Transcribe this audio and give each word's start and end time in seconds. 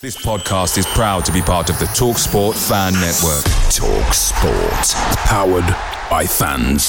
This 0.00 0.16
podcast 0.16 0.78
is 0.78 0.86
proud 0.86 1.24
to 1.24 1.32
be 1.32 1.42
part 1.42 1.70
of 1.70 1.78
the 1.80 1.86
Talk 1.86 2.18
Sport 2.18 2.56
Fan 2.56 2.92
Network. 2.92 3.42
Talk 3.72 4.14
Sport. 4.14 4.94
Powered 5.26 5.66
by 6.08 6.24
fans. 6.24 6.86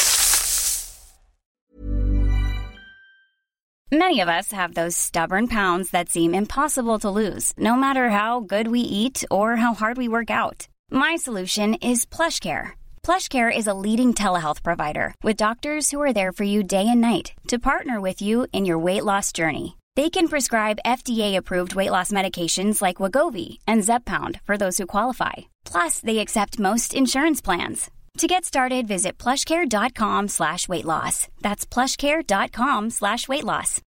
Many 3.91 4.19
of 4.19 4.29
us 4.29 4.51
have 4.51 4.75
those 4.75 4.95
stubborn 4.95 5.47
pounds 5.47 5.89
that 5.89 6.09
seem 6.09 6.35
impossible 6.35 6.99
to 6.99 7.09
lose, 7.09 7.51
no 7.57 7.75
matter 7.75 8.09
how 8.09 8.41
good 8.41 8.67
we 8.67 8.81
eat 8.81 9.23
or 9.31 9.55
how 9.55 9.73
hard 9.73 9.97
we 9.97 10.07
work 10.07 10.29
out. 10.29 10.67
My 10.91 11.15
solution 11.15 11.73
is 11.81 12.05
PlushCare. 12.05 12.73
PlushCare 13.01 13.49
is 13.51 13.65
a 13.65 13.73
leading 13.73 14.13
telehealth 14.13 14.61
provider 14.61 15.15
with 15.23 15.35
doctors 15.35 15.89
who 15.89 15.99
are 15.99 16.13
there 16.13 16.31
for 16.31 16.43
you 16.43 16.61
day 16.61 16.87
and 16.87 17.01
night 17.01 17.33
to 17.47 17.57
partner 17.57 17.99
with 17.99 18.21
you 18.21 18.45
in 18.53 18.65
your 18.65 18.77
weight 18.77 19.03
loss 19.03 19.31
journey. 19.31 19.78
They 19.95 20.09
can 20.09 20.27
prescribe 20.27 20.79
FDA-approved 20.85 21.73
weight 21.75 21.89
loss 21.91 22.11
medications 22.11 22.81
like 22.81 22.97
Wegovy 22.97 23.57
and 23.67 23.81
Zepbound 23.81 24.39
for 24.43 24.55
those 24.57 24.77
who 24.77 24.85
qualify. 24.85 25.33
Plus, 25.65 25.99
they 25.99 26.19
accept 26.19 26.59
most 26.59 26.93
insurance 26.93 27.41
plans. 27.41 27.89
To 28.19 28.27
get 28.27 28.45
started, 28.45 28.87
visit 28.87 29.17
plushcare.com 29.17 30.27
slash 30.27 30.67
weight 30.67 30.85
loss. 30.85 31.27
That's 31.41 31.65
plushcare.com 31.65 32.89
slash 32.91 33.27
weight 33.27 33.43
loss. 33.43 33.81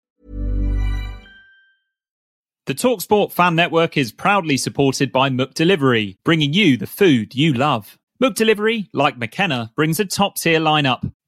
The 2.68 2.76
TalkSport 2.76 3.32
Fan 3.32 3.56
Network 3.56 3.98
is 3.98 4.12
proudly 4.12 4.56
supported 4.56 5.12
by 5.12 5.30
McDelivery, 5.30 6.16
bringing 6.24 6.54
you 6.54 6.78
the 6.78 6.88
food 6.88 7.36
you 7.36 7.54
love. 7.54 7.98
McDelivery, 8.24 8.88
like 8.94 9.18
McKenna, 9.18 9.72
brings 9.76 10.00
a 10.00 10.06
top-tier 10.06 10.60
lineup. 10.60 11.12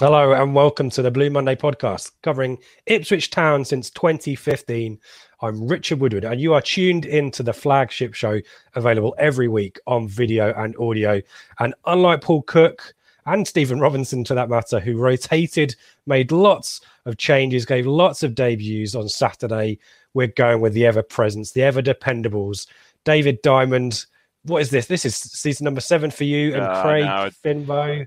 Hello 0.00 0.32
and 0.32 0.54
welcome 0.54 0.88
to 0.88 1.02
the 1.02 1.10
Blue 1.10 1.28
Monday 1.28 1.54
podcast 1.54 2.12
covering 2.22 2.56
Ipswich 2.86 3.28
Town 3.28 3.66
since 3.66 3.90
2015. 3.90 4.98
I'm 5.42 5.68
Richard 5.68 6.00
Woodward 6.00 6.24
and 6.24 6.40
you 6.40 6.54
are 6.54 6.62
tuned 6.62 7.04
into 7.04 7.42
the 7.42 7.52
flagship 7.52 8.14
show 8.14 8.40
available 8.74 9.14
every 9.18 9.46
week 9.46 9.78
on 9.86 10.08
video 10.08 10.54
and 10.54 10.74
audio. 10.78 11.20
And 11.58 11.74
unlike 11.84 12.22
Paul 12.22 12.40
Cook 12.40 12.94
and 13.26 13.46
Stephen 13.46 13.78
Robinson, 13.78 14.24
to 14.24 14.34
that 14.36 14.48
matter, 14.48 14.80
who 14.80 14.96
rotated, 14.96 15.76
made 16.06 16.32
lots 16.32 16.80
of 17.04 17.18
changes, 17.18 17.66
gave 17.66 17.86
lots 17.86 18.22
of 18.22 18.34
debuts 18.34 18.94
on 18.94 19.06
Saturday, 19.06 19.78
we're 20.14 20.28
going 20.28 20.62
with 20.62 20.72
the 20.72 20.86
ever 20.86 21.02
presence, 21.02 21.52
the 21.52 21.62
ever 21.62 21.82
dependables. 21.82 22.66
David 23.04 23.42
Diamond, 23.42 24.06
what 24.44 24.62
is 24.62 24.70
this? 24.70 24.86
This 24.86 25.04
is 25.04 25.14
season 25.14 25.66
number 25.66 25.82
seven 25.82 26.10
for 26.10 26.24
you 26.24 26.54
and 26.54 26.62
Uh, 26.62 26.82
Craig 26.82 27.04
no. 27.04 27.28
Finbo 27.44 28.06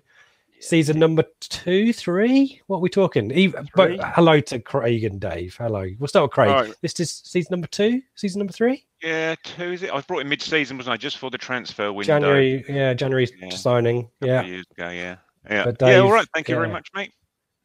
season 0.63 0.97
number 0.99 1.23
two, 1.41 1.93
three. 1.93 2.61
What 2.67 2.77
are 2.77 2.81
we 2.81 2.89
talking? 2.89 3.31
Even, 3.31 3.67
but 3.75 3.91
hello 4.15 4.39
to 4.41 4.59
Craig 4.59 5.03
and 5.03 5.19
Dave. 5.19 5.55
Hello. 5.57 5.87
We'll 5.99 6.07
start 6.07 6.23
with 6.23 6.31
Craig. 6.31 6.49
Right. 6.49 6.73
This 6.81 6.99
is 6.99 7.11
season 7.25 7.49
number 7.51 7.67
two, 7.67 8.01
season 8.15 8.39
number 8.39 8.53
three, 8.53 8.85
Yeah, 9.01 9.35
two 9.43 9.71
is 9.73 9.83
it? 9.83 9.91
I 9.91 9.95
was 9.95 10.05
brought 10.05 10.19
in 10.19 10.29
mid-season, 10.29 10.77
wasn't 10.77 10.93
I? 10.93 10.97
Just 10.97 11.17
for 11.17 11.29
the 11.29 11.37
transfer 11.37 11.91
window. 11.91 12.13
January. 12.13 12.65
Yeah, 12.67 12.93
January 12.93 13.27
Yeah. 13.41 13.49
signing. 13.49 14.09
Yeah, 14.21 14.43
years 14.43 14.65
ago. 14.71 14.89
Yeah, 14.89 15.17
yeah, 15.49 15.63
But 15.65 15.77
yeah. 15.81 15.95
All 15.97 16.03
Dave, 16.03 16.11
right. 16.13 16.27
Thank 16.33 16.49
you 16.49 16.55
very 16.55 16.69
much, 16.69 16.87
mate. 16.95 17.11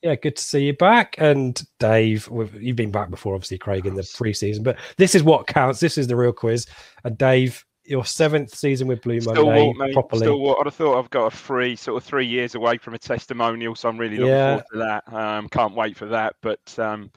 yeah. 0.03 0.17
Good 0.17 0.37
to 0.37 0.43
see 0.43 0.65
you 0.67 0.73
back. 0.73 1.15
And 1.19 1.61
Dave, 1.78 2.28
you've 2.61 2.77
been 2.77 2.91
back 2.91 3.11
before, 3.11 3.34
obviously, 3.34 3.59
Craig, 3.59 3.87
in 3.87 3.94
the 3.94 4.03
preseason. 4.03 4.62
But 4.65 4.77
this 4.97 5.15
is 5.15 5.23
what 5.23 5.47
counts. 5.47 5.81
This 5.81 5.97
is 5.99 6.09
the 6.09 6.17
real 6.17 6.33
quiz. 6.33 6.67
And 7.05 7.17
Dave, 7.17 7.65
your 7.88 8.04
seventh 8.04 8.54
season 8.54 8.87
with 8.87 9.03
Blue 9.03 9.21
Still 9.21 9.34
Monday 9.47 9.62
walk, 9.62 9.76
mate. 9.78 9.93
properly. 9.94 10.21
Still. 10.21 10.56
I'd 10.60 10.66
have 10.66 10.75
thought 10.75 10.99
I've 10.99 11.10
got 11.10 11.26
a 11.32 11.37
free 11.37 11.75
sort 11.76 11.97
of 11.97 12.04
three 12.06 12.26
years 12.26 12.54
away 12.54 12.78
from 12.78 12.94
a 12.94 12.99
testimonial, 12.99 13.75
so 13.75 13.88
I'm 13.88 13.99
really 13.99 14.16
looking 14.16 14.32
Yeah. 14.32 14.60
forward 14.60 14.65
to 14.72 14.78
that. 15.10 15.12
Um, 15.12 15.49
can't 15.49 15.75
wait 15.75 15.97
for 15.97 16.06
that. 16.06 16.34
But 16.43 16.78
um, 16.78 17.10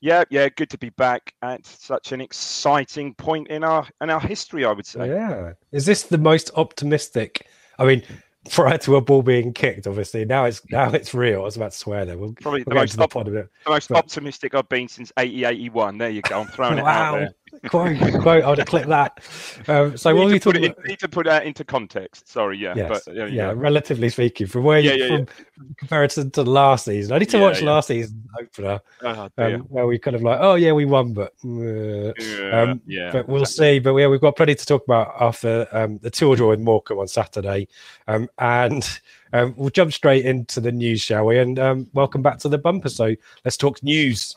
yeah, 0.00 0.24
yeah, 0.30 0.48
good 0.48 0.70
to 0.70 0.78
be 0.78 0.90
back 0.90 1.32
at 1.42 1.64
such 1.66 2.12
an 2.12 2.20
exciting 2.20 3.14
point 3.14 3.48
in 3.48 3.64
our 3.64 3.86
in 4.00 4.10
our 4.10 4.20
history. 4.20 4.64
I 4.64 4.72
would 4.72 4.86
say. 4.86 5.08
Yeah. 5.08 5.52
Is 5.72 5.86
this 5.86 6.04
the 6.04 6.18
most 6.18 6.50
optimistic? 6.56 7.46
I 7.78 7.84
mean, 7.84 8.02
prior 8.50 8.78
to 8.78 8.96
a 8.96 9.00
ball 9.00 9.22
being 9.22 9.52
kicked, 9.52 9.86
obviously. 9.86 10.24
Now 10.24 10.44
it's 10.44 10.60
now 10.70 10.90
it's 10.92 11.14
real. 11.14 11.40
I 11.40 11.44
was 11.44 11.56
about 11.56 11.72
to 11.72 11.76
swear 11.78 12.04
there. 12.04 12.18
We'll, 12.18 12.32
Probably 12.34 12.62
we'll 12.66 12.74
the 12.74 12.80
most 12.80 12.96
the 12.96 13.02
op- 13.04 13.10
pod 13.12 13.28
of 13.28 13.34
it. 13.34 13.48
The 13.64 13.70
most 13.70 13.88
But- 13.88 13.98
optimistic 13.98 14.54
I've 14.54 14.68
been 14.68 14.88
since 14.88 15.12
80, 15.18 15.44
81. 15.44 15.98
There 15.98 16.10
you 16.10 16.22
go. 16.22 16.40
I'm 16.40 16.46
throwing 16.48 16.78
it 16.78 16.84
out 16.84 17.14
there. 17.18 17.30
Quote, 17.68 17.98
quote. 18.22 18.44
I 18.44 18.48
would 18.48 18.58
have 18.58 18.66
clipped 18.68 18.88
that. 18.88 19.20
Um, 19.66 19.96
so 19.96 20.14
what 20.14 20.24
are 20.24 20.26
we 20.26 20.38
to 20.38 20.44
put 20.44 20.52
talking 20.52 20.64
in- 20.64 20.70
about? 20.72 20.84
need 20.86 20.98
to 21.00 21.08
put 21.08 21.26
that 21.26 21.46
into 21.46 21.64
context. 21.64 22.28
Sorry, 22.28 22.58
yeah, 22.58 22.74
Yes. 22.76 22.88
but 23.04 23.14
there 23.14 23.28
you 23.28 23.36
yeah, 23.36 23.52
relatively 23.54 24.08
speaking, 24.08 24.46
from 24.46 24.64
where 24.64 24.78
Yeah, 24.80 24.92
you 24.92 25.04
yeah, 25.04 25.10
yeah. 25.10 25.24
from 25.56 25.74
comparison 25.76 26.30
to 26.32 26.42
last 26.42 26.84
season. 26.86 27.12
I 27.12 27.18
need 27.18 27.30
to 27.30 27.38
Yeah, 27.38 27.42
watch 27.42 27.60
yeah. 27.60 27.66
last 27.70 27.88
season 27.88 28.22
opener, 28.40 28.80
dear. 29.00 29.56
um, 29.56 29.60
where 29.62 29.86
we 29.86 29.98
kind 29.98 30.14
of 30.16 30.22
like, 30.22 30.38
oh 30.40 30.54
yeah, 30.54 30.72
we 30.72 30.84
won, 30.84 31.12
but 31.12 31.32
uh, 31.44 32.12
yeah, 32.18 32.60
um, 32.62 32.80
yeah. 32.86 33.10
but 33.12 33.28
we'll 33.28 33.44
see. 33.44 33.78
But 33.78 33.94
yeah, 33.96 34.06
we've 34.08 34.20
got 34.20 34.36
plenty 34.36 34.54
to 34.54 34.66
talk 34.66 34.84
about 34.84 35.14
after 35.20 35.66
um, 35.72 35.98
the 35.98 36.10
tour 36.10 36.36
draw 36.36 36.50
with 36.50 36.60
Morecambe 36.60 36.98
on 36.98 37.08
Saturday, 37.08 37.68
um, 38.06 38.28
and 38.38 39.00
um, 39.32 39.54
we'll 39.56 39.70
jump 39.70 39.92
straight 39.92 40.24
into 40.24 40.60
the 40.60 40.72
news, 40.72 41.00
shall 41.00 41.26
we? 41.26 41.38
And 41.38 41.58
um, 41.58 41.88
welcome 41.92 42.22
back 42.22 42.38
to 42.38 42.48
the 42.48 42.58
bumper. 42.58 42.88
So 42.88 43.14
let's 43.44 43.56
talk 43.56 43.82
news. 43.82 44.36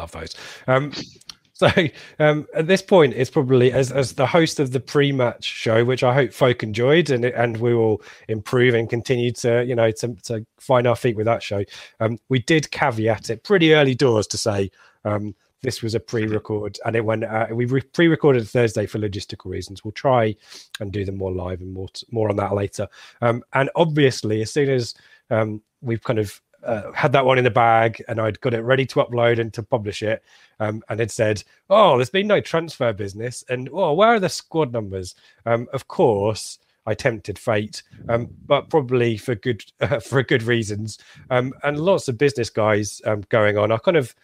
Love 0.00 0.12
those. 0.12 0.34
Um, 0.66 0.92
so 1.52 1.70
um, 2.18 2.46
at 2.54 2.66
this 2.66 2.80
point, 2.80 3.12
it's 3.14 3.30
probably 3.30 3.70
as 3.70 3.92
as 3.92 4.14
the 4.14 4.26
host 4.26 4.58
of 4.58 4.72
the 4.72 4.80
pre-match 4.80 5.44
show, 5.44 5.84
which 5.84 6.02
I 6.02 6.14
hope 6.14 6.32
folk 6.32 6.62
enjoyed, 6.62 7.10
and 7.10 7.24
and 7.24 7.58
we 7.58 7.74
will 7.74 8.02
improve 8.28 8.74
and 8.74 8.88
continue 8.88 9.30
to 9.32 9.64
you 9.64 9.74
know 9.74 9.90
to 9.92 10.14
to 10.24 10.46
find 10.58 10.86
our 10.86 10.96
feet 10.96 11.16
with 11.16 11.26
that 11.26 11.42
show. 11.42 11.64
Um, 12.00 12.18
we 12.30 12.38
did 12.40 12.70
caveat 12.70 13.28
it 13.28 13.44
pretty 13.44 13.74
early 13.74 13.94
doors 13.94 14.26
to 14.28 14.38
say 14.38 14.70
um, 15.04 15.34
this 15.62 15.82
was 15.82 15.94
a 15.94 16.00
pre-record, 16.00 16.78
and 16.86 16.96
it 16.96 17.04
went. 17.04 17.24
Uh, 17.24 17.48
we 17.52 17.66
re- 17.66 17.82
pre-recorded 17.82 18.48
Thursday 18.48 18.86
for 18.86 18.98
logistical 18.98 19.50
reasons. 19.50 19.84
We'll 19.84 19.92
try 19.92 20.34
and 20.80 20.90
do 20.90 21.04
them 21.04 21.18
more 21.18 21.32
live 21.32 21.60
and 21.60 21.74
more 21.74 21.88
t- 21.88 22.06
more 22.10 22.30
on 22.30 22.36
that 22.36 22.54
later. 22.54 22.88
Um, 23.20 23.42
and 23.52 23.68
obviously, 23.76 24.40
as 24.40 24.50
soon 24.50 24.70
as 24.70 24.94
um, 25.28 25.60
we've 25.82 26.02
kind 26.02 26.18
of 26.18 26.40
uh, 26.64 26.92
had 26.92 27.12
that 27.12 27.24
one 27.24 27.38
in 27.38 27.44
the 27.44 27.50
bag 27.50 28.02
and 28.08 28.20
I'd 28.20 28.40
got 28.40 28.54
it 28.54 28.60
ready 28.60 28.86
to 28.86 28.96
upload 28.96 29.38
and 29.38 29.52
to 29.54 29.62
publish 29.62 30.02
it, 30.02 30.22
um, 30.58 30.82
and 30.88 31.00
it 31.00 31.10
said, 31.10 31.42
"Oh, 31.68 31.96
there's 31.96 32.10
been 32.10 32.26
no 32.26 32.40
transfer 32.40 32.92
business," 32.92 33.44
and 33.48 33.68
"Oh, 33.72 33.94
where 33.94 34.08
are 34.08 34.20
the 34.20 34.28
squad 34.28 34.72
numbers?" 34.72 35.14
Um, 35.46 35.68
of 35.72 35.88
course. 35.88 36.58
I 36.86 36.94
tempted 36.94 37.38
fate, 37.38 37.82
um, 38.08 38.28
but 38.46 38.70
probably 38.70 39.18
for 39.18 39.34
good 39.34 39.62
for 40.02 40.22
good 40.22 40.42
reasons, 40.42 40.98
um, 41.28 41.52
and 41.62 41.78
lots 41.78 42.08
of 42.08 42.16
business 42.16 42.48
guys 42.48 43.02
um, 43.04 43.22
going 43.28 43.58
on. 43.58 43.70
I 43.70 43.76
kind 43.76 43.98
of 43.98 44.14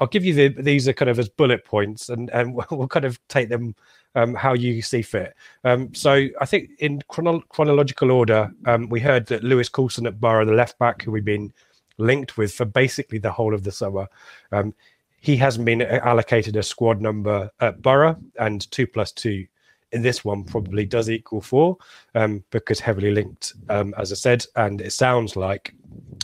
I'll 0.00 0.06
give 0.06 0.24
you 0.24 0.34
the, 0.34 0.48
these 0.48 0.88
are 0.88 0.92
kind 0.92 1.08
of 1.08 1.18
as 1.18 1.28
bullet 1.28 1.64
points, 1.64 2.08
and 2.08 2.30
and 2.30 2.54
we'll 2.70 2.88
kind 2.88 3.04
of 3.04 3.18
take 3.28 3.48
them 3.48 3.74
um, 4.14 4.34
how 4.34 4.54
you 4.54 4.82
see 4.82 5.02
fit. 5.02 5.34
Um, 5.64 5.94
so 5.94 6.28
I 6.40 6.46
think 6.46 6.70
in 6.78 7.02
chrono- 7.08 7.44
chronological 7.48 8.10
order, 8.10 8.52
um, 8.66 8.88
we 8.88 9.00
heard 9.00 9.26
that 9.26 9.44
Lewis 9.44 9.68
Coulson 9.68 10.06
at 10.06 10.20
Borough, 10.20 10.44
the 10.44 10.52
left 10.52 10.78
back, 10.78 11.02
who 11.02 11.10
we've 11.10 11.24
been 11.24 11.52
linked 11.98 12.36
with 12.36 12.52
for 12.52 12.64
basically 12.64 13.18
the 13.18 13.32
whole 13.32 13.54
of 13.54 13.64
the 13.64 13.72
summer, 13.72 14.06
um, 14.52 14.74
he 15.20 15.36
hasn't 15.36 15.64
been 15.64 15.82
allocated 15.82 16.56
a 16.56 16.62
squad 16.62 17.00
number 17.00 17.50
at 17.60 17.80
Borough, 17.80 18.16
and 18.38 18.70
two 18.70 18.86
plus 18.86 19.10
two 19.12 19.46
in 19.92 20.02
this 20.02 20.24
one 20.24 20.44
probably 20.44 20.84
does 20.84 21.08
equal 21.08 21.40
four 21.40 21.78
um, 22.14 22.44
because 22.50 22.80
heavily 22.80 23.12
linked, 23.12 23.54
um, 23.68 23.94
as 23.96 24.12
I 24.12 24.16
said, 24.16 24.44
and 24.56 24.80
it 24.80 24.92
sounds 24.92 25.36
like 25.36 25.72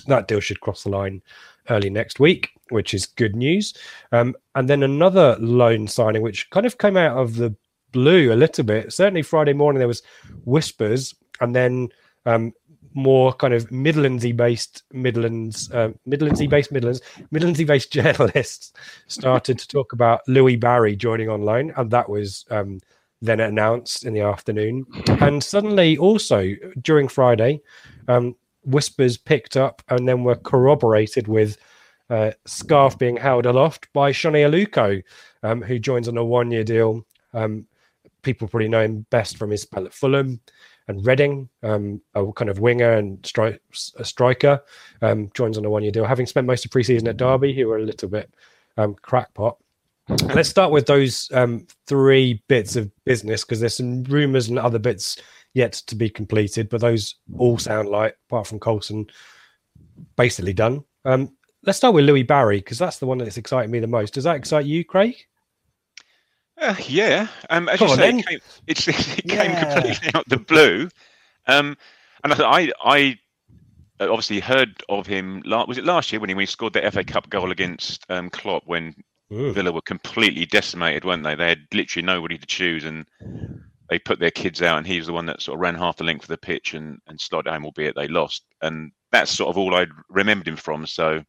that 0.07 0.29
deal 0.29 0.41
should 0.41 0.61
cross 0.61 0.83
the 0.83 0.91
line 0.91 1.23
early 1.71 1.89
next 1.89 2.19
week, 2.19 2.51
which 2.71 2.93
is 2.93 3.07
good 3.07 3.37
news. 3.37 3.75
Um, 4.13 4.35
and 4.57 4.69
then 4.69 4.83
another 4.83 5.37
loan 5.39 5.87
signing, 5.87 6.21
which 6.21 6.51
kind 6.51 6.67
of 6.67 6.79
came 6.79 6.97
out 6.97 7.17
of 7.17 7.37
the 7.37 7.55
blue 7.93 8.33
a 8.33 8.35
little 8.35 8.65
bit. 8.65 8.93
Certainly 8.93 9.23
Friday 9.23 9.53
morning 9.53 9.79
there 9.79 9.89
was 9.89 10.03
whispers, 10.45 11.15
and 11.41 11.55
then 11.55 11.89
um, 12.27 12.53
more 12.95 13.33
kind 13.33 13.55
of 13.55 13.71
Midlandsy 13.71 14.37
based 14.37 14.83
Midlands, 14.93 15.71
uh, 15.73 15.91
Midlandsy 16.07 16.49
based 16.49 16.73
Midlands, 16.73 17.01
Midlandsy 17.33 17.67
based 17.67 17.93
journalists 17.93 18.73
started 19.07 19.59
to 19.59 19.69
talk 19.69 19.93
about 19.93 20.21
Louis 20.27 20.57
Barry 20.57 20.97
joining 20.97 21.29
on 21.29 21.43
loan, 21.43 21.73
and 21.77 21.91
that 21.91 22.09
was 22.09 22.45
um, 22.51 22.81
then 23.23 23.41
announced 23.41 24.05
in 24.05 24.13
the 24.13 24.21
afternoon. 24.21 24.87
And 25.21 25.43
suddenly, 25.43 25.97
also 25.99 26.55
during 26.81 27.09
Friday, 27.09 27.61
um, 28.09 28.35
whispers 28.65 29.17
picked 29.17 29.57
up 29.57 29.83
and 29.89 30.09
then 30.09 30.25
were 30.25 30.37
corroborated 30.37 31.29
with 31.29 31.57
uh, 32.09 32.33
scarf 32.45 32.99
being 32.99 33.17
held 33.17 33.47
aloft 33.47 33.93
by 33.93 34.11
Sone 34.11 34.33
Aluko, 34.33 35.03
um, 35.43 35.63
who 35.63 35.79
joins 35.79 36.09
on 36.09 36.17
a 36.17 36.25
one 36.25 36.51
year 36.51 36.65
deal. 36.65 37.07
Um, 37.33 37.67
people 38.23 38.49
probably 38.49 38.69
know 38.69 38.83
him 38.83 39.07
best 39.11 39.37
from 39.37 39.51
his 39.51 39.63
spell 39.63 39.87
at 39.87 39.95
Fulham 39.95 40.41
and 40.91 41.07
Reading, 41.07 41.49
um, 41.63 42.01
a 42.15 42.31
kind 42.33 42.51
of 42.51 42.59
winger 42.59 42.93
and 42.93 43.21
stri- 43.23 43.59
a 43.97 44.05
striker, 44.05 44.63
um, 45.03 45.31
joins 45.35 45.57
on 45.57 45.65
a 45.65 45.71
one 45.71 45.83
year 45.83 45.93
deal, 45.93 46.05
having 46.05 46.27
spent 46.27 46.47
most 46.47 46.65
of 46.65 46.71
preseason 46.71 47.09
at 47.09 47.17
Derby, 47.17 47.55
who 47.55 47.69
were 47.69 47.79
a 47.79 47.85
little 47.85 48.09
bit 48.09 48.33
um, 48.77 48.95
crackpot. 48.95 49.57
Let's 50.35 50.49
start 50.49 50.73
with 50.73 50.87
those 50.87 51.31
um, 51.33 51.67
three 51.87 52.43
bits 52.49 52.77
of 52.77 52.91
business 53.05 53.45
because 53.45 53.61
there's 53.61 53.77
some 53.77 54.03
rumours 54.05 54.49
and 54.49 54.59
other 54.59 54.79
bits 54.79 55.17
yet 55.55 55.73
to 55.73 55.95
be 55.95 56.11
completed, 56.11 56.69
but 56.69 56.81
those 56.81 57.17
all 57.39 57.59
sound 57.59 57.89
like, 57.89 58.17
apart 58.29 58.47
from 58.47 58.61
Coulson, 58.61 59.07
basically 60.17 60.53
done. 60.53 60.85
Um, 61.05 61.37
let's 61.65 61.79
start 61.79 61.95
with 61.95 62.05
Louis 62.05 62.23
Barry 62.23 62.59
because 62.59 62.79
that's 62.79 62.99
the 62.99 63.07
one 63.07 63.19
that's 63.19 63.37
excited 63.37 63.71
me 63.71 63.81
the 63.81 63.87
most. 63.87 64.15
Does 64.15 64.25
that 64.25 64.37
excite 64.37 64.67
you, 64.67 64.85
Craig? 64.85 65.17
Uh, 66.61 66.75
yeah, 66.87 67.27
um, 67.49 67.69
as 67.69 67.79
Come 67.79 67.89
you 67.89 67.95
say, 67.95 68.09
it 68.11 68.27
came, 68.27 68.39
it, 68.67 68.89
it 68.89 69.25
yeah. 69.25 69.73
completely 69.73 70.11
out 70.15 70.29
the 70.29 70.37
blue, 70.39 70.91
um, 71.47 71.77
and 72.23 72.35
I, 72.35 72.71
I 72.85 73.19
obviously 73.99 74.41
heard 74.41 74.83
of 74.89 75.07
him. 75.07 75.43
Was 75.47 75.79
it 75.79 75.85
last 75.85 76.13
year 76.13 76.21
when 76.21 76.29
he, 76.29 76.35
when 76.35 76.43
he 76.43 76.47
scored 76.47 76.75
the 76.75 76.91
FA 76.91 77.03
Cup 77.03 77.31
goal 77.31 77.51
against 77.51 78.05
um, 78.11 78.29
Klopp 78.29 78.65
when 78.67 78.95
Ooh. 79.33 79.53
Villa 79.53 79.73
were 79.73 79.81
completely 79.81 80.45
decimated, 80.45 81.05
weren't 81.05 81.23
they? 81.23 81.35
They 81.35 81.49
had 81.49 81.67
literally 81.73 82.05
nobody 82.05 82.37
to 82.37 82.47
choose, 82.47 82.85
and 82.85 83.07
they 83.89 83.99
put 83.99 84.19
their 84.19 84.31
kids 84.31 84.61
out, 84.61 84.79
and 84.79 84.87
he 84.87 84.99
was 84.99 85.07
the 85.07 85.13
one 85.15 85.27
that 85.27 85.41
sort 85.41 85.57
of 85.57 85.61
ran 85.61 85.75
half 85.75 85.97
the 85.97 86.05
length 86.05 86.25
of 86.25 86.29
the 86.29 86.39
pitch 86.39 86.75
and 86.75 86.99
and 87.07 87.19
slotted 87.21 87.51
home, 87.51 87.65
albeit 87.65 87.95
they 87.95 88.09
lost. 88.09 88.45
And 88.61 88.93
that's 89.13 89.31
sort 89.31 89.49
of 89.49 89.57
all 89.57 89.75
I 89.75 89.87
remembered 90.09 90.49
him 90.49 90.57
from. 90.57 90.87
So 90.87 91.25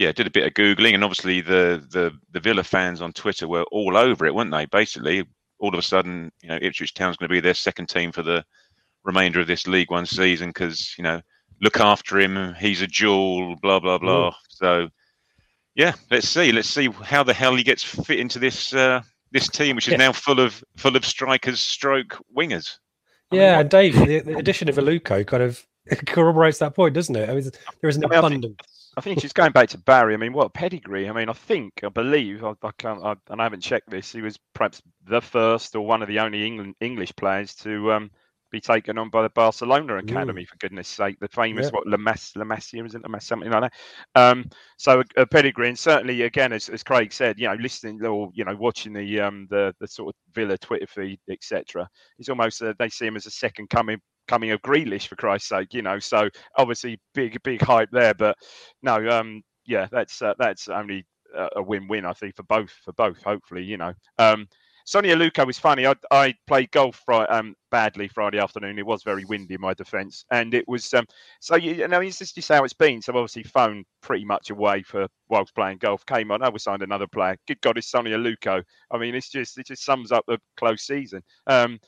yeah, 0.00 0.12
did 0.12 0.26
a 0.26 0.30
bit 0.30 0.46
of 0.46 0.54
googling, 0.54 0.94
and 0.94 1.04
obviously 1.04 1.42
the 1.42 1.86
the 1.90 2.10
the 2.32 2.40
Villa 2.40 2.64
fans 2.64 3.02
on 3.02 3.12
Twitter 3.12 3.46
were 3.46 3.64
all 3.64 3.98
over 3.98 4.24
it, 4.24 4.34
weren't 4.34 4.50
they? 4.50 4.64
Basically, 4.64 5.26
all 5.58 5.68
of 5.68 5.78
a 5.78 5.82
sudden, 5.82 6.32
you 6.42 6.48
know, 6.48 6.58
Ipswich 6.62 6.94
Town's 6.94 7.18
going 7.18 7.28
to 7.28 7.34
be 7.34 7.40
their 7.40 7.52
second 7.52 7.90
team 7.90 8.10
for 8.10 8.22
the 8.22 8.42
remainder 9.04 9.40
of 9.40 9.46
this 9.46 9.66
League 9.66 9.90
One 9.90 10.06
season 10.06 10.48
because 10.48 10.94
you 10.96 11.04
know, 11.04 11.20
look 11.60 11.80
after 11.80 12.18
him, 12.18 12.54
he's 12.54 12.80
a 12.80 12.86
jewel, 12.86 13.56
blah 13.60 13.78
blah 13.78 13.98
blah. 13.98 14.30
Mm. 14.30 14.34
So, 14.48 14.88
yeah, 15.74 15.92
let's 16.10 16.30
see, 16.30 16.50
let's 16.50 16.70
see 16.70 16.88
how 17.04 17.22
the 17.22 17.34
hell 17.34 17.54
he 17.54 17.62
gets 17.62 17.84
fit 17.84 18.18
into 18.18 18.38
this 18.38 18.72
uh, 18.72 19.02
this 19.32 19.48
team, 19.48 19.76
which 19.76 19.86
is 19.86 19.92
yeah. 19.92 19.98
now 19.98 20.12
full 20.12 20.40
of 20.40 20.64
full 20.78 20.96
of 20.96 21.04
strikers, 21.04 21.60
stroke 21.60 22.16
wingers. 22.34 22.78
Yeah, 23.30 23.56
I 23.56 23.58
mean, 23.58 23.68
Dave, 23.68 23.94
the, 23.96 24.20
the 24.20 24.38
addition 24.38 24.70
of 24.70 24.76
Aluko 24.76 25.26
kind 25.26 25.42
of 25.42 25.62
corroborates 26.06 26.56
that 26.60 26.74
point, 26.74 26.94
doesn't 26.94 27.14
it? 27.14 27.28
I 27.28 27.34
mean, 27.34 27.50
there 27.82 27.90
is 27.90 27.98
an 27.98 28.06
I 28.06 28.08
mean, 28.08 28.18
abundance. 28.18 28.79
I 28.96 29.00
think 29.00 29.20
she's 29.20 29.32
going 29.32 29.52
back 29.52 29.68
to 29.70 29.78
Barry. 29.78 30.14
I 30.14 30.16
mean, 30.16 30.32
what 30.32 30.52
pedigree? 30.52 31.08
I 31.08 31.12
mean, 31.12 31.28
I 31.28 31.32
think, 31.32 31.80
I 31.84 31.88
believe, 31.88 32.44
I, 32.44 32.54
I 32.62 32.70
can't, 32.76 33.02
I, 33.02 33.14
and 33.28 33.40
I 33.40 33.44
haven't 33.44 33.60
checked 33.60 33.88
this. 33.88 34.12
He 34.12 34.20
was 34.20 34.38
perhaps 34.52 34.82
the 35.06 35.20
first 35.20 35.76
or 35.76 35.86
one 35.86 36.02
of 36.02 36.08
the 36.08 36.18
only 36.18 36.46
England 36.46 36.74
English 36.80 37.14
players 37.16 37.54
to 37.56 37.92
um, 37.92 38.10
be 38.50 38.60
taken 38.60 38.98
on 38.98 39.10
by 39.10 39.22
the 39.22 39.30
Barcelona 39.30 39.98
academy. 39.98 40.42
Ooh. 40.42 40.46
For 40.46 40.56
goodness' 40.56 40.88
sake, 40.88 41.18
the 41.20 41.28
famous 41.28 41.66
yeah. 41.66 41.70
what 41.72 41.86
La 41.86 41.96
Masia, 41.96 42.86
isn't 42.86 43.10
La 43.10 43.18
something 43.18 43.50
like 43.50 43.62
that. 43.62 43.72
Um, 44.14 44.48
so 44.76 45.00
a, 45.00 45.22
a, 45.22 45.26
pedigree, 45.26 45.68
and 45.68 45.78
certainly 45.78 46.22
again, 46.22 46.52
as, 46.52 46.68
as 46.68 46.82
Craig 46.82 47.12
said, 47.12 47.38
you 47.38 47.48
know, 47.48 47.54
listening 47.54 48.04
or 48.04 48.30
you 48.34 48.44
know, 48.44 48.56
watching 48.56 48.92
the 48.92 49.20
um, 49.20 49.46
the 49.50 49.74
the 49.80 49.88
sort 49.88 50.14
of 50.14 50.34
Villa 50.34 50.58
Twitter 50.58 50.86
feed, 50.86 51.20
etc. 51.30 51.88
It's 52.18 52.28
almost 52.28 52.62
uh, 52.62 52.74
they 52.78 52.88
see 52.88 53.06
him 53.06 53.16
as 53.16 53.26
a 53.26 53.30
second 53.30 53.70
coming 53.70 53.98
coming 54.28 54.50
of 54.52 54.62
Grealish 54.62 55.08
for 55.08 55.16
Christ's 55.16 55.48
sake, 55.48 55.74
you 55.74 55.82
know. 55.82 55.98
So 55.98 56.28
obviously 56.56 57.00
big 57.14 57.42
big 57.42 57.62
hype 57.62 57.90
there, 57.92 58.14
but 58.14 58.36
no, 58.82 59.08
um, 59.08 59.42
yeah, 59.66 59.88
that's 59.90 60.22
uh, 60.22 60.34
that's 60.38 60.68
only 60.68 61.04
a 61.56 61.62
win-win 61.62 62.04
I 62.04 62.12
think 62.12 62.36
for 62.36 62.42
both 62.44 62.70
for 62.84 62.92
both. 62.92 63.22
Hopefully, 63.22 63.64
you 63.64 63.76
know. 63.76 63.92
Um, 64.18 64.46
Sone 64.90 65.04
Aluko 65.04 65.46
was 65.46 65.56
funny. 65.56 65.86
I, 65.86 65.94
I 66.10 66.34
played 66.48 66.72
golf 66.72 67.00
um, 67.08 67.54
badly 67.70 68.08
Friday 68.08 68.40
afternoon. 68.40 68.76
It 68.76 68.84
was 68.84 69.04
very 69.04 69.24
windy 69.24 69.54
in 69.54 69.60
my 69.60 69.72
defence, 69.72 70.24
and 70.32 70.52
it 70.52 70.66
was 70.66 70.92
um, 70.94 71.06
so. 71.38 71.54
You, 71.54 71.86
know, 71.86 72.00
it's 72.00 72.18
just, 72.18 72.34
just 72.34 72.48
how 72.48 72.64
it's 72.64 72.72
been. 72.72 73.00
So 73.00 73.12
obviously, 73.12 73.44
phone 73.44 73.84
pretty 74.02 74.24
much 74.24 74.50
away 74.50 74.82
for 74.82 75.06
whilst 75.28 75.54
playing 75.54 75.78
golf. 75.78 76.04
Came 76.06 76.32
on. 76.32 76.42
I 76.42 76.48
was 76.48 76.64
signed 76.64 76.82
another 76.82 77.06
player. 77.06 77.36
Good 77.46 77.60
God, 77.60 77.78
it's 77.78 77.88
Sone 77.88 78.06
Aluko. 78.06 78.64
I 78.90 78.98
mean, 78.98 79.14
it's 79.14 79.28
just 79.28 79.56
it 79.58 79.68
just 79.68 79.84
sums 79.84 80.10
up 80.10 80.24
the 80.26 80.40
close 80.56 80.82
season. 80.82 81.22
Um, 81.46 81.78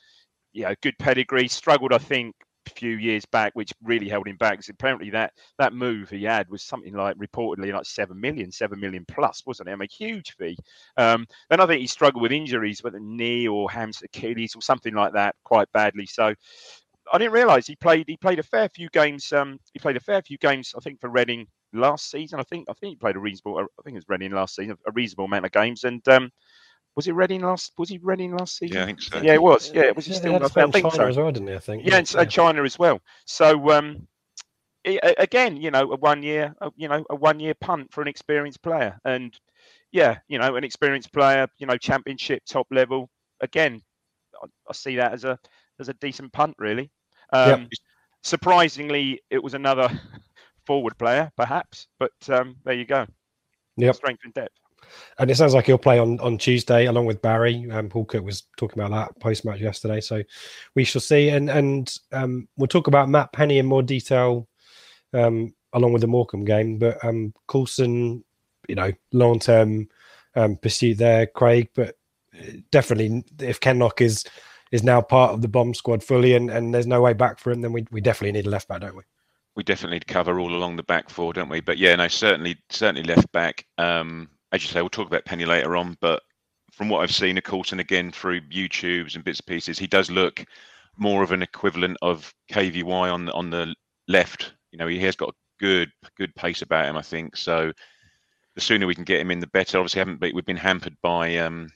yeah, 0.52 0.72
good 0.80 0.94
pedigree. 1.00 1.48
Struggled, 1.48 1.92
I 1.92 1.98
think, 1.98 2.36
few 2.70 2.96
years 2.96 3.24
back, 3.26 3.52
which 3.54 3.72
really 3.82 4.08
held 4.08 4.26
him 4.26 4.36
back. 4.36 4.54
Because 4.54 4.68
apparently 4.68 5.10
that 5.10 5.32
that 5.58 5.72
move 5.72 6.10
he 6.10 6.24
had 6.24 6.48
was 6.48 6.62
something 6.62 6.94
like 6.94 7.16
reportedly 7.16 7.72
like 7.72 7.86
seven 7.86 8.20
million, 8.20 8.50
seven 8.52 8.78
million 8.80 9.04
plus, 9.06 9.42
wasn't 9.46 9.68
it? 9.68 9.72
I 9.72 9.76
mean, 9.76 9.88
huge 9.90 10.36
fee. 10.36 10.56
Um, 10.96 11.26
then 11.50 11.60
I 11.60 11.66
think 11.66 11.80
he 11.80 11.86
struggled 11.86 12.22
with 12.22 12.32
injuries, 12.32 12.82
whether 12.82 13.00
knee 13.00 13.48
or 13.48 13.70
hamstring 13.70 14.10
Achilles 14.14 14.54
or 14.54 14.62
something 14.62 14.94
like 14.94 15.12
that, 15.14 15.36
quite 15.44 15.70
badly. 15.72 16.06
So 16.06 16.34
I 17.12 17.18
didn't 17.18 17.32
realise 17.32 17.66
he 17.66 17.76
played. 17.76 18.04
He 18.08 18.16
played 18.16 18.38
a 18.38 18.44
fair 18.44 18.68
few 18.68 18.88
games. 18.90 19.32
Um, 19.32 19.58
he 19.72 19.78
played 19.78 19.96
a 19.96 20.00
fair 20.00 20.22
few 20.22 20.38
games, 20.38 20.74
I 20.76 20.80
think, 20.80 21.00
for 21.00 21.10
Reading 21.10 21.46
last 21.72 22.10
season. 22.10 22.38
I 22.38 22.44
think 22.44 22.68
I 22.68 22.74
think 22.74 22.92
he 22.92 22.96
played 22.96 23.16
a 23.16 23.20
reasonable. 23.20 23.58
I 23.58 23.82
think 23.82 23.94
it 23.94 23.98
was 23.98 24.08
Reading 24.08 24.32
last 24.32 24.54
season, 24.56 24.76
a 24.86 24.92
reasonable 24.92 25.24
amount 25.24 25.46
of 25.46 25.52
games, 25.52 25.84
and 25.84 26.06
um, 26.08 26.30
was 26.96 27.08
it 27.08 27.14
Reading 27.14 27.42
last? 27.42 27.72
Was 27.78 27.88
he 27.88 27.98
Reading 27.98 28.36
last 28.36 28.58
season? 28.58 28.76
Yeah, 28.76 28.82
I 28.82 28.86
think 28.86 29.02
so. 29.02 29.22
Yeah, 29.22 29.34
it 29.34 29.42
was. 29.42 29.72
Yeah, 29.74 29.82
it 29.82 29.96
was. 29.96 30.08
Yeah, 30.08 30.16
still. 30.16 30.34
I 30.36 30.48
think 30.48 30.74
China 30.74 30.90
so. 30.90 31.06
as 31.06 31.16
well, 31.16 31.32
didn't 31.32 31.48
he? 31.48 31.54
I 31.54 31.58
think. 31.58 31.86
Yeah, 31.86 31.96
and, 31.96 32.30
China 32.30 32.62
as 32.64 32.78
well. 32.78 33.00
So 33.24 33.70
um, 33.70 34.06
again, 34.84 35.56
you 35.56 35.70
know, 35.70 35.92
a 35.92 35.96
one 35.96 36.22
year, 36.22 36.54
you 36.76 36.88
know, 36.88 37.04
a 37.10 37.16
one 37.16 37.40
year 37.40 37.54
punt 37.54 37.92
for 37.92 38.02
an 38.02 38.08
experienced 38.08 38.62
player, 38.62 38.98
and 39.04 39.38
yeah, 39.92 40.18
you 40.28 40.38
know, 40.38 40.56
an 40.56 40.64
experienced 40.64 41.12
player, 41.12 41.46
you 41.58 41.66
know, 41.66 41.76
championship 41.76 42.42
top 42.46 42.66
level. 42.70 43.08
Again, 43.40 43.82
I, 44.42 44.46
I 44.68 44.72
see 44.72 44.96
that 44.96 45.12
as 45.12 45.24
a 45.24 45.38
as 45.80 45.88
a 45.88 45.94
decent 45.94 46.32
punt, 46.32 46.54
really. 46.58 46.90
Um, 47.32 47.62
yep. 47.62 47.70
Surprisingly, 48.22 49.20
it 49.30 49.42
was 49.42 49.54
another 49.54 49.88
forward 50.66 50.96
player, 50.98 51.30
perhaps, 51.36 51.86
but 51.98 52.12
um, 52.28 52.56
there 52.64 52.74
you 52.74 52.84
go. 52.84 53.06
Yep. 53.76 53.96
Strength 53.96 54.20
and 54.24 54.34
depth. 54.34 54.61
And 55.18 55.30
it 55.30 55.36
sounds 55.36 55.54
like 55.54 55.66
he'll 55.66 55.78
play 55.78 55.98
on, 55.98 56.18
on 56.20 56.38
Tuesday 56.38 56.86
along 56.86 57.06
with 57.06 57.22
Barry. 57.22 57.70
Um, 57.70 57.88
Paul 57.88 58.04
Cook 58.04 58.24
was 58.24 58.44
talking 58.56 58.82
about 58.82 58.90
that 58.90 59.20
post 59.20 59.44
match 59.44 59.60
yesterday, 59.60 60.00
so 60.00 60.22
we 60.74 60.84
shall 60.84 61.00
see. 61.00 61.28
And 61.28 61.50
and 61.50 61.94
um, 62.12 62.48
we'll 62.56 62.68
talk 62.68 62.86
about 62.86 63.08
Matt 63.08 63.32
Penney 63.32 63.58
in 63.58 63.66
more 63.66 63.82
detail 63.82 64.48
um, 65.12 65.54
along 65.72 65.92
with 65.92 66.02
the 66.02 66.08
Morecambe 66.08 66.44
game. 66.44 66.78
But 66.78 67.04
um, 67.04 67.32
Coulson, 67.48 68.24
you 68.68 68.74
know, 68.74 68.92
long 69.12 69.38
term 69.38 69.88
um, 70.34 70.56
pursuit 70.56 70.98
there, 70.98 71.26
Craig. 71.26 71.68
But 71.74 71.96
definitely, 72.70 73.24
if 73.40 73.60
Kenlock 73.60 74.00
is 74.00 74.24
is 74.70 74.82
now 74.82 75.00
part 75.00 75.32
of 75.32 75.42
the 75.42 75.48
bomb 75.48 75.74
squad 75.74 76.02
fully, 76.02 76.34
and, 76.34 76.50
and 76.50 76.74
there's 76.74 76.86
no 76.86 77.00
way 77.00 77.12
back 77.12 77.38
for 77.38 77.52
him, 77.52 77.60
then 77.60 77.72
we, 77.72 77.86
we 77.90 78.00
definitely 78.00 78.32
need 78.32 78.46
a 78.46 78.50
left 78.50 78.68
back, 78.68 78.80
don't 78.80 78.96
we? 78.96 79.02
We 79.54 79.62
definitely 79.62 80.00
cover 80.00 80.40
all 80.40 80.54
along 80.54 80.76
the 80.76 80.82
back 80.82 81.10
four, 81.10 81.34
don't 81.34 81.50
we? 81.50 81.60
But 81.60 81.76
yeah, 81.76 81.94
no, 81.94 82.08
certainly, 82.08 82.56
certainly 82.70 83.02
left 83.02 83.30
back. 83.32 83.66
Um, 83.76 84.30
as 84.52 84.62
you 84.62 84.68
say, 84.68 84.80
we'll 84.80 84.90
talk 84.90 85.06
about 85.06 85.24
Penney 85.24 85.44
later 85.44 85.76
on, 85.76 85.96
but 86.00 86.22
from 86.72 86.88
what 86.88 87.02
I've 87.02 87.14
seen, 87.14 87.38
of 87.38 87.44
course, 87.44 87.72
and 87.72 87.80
again 87.80 88.10
through 88.10 88.40
YouTubes 88.42 89.14
and 89.14 89.24
bits 89.24 89.40
and 89.40 89.46
pieces, 89.46 89.78
he 89.78 89.86
does 89.86 90.10
look 90.10 90.44
more 90.96 91.22
of 91.22 91.32
an 91.32 91.42
equivalent 91.42 91.96
of 92.02 92.32
KVY 92.50 93.12
on 93.12 93.26
the, 93.26 93.32
on 93.32 93.50
the 93.50 93.74
left. 94.08 94.54
You 94.70 94.78
know, 94.78 94.86
he 94.86 94.98
has 95.00 95.16
got 95.16 95.34
good 95.58 95.90
good 96.16 96.34
pace 96.34 96.62
about 96.62 96.86
him, 96.86 96.96
I 96.96 97.02
think. 97.02 97.36
So 97.36 97.72
the 98.54 98.60
sooner 98.60 98.86
we 98.86 98.94
can 98.94 99.04
get 99.04 99.20
him 99.20 99.30
in, 99.30 99.40
the 99.40 99.46
better. 99.48 99.78
Obviously, 99.78 100.00
haven't 100.00 100.20
been, 100.20 100.34
we've 100.34 100.44
been 100.44 100.56
hampered 100.56 100.96
by 101.02 101.36
um, 101.38 101.68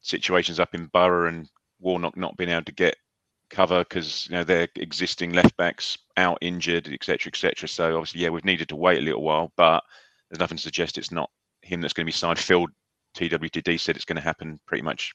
situations 0.00 0.60
up 0.60 0.74
in 0.74 0.86
Borough 0.86 1.28
and 1.28 1.48
Warnock 1.80 2.16
not 2.16 2.36
being 2.36 2.50
able 2.50 2.64
to 2.64 2.72
get 2.72 2.96
cover 3.50 3.80
because 3.80 4.26
you 4.28 4.34
know 4.34 4.44
their 4.44 4.68
existing 4.76 5.32
left 5.32 5.56
backs 5.56 5.98
out 6.16 6.38
injured, 6.40 6.88
etc., 6.88 7.30
etc. 7.30 7.68
So 7.68 7.96
obviously, 7.96 8.22
yeah, 8.22 8.30
we've 8.30 8.44
needed 8.44 8.68
to 8.70 8.76
wait 8.76 8.98
a 8.98 9.02
little 9.02 9.22
while, 9.22 9.52
but 9.56 9.82
there's 10.30 10.40
nothing 10.40 10.56
to 10.56 10.62
suggest 10.62 10.96
it's 10.96 11.12
not 11.12 11.30
him 11.62 11.80
that's 11.80 11.94
going 11.94 12.04
to 12.04 12.08
be 12.08 12.12
signed. 12.12 12.38
Phil 12.38 12.66
TWTD 13.16 13.78
said 13.78 13.96
it's 13.96 14.04
going 14.04 14.16
to 14.16 14.22
happen 14.22 14.60
pretty 14.66 14.82
much 14.82 15.12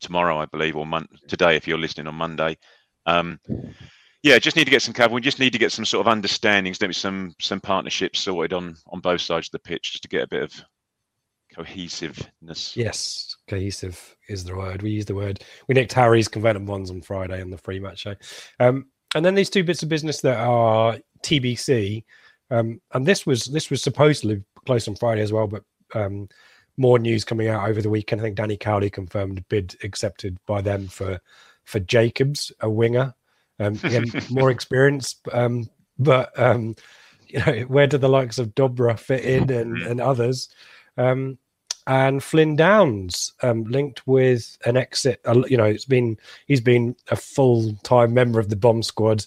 tomorrow, 0.00 0.38
I 0.38 0.46
believe, 0.46 0.76
or 0.76 0.86
today 1.28 1.56
if 1.56 1.66
you're 1.66 1.78
listening 1.78 2.06
on 2.06 2.14
Monday. 2.14 2.56
Um, 3.06 3.40
yeah, 4.22 4.38
just 4.38 4.56
need 4.56 4.64
to 4.64 4.70
get 4.70 4.82
some 4.82 4.94
cover. 4.94 5.14
We 5.14 5.20
just 5.20 5.38
need 5.38 5.52
to 5.52 5.58
get 5.58 5.72
some 5.72 5.84
sort 5.84 6.06
of 6.06 6.12
understandings, 6.12 6.80
maybe 6.80 6.92
some 6.92 7.34
some 7.40 7.60
partnerships 7.60 8.20
sorted 8.20 8.52
on 8.52 8.76
on 8.88 9.00
both 9.00 9.20
sides 9.20 9.48
of 9.48 9.52
the 9.52 9.58
pitch, 9.60 9.92
just 9.92 10.02
to 10.02 10.08
get 10.08 10.24
a 10.24 10.28
bit 10.28 10.42
of 10.42 10.52
cohesiveness. 11.54 12.76
Yes, 12.76 13.36
cohesive 13.48 14.16
is 14.28 14.44
the 14.44 14.56
word. 14.56 14.82
We 14.82 14.90
use 14.90 15.06
the 15.06 15.14
word. 15.14 15.44
We 15.68 15.74
nicked 15.74 15.92
Harry's 15.92 16.28
convertible 16.28 16.72
ones 16.72 16.90
on 16.90 17.02
Friday 17.02 17.40
on 17.40 17.50
the 17.50 17.58
free 17.58 17.78
match 17.78 18.00
show. 18.00 18.14
Um, 18.58 18.86
and 19.14 19.24
then 19.24 19.34
these 19.34 19.50
two 19.50 19.64
bits 19.64 19.82
of 19.82 19.88
business 19.88 20.20
that 20.22 20.38
are 20.38 20.98
TBC, 21.22 22.04
um, 22.50 22.80
and 22.92 23.06
this 23.06 23.26
was 23.26 23.44
this 23.44 23.70
was 23.70 23.82
supposedly 23.82 24.42
close 24.66 24.88
on 24.88 24.96
Friday 24.96 25.22
as 25.22 25.32
well, 25.32 25.46
but 25.46 25.62
um, 25.94 26.28
more 26.76 26.98
news 26.98 27.24
coming 27.24 27.48
out 27.48 27.68
over 27.68 27.80
the 27.80 27.90
weekend. 27.90 28.20
I 28.20 28.24
think 28.24 28.36
Danny 28.36 28.56
Cowley 28.56 28.90
confirmed 28.90 29.44
bid 29.48 29.76
accepted 29.82 30.38
by 30.46 30.60
them 30.60 30.88
for 30.88 31.20
for 31.64 31.80
Jacobs, 31.80 32.52
a 32.60 32.70
winger. 32.70 33.14
Um, 33.58 33.80
more 34.30 34.50
experience, 34.50 35.16
um, 35.32 35.68
but 35.98 36.38
um, 36.38 36.76
you 37.28 37.38
know 37.44 37.60
where 37.62 37.86
do 37.86 37.98
the 37.98 38.08
likes 38.08 38.38
of 38.38 38.54
Dobra 38.54 38.98
fit 38.98 39.24
in 39.24 39.50
and, 39.50 39.78
and 39.78 40.00
others? 40.00 40.48
Um, 40.96 41.38
and 41.86 42.22
Flynn 42.22 42.56
Downes 42.56 43.32
um, 43.42 43.64
linked 43.64 44.06
with 44.06 44.58
an 44.64 44.76
exit. 44.76 45.20
Uh, 45.24 45.42
you 45.46 45.56
know, 45.56 45.64
it's 45.64 45.84
been 45.84 46.18
he's 46.46 46.60
been 46.60 46.96
a 47.08 47.16
full 47.16 47.74
time 47.84 48.12
member 48.12 48.40
of 48.40 48.48
the 48.48 48.56
bomb 48.56 48.82
squad. 48.82 49.24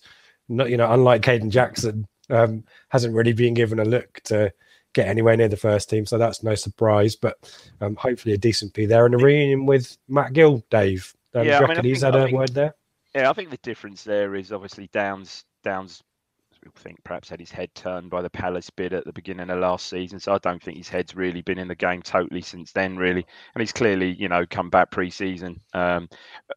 Not 0.49 0.69
you 0.69 0.77
know, 0.77 0.91
unlike 0.91 1.21
Kayden 1.21 1.49
Jackson, 1.49 2.07
um, 2.29 2.63
hasn't 2.89 3.15
really 3.15 3.33
been 3.33 3.53
given 3.53 3.79
a 3.79 3.85
look 3.85 4.21
to 4.25 4.51
get 4.99 5.07
anywhere 5.07 5.37
near 5.37 5.47
the 5.47 5.57
first 5.57 5.89
team, 5.89 6.05
so 6.05 6.17
that's 6.17 6.43
no 6.43 6.55
surprise. 6.55 7.15
But 7.15 7.37
um, 7.81 7.95
hopefully, 7.95 8.33
a 8.33 8.37
decent 8.37 8.73
fee 8.73 8.85
there 8.85 9.05
and 9.05 9.15
a 9.15 9.17
reunion 9.17 9.65
with 9.65 9.97
Matt 10.07 10.33
Gill, 10.33 10.63
Dave. 10.69 11.13
Um, 11.33 11.45
yeah, 11.45 11.59
I 11.59 11.73
mean, 11.73 11.83
he's 11.83 12.01
had 12.01 12.15
a 12.15 12.25
think, 12.25 12.37
word 12.37 12.53
there. 12.53 12.75
Yeah, 13.15 13.29
I 13.29 13.33
think 13.33 13.49
the 13.49 13.57
difference 13.57 14.03
there 14.03 14.35
is 14.35 14.51
obviously 14.51 14.89
Downes. 14.91 15.45
Downes 15.63 16.03
think 16.75 17.01
perhaps 17.03 17.29
had 17.29 17.39
his 17.39 17.51
head 17.51 17.73
turned 17.73 18.09
by 18.09 18.21
the 18.21 18.29
Palace 18.29 18.69
bid 18.69 18.93
at 18.93 19.05
the 19.05 19.13
beginning 19.13 19.49
of 19.49 19.59
last 19.59 19.87
season. 19.87 20.19
So 20.19 20.33
I 20.33 20.37
don't 20.39 20.61
think 20.61 20.77
his 20.77 20.89
head's 20.89 21.15
really 21.15 21.41
been 21.41 21.57
in 21.57 21.67
the 21.67 21.75
game 21.75 22.01
totally 22.01 22.41
since 22.41 22.71
then, 22.71 22.97
really. 22.97 23.25
And 23.55 23.61
he's 23.61 23.71
clearly, 23.71 24.13
you 24.13 24.27
know, 24.27 24.45
come 24.49 24.69
back 24.69 24.91
pre-season. 24.91 25.59
Um, 25.73 26.09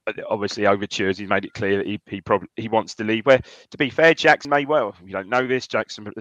uh, 0.06 0.12
obviously, 0.28 0.66
overtures. 0.66 1.18
He's 1.18 1.28
made 1.28 1.44
it 1.44 1.54
clear 1.54 1.78
that 1.78 1.86
he 1.86 2.00
he 2.06 2.20
probably 2.20 2.48
he 2.56 2.68
wants 2.68 2.94
to 2.96 3.04
leave. 3.04 3.26
Where, 3.26 3.40
to 3.70 3.78
be 3.78 3.90
fair, 3.90 4.14
Jackson 4.14 4.50
may 4.50 4.64
well. 4.64 4.94
You 5.04 5.12
don't 5.12 5.28
know 5.28 5.46
this. 5.46 5.66
Jackson 5.66 6.12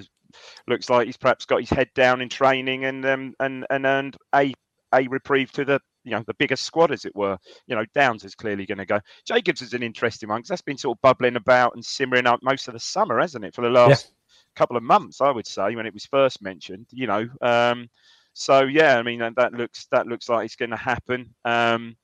looks 0.67 0.89
like 0.89 1.05
he's 1.05 1.17
perhaps 1.17 1.45
got 1.45 1.61
his 1.61 1.69
head 1.69 1.89
down 1.95 2.21
in 2.21 2.29
training 2.29 2.85
and 2.85 3.05
um, 3.05 3.33
and 3.39 3.65
and 3.69 3.85
earned 3.85 4.17
a 4.35 4.53
a 4.93 5.07
reprieve 5.07 5.51
to 5.53 5.65
the 5.65 5.79
you 6.03 6.11
know 6.11 6.23
the 6.27 6.33
biggest 6.35 6.63
squad, 6.63 6.91
as 6.91 7.05
it 7.05 7.15
were. 7.15 7.37
You 7.67 7.75
know, 7.75 7.85
Downes 7.93 8.23
is 8.23 8.35
clearly 8.35 8.65
going 8.65 8.79
to 8.79 8.85
go. 8.85 8.99
Jacobs 9.25 9.61
is 9.61 9.73
an 9.73 9.83
interesting 9.83 10.29
one 10.29 10.39
because 10.39 10.49
that's 10.49 10.61
been 10.61 10.77
sort 10.77 10.97
of 10.97 11.01
bubbling 11.01 11.35
about 11.35 11.75
and 11.75 11.85
simmering 11.85 12.27
up 12.27 12.39
most 12.41 12.67
of 12.67 12.73
the 12.73 12.79
summer, 12.79 13.19
hasn't 13.19 13.45
it? 13.45 13.55
For 13.55 13.61
the 13.61 13.69
last 13.69 14.07
yeah. 14.07 14.13
couple 14.55 14.77
of 14.77 14.83
months, 14.83 15.21
I 15.21 15.31
would 15.31 15.47
say, 15.47 15.75
when 15.75 15.85
it 15.85 15.93
was 15.93 16.05
first 16.05 16.41
mentioned. 16.41 16.87
You 16.91 17.07
know, 17.07 17.29
um, 17.41 17.89
so 18.33 18.63
yeah, 18.63 18.97
I 18.97 19.03
mean 19.03 19.19
that, 19.19 19.35
that 19.35 19.53
looks 19.53 19.87
that 19.91 20.07
looks 20.07 20.29
like 20.29 20.45
it's 20.45 20.55
going 20.55 20.71
to 20.71 20.77
happen. 20.77 21.33
Um, 21.45 21.95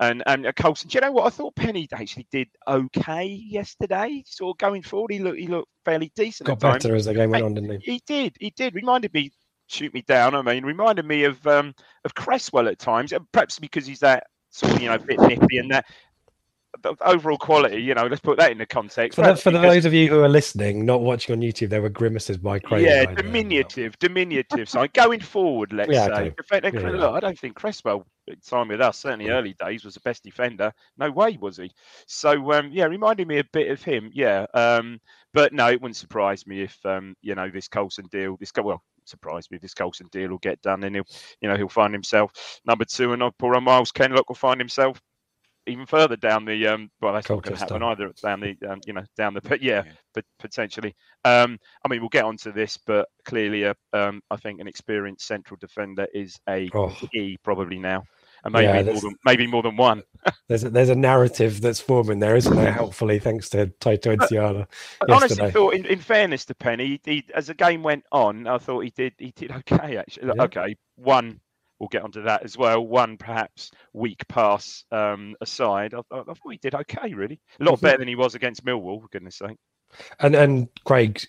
and 0.00 0.22
and 0.26 0.46
uh, 0.46 0.52
Coulson, 0.52 0.88
do 0.88 0.96
you 0.96 1.00
know 1.00 1.12
what? 1.12 1.26
I 1.26 1.30
thought 1.30 1.56
Penney 1.56 1.88
actually 1.92 2.26
did 2.30 2.48
okay 2.68 3.24
yesterday. 3.24 4.22
Sort 4.26 4.54
of 4.54 4.58
going 4.58 4.82
forward, 4.82 5.12
he 5.12 5.18
looked 5.18 5.38
he 5.38 5.46
looked 5.46 5.70
fairly 5.84 6.12
decent. 6.16 6.46
Got 6.46 6.60
better 6.60 6.94
as 6.94 7.06
the 7.06 7.14
game 7.14 7.30
went 7.30 7.44
on, 7.44 7.54
didn't 7.54 7.80
he? 7.82 7.92
He 7.92 8.02
did. 8.06 8.36
He 8.38 8.50
did. 8.50 8.74
Reminded 8.74 9.12
me 9.14 9.30
shoot 9.68 9.92
me 9.94 10.02
down. 10.02 10.34
I 10.34 10.42
mean, 10.42 10.64
reminded 10.64 11.04
me 11.04 11.24
of 11.24 11.44
um, 11.46 11.74
of 12.04 12.14
Cresswell 12.14 12.68
at 12.68 12.78
times, 12.78 13.12
perhaps 13.32 13.58
because 13.58 13.86
he's 13.86 14.00
that 14.00 14.24
sort 14.50 14.74
of 14.74 14.82
you 14.82 14.88
know 14.88 14.98
bit 14.98 15.20
nippy 15.20 15.58
and 15.58 15.70
that 15.70 15.86
overall 17.00 17.38
quality. 17.38 17.82
You 17.82 17.94
know, 17.94 18.06
let's 18.06 18.20
put 18.20 18.38
that 18.38 18.52
in 18.52 18.58
the 18.58 18.66
context. 18.66 19.16
For, 19.16 19.22
the, 19.22 19.36
for 19.36 19.50
because, 19.50 19.74
those 19.74 19.84
of 19.84 19.92
you 19.94 20.08
who 20.08 20.22
are 20.22 20.28
listening, 20.28 20.84
not 20.84 21.00
watching 21.00 21.34
on 21.34 21.40
YouTube, 21.40 21.70
there 21.70 21.82
were 21.82 21.88
grimaces 21.88 22.36
by 22.36 22.58
Craig. 22.58 22.84
Yeah, 22.84 23.06
diminutive, 23.06 23.98
diminutive. 23.98 24.68
So 24.68 24.86
going 24.92 25.20
forward, 25.20 25.72
let's 25.72 25.92
yeah, 25.92 26.06
say. 26.06 26.34
Okay. 26.52 26.70
Yeah, 26.72 26.90
look, 26.90 27.14
I 27.14 27.20
don't 27.20 27.38
think 27.38 27.54
Cresswell 27.56 28.06
time 28.48 28.68
with 28.68 28.80
us, 28.80 28.98
certainly 28.98 29.28
early 29.28 29.54
days, 29.54 29.84
was 29.84 29.94
the 29.94 30.00
best 30.00 30.24
defender. 30.24 30.72
No 30.98 31.10
way 31.10 31.38
was 31.40 31.58
he. 31.58 31.70
So 32.06 32.52
um, 32.52 32.70
yeah, 32.72 32.84
reminding 32.86 33.28
me 33.28 33.38
a 33.38 33.44
bit 33.52 33.70
of 33.70 33.82
him. 33.82 34.10
Yeah, 34.12 34.46
um, 34.54 35.00
but 35.32 35.52
no, 35.52 35.68
it 35.68 35.80
wouldn't 35.80 35.96
surprise 35.96 36.46
me 36.46 36.62
if 36.62 36.78
um, 36.84 37.14
you 37.22 37.34
know 37.34 37.50
this 37.50 37.68
Coulson 37.68 38.06
deal, 38.10 38.36
this 38.38 38.52
well, 38.56 38.82
surprise 39.04 39.50
me 39.50 39.56
if 39.56 39.62
this 39.62 39.74
Coulson 39.74 40.08
deal 40.10 40.30
will 40.30 40.38
get 40.38 40.60
done, 40.62 40.84
and 40.84 40.96
he'll, 40.96 41.06
you 41.40 41.48
know, 41.48 41.56
he'll 41.56 41.68
find 41.68 41.92
himself 41.92 42.32
number 42.66 42.84
two, 42.84 43.12
and 43.12 43.22
poor 43.38 43.60
Myles 43.60 43.92
Kenlock 43.92 44.28
will 44.28 44.36
find 44.36 44.60
himself 44.60 45.00
even 45.66 45.86
further 45.86 46.16
down 46.16 46.44
the 46.44 46.66
um 46.66 46.90
well 47.00 47.12
that's 47.12 47.28
not 47.28 47.42
going 47.42 47.54
to 47.54 47.60
happen 47.60 47.82
either 47.82 48.12
down 48.22 48.40
the 48.40 48.56
um, 48.68 48.80
you 48.86 48.92
know 48.92 49.04
down 49.16 49.34
the 49.34 49.40
but 49.40 49.62
yeah, 49.62 49.82
yeah. 49.84 49.92
but 50.14 50.24
potentially 50.38 50.94
um 51.24 51.58
i 51.84 51.88
mean 51.88 52.00
we'll 52.00 52.08
get 52.08 52.24
onto 52.24 52.52
this 52.52 52.76
but 52.76 53.08
clearly 53.24 53.64
a, 53.64 53.74
um 53.92 54.20
i 54.30 54.36
think 54.36 54.60
an 54.60 54.68
experienced 54.68 55.26
central 55.26 55.56
defender 55.60 56.06
is 56.14 56.38
a 56.48 56.68
oh. 56.74 56.88
key 57.12 57.38
probably 57.42 57.78
now 57.78 58.02
and 58.46 58.52
maybe 58.52 58.66
yeah, 58.66 58.82
more 58.82 59.00
than 59.00 59.14
maybe 59.24 59.46
more 59.46 59.62
than 59.62 59.76
one. 59.76 60.02
there's 60.48 60.62
a, 60.62 60.70
there's 60.70 60.88
a 60.88 60.94
narrative 60.94 61.60
that's 61.60 61.80
forming 61.80 62.20
there, 62.20 62.36
isn't 62.36 62.54
there? 62.54 62.72
Helpfully, 62.72 63.18
thanks 63.18 63.48
to 63.50 63.66
Toto 63.80 64.14
Nsiala. 64.14 64.66
I 65.08 65.12
honestly 65.12 65.50
thought, 65.50 65.74
in, 65.74 65.84
in, 65.86 65.98
fairness 65.98 66.44
to 66.46 66.54
Penney, 66.54 67.00
he, 67.04 67.12
he, 67.12 67.24
as 67.34 67.48
the 67.48 67.54
game 67.54 67.82
went 67.82 68.04
on, 68.12 68.46
I 68.46 68.58
thought 68.58 68.80
he 68.80 68.90
did 68.90 69.14
he 69.18 69.32
did 69.34 69.50
okay 69.70 69.96
actually. 69.96 70.32
Yeah. 70.36 70.44
Okay, 70.44 70.76
one 70.94 71.40
we'll 71.78 71.88
get 71.88 72.02
onto 72.02 72.22
that 72.22 72.42
as 72.42 72.56
well. 72.56 72.86
One 72.86 73.16
perhaps 73.16 73.70
weak 73.92 74.26
pass 74.28 74.84
um, 74.90 75.34
aside, 75.40 75.94
I, 75.94 75.98
I, 76.10 76.20
I, 76.20 76.22
thought 76.24 76.52
he 76.52 76.58
did 76.58 76.74
okay. 76.74 77.14
Really, 77.14 77.40
a 77.60 77.64
lot 77.64 77.80
better 77.80 77.98
than 77.98 78.08
he 78.08 78.16
was 78.16 78.34
against 78.34 78.64
Millwall. 78.64 79.02
For 79.02 79.08
goodness 79.08 79.36
sake. 79.36 79.58
And 80.20 80.34
and 80.34 80.68
Craig, 80.84 81.22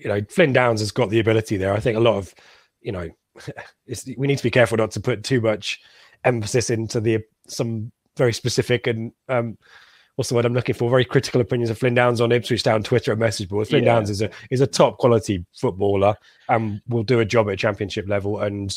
you 0.00 0.08
know, 0.08 0.20
Flynn 0.30 0.52
Downes 0.52 0.80
has 0.80 0.92
got 0.92 1.10
the 1.10 1.20
ability 1.20 1.56
there. 1.56 1.74
I 1.74 1.80
think 1.80 1.96
a 1.96 2.00
lot 2.00 2.16
of, 2.16 2.34
you 2.80 2.92
know, 2.92 3.08
we 4.16 4.26
need 4.26 4.38
to 4.38 4.44
be 4.44 4.50
careful 4.50 4.76
not 4.76 4.90
to 4.92 5.00
put 5.00 5.24
too 5.24 5.40
much 5.40 5.80
emphasis 6.24 6.70
into 6.70 7.00
the 7.00 7.20
some 7.46 7.92
very 8.16 8.32
specific 8.32 8.86
and 8.88 9.12
um, 9.28 9.56
what's 10.18 10.28
the 10.28 10.34
word 10.34 10.44
I'm 10.44 10.52
looking 10.52 10.74
for? 10.74 10.90
Very 10.90 11.04
critical 11.04 11.40
opinions 11.40 11.70
of 11.70 11.78
Flynn 11.78 11.94
Downes 11.94 12.20
on 12.20 12.32
Ipswich 12.32 12.64
Town 12.64 12.82
Twitter 12.82 13.12
and 13.12 13.20
message 13.20 13.48
board. 13.48 13.68
Flynn 13.68 13.84
yeah. 13.84 13.94
Downes 13.94 14.10
is 14.10 14.20
a 14.20 14.28
is 14.50 14.60
a 14.60 14.66
top 14.66 14.98
quality 14.98 15.46
footballer 15.54 16.16
and 16.48 16.82
will 16.88 17.04
do 17.04 17.20
a 17.20 17.24
job 17.24 17.46
at 17.46 17.54
a 17.54 17.56
championship 17.56 18.08
level. 18.08 18.40
And 18.40 18.76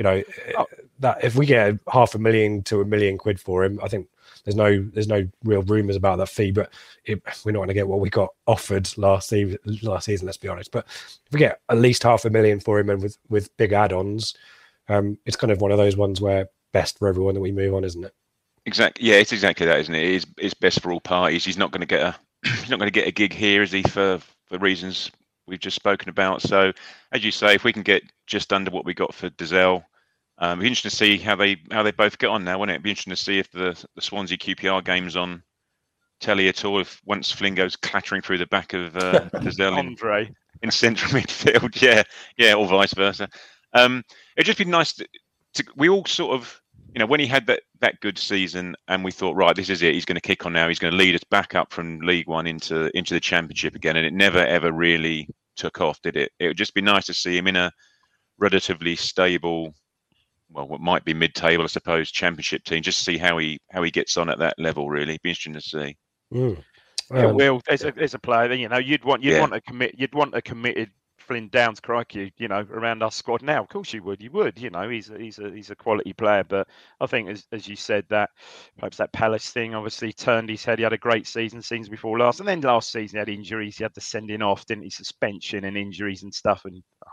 you 0.00 0.04
know 0.04 0.22
oh. 0.56 0.66
that 1.00 1.22
if 1.22 1.36
we 1.36 1.44
get 1.44 1.78
half 1.92 2.14
a 2.14 2.18
million 2.18 2.62
to 2.62 2.80
a 2.80 2.86
million 2.86 3.18
quid 3.18 3.38
for 3.38 3.62
him, 3.62 3.78
I 3.82 3.88
think 3.88 4.08
there's 4.44 4.56
no 4.56 4.82
there's 4.94 5.08
no 5.08 5.28
real 5.44 5.60
rumours 5.60 5.94
about 5.94 6.16
that 6.16 6.30
fee. 6.30 6.52
But 6.52 6.72
it, 7.04 7.22
we're 7.44 7.52
not 7.52 7.58
going 7.58 7.68
to 7.68 7.74
get 7.74 7.86
what 7.86 8.00
we 8.00 8.08
got 8.08 8.30
offered 8.46 8.88
last 8.96 9.28
season. 9.28 9.58
Last 9.82 10.06
season, 10.06 10.24
let's 10.24 10.38
be 10.38 10.48
honest. 10.48 10.72
But 10.72 10.86
if 10.88 11.32
we 11.32 11.38
get 11.38 11.60
at 11.68 11.76
least 11.76 12.02
half 12.02 12.24
a 12.24 12.30
million 12.30 12.60
for 12.60 12.78
him 12.78 12.88
and 12.88 13.02
with 13.02 13.18
with 13.28 13.54
big 13.58 13.74
add-ons, 13.74 14.34
um, 14.88 15.18
it's 15.26 15.36
kind 15.36 15.50
of 15.50 15.60
one 15.60 15.70
of 15.70 15.76
those 15.76 15.98
ones 15.98 16.18
where 16.18 16.48
best 16.72 16.98
for 16.98 17.06
everyone 17.06 17.34
that 17.34 17.40
we 17.40 17.52
move 17.52 17.74
on, 17.74 17.84
isn't 17.84 18.04
it? 18.04 18.14
Exactly. 18.64 19.06
Yeah, 19.06 19.16
it's 19.16 19.32
exactly 19.32 19.66
that, 19.66 19.80
isn't 19.80 19.94
it? 19.94 20.02
It 20.02 20.14
is 20.14 20.26
it's 20.38 20.54
best 20.54 20.80
for 20.80 20.92
all 20.92 21.00
parties. 21.00 21.44
He's 21.44 21.58
not 21.58 21.72
going 21.72 21.80
to 21.80 21.86
get 21.86 22.00
a 22.00 22.16
he's 22.48 22.70
not 22.70 22.78
going 22.78 22.90
to 22.90 23.00
get 23.00 23.06
a 23.06 23.12
gig 23.12 23.34
here, 23.34 23.62
is 23.62 23.72
he? 23.72 23.82
For 23.82 24.18
for 24.46 24.56
reasons 24.56 25.10
we've 25.46 25.60
just 25.60 25.76
spoken 25.76 26.08
about. 26.08 26.40
So, 26.40 26.72
as 27.12 27.22
you 27.22 27.32
say, 27.32 27.54
if 27.54 27.64
we 27.64 27.72
can 27.72 27.82
get 27.82 28.02
just 28.26 28.50
under 28.52 28.70
what 28.70 28.86
we 28.86 28.94
got 28.94 29.12
for 29.12 29.28
Dozzell, 29.30 29.84
um, 30.40 30.52
it'd 30.52 30.60
be 30.60 30.66
interesting 30.68 30.90
to 30.90 30.96
see 30.96 31.18
how 31.18 31.36
they 31.36 31.58
how 31.70 31.82
they 31.82 31.92
both 31.92 32.18
get 32.18 32.30
on 32.30 32.44
now, 32.44 32.58
wouldn't 32.58 32.72
it? 32.72 32.76
It'd 32.76 32.84
be 32.84 32.90
interesting 32.90 33.12
to 33.12 33.16
see 33.16 33.38
if 33.38 33.50
the 33.52 33.82
the 33.94 34.02
Swansea 34.02 34.38
QPR 34.38 34.84
game's 34.84 35.16
on 35.16 35.42
telly 36.20 36.48
at 36.48 36.64
all. 36.64 36.80
If 36.80 37.00
once 37.04 37.30
Flynn 37.30 37.54
goes 37.54 37.76
clattering 37.76 38.22
through 38.22 38.38
the 38.38 38.46
back 38.46 38.72
of 38.72 38.96
uh, 38.96 39.28
Dozzell 39.34 39.78
in, 39.78 39.96
in 40.62 40.70
central 40.70 41.12
midfield, 41.20 41.80
yeah, 41.80 42.02
yeah, 42.36 42.54
or 42.54 42.66
vice 42.66 42.94
versa. 42.94 43.28
Um, 43.74 44.02
it'd 44.36 44.46
just 44.46 44.58
be 44.58 44.64
nice 44.64 44.94
to, 44.94 45.06
to, 45.54 45.64
we 45.76 45.88
all 45.88 46.04
sort 46.06 46.34
of, 46.34 46.60
you 46.92 46.98
know, 46.98 47.06
when 47.06 47.20
he 47.20 47.26
had 47.26 47.46
that 47.46 47.62
that 47.80 48.00
good 48.00 48.18
season, 48.18 48.74
and 48.88 49.04
we 49.04 49.12
thought, 49.12 49.36
right, 49.36 49.54
this 49.54 49.70
is 49.70 49.82
it. 49.82 49.94
He's 49.94 50.06
going 50.06 50.16
to 50.16 50.20
kick 50.20 50.46
on 50.46 50.54
now. 50.54 50.68
He's 50.68 50.78
going 50.78 50.92
to 50.92 50.96
lead 50.96 51.14
us 51.14 51.24
back 51.24 51.54
up 51.54 51.72
from 51.72 52.00
League 52.00 52.28
One 52.28 52.46
into 52.46 52.90
into 52.96 53.12
the 53.12 53.20
Championship 53.20 53.74
again, 53.74 53.96
and 53.96 54.06
it 54.06 54.14
never 54.14 54.38
ever 54.38 54.72
really 54.72 55.28
took 55.56 55.82
off, 55.82 56.00
did 56.00 56.16
it? 56.16 56.32
It 56.38 56.48
would 56.48 56.56
just 56.56 56.74
be 56.74 56.80
nice 56.80 57.06
to 57.06 57.14
see 57.14 57.36
him 57.36 57.46
in 57.46 57.56
a 57.56 57.70
relatively 58.38 58.96
stable, 58.96 59.74
well, 60.52 60.68
what 60.68 60.80
might 60.80 61.04
be 61.04 61.14
mid-table, 61.14 61.64
I 61.64 61.68
suppose, 61.68 62.10
Championship 62.10 62.64
team. 62.64 62.82
Just 62.82 63.04
see 63.04 63.18
how 63.18 63.38
he 63.38 63.58
how 63.70 63.82
he 63.82 63.90
gets 63.90 64.16
on 64.16 64.28
at 64.28 64.38
that 64.38 64.58
level. 64.58 64.88
Really, 64.88 65.18
be 65.22 65.30
interesting 65.30 65.54
to 65.54 65.60
see. 65.60 65.96
Mm. 66.32 66.62
Um, 67.12 67.36
well, 67.36 67.60
there's 67.66 67.84
a, 67.84 67.92
there's 67.92 68.14
a 68.14 68.20
player, 68.20 68.52
you 68.52 68.68
know, 68.68 68.78
you'd 68.78 69.04
want 69.04 69.22
you'd 69.22 69.32
yeah. 69.32 69.40
want 69.40 69.54
a 69.54 69.60
commit 69.60 69.96
you'd 69.98 70.14
want 70.14 70.34
a 70.34 70.42
committed 70.42 70.90
Flynn 71.18 71.48
Downes, 71.48 71.80
crikey, 71.80 72.32
you 72.38 72.48
know, 72.48 72.66
around 72.72 73.02
our 73.02 73.10
squad 73.10 73.42
now. 73.42 73.62
Of 73.62 73.68
course 73.68 73.92
you 73.92 74.02
would, 74.02 74.20
you 74.20 74.30
would, 74.32 74.58
you 74.58 74.70
know, 74.70 74.88
he's 74.88 75.10
a, 75.10 75.18
he's 75.18 75.38
a 75.38 75.50
he's 75.50 75.70
a 75.70 75.76
quality 75.76 76.12
player. 76.12 76.44
But 76.44 76.68
I 77.00 77.06
think, 77.06 77.28
as 77.28 77.46
as 77.52 77.68
you 77.68 77.76
said, 77.76 78.04
that 78.08 78.30
perhaps 78.78 78.96
that 78.96 79.12
Palace 79.12 79.50
thing 79.50 79.74
obviously 79.74 80.12
turned 80.12 80.48
his 80.48 80.64
head. 80.64 80.78
He 80.78 80.84
had 80.84 80.92
a 80.92 80.98
great 80.98 81.26
season, 81.26 81.62
seasons 81.62 81.88
before 81.88 82.18
last, 82.18 82.40
and 82.40 82.48
then 82.48 82.60
last 82.60 82.90
season 82.90 83.16
he 83.16 83.18
had 83.18 83.28
injuries. 83.28 83.78
He 83.78 83.84
had 83.84 83.94
the 83.94 84.00
sending 84.00 84.42
off, 84.42 84.66
didn't 84.66 84.84
he? 84.84 84.90
Suspension 84.90 85.64
and 85.64 85.76
injuries 85.76 86.22
and 86.22 86.34
stuff. 86.34 86.64
And 86.64 86.82
oh, 87.06 87.12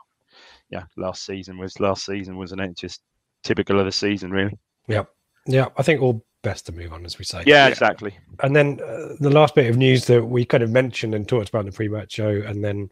yeah, 0.70 0.84
last 0.96 1.26
season 1.26 1.58
was 1.58 1.80
last 1.80 2.06
season, 2.06 2.38
wasn't 2.38 2.62
it? 2.62 2.76
Just 2.78 3.02
typical 3.48 3.80
of 3.80 3.86
the 3.86 3.92
season, 3.92 4.32
really. 4.32 4.58
Yeah, 4.88 5.04
yeah. 5.46 5.68
I 5.78 5.84
think 5.84 6.02
all 6.02 6.26
best 6.44 6.66
to 6.68 6.72
move 6.72 6.94
on, 6.94 7.06
as 7.06 7.18
we 7.18 7.26
say. 7.26 7.40
Yeah, 7.46 7.66
yeah. 7.66 7.68
exactly. 7.68 8.18
And 8.42 8.56
then 8.56 8.80
uh, 8.82 9.16
the 9.20 9.30
last 9.30 9.56
bit 9.56 9.70
of 9.70 9.78
news 9.78 10.06
that 10.06 10.24
we 10.24 10.46
kind 10.46 10.64
of 10.64 10.70
mentioned 10.70 11.16
and 11.16 11.28
talked 11.28 11.50
about 11.50 11.62
in 11.62 11.66
the 11.68 11.72
pre-match 11.72 12.14
show, 12.14 12.30
and 12.30 12.64
then 12.64 12.90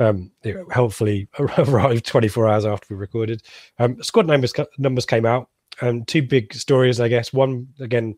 um, 0.00 0.30
it 0.42 0.56
helpfully 0.70 1.28
arrived 1.38 2.06
24 2.06 2.48
hours 2.48 2.66
after 2.66 2.94
we 2.94 3.00
recorded. 3.00 3.42
Um, 3.78 4.02
squad 4.02 4.26
numbers 4.26 4.52
numbers 4.78 5.06
came 5.06 5.26
out. 5.26 5.48
Um, 5.80 6.04
two 6.04 6.22
big 6.22 6.52
stories, 6.54 7.00
I 7.00 7.08
guess. 7.08 7.32
One 7.32 7.68
again, 7.80 8.16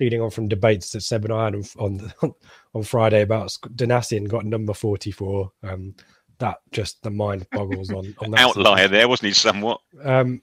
leading 0.00 0.20
on 0.20 0.30
from 0.30 0.48
debates 0.48 0.92
that 0.92 1.02
Seb 1.02 1.24
and 1.24 1.34
I 1.34 1.44
had 1.46 1.54
on 1.54 1.64
on, 1.78 2.34
on 2.74 2.82
Friday 2.82 3.22
about 3.22 3.48
Donacien 3.74 4.28
got 4.28 4.44
number 4.44 4.74
44. 4.74 5.52
Um, 5.62 5.94
that 6.38 6.58
just 6.70 7.02
the 7.02 7.10
mind 7.10 7.46
boggles 7.50 7.90
on, 7.90 8.14
on 8.20 8.30
that 8.30 8.40
outlier 8.40 8.88
there, 8.88 9.08
wasn't 9.08 9.28
he? 9.28 9.32
Somewhat. 9.32 9.80
Um, 10.02 10.40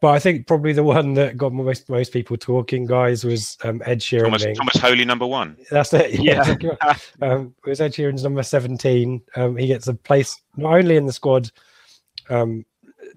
but 0.00 0.08
I 0.08 0.18
think 0.18 0.46
probably 0.46 0.72
the 0.72 0.82
one 0.82 1.14
that 1.14 1.36
got 1.36 1.52
most 1.52 1.88
most 1.88 2.12
people 2.12 2.36
talking, 2.36 2.86
guys, 2.86 3.24
was 3.24 3.56
um, 3.64 3.82
Ed 3.86 4.00
Sheeran. 4.00 4.24
Thomas, 4.24 4.44
Tomas 4.44 4.76
Holy, 4.76 5.04
number 5.04 5.26
one. 5.26 5.56
That's 5.70 5.92
it. 5.94 6.20
Yeah, 6.20 6.42
um, 7.22 7.54
it 7.64 7.70
was 7.70 7.80
Ed 7.80 7.92
Sheeran's 7.92 8.22
number 8.22 8.42
seventeen. 8.42 9.22
Um, 9.36 9.56
he 9.56 9.66
gets 9.66 9.88
a 9.88 9.94
place 9.94 10.40
not 10.56 10.74
only 10.74 10.96
in 10.96 11.06
the 11.06 11.12
squad 11.12 11.50
um, 12.28 12.64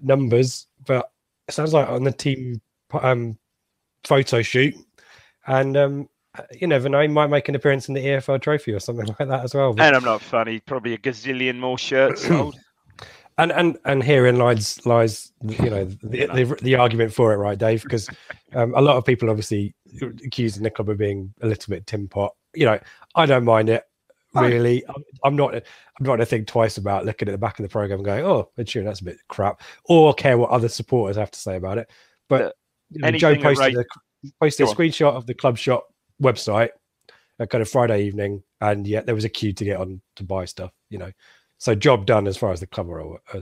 numbers, 0.00 0.66
but 0.86 1.10
it 1.48 1.54
sounds 1.54 1.72
like 1.72 1.88
on 1.88 2.04
the 2.04 2.12
team 2.12 2.60
um, 2.92 3.36
photo 4.04 4.40
shoot, 4.40 4.74
and 5.46 5.76
um, 5.76 6.08
you 6.58 6.66
never 6.66 6.88
know, 6.88 7.00
he 7.00 7.08
might 7.08 7.28
make 7.28 7.48
an 7.48 7.54
appearance 7.54 7.88
in 7.88 7.94
the 7.94 8.04
EFL 8.04 8.40
Trophy 8.40 8.72
or 8.72 8.80
something 8.80 9.06
like 9.18 9.28
that 9.28 9.44
as 9.44 9.54
well. 9.54 9.72
But... 9.72 9.86
And 9.86 9.96
I'm 9.96 10.04
not 10.04 10.22
funny. 10.22 10.60
Probably 10.60 10.94
a 10.94 10.98
gazillion 10.98 11.58
more 11.58 11.78
shirts 11.78 12.22
sold. 12.26 12.58
And 13.38 13.50
and 13.52 13.78
and 13.84 14.02
herein 14.02 14.36
lies 14.36 14.84
lies 14.84 15.32
you 15.42 15.70
know 15.70 15.84
the, 15.84 16.26
the, 16.26 16.58
the 16.60 16.74
argument 16.74 17.14
for 17.14 17.32
it, 17.32 17.36
right, 17.36 17.58
Dave? 17.58 17.82
Because 17.82 18.08
um, 18.54 18.74
a 18.74 18.80
lot 18.82 18.96
of 18.96 19.04
people 19.04 19.30
obviously 19.30 19.74
accusing 20.02 20.62
the 20.62 20.70
club 20.70 20.90
of 20.90 20.98
being 20.98 21.32
a 21.40 21.46
little 21.46 21.70
bit 21.70 21.86
tin 21.86 22.08
pot. 22.08 22.34
You 22.54 22.66
know, 22.66 22.78
I 23.14 23.26
don't 23.26 23.44
mind 23.44 23.70
it 23.70 23.84
really. 24.34 24.84
I'm, 24.86 25.04
I'm 25.24 25.36
not. 25.36 25.54
I'm 25.54 25.62
not 26.00 26.06
going 26.06 26.18
to 26.20 26.26
think 26.26 26.46
twice 26.46 26.76
about 26.76 27.06
looking 27.06 27.28
at 27.28 27.32
the 27.32 27.38
back 27.38 27.58
of 27.58 27.62
the 27.62 27.68
program 27.68 28.00
and 28.00 28.04
going, 28.04 28.24
"Oh, 28.24 28.50
sure, 28.66 28.84
that's 28.84 29.00
a 29.00 29.04
bit 29.04 29.18
crap," 29.28 29.62
or 29.84 30.12
care 30.14 30.36
what 30.36 30.50
other 30.50 30.68
supporters 30.68 31.16
have 31.16 31.30
to 31.30 31.38
say 31.38 31.56
about 31.56 31.78
it. 31.78 31.90
But 32.28 32.54
you 32.90 33.00
know, 33.00 33.10
Joe 33.12 33.36
posted 33.36 33.76
a, 33.76 33.84
posted 34.40 34.68
a 34.68 34.70
screenshot 34.70 35.14
of 35.14 35.26
the 35.26 35.34
club 35.34 35.56
shop 35.56 35.86
website 36.22 36.70
a 37.38 37.46
kind 37.46 37.62
of 37.62 37.68
Friday 37.68 38.04
evening, 38.04 38.42
and 38.60 38.86
yet 38.86 39.06
there 39.06 39.14
was 39.14 39.24
a 39.24 39.28
queue 39.28 39.52
to 39.52 39.64
get 39.64 39.78
on 39.78 40.00
to 40.16 40.24
buy 40.24 40.44
stuff. 40.44 40.72
You 40.90 40.98
know, 40.98 41.12
so 41.62 41.76
job 41.76 42.06
done 42.06 42.26
as 42.26 42.36
far 42.36 42.50
as 42.50 42.58
the 42.58 42.66
club 42.66 42.90
are, 42.90 43.14
uh, 43.32 43.40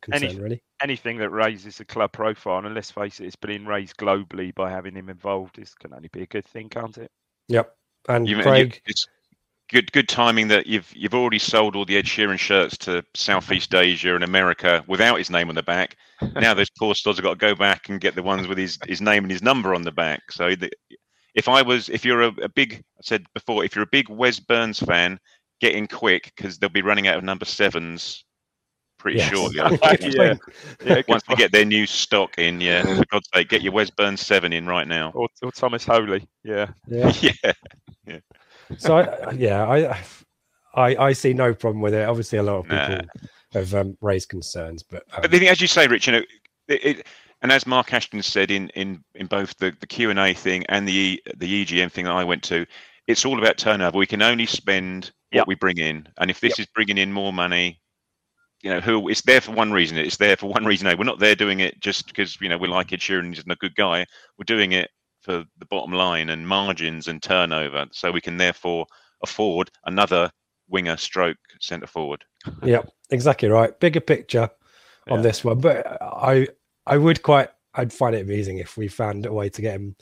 Any, 0.12 0.36
really. 0.40 0.62
Anything 0.82 1.18
that 1.18 1.30
raises 1.30 1.76
the 1.78 1.84
club 1.84 2.10
profile, 2.10 2.66
and 2.66 2.74
let's 2.74 2.90
face 2.90 3.20
it, 3.20 3.26
it's 3.26 3.36
been 3.36 3.64
raised 3.64 3.96
globally 3.96 4.52
by 4.52 4.68
having 4.68 4.96
him 4.96 5.08
involved. 5.08 5.54
This 5.54 5.72
can 5.74 5.94
only 5.94 6.08
be 6.08 6.22
a 6.22 6.26
good 6.26 6.44
thing, 6.44 6.68
can't 6.68 6.98
it? 6.98 7.12
Yep. 7.46 7.72
And 8.08 8.28
you, 8.28 8.42
Craig, 8.42 8.82
it's 8.86 9.06
good 9.68 9.92
good 9.92 10.08
timing 10.08 10.48
that 10.48 10.66
you've 10.66 10.92
you've 10.96 11.14
already 11.14 11.38
sold 11.38 11.76
all 11.76 11.84
the 11.84 11.96
Ed 11.96 12.06
Sheeran 12.06 12.40
shirts 12.40 12.76
to 12.78 13.04
Southeast 13.14 13.72
Asia 13.72 14.16
and 14.16 14.24
America 14.24 14.82
without 14.88 15.18
his 15.18 15.30
name 15.30 15.48
on 15.48 15.54
the 15.54 15.62
back. 15.62 15.96
now 16.34 16.54
those 16.54 16.70
poor 16.70 16.96
studs 16.96 17.18
have 17.18 17.22
got 17.24 17.38
to 17.38 17.46
go 17.46 17.54
back 17.54 17.88
and 17.88 18.00
get 18.00 18.16
the 18.16 18.22
ones 18.24 18.48
with 18.48 18.58
his 18.58 18.80
his 18.88 19.00
name 19.00 19.22
and 19.22 19.30
his 19.30 19.44
number 19.44 19.76
on 19.76 19.82
the 19.82 19.92
back. 19.92 20.32
So 20.32 20.56
the, 20.56 20.72
if 21.36 21.48
I 21.48 21.62
was, 21.62 21.88
if 21.88 22.04
you're 22.04 22.22
a, 22.22 22.34
a, 22.42 22.48
big, 22.48 22.82
I 22.98 23.02
said 23.02 23.24
before, 23.34 23.64
if 23.64 23.76
you're 23.76 23.84
a 23.84 23.92
big 23.92 24.08
Wes 24.08 24.40
Burns 24.40 24.80
fan, 24.80 25.20
get 25.60 25.74
in 25.74 25.86
quick 25.86 26.32
because 26.36 26.58
they'll 26.58 26.70
be 26.70 26.82
running 26.82 27.06
out 27.06 27.16
of 27.16 27.24
number 27.24 27.44
sevens 27.44 28.24
pretty 29.00 29.18
yes. 29.18 29.30
shortly. 29.30 29.56
yeah. 30.14 30.34
yeah. 30.84 31.02
Once 31.08 31.22
they 31.28 31.34
get 31.34 31.52
their 31.52 31.64
new 31.64 31.86
stock 31.86 32.38
in, 32.38 32.60
yeah, 32.60 32.82
for 32.82 33.04
God's 33.10 33.28
sake, 33.34 33.48
get 33.48 33.62
your 33.62 33.72
Wes 33.72 33.90
Burns 33.90 34.20
seven 34.20 34.52
in 34.52 34.66
right 34.66 34.86
now. 34.86 35.10
Or, 35.14 35.28
or 35.42 35.50
Tomas 35.52 35.84
Holy, 35.84 36.28
yeah, 36.44 36.68
yeah, 36.86 37.12
yeah. 37.20 37.52
yeah. 38.06 38.18
So 38.78 38.98
I, 38.98 39.32
yeah, 39.32 39.66
I, 39.66 39.98
I, 40.74 40.96
I 40.96 41.12
see 41.12 41.32
no 41.32 41.54
problem 41.54 41.80
with 41.80 41.94
it. 41.94 42.08
Obviously, 42.08 42.38
a 42.38 42.42
lot 42.42 42.58
of 42.58 42.64
people 42.64 42.78
nah. 42.78 43.00
have 43.52 43.74
um, 43.74 43.96
raised 44.00 44.28
concerns, 44.28 44.82
but 44.82 45.02
um, 45.12 45.22
but 45.22 45.30
then, 45.30 45.42
as 45.44 45.60
you 45.60 45.66
say, 45.66 45.86
Rich, 45.86 46.06
you 46.06 46.12
know, 46.12 46.22
it, 46.68 46.84
it, 46.84 47.06
and 47.42 47.50
as 47.50 47.66
Mark 47.66 47.92
Ashton 47.92 48.22
said 48.22 48.50
in 48.50 48.68
in 48.70 49.02
in 49.14 49.26
both 49.26 49.56
the 49.58 49.74
the 49.80 49.86
Q 49.86 50.10
and 50.10 50.18
A 50.18 50.34
thing 50.34 50.64
and 50.68 50.86
the 50.86 51.20
the 51.36 51.64
EGM 51.64 51.90
thing 51.90 52.04
that 52.04 52.14
I 52.14 52.22
went 52.22 52.42
to, 52.44 52.66
it's 53.10 53.24
all 53.24 53.38
about 53.38 53.58
turnover. 53.58 53.98
We 53.98 54.06
can 54.06 54.22
only 54.22 54.46
spend 54.46 55.10
what 55.32 55.48
we 55.48 55.54
bring 55.54 55.78
in. 55.78 56.08
And 56.18 56.30
if 56.30 56.40
this 56.40 56.58
yep. 56.58 56.66
is 56.66 56.72
bringing 56.74 56.98
in 56.98 57.12
more 57.12 57.32
money, 57.32 57.80
you 58.62 58.70
know, 58.70 58.80
who 58.80 59.08
it's 59.08 59.22
there 59.22 59.40
for 59.40 59.52
one 59.52 59.72
reason. 59.72 59.96
It's 59.96 60.18
there 60.18 60.36
for 60.36 60.48
one 60.48 60.64
reason. 60.64 60.86
We're 60.98 61.04
not 61.04 61.18
there 61.18 61.34
doing 61.34 61.60
it 61.60 61.80
just 61.80 62.06
because 62.06 62.38
you 62.40 62.48
know 62.48 62.58
we 62.58 62.68
like 62.68 62.92
Ed 62.92 63.00
Sheeran. 63.00 63.28
He's 63.28 63.38
a 63.38 63.56
good 63.56 63.74
guy. 63.74 64.04
We're 64.38 64.44
doing 64.44 64.72
it 64.72 64.90
for 65.22 65.44
the 65.58 65.66
bottom 65.66 65.92
line 65.92 66.28
and 66.30 66.46
margins 66.46 67.08
and 67.08 67.22
turnover, 67.22 67.86
so 67.92 68.12
we 68.12 68.20
can 68.20 68.36
therefore 68.36 68.86
afford 69.22 69.70
another 69.86 70.30
winger 70.68 70.96
stroke 70.96 71.38
centre 71.60 71.86
forward. 71.86 72.24
Yeah, 72.62 72.82
exactly 73.10 73.48
right. 73.48 73.78
Bigger 73.80 74.00
picture 74.00 74.48
on 75.08 75.18
yeah. 75.18 75.22
this 75.22 75.44
one, 75.44 75.60
but 75.60 75.86
I 76.00 76.48
I 76.86 76.98
would 76.98 77.22
quite 77.22 77.48
I'd 77.74 77.92
find 77.92 78.14
it 78.14 78.22
amazing 78.22 78.58
if 78.58 78.76
we 78.76 78.88
found 78.88 79.26
a 79.26 79.32
way 79.32 79.48
to 79.48 79.62
get 79.62 79.74
him 79.74 79.96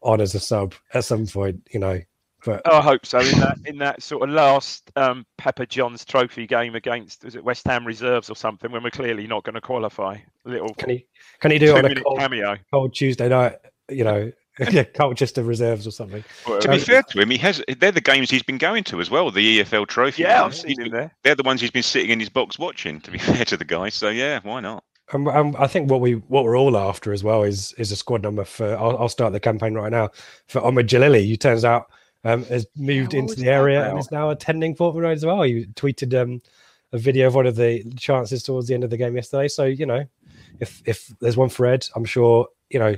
on 0.00 0.20
as 0.20 0.34
a 0.34 0.40
sub 0.40 0.74
at 0.94 1.04
some 1.04 1.26
point. 1.26 1.66
You 1.72 1.80
know, 1.80 2.00
but 2.46 2.62
oh, 2.64 2.78
I 2.78 2.80
hope 2.80 3.04
so. 3.04 3.18
In 3.18 3.38
that 3.40 3.58
in 3.66 3.78
that 3.78 4.02
sort 4.02 4.22
of 4.22 4.34
last 4.34 4.90
um, 4.94 5.26
Papa 5.36 5.66
John's 5.66 6.04
Trophy 6.04 6.46
game 6.46 6.76
against 6.76 7.24
was 7.24 7.34
it 7.34 7.44
West 7.44 7.66
Ham 7.66 7.84
reserves 7.84 8.30
or 8.30 8.36
something 8.36 8.70
when 8.70 8.82
we're 8.82 8.90
clearly 8.90 9.26
not 9.26 9.44
going 9.44 9.56
to 9.56 9.60
qualify. 9.60 10.16
A 10.46 10.48
little 10.48 10.72
can 10.74 10.90
he 10.90 11.06
can 11.40 11.50
he 11.50 11.58
do 11.58 11.76
it 11.76 11.84
on 11.84 11.90
a 11.90 12.00
cold, 12.00 12.18
cameo. 12.18 12.56
cold 12.70 12.94
Tuesday 12.94 13.28
night? 13.28 13.56
You 13.90 14.04
know, 14.04 14.32
yeah, 14.70 14.84
Colchester 14.84 15.42
reserves 15.42 15.86
or 15.86 15.90
something. 15.90 16.24
Well, 16.46 16.60
to 16.60 16.68
be 16.68 16.78
fair 16.78 17.02
to 17.02 17.20
him, 17.20 17.30
he 17.30 17.38
has. 17.38 17.62
They're 17.78 17.92
the 17.92 18.00
games 18.00 18.30
he's 18.30 18.44
been 18.44 18.58
going 18.58 18.84
to 18.84 19.00
as 19.00 19.10
well. 19.10 19.30
The 19.32 19.60
EFL 19.60 19.88
Trophy. 19.88 20.22
Yeah, 20.22 20.44
I've 20.44 20.54
seen 20.54 20.80
him 20.80 20.90
there. 20.90 21.12
They're 21.24 21.34
the 21.34 21.42
ones 21.42 21.60
he's 21.60 21.72
been 21.72 21.82
sitting 21.82 22.10
in 22.10 22.20
his 22.20 22.28
box 22.28 22.58
watching. 22.58 23.00
To 23.00 23.10
be 23.10 23.18
fair 23.18 23.44
to 23.44 23.56
the 23.56 23.64
guy, 23.64 23.88
so 23.88 24.08
yeah, 24.08 24.38
why 24.44 24.60
not? 24.60 24.84
Um, 25.12 25.28
um, 25.28 25.56
I 25.58 25.66
think 25.66 25.90
what 25.90 26.00
we 26.00 26.12
what 26.12 26.44
we're 26.44 26.58
all 26.58 26.76
after 26.76 27.12
as 27.12 27.24
well 27.24 27.42
is 27.42 27.72
is 27.72 27.90
a 27.90 27.96
squad 27.96 28.22
number 28.22 28.44
for. 28.44 28.76
I'll, 28.76 28.96
I'll 28.98 29.08
start 29.08 29.32
the 29.32 29.40
campaign 29.40 29.74
right 29.74 29.90
now 29.90 30.10
for 30.46 30.60
Omid 30.60 30.86
Djalili, 30.86 31.28
who 31.28 31.36
turns 31.36 31.64
out 31.64 31.88
um, 32.26 32.44
has 32.44 32.66
moved 32.76 33.14
yeah, 33.14 33.20
into 33.20 33.36
the 33.36 33.48
area 33.48 33.88
and 33.88 33.98
is 33.98 34.10
now 34.10 34.30
attending 34.30 34.74
Portman 34.74 35.04
Road 35.04 35.12
as 35.12 35.24
well. 35.24 35.46
You 35.46 35.66
tweeted 35.68 36.20
um, 36.20 36.42
a 36.92 36.98
video 36.98 37.28
of 37.28 37.36
one 37.36 37.46
of 37.46 37.54
the 37.54 37.84
chances 37.96 38.42
towards 38.42 38.66
the 38.66 38.74
end 38.74 38.82
of 38.82 38.90
the 38.90 38.96
game 38.96 39.14
yesterday. 39.14 39.46
So 39.46 39.64
you 39.64 39.86
know, 39.86 40.04
if 40.58 40.82
if 40.86 41.06
there's 41.20 41.36
one 41.36 41.48
for 41.48 41.66
Ed, 41.66 41.86
I'm 41.94 42.04
sure 42.04 42.48
you 42.68 42.80
know. 42.80 42.96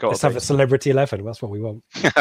Gotta 0.00 0.10
let's 0.10 0.22
be. 0.22 0.28
have 0.28 0.36
a 0.36 0.40
celebrity 0.40 0.90
eleven. 0.90 1.24
That's 1.24 1.42
what 1.42 1.50
we 1.50 1.60
want. 1.60 1.82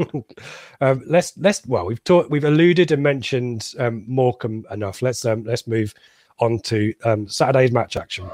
um, 0.80 1.02
let's 1.06 1.36
let's 1.36 1.66
well, 1.66 1.84
we've 1.84 2.02
talked, 2.02 2.30
we've 2.30 2.44
alluded 2.44 2.92
and 2.92 3.02
mentioned 3.02 3.74
um, 3.78 4.04
Morecambe 4.08 4.64
enough. 4.70 5.02
Let's 5.02 5.22
um, 5.26 5.44
let's 5.44 5.66
move 5.66 5.92
on 6.38 6.60
to 6.60 6.94
um, 7.04 7.28
Saturday's 7.28 7.72
match 7.72 7.94
action. 7.98 8.26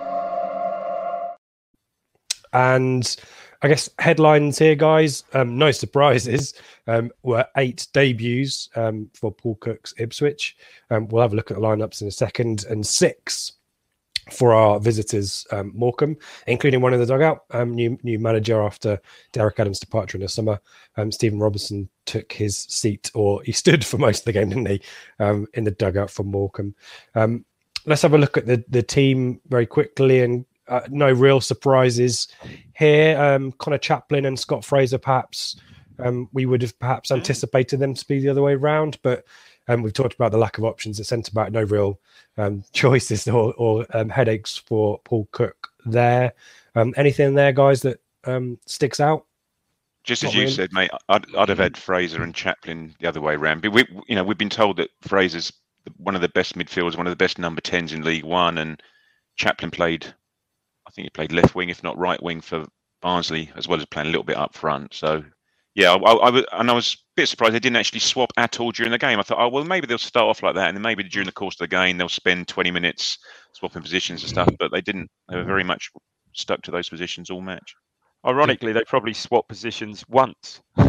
And 2.53 3.17
I 3.63 3.69
guess 3.69 3.89
headlines 4.01 4.59
here, 4.59 4.75
guys. 4.75 5.23
Um, 5.35 5.57
no 5.57 5.71
surprises. 5.71 6.55
Um, 6.89 7.13
were 7.23 7.47
eight 7.57 7.87
debuts 7.93 8.69
um, 8.75 9.09
for 9.15 9.31
Paul 9.33 9.55
Cook's 9.57 9.95
Ipswich. 9.99 10.57
Um, 10.91 11.07
we'll 11.09 11.23
have 11.23 11.33
a 11.33 11.37
look 11.37 11.53
at 11.53 11.57
the 11.57 11.63
lineups 11.63 12.03
in 12.03 12.09
a 12.09 12.13
second, 12.13 12.65
and 12.69 12.85
six 12.85 13.53
for 14.33 14.53
our 14.53 14.81
visitors, 14.81 15.47
um, 15.53 15.73
Morecambe, 15.75 16.17
including 16.49 16.81
one 16.81 16.93
in 16.93 17.01
the 17.01 17.07
dugout. 17.07 17.45
Um, 17.53 17.73
new 17.73 17.97
new 18.03 18.19
manager 18.19 18.61
after 18.61 19.01
Derek 19.31 19.61
Adams' 19.61 19.79
departure 19.79 20.17
in 20.17 20.23
the 20.23 20.29
summer. 20.29 20.61
Stephen 21.11 21.39
Robinson 21.39 21.89
took 22.05 22.33
his 22.33 22.59
seat, 22.59 23.13
or 23.15 23.43
he 23.45 23.53
stood 23.53 23.87
for 23.87 23.97
most 23.97 24.21
of 24.21 24.25
the 24.25 24.33
game, 24.33 24.49
didn't 24.49 24.69
he? 24.69 24.83
in 25.55 25.63
the 25.63 25.71
dugout 25.71 26.11
for 26.11 26.25
Morecambe. 26.25 26.75
let's 27.87 28.03
have 28.03 28.15
a 28.15 28.19
look 28.19 28.37
at 28.37 28.47
the 28.47 28.65
the 28.69 28.83
team 28.83 29.41
very 29.49 29.67
quickly 29.67 30.21
and 30.23 30.47
uh, 30.73 30.87
no 30.91 31.13
real 31.13 31.41
surprises 31.41 32.29
here. 32.75 33.21
Um, 33.21 33.53
Conor 33.53 33.79
Chaplin 33.79 34.25
and 34.25 34.39
Scott 34.39 34.65
Fraser, 34.65 34.99
perhaps 34.99 35.57
um, 35.99 36.29
we 36.33 36.47
would 36.47 36.63
have 36.63 36.79
perhaps 36.79 37.11
mm. 37.11 37.17
anticipated 37.17 37.79
them 37.79 37.95
to 37.95 38.07
be 38.07 38.21
the 38.21 38.31
other 38.31 38.43
way 38.43 38.55
around, 38.55 38.99
but 39.03 39.25
um, 39.69 39.83
we've 39.83 39.93
talked 39.93 40.15
about 40.15 40.33
the 40.33 40.39
lack 40.39 40.59
of 40.59 40.65
options 40.65 40.99
at 40.99 41.07
centre 41.07 41.31
back. 41.33 41.53
No 41.53 41.63
real 41.63 42.01
um, 42.39 42.65
choices 42.73 43.29
or, 43.29 43.53
or 43.55 43.87
um, 43.95 44.09
headaches 44.09 44.57
for 44.57 44.99
Paul 45.05 45.29
Cook 45.33 45.69
there. 45.85 46.33
Um, 46.75 46.95
anything 46.97 47.35
there, 47.35 47.53
guys, 47.53 47.83
that 47.83 48.01
um, 48.25 48.59
sticks 48.65 48.99
out? 48.99 49.27
Just 50.05 50.25
Not 50.25 50.31
as 50.31 50.35
you 50.35 50.41
really. 50.43 50.53
said, 50.53 50.73
mate, 50.73 50.91
I'd, 51.11 51.37
I'd 51.37 51.49
have 51.51 51.59
had 51.59 51.77
Fraser 51.77 52.23
and 52.23 52.35
Chaplin 52.35 52.95
the 52.99 53.07
other 53.07 53.21
way 53.21 53.35
around. 53.35 53.63
But 53.63 53.73
we, 53.73 53.85
you 54.09 54.17
know, 54.17 54.25
we've 54.25 54.39
been 54.39 54.49
told 54.49 54.79
that 54.79 54.91
Fraser's 55.03 55.53
one 55.99 56.17
of 56.17 56.23
the 56.23 56.29
best 56.29 56.57
midfielders, 56.57 56.97
one 56.97 57.07
of 57.07 57.13
the 57.13 57.17
best 57.17 57.39
number 57.39 57.61
tens 57.61 57.93
in 57.93 58.03
League 58.03 58.25
One, 58.25 58.59
and 58.59 58.83
Chaplin 59.37 59.71
played 59.71 60.13
think 60.95 61.07
he 61.07 61.11
played 61.11 61.33
left 61.33 61.55
wing, 61.55 61.69
if 61.69 61.83
not 61.83 61.99
right 61.99 62.23
wing, 62.23 62.41
for 62.41 62.65
Barnsley, 63.01 63.51
as 63.57 63.69
well 63.69 63.79
as 63.79 63.87
playing 63.87 64.09
a 64.09 64.11
little 64.11 64.25
bit 64.25 64.37
up 64.37 64.55
front. 64.55 64.95
So, 64.95 65.25
yeah, 65.75 65.93
I, 65.93 65.97
I, 65.97 66.29
I, 66.29 66.45
and 66.61 66.71
I 66.71 66.75
was 66.75 66.95
a 66.95 66.99
bit 67.17 67.29
surprised 67.29 67.55
they 67.55 67.61
didn't 67.61 67.77
actually 67.77 68.01
swap 68.01 68.33
at 68.37 68.61
all 68.61 68.73
during 68.73 68.93
the 68.93 68.99
game. 68.99 69.19
I 69.19 69.23
thought, 69.23 69.41
oh 69.41 69.49
well, 69.49 69.65
maybe 69.65 69.87
they'll 69.87 69.99
start 69.99 70.27
off 70.27 70.43
like 70.43 70.55
that, 70.55 70.69
and 70.69 70.77
then 70.77 70.83
maybe 70.83 71.03
during 71.03 71.27
the 71.27 71.33
course 71.33 71.55
of 71.57 71.61
the 71.61 71.69
game 71.69 71.99
they'll 71.99 72.09
spend 72.09 72.49
20 72.49 72.71
minutes 72.71 73.19
swapping 73.55 73.83
positions 73.83 74.23
and 74.23 74.31
stuff. 74.31 74.49
But 74.59 74.71
they 74.73 74.81
didn't. 74.81 75.11
They 75.29 75.37
were 75.37 75.45
very 75.45 75.65
much 75.65 75.91
stuck 76.33 76.63
to 76.63 76.71
those 76.71 76.89
positions 76.89 77.31
all 77.31 77.41
match. 77.41 77.75
Ironically, 78.25 78.73
they 78.73 78.83
probably 78.87 79.15
swapped 79.15 79.49
positions 79.49 80.05
once. 80.09 80.61
yeah. 80.77 80.85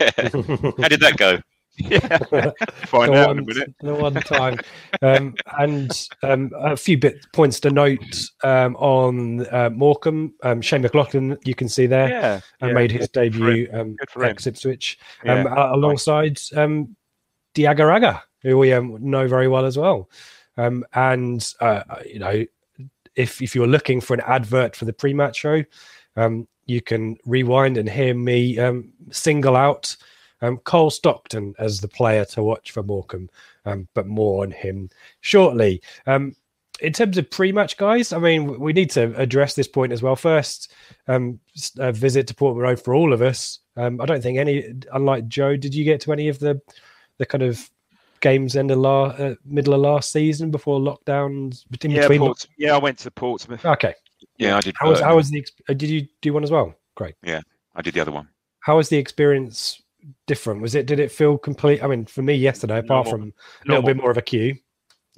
How 0.10 0.88
did 0.88 1.00
that 1.00 1.16
go? 1.16 1.40
Yeah, 1.78 2.18
find 2.86 3.14
out 3.14 3.28
one, 3.28 3.38
in 3.38 3.44
a 3.44 3.46
minute. 3.46 3.74
the 3.80 3.94
one 3.94 4.14
time. 4.14 4.58
Um, 5.02 5.34
and 5.58 6.08
um, 6.22 6.50
a 6.58 6.76
few 6.76 6.98
bit 6.98 7.24
points 7.32 7.60
to 7.60 7.70
note 7.70 7.98
um, 8.44 8.76
on 8.76 9.46
uh, 9.46 9.70
Morecambe. 9.70 10.34
Um, 10.42 10.60
Shane 10.60 10.82
McLoughlin, 10.82 11.38
you 11.44 11.54
can 11.54 11.68
see 11.68 11.86
there, 11.86 12.08
Yeah, 12.08 12.40
uh, 12.62 12.66
yeah. 12.68 12.72
made 12.72 12.90
his 12.90 13.08
Good 13.08 13.32
debut 13.32 13.68
um, 13.72 13.96
for 14.08 14.24
ex 14.24 14.46
Ipswich, 14.46 14.98
Yeah. 15.24 15.40
um, 15.40 15.46
alongside 15.46 16.38
um, 16.56 16.94
Diagouraga, 17.54 18.20
who 18.42 18.58
we 18.58 18.72
um, 18.72 18.98
know 19.00 19.26
very 19.26 19.48
well 19.48 19.64
as 19.64 19.78
well. 19.78 20.10
Um, 20.56 20.84
and 20.94 21.46
uh, 21.60 21.82
you 22.04 22.18
know, 22.18 22.44
if 23.16 23.40
if 23.40 23.54
you're 23.54 23.66
looking 23.66 24.00
for 24.00 24.14
an 24.14 24.20
advert 24.26 24.76
for 24.76 24.84
the 24.84 24.92
pre-match 24.92 25.36
show, 25.38 25.64
um, 26.16 26.46
you 26.66 26.80
can 26.82 27.16
rewind 27.24 27.76
and 27.78 27.88
hear 27.88 28.14
me 28.14 28.58
um, 28.58 28.92
single 29.10 29.56
out 29.56 29.96
um, 30.42 30.58
Cole 30.58 30.90
Stockton 30.90 31.54
as 31.58 31.80
the 31.80 31.88
player 31.88 32.24
to 32.26 32.42
watch 32.42 32.70
for 32.72 32.82
Morecambe, 32.82 33.30
um, 33.64 33.88
but 33.94 34.06
more 34.06 34.42
on 34.42 34.50
him 34.50 34.90
shortly. 35.20 35.82
Um, 36.06 36.34
in 36.80 36.92
terms 36.92 37.18
of 37.18 37.30
pre-match, 37.30 37.76
guys, 37.76 38.12
I 38.12 38.18
mean, 38.18 38.58
we 38.58 38.72
need 38.72 38.90
to 38.92 39.14
address 39.20 39.54
this 39.54 39.68
point 39.68 39.92
as 39.92 40.02
well. 40.02 40.16
First, 40.16 40.72
um, 41.08 41.38
a 41.78 41.92
visit 41.92 42.26
to 42.28 42.34
Portman 42.34 42.62
Road 42.62 42.82
for 42.82 42.94
all 42.94 43.12
of 43.12 43.20
us. 43.22 43.58
Um, 43.76 44.00
I 44.00 44.06
don't 44.06 44.22
think 44.22 44.38
any, 44.38 44.72
unlike 44.92 45.28
Joe, 45.28 45.56
did 45.56 45.74
you 45.74 45.84
get 45.84 46.00
to 46.02 46.12
any 46.12 46.28
of 46.28 46.38
the 46.38 46.60
the 47.18 47.26
kind 47.26 47.42
of 47.42 47.68
games 48.22 48.56
end 48.56 48.70
of 48.70 48.78
la- 48.78 49.08
uh, 49.08 49.34
middle 49.44 49.74
of 49.74 49.80
last 49.80 50.10
season 50.10 50.50
before 50.50 50.80
lockdowns? 50.80 51.64
Yeah, 51.82 52.00
between? 52.02 52.20
Ports- 52.20 52.48
yeah, 52.56 52.74
I 52.74 52.78
went 52.78 52.98
to 53.00 53.10
Portsmouth. 53.10 53.64
Okay. 53.64 53.94
Yeah, 54.38 54.56
I 54.56 54.60
did. 54.60 54.74
How 54.78 54.88
was 54.88 55.00
how 55.00 55.16
was 55.16 55.30
the? 55.30 55.46
uh, 55.68 55.74
Did 55.74 55.90
you 55.90 56.06
do 56.22 56.32
one 56.32 56.42
as 56.42 56.50
well? 56.50 56.74
Great. 56.94 57.14
Yeah, 57.22 57.40
I 57.74 57.82
did 57.82 57.94
the 57.94 58.00
other 58.00 58.12
one. 58.12 58.28
How 58.60 58.76
was 58.78 58.88
the 58.88 58.96
experience 58.96 59.82
different? 60.26 60.60
Was 60.60 60.74
it? 60.74 60.86
Did 60.86 61.00
it 61.00 61.10
feel 61.10 61.38
complete? 61.38 61.82
I 61.82 61.86
mean, 61.86 62.06
for 62.06 62.22
me 62.22 62.34
yesterday, 62.34 62.78
apart 62.78 63.06
Normal. 63.06 63.10
from 63.10 63.32
a 63.66 63.68
little 63.68 63.82
bit 63.82 63.96
more 63.96 64.10
of 64.10 64.16
a 64.16 64.22
queue. 64.22 64.56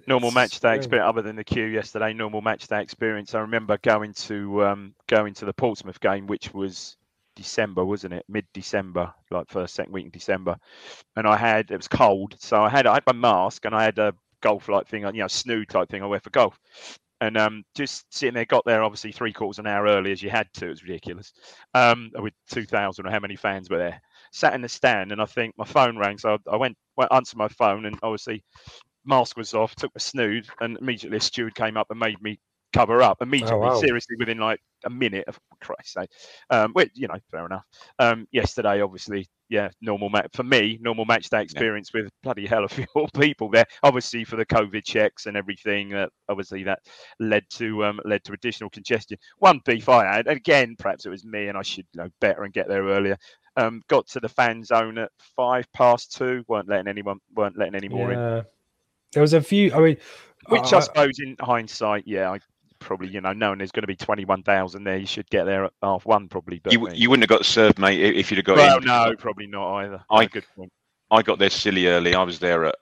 normal 0.07 0.31
match 0.31 0.59
day 0.61 0.75
experience 0.75 1.09
other 1.09 1.23
than 1.23 1.37
the 1.37 1.45
queue 1.45 1.67
yesterday 1.67 2.13
normal 2.13 2.41
match 2.41 2.67
day 2.67 2.83
experience 2.83 3.35
i 3.35 3.41
remember 3.41 3.79
going 3.83 4.13
to 4.15 4.65
um 4.65 4.95
going 5.07 5.33
to 5.33 5.45
the 5.45 5.53
portsmouth 5.53 6.01
game 6.01 6.27
which 6.27 6.53
was 6.53 6.97
december 7.37 7.85
wasn't 7.85 8.13
it 8.13 8.25
mid-december 8.29 9.13
like 9.31 9.49
first 9.49 9.75
second 9.75 9.93
week 9.93 10.05
in 10.05 10.11
december 10.11 10.57
and 11.17 11.27
i 11.27 11.37
had 11.37 11.71
it 11.71 11.77
was 11.77 11.87
cold 11.89 12.35
so 12.39 12.63
i 12.63 12.69
had 12.69 12.87
i 12.87 12.95
had 12.95 13.05
my 13.07 13.13
mask 13.13 13.65
and 13.65 13.75
i 13.75 13.85
had 13.85 13.99
a 13.99 14.13
golf 14.41 14.69
like 14.69 14.89
thing 14.89 15.03
you 15.03 15.13
know 15.23 15.29
snood 15.29 15.69
type 15.69 15.89
thing 15.89 16.03
i 16.03 16.07
wear 16.07 16.21
for 16.21 16.31
golf 16.31 16.59
and 17.23 17.37
um, 17.37 17.65
just 17.77 18.13
sitting 18.13 18.35
there, 18.35 18.45
got 18.45 18.65
there 18.65 18.83
obviously 18.83 19.13
three 19.13 19.33
quarters 19.33 19.61
an 19.61 19.69
hour 19.69 19.87
early 19.87 20.11
as 20.11 20.21
you 20.21 20.29
had 20.29 20.53
to. 20.55 20.67
It 20.67 20.71
was 20.71 20.83
ridiculous. 20.83 21.33
Um, 21.73 22.11
with 22.17 22.35
2,000 22.51 23.07
or 23.07 23.11
how 23.13 23.21
many 23.21 23.37
fans 23.37 23.71
were 23.71 23.79
there. 23.79 24.03
Sat 24.33 24.55
in 24.55 24.63
the 24.63 24.69
stand, 24.69 25.13
and 25.13 25.21
I 25.21 25.27
think 25.27 25.55
my 25.57 25.65
phone 25.65 25.97
rang. 25.97 26.19
So 26.19 26.35
I, 26.35 26.55
I 26.55 26.57
went, 26.57 26.77
went 26.97 27.13
answered 27.13 27.37
my 27.37 27.49
phone, 27.49 27.87
and 27.87 27.99
obviously 28.03 28.43
mask 29.05 29.37
was 29.37 29.55
off, 29.55 29.75
took 29.75 29.93
a 29.95 30.01
snood, 30.01 30.47
and 30.61 30.77
immediately 30.79 31.19
a 31.19 31.21
steward 31.21 31.55
came 31.55 31.77
up 31.77 31.91
and 31.91 32.01
made 32.01 32.21
me 32.23 32.39
cover 32.73 33.03
up 33.03 33.21
immediately, 33.21 33.59
wow. 33.59 33.79
seriously 33.79 34.17
within 34.19 34.39
like 34.39 34.61
a 34.85 34.91
minute 34.91 35.25
of 35.29 35.39
Christ's 35.61 35.93
sake. 35.93 36.11
Um, 36.51 36.73
which, 36.73 36.91
you 36.95 37.07
know, 37.07 37.19
fair 37.31 37.47
enough. 37.47 37.65
Um, 37.99 38.27
yesterday, 38.33 38.81
obviously, 38.81 39.29
yeah, 39.49 39.69
normal 39.81 40.09
match 40.09 40.29
for 40.33 40.43
me, 40.43 40.79
normal 40.81 41.05
match 41.05 41.29
day 41.29 41.43
experience 41.43 41.93
with 41.93 42.09
bloody 42.23 42.47
hell 42.47 42.65
of 42.65 42.73
a 42.73 42.75
few 42.75 43.07
people 43.15 43.51
there. 43.51 43.67
Obviously 43.83 44.25
for 44.25 44.37
the 44.37 44.47
COVID 44.47 44.85
checks 44.85 45.27
and 45.27 45.37
everything, 45.37 45.95
uh, 45.95 46.07
obviously 46.29 46.63
that 46.65 46.81
led 47.21 47.45
to 47.51 47.85
um, 47.85 48.01
led 48.05 48.25
to 48.25 48.33
additional 48.33 48.71
congestion. 48.71 49.19
One 49.39 49.61
beef 49.65 49.89
I 49.89 50.05
had, 50.07 50.27
and 50.27 50.37
again, 50.37 50.75
perhaps 50.79 51.05
it 51.05 51.11
was 51.11 51.25
me, 51.25 51.49
and 51.49 51.59
I 51.59 51.63
should 51.63 51.87
know 51.95 52.09
better 52.21 52.45
and 52.45 52.55
get 52.55 52.69
there 52.69 52.85
earlier. 52.85 53.19
Um, 53.57 53.83
got 53.89 54.07
to 54.09 54.21
the 54.21 54.29
fan 54.29 54.65
zone 54.65 54.97
at 54.99 55.11
five 55.37 55.71
past 55.73 56.13
two. 56.17 56.45
weren't 56.49 56.69
letting 56.69 56.89
anyone 56.89 57.19
weren't 57.35 57.59
letting 57.59 57.75
any 57.75 57.89
more 57.89 58.11
in. 58.13 58.45
There 59.13 59.21
was 59.21 59.35
a 59.35 59.43
few. 59.43 59.73
I 59.75 59.79
mean, 59.81 59.97
Which 60.49 60.73
I- 60.73 60.79
I 60.79 60.81
suppose, 60.81 61.19
in 61.19 61.37
hindsight, 61.41 62.05
yeah, 62.07 62.31
I 62.31 62.41
probably 62.79 63.09
you 63.09 63.21
know 63.21 63.33
knowing 63.33 63.59
there's 63.59 63.71
going 63.71 63.83
to 63.83 63.87
be 63.87 63.95
twenty 63.97 64.25
one 64.25 64.43
thousand 64.43 64.85
there, 64.85 64.97
you 64.97 65.07
should 65.07 65.29
get 65.31 65.45
there 65.45 65.67
at 65.67 65.73
half 65.83 66.07
one 66.07 66.29
probably. 66.29 66.61
But 66.61 66.73
You, 66.73 66.89
uh, 66.89 66.93
you 66.93 67.11
wouldn't 67.11 67.29
have 67.31 67.39
got 67.39 67.45
served, 67.47 67.79
mate, 67.79 68.01
if 68.01 68.31
you'd 68.31 68.39
have 68.39 68.47
got 68.47 68.57
well, 68.57 68.79
in. 68.79 68.85
no, 68.85 69.15
probably 69.19 69.47
not 69.47 69.77
either. 69.85 70.01
I- 70.11 70.23
No, 70.23 70.29
good 70.29 70.47
point. 70.57 70.73
I 71.11 71.21
got 71.23 71.39
there 71.39 71.51
silly 71.51 71.89
early. 71.89 72.15
I 72.15 72.23
was 72.23 72.39
there 72.39 72.65
at 72.65 72.75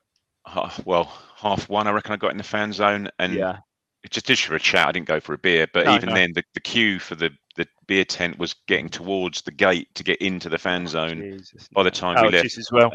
ha- 0.47 0.73
well 0.85 1.13
half 1.37 1.69
one. 1.69 1.89
I 1.89 1.91
reckon 1.91 2.13
I 2.13 2.17
got 2.17 2.31
in 2.31 2.37
the 2.39 2.45
fan 2.45 2.73
zone, 2.73 3.11
and 3.19 3.35
Yeah, 3.35 3.59
it 4.05 4.13
just 4.13 4.27
just 4.27 4.45
for 4.45 4.55
a 4.55 4.61
chat. 4.61 4.87
I 4.87 4.93
didn't 4.93 5.09
go 5.09 5.19
for 5.19 5.35
a 5.35 5.39
beer, 5.39 5.67
but 5.75 5.87
No, 5.87 5.97
even 5.97 6.11
no. 6.11 6.15
then, 6.15 6.33
the, 6.35 6.45
the 6.55 6.61
queue 6.61 7.01
for 7.01 7.17
the 7.17 7.31
the 7.57 7.67
beer 7.87 8.05
tent 8.05 8.39
was 8.39 8.55
getting 8.67 8.89
towards 8.89 9.43
the 9.43 9.51
gate 9.51 9.95
to 9.95 10.05
get 10.05 10.21
into 10.21 10.49
the 10.49 10.59
fan 10.59 10.87
zone. 10.87 11.21
Jesus, 11.21 11.69
by 11.73 11.83
the 11.83 11.91
no. 11.91 11.95
time 11.95 12.17
oh, 12.19 12.23
we 12.23 12.31
left. 12.31 12.45
just 12.45 12.59
as 12.59 12.73
well. 12.73 12.93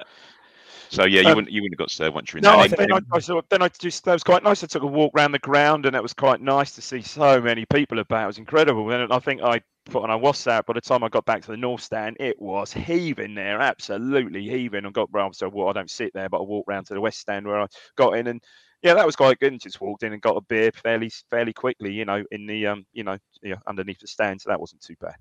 So 0.89 1.05
yeah, 1.05 1.21
you 1.21 1.29
Um, 1.29 1.35
wouldn't 1.35 1.51
you 1.51 1.61
wouldn't 1.61 1.79
have 1.79 1.85
got 1.85 1.91
served 1.91 2.15
once 2.15 2.31
you're 2.31 2.37
in 2.37 2.43
No, 2.43 2.51
there. 2.51 2.59
I, 2.59 2.63
And- 2.65 2.73
then 2.73 2.93
I, 2.93 2.97
and- 2.97 3.05
I 3.11 3.19
saw, 3.19 3.41
then 3.49 3.61
I 3.61 3.69
just 3.69 4.05
that 4.05 4.13
was 4.13 4.23
quite 4.23 4.43
nice. 4.43 4.63
I 4.63 4.67
took 4.67 4.83
a 4.83 4.87
walk 4.87 5.11
around 5.15 5.31
the 5.31 5.39
ground, 5.39 5.85
and 5.85 5.95
that 5.95 6.03
was 6.03 6.13
quite 6.13 6.41
nice 6.41 6.73
to 6.73 6.81
see 6.81 7.01
so 7.01 7.41
many 7.41 7.65
people 7.65 7.99
about. 7.99 8.23
It 8.23 8.27
was 8.27 8.37
incredible. 8.37 8.89
And 8.91 9.11
I 9.11 9.19
think 9.19 9.41
I 9.41 9.61
put 9.85 10.03
on 10.03 10.11
a 10.11 10.17
WhatsApp. 10.17 10.65
By 10.65 10.73
the 10.73 10.81
time 10.81 11.03
I 11.03 11.09
got 11.09 11.25
back 11.25 11.41
to 11.43 11.51
the 11.51 11.57
north 11.57 11.81
stand, 11.81 12.17
it 12.19 12.39
was 12.39 12.71
heaving 12.71 13.35
there, 13.35 13.61
absolutely 13.61 14.47
heaving. 14.47 14.85
I 14.85 14.89
got 14.91 15.09
round, 15.11 15.35
so 15.35 15.49
well, 15.49 15.69
I 15.69 15.73
don't 15.73 15.89
sit 15.89 16.13
there, 16.13 16.29
but 16.29 16.39
I 16.39 16.43
walked 16.43 16.69
round 16.69 16.85
to 16.87 16.93
the 16.93 17.01
west 17.01 17.19
stand 17.19 17.47
where 17.47 17.61
I 17.61 17.67
got 17.95 18.17
in, 18.17 18.27
and 18.27 18.41
yeah, 18.85 18.93
that 18.93 19.05
was 19.05 19.15
quite 19.15 19.39
good. 19.39 19.51
And 19.51 19.59
just 19.61 19.81
walked 19.81 20.03
in 20.03 20.13
and 20.13 20.21
got 20.21 20.37
a 20.37 20.41
beer 20.41 20.71
fairly 20.71 21.11
fairly 21.29 21.51
quickly, 21.51 21.91
you 21.91 22.05
know, 22.05 22.23
in 22.31 22.45
the 22.45 22.67
um, 22.67 22.85
you 22.93 23.03
know, 23.03 23.17
yeah, 23.43 23.55
underneath 23.67 23.99
the 23.99 24.07
stand. 24.07 24.39
So 24.41 24.49
that 24.49 24.59
wasn't 24.59 24.81
too 24.81 24.95
bad. 25.01 25.15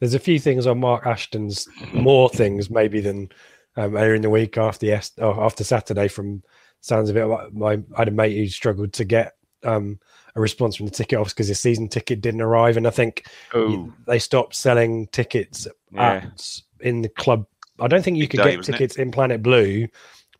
there's 0.00 0.14
a 0.14 0.18
few 0.18 0.38
things 0.38 0.66
on 0.66 0.80
Mark 0.80 1.06
Ashton's 1.06 1.68
more 1.92 2.28
things 2.30 2.70
maybe 2.70 3.00
than 3.00 3.28
um, 3.76 3.96
earlier 3.96 4.14
in 4.14 4.22
the 4.22 4.30
week 4.30 4.56
after 4.58 4.86
yes 4.86 5.12
oh, 5.20 5.40
after 5.44 5.62
Saturday. 5.62 6.08
From 6.08 6.42
sounds 6.80 7.10
of 7.10 7.16
it, 7.16 7.26
my 7.52 7.72
I 7.74 7.98
had 7.98 8.08
a 8.08 8.12
mate 8.12 8.36
who 8.36 8.48
struggled 8.48 8.92
to 8.94 9.04
get 9.04 9.34
um, 9.62 9.98
a 10.34 10.40
response 10.40 10.76
from 10.76 10.86
the 10.86 10.92
ticket 10.92 11.18
office 11.18 11.32
because 11.34 11.48
his 11.48 11.60
season 11.60 11.88
ticket 11.88 12.20
didn't 12.22 12.40
arrive, 12.40 12.76
and 12.76 12.86
I 12.86 12.90
think 12.90 13.26
Oh, 13.52 13.92
they 14.06 14.18
stopped 14.18 14.54
selling 14.54 15.06
tickets 15.08 15.66
yeah. 15.90 16.22
at 16.32 16.60
in 16.80 17.02
the 17.02 17.08
club. 17.10 17.46
I 17.78 17.88
don't 17.88 18.02
think 18.02 18.16
you 18.16 18.26
could 18.28 18.38
day, 18.38 18.50
get 18.52 18.56
wasn't 18.58 18.76
it? 18.76 18.78
tickets 18.78 18.96
in 18.96 19.10
Planet 19.10 19.42
Blue 19.42 19.86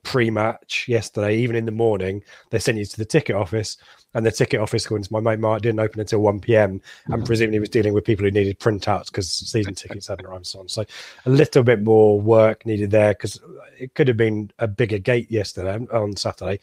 pre-match 0.07 0.87
yesterday, 0.87 1.37
even 1.37 1.57
in 1.57 1.67
the 1.67 1.73
morning. 1.73 2.23
They 2.51 2.61
sent 2.61 2.79
you 2.79 2.85
to 2.85 2.97
the 2.97 3.05
ticket 3.05 3.35
office, 3.35 3.77
and 4.15 4.25
the 4.25 4.31
ticket 4.31 4.61
office, 4.61 4.85
according 4.85 5.05
to 5.05 5.13
my 5.13 5.21
mate 5.21 5.41
Mark, 5.41 5.63
didn't 5.63 5.81
open 5.81 6.01
until 6.01 6.21
one 6.21 6.41
p.m. 6.41 6.81
and 7.07 7.23
mm. 7.23 7.27
presumably 7.27 7.59
was 7.59 7.69
dealing 7.69 7.93
with 7.93 8.05
people 8.05 8.25
who 8.25 8.31
needed 8.31 8.59
printouts 8.61 9.07
because 9.07 9.31
season 9.31 9.75
tickets 9.83 10.07
hadn't 10.07 10.25
arrived. 10.25 10.55
On. 10.57 10.69
So 10.69 10.85
a 11.27 11.31
little 11.31 11.63
bit 11.63 11.83
more 11.83 12.21
work 12.21 12.65
needed 12.65 12.93
there 12.93 13.13
because 13.13 13.41
it 13.79 13.95
could 13.95 14.09
have 14.09 14.17
been 14.17 14.51
a 14.59 14.69
bigger 14.69 14.99
gate 14.99 15.31
yesterday 15.31 15.85
on 15.93 16.17
Saturday. 16.17 16.61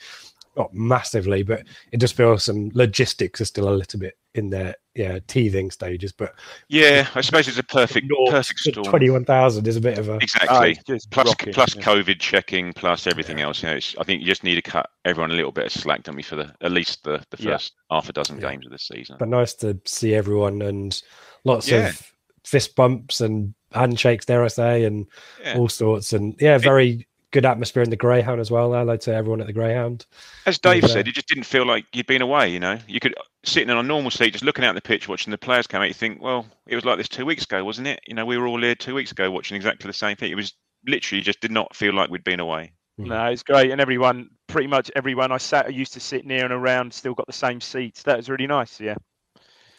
Not 0.56 0.74
massively, 0.74 1.42
but 1.42 1.64
it 1.92 1.98
just 1.98 2.16
feels 2.16 2.44
some 2.44 2.70
logistics 2.74 3.42
are 3.42 3.46
still 3.46 3.70
a 3.70 3.74
little 3.74 4.00
bit 4.00 4.18
in 4.36 4.50
their 4.52 4.76
yeah 4.94 5.18
teething 5.28 5.72
stages. 5.72 6.12
But 6.12 6.36
yeah, 6.68 7.08
I 7.16 7.22
suppose 7.22 7.48
it's 7.48 7.58
a 7.58 7.64
perfect 7.64 8.08
perfect 8.30 8.60
storm. 8.60 8.86
21,000 8.86 9.68
is 9.68 9.78
a 9.78 9.82
bit 9.82 9.98
of 9.98 10.10
a 10.10 10.16
Exactly. 10.18 10.50
Oh, 10.56 10.62
it's 10.62 10.84
just 10.84 11.10
plus 11.10 11.28
rocking, 11.28 11.54
plus 11.54 11.76
yeah. 11.76 11.82
COVID 11.82 12.20
checking, 12.20 12.72
plus 12.74 13.08
everything 13.08 13.40
else. 13.42 13.64
You 13.64 13.70
know, 13.70 13.76
it's, 13.78 13.96
I 14.00 14.04
think 14.04 14.22
you 14.22 14.28
just 14.28 14.44
need 14.44 14.56
to 14.56 14.62
cut 14.62 14.90
everyone 15.06 15.32
a 15.32 15.36
little 15.36 15.52
bit 15.52 15.66
of 15.66 15.72
slack, 15.72 16.04
don't 16.04 16.16
we, 16.16 16.22
for 16.24 16.36
the 16.36 16.54
at 16.62 16.72
least 16.72 17.04
the, 17.04 17.24
the 17.32 17.42
Yeah. 17.42 17.54
first 17.54 17.74
half 17.90 18.08
a 18.10 18.14
dozen 18.14 18.40
Yeah. 18.40 18.52
games 18.52 18.66
of 18.68 18.72
the 18.72 18.78
season. 18.80 19.16
but 19.18 19.30
nice 19.30 19.56
to 19.56 19.80
see 19.86 20.14
everyone 20.14 20.62
and 20.62 21.02
lots 21.46 21.68
Yeah. 21.68 21.90
of 21.90 22.14
fist 22.46 22.76
bumps 22.76 23.22
and 23.22 23.56
handshakes, 23.72 24.26
dare 24.26 24.44
I 24.44 24.50
say, 24.50 24.84
and 24.84 25.08
Yeah. 25.44 25.58
all 25.58 25.68
sorts. 25.70 26.14
And 26.14 26.36
yeah, 26.40 26.60
very 26.60 27.08
good 27.34 27.46
atmosphere 27.46 27.84
in 27.84 27.90
the 27.90 27.98
Greyhound 27.98 28.40
as 28.40 28.50
well. 28.52 28.72
Hello 28.72 28.96
to 28.96 29.14
everyone 29.14 29.42
at 29.42 29.48
the 29.48 29.54
Greyhound. 29.54 30.06
As 30.46 30.60
Dave 30.60 30.84
Yeah. 30.84 30.90
Uh, 30.90 30.94
said, 30.94 31.08
it 31.08 31.16
just 31.16 31.28
didn't 31.28 31.44
feel 31.46 31.66
like 31.66 31.86
you'd 31.92 32.06
been 32.06 32.22
away. 32.22 32.48
You 32.50 32.60
know, 32.60 32.78
you 32.88 33.00
could 33.02 33.16
sitting 33.44 33.70
on 33.72 33.78
a 33.78 33.84
normal 33.84 34.12
seat, 34.12 34.32
just 34.32 34.44
looking 34.46 34.64
out 34.64 34.76
the 34.76 34.82
pitch, 34.82 35.10
watching 35.10 35.32
the 35.32 35.38
players 35.38 35.68
come 35.68 35.82
out. 35.82 35.88
You 35.88 35.94
think, 35.96 36.22
well, 36.22 36.46
it 36.68 36.76
was 36.76 36.86
like 36.86 36.98
this 36.98 37.10
two 37.10 37.26
weeks 37.26 37.44
ago, 37.44 37.66
wasn't 37.66 37.88
it? 37.88 38.00
You 38.08 38.14
know, 38.14 38.26
we 38.26 38.38
were 38.38 38.48
all 38.48 38.62
here 38.62 38.76
two 38.76 38.96
weeks 38.96 39.12
ago 39.12 39.30
watching 39.32 39.58
exactly 39.58 39.88
the 39.88 39.94
same 39.94 40.16
thing. 40.16 40.32
It 40.32 40.36
was 40.36 40.54
literally 40.88 41.22
just 41.22 41.42
did 41.42 41.52
not 41.52 41.76
feel 41.76 41.94
like 41.94 42.10
we'd 42.10 42.24
been 42.24 42.40
away. 42.40 42.72
Mm-hmm. 43.00 43.10
No, 43.10 43.26
it's 43.26 43.42
great, 43.44 43.72
and 43.72 43.82
everyone, 43.82 44.30
pretty 44.48 44.68
much 44.68 44.92
everyone 44.96 45.32
I 45.32 45.38
sat, 45.38 45.66
I 45.66 45.70
used 45.70 45.94
to 45.94 46.00
sit 46.00 46.28
near 46.28 46.44
and 46.44 46.54
around, 46.54 46.94
still 46.94 47.16
got 47.16 47.26
the 47.26 47.34
same 47.34 47.60
seats. 47.60 48.04
That 48.04 48.18
was 48.18 48.30
really 48.30 48.46
nice. 48.48 48.80
Yeah. 48.80 48.96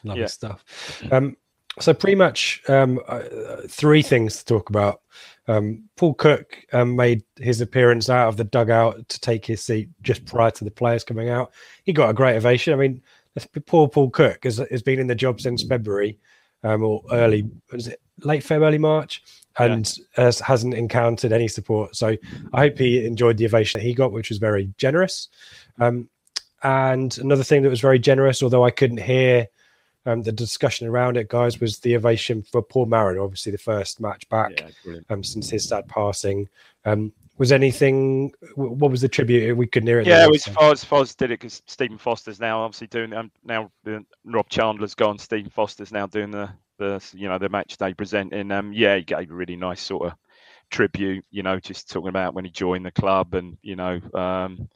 Lovely 0.03 0.23
Yeah. 0.23 0.27
stuff. 0.27 0.65
Mm. 1.05 1.13
Um, 1.13 1.37
so 1.81 1.95
pretty 1.95 2.15
much 2.15 2.63
um, 2.69 3.01
uh, 3.09 3.23
three 3.69 4.03
things 4.03 4.39
to 4.39 4.45
talk 4.45 4.71
about. 4.71 5.01
Um, 5.47 5.85
Paul 5.97 6.15
Cook 6.15 6.57
um, 6.73 6.97
made 6.97 7.23
his 7.37 7.61
appearance 7.61 8.09
out 8.09 8.29
of 8.29 8.37
the 8.37 8.45
dugout 8.45 9.09
to 9.09 9.21
take 9.21 9.45
his 9.45 9.63
seat 9.63 9.89
just 10.03 10.25
prior 10.25 10.51
to 10.53 10.65
the 10.65 10.71
players 10.71 11.05
coming 11.05 11.29
out. 11.29 11.53
He 11.85 11.93
got 11.93 12.11
a 12.11 12.15
great 12.15 12.37
ovation. 12.37 12.73
I 12.73 12.77
mean, 12.77 13.03
poor 13.67 13.89
Paul 13.89 14.11
Cook 14.11 14.45
has, 14.45 14.59
has 14.71 14.83
been 14.83 14.99
in 14.99 15.07
the 15.07 15.15
job 15.15 15.41
since 15.41 15.63
February 15.63 16.19
um, 16.63 16.83
or 16.83 17.03
early, 17.13 17.51
was 17.71 17.89
it 17.89 18.01
late 18.21 18.43
February, 18.43 18.69
early 18.69 18.79
March, 18.79 19.23
and 19.59 19.93
has, 20.15 20.41
hasn't 20.41 20.75
encountered 20.75 21.33
any 21.33 21.49
support. 21.49 21.95
So 21.95 22.17
I 22.53 22.61
hope 22.61 22.79
he 22.79 23.05
enjoyed 23.05 23.37
the 23.37 23.47
ovation 23.47 23.81
that 23.81 23.87
he 23.87 23.95
got, 23.95 24.13
which 24.13 24.31
was 24.31 24.39
very 24.39 24.73
generous. 24.79 25.29
Um, 25.79 26.09
and 26.63 27.17
another 27.19 27.45
thing 27.45 27.63
that 27.63 27.69
was 27.69 27.81
very 27.81 27.99
generous, 27.99 28.43
although 28.43 28.65
I 28.65 28.71
couldn't 28.71 29.01
hear 29.01 29.47
um, 30.07 30.23
the 30.23 30.33
discussion 30.33 30.87
around 30.87 31.17
it, 31.17 31.29
guys, 31.29 31.61
was 31.61 31.79
the 31.79 31.97
ovation 31.97 32.43
for 32.43 32.63
Paul 32.63 32.87
Mariner, 32.87 33.21
obviously 33.21 33.53
the 33.53 33.59
first 33.59 34.01
match 34.01 34.29
back 34.29 34.53
Yeah, 34.85 34.99
um, 35.11 35.25
since 35.25 35.51
his 35.51 35.69
sad 35.69 35.89
passing. 35.89 36.49
Um, 36.85 37.13
was 37.39 37.51
anything? 37.51 38.33
What 38.55 38.91
was 38.91 39.01
the 39.01 39.09
tribute? 39.09 39.57
We 39.57 39.67
couldn't 39.67 39.89
hear 39.89 40.01
it. 40.01 40.07
Yeah, 40.07 40.25
it 40.25 40.31
was 40.31 40.45
Foz. 40.45 40.85
Foz 40.85 41.17
did 41.17 41.31
it 41.31 41.41
because 41.41 41.63
Stephen 41.67 41.99
Foster's 41.99 42.39
now 42.39 42.61
obviously 42.61 42.87
doing. 42.87 43.13
Um, 43.13 43.31
now 43.45 43.73
Rob 44.25 44.49
Chandler's 44.49 44.95
gone. 44.95 45.19
Stephen 45.19 45.51
Foster's 45.51 45.91
now 45.91 46.07
doing 46.07 46.31
the 46.31 46.51
the 46.79 47.05
you 47.13 47.29
know 47.29 47.39
the 47.39 47.49
match 47.49 47.77
day 47.77 47.93
presenting. 47.93 48.53
Um, 48.53 48.73
yeah, 48.73 48.97
he 48.97 49.03
gave 49.03 49.31
a 49.31 49.35
really 49.35 49.57
nice 49.57 49.81
sort 49.81 50.07
of 50.07 50.13
tribute. 50.71 51.25
You 51.31 51.43
know, 51.43 51.59
just 51.59 51.91
talking 51.91 52.09
about 52.09 52.35
when 52.35 52.45
he 52.45 52.51
joined 52.53 52.87
the 52.87 52.93
club 52.93 53.35
and 53.35 53.59
you 53.63 53.75
know 53.75 54.01
um, 54.15 54.69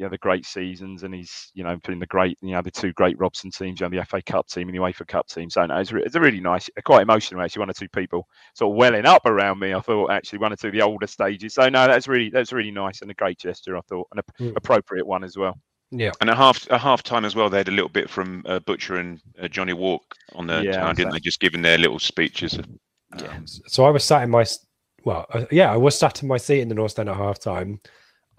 you 0.00 0.06
know 0.06 0.10
the 0.10 0.18
great 0.18 0.46
seasons, 0.46 1.02
and 1.02 1.14
he's 1.14 1.50
you 1.52 1.62
know 1.62 1.78
putting 1.84 2.00
the 2.00 2.06
great 2.06 2.38
you 2.40 2.52
know 2.52 2.62
the 2.62 2.70
two 2.70 2.90
great 2.94 3.18
Robson 3.18 3.50
teams, 3.50 3.80
you 3.80 3.86
know 3.86 4.00
the 4.00 4.06
FA 4.06 4.22
Cup 4.22 4.48
team 4.48 4.66
and 4.66 4.74
the 4.74 4.80
UEFA 4.80 5.06
Cup 5.06 5.28
team. 5.28 5.50
So 5.50 5.66
no, 5.66 5.76
it's, 5.76 5.92
re- 5.92 6.02
it's 6.02 6.14
a 6.14 6.20
really 6.20 6.40
nice, 6.40 6.70
quite 6.86 7.02
emotional 7.02 7.42
actually. 7.42 7.60
One 7.60 7.70
or 7.70 7.74
two 7.74 7.88
people 7.90 8.26
sort 8.54 8.72
of 8.72 8.78
welling 8.78 9.04
up 9.04 9.26
around 9.26 9.58
me. 9.58 9.74
I 9.74 9.80
thought 9.80 10.10
actually 10.10 10.38
one 10.38 10.54
or 10.54 10.56
two 10.56 10.68
of 10.68 10.72
the 10.72 10.80
older 10.80 11.06
stages. 11.06 11.52
So 11.52 11.68
no, 11.68 11.86
that's 11.86 12.08
really 12.08 12.30
that's 12.30 12.50
really 12.50 12.70
nice 12.70 13.02
and 13.02 13.10
a 13.10 13.14
great 13.14 13.38
gesture. 13.38 13.76
I 13.76 13.82
thought 13.82 14.08
an 14.14 14.22
mm. 14.40 14.56
appropriate 14.56 15.06
one 15.06 15.22
as 15.22 15.36
well. 15.36 15.60
Yeah, 15.90 16.12
and 16.22 16.30
a 16.30 16.34
half 16.34 16.66
a 16.70 16.78
half 16.78 17.02
time 17.02 17.26
as 17.26 17.34
well. 17.34 17.50
They 17.50 17.58
had 17.58 17.68
a 17.68 17.72
little 17.72 17.90
bit 17.90 18.08
from 18.08 18.42
uh, 18.46 18.60
Butcher 18.60 18.96
and 18.96 19.20
uh, 19.38 19.48
Johnny 19.48 19.74
Wark 19.74 20.02
on 20.34 20.46
the 20.46 20.62
yeah, 20.62 20.80
time, 20.80 20.94
didn't 20.94 21.12
they? 21.12 21.20
Just 21.20 21.40
giving 21.40 21.60
their 21.60 21.76
little 21.76 21.98
speeches. 21.98 22.58
Um, 22.58 22.78
yeah. 23.18 23.38
So 23.44 23.84
I 23.84 23.90
was 23.90 24.04
sat 24.04 24.22
in 24.22 24.30
my 24.30 24.46
well, 25.04 25.26
uh, 25.30 25.44
yeah, 25.50 25.70
I 25.70 25.76
was 25.76 25.98
sat 25.98 26.22
in 26.22 26.28
my 26.28 26.38
seat 26.38 26.60
in 26.60 26.70
the 26.70 26.74
North 26.74 26.92
Stand 26.92 27.10
at 27.10 27.16
half 27.16 27.38
time. 27.38 27.80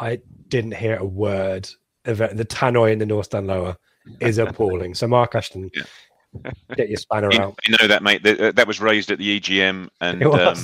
I 0.02 0.20
didn't 0.48 0.74
hear 0.74 0.98
a 0.98 1.06
word 1.06 1.70
of 2.06 2.22
it. 2.22 2.36
the 2.36 2.46
tannoy 2.46 2.92
in 2.92 3.00
the 3.00 3.06
North 3.06 3.28
Stand 3.28 3.48
lower 3.48 3.78
is 4.20 4.40
appalling. 4.40 4.96
So 4.96 5.08
Mark 5.08 5.36
Ashton, 5.36 5.70
yeah. 5.74 6.52
get 6.76 6.90
your 6.90 6.98
spanner 6.98 7.32
you, 7.32 7.40
out. 7.40 7.60
You 7.68 7.78
know 7.80 7.88
that, 7.88 8.02
mate. 8.04 8.24
That, 8.24 8.56
that 8.56 8.68
was 8.68 8.82
raised 8.82 9.12
at 9.12 9.20
the 9.20 9.40
EGM, 9.40 9.90
and 10.02 10.24
um, 10.24 10.58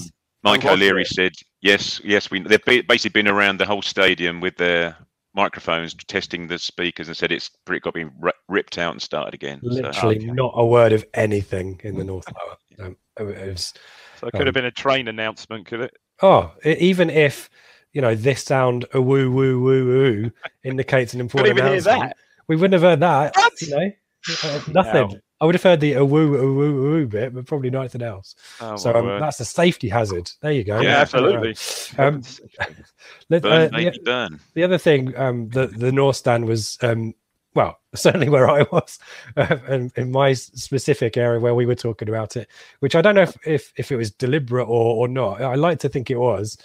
Mike 0.43 0.65
O'Leary 0.65 1.04
it? 1.04 1.08
said, 1.08 1.34
"Yes, 1.62 2.02
yes, 2.04 2.32
we." 2.32 2.41
They've 2.41 2.63
basically 2.65 3.10
been 3.12 3.28
around 3.28 3.60
the 3.60 3.65
whole 3.65 3.84
stadium 3.84 4.41
with 4.41 4.58
their 4.58 4.97
microphones 5.36 5.93
testing 5.93 6.47
the 6.47 6.58
speakers 6.58 7.08
and 7.08 7.15
said 7.15 7.32
it's 7.32 7.50
pretty 7.63 7.80
got 7.80 7.93
been 7.93 8.12
ripped 8.50 8.80
out 8.80 8.93
and 8.93 9.02
started 9.02 9.36
again. 9.36 9.60
Literally, 9.62 10.19
so, 10.19 10.34
not 10.34 10.54
a 10.56 10.65
word 10.65 10.93
of 10.93 11.06
anything 11.13 11.80
in 11.84 11.95
the 11.95 12.04
North 12.04 12.26
Lower. 12.28 12.58
Um, 12.80 12.95
it 13.19 13.23
was, 13.23 13.73
so 14.19 14.28
it 14.28 14.34
could 14.34 14.41
um, 14.41 14.45
have 14.45 14.54
been 14.54 14.65
a 14.65 14.71
train 14.71 15.08
announcement, 15.08 15.65
could 15.65 15.80
it? 15.80 15.97
Oh, 16.21 16.52
even 16.63 17.10
if 17.10 17.50
you 17.93 18.02
know, 18.02 18.15
this 18.15 18.43
sound 18.43 18.86
a 18.93 19.02
woo 19.02 19.32
woo 19.32 19.62
woo 19.62 19.86
woo 19.86 20.32
indicates 20.63 21.13
an 21.13 21.19
important 21.19 21.60
announcement. 21.60 22.13
We 22.47 22.56
wouldn't 22.56 22.73
have 22.73 22.82
heard 22.82 23.00
that. 23.02 23.36
What? 23.36 23.62
You 23.62 23.69
know, 23.71 23.91
uh, 24.43 24.60
nothing. 24.67 25.10
No. 25.10 25.19
I 25.39 25.45
would 25.45 25.54
have 25.54 25.63
heard 25.63 25.80
the 25.80 25.93
a 25.93 26.04
woo 26.04 26.36
a 26.36 26.54
woo 26.54 26.82
woo 26.82 27.08
bit, 27.08 27.34
but 27.34 27.45
probably 27.45 27.69
nothing 27.69 28.02
else. 28.02 28.36
Oh, 28.60 28.76
so 28.76 28.93
um, 28.93 29.19
that's 29.19 29.39
a 29.39 29.45
safety 29.45 29.88
hazard. 29.88 30.32
There 30.41 30.52
you 30.52 30.63
go. 30.63 30.82
Yeah, 30.82 30.97
absolutely. 30.97 31.56
Um, 31.97 32.23
let, 33.30 33.43
burn, 33.43 33.76
uh, 33.76 33.78
the, 33.78 34.00
burn. 34.04 34.39
the 34.56 34.63
other 34.63 34.80
thing, 34.80 35.15
um, 35.15 35.50
the 35.50 35.67
the 35.67 35.91
North 35.91 36.15
Stand 36.15 36.45
was 36.45 36.78
um, 36.82 37.13
well, 37.58 37.80
certainly 37.95 38.30
where 38.30 38.50
I 38.50 38.63
was, 38.71 39.00
uh, 39.36 39.58
in, 39.69 39.91
in, 39.95 40.12
my 40.12 40.34
specific 40.34 41.17
area 41.17 41.39
where 41.39 41.56
we 41.56 41.65
were 41.65 41.76
talking 41.76 42.08
about 42.08 42.38
it, 42.38 42.47
which 42.80 42.95
I 42.95 43.02
don't 43.02 43.15
know 43.15 43.23
if 43.23 43.38
if, 43.45 43.73
if 43.76 43.91
it 43.91 43.95
was 43.97 44.12
deliberate 44.12 44.65
or, 44.65 44.95
or 44.95 45.08
not. 45.08 45.41
I 45.41 45.56
like 45.56 45.80
to 45.80 45.89
think 45.89 46.10
it 46.10 46.17
was 46.17 46.58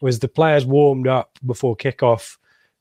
was 0.00 0.18
the 0.18 0.28
players 0.28 0.64
warmed 0.64 1.06
up 1.06 1.38
before 1.44 1.76
kickoff 1.76 2.36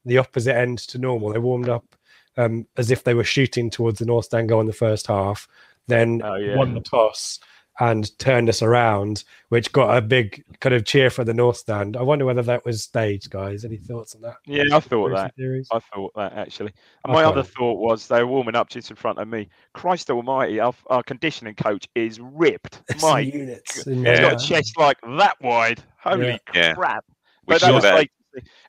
the 0.06 0.18
opposite 0.18 0.56
end 0.56 0.80
to 0.80 0.98
normal. 0.98 1.34
They 1.34 1.40
warmed 1.40 1.70
up 1.70 1.96
um, 2.38 2.68
as 2.78 2.92
if 2.92 3.04
they 3.04 3.14
were 3.14 3.24
shooting 3.24 3.70
towards 3.70 4.00
the 4.00 4.06
North 4.06 4.26
Stand 4.26 4.50
goal 4.50 4.62
in 4.62 4.68
the 4.68 4.74
first 4.74 5.08
half, 5.08 5.48
then 5.88 6.22
oh, 6.24 6.36
yeah. 6.36 6.56
won 6.56 6.74
the 6.74 6.82
toss 6.82 7.40
and 7.80 8.18
turned 8.20 8.50
us 8.50 8.62
around, 8.62 9.24
which 9.50 9.72
got 9.72 9.96
a 9.96 10.02
big 10.02 10.44
kind 10.60 10.74
of 10.74 10.86
cheer 10.86 11.10
for 11.10 11.24
the 11.24 11.34
North 11.34 11.58
Stand. 11.58 11.96
I 11.96 12.02
wonder 12.02 12.26
whether 12.26 12.42
that 12.44 12.66
was 12.66 12.84
staged, 12.84 13.30
guys. 13.30 13.64
Any 13.64 13.78
thoughts 13.78 14.16
on 14.16 14.22
that? 14.22 14.38
Yeah, 14.46 14.64
I 14.76 14.80
thought 14.80 15.12
that. 15.14 15.36
Theories? 15.36 15.68
I 15.72 15.80
thought 15.80 16.14
that 16.16 16.34
actually. 16.34 16.74
And 17.04 17.14
my 17.14 17.24
other 17.24 17.44
thought 17.44 17.80
was 17.80 18.08
they 18.08 18.24
were 18.24 18.28
warming 18.28 18.56
up 18.56 18.70
just 18.70 18.90
in 18.90 18.96
front 18.96 19.20
of 19.20 19.28
me. 19.28 19.50
Christ 19.74 20.10
Almighty, 20.10 20.60
our, 20.60 20.74
our 20.88 21.04
conditioning 21.04 21.56
coach 21.56 21.88
is 21.96 22.20
ripped. 22.20 22.82
My 23.02 23.20
units. 23.20 23.84
He's 23.84 23.98
yeah. 23.98 24.22
got 24.22 24.42
a 24.42 24.46
chest 24.46 24.78
like 24.78 24.98
that 25.18 25.36
wide. 25.42 25.84
Holy 26.00 26.40
yeah. 26.54 26.74
crap! 26.74 27.06
We 27.46 27.54
but 27.54 27.62
saw 27.62 27.80
that. 27.80 27.94
Like, 27.94 28.12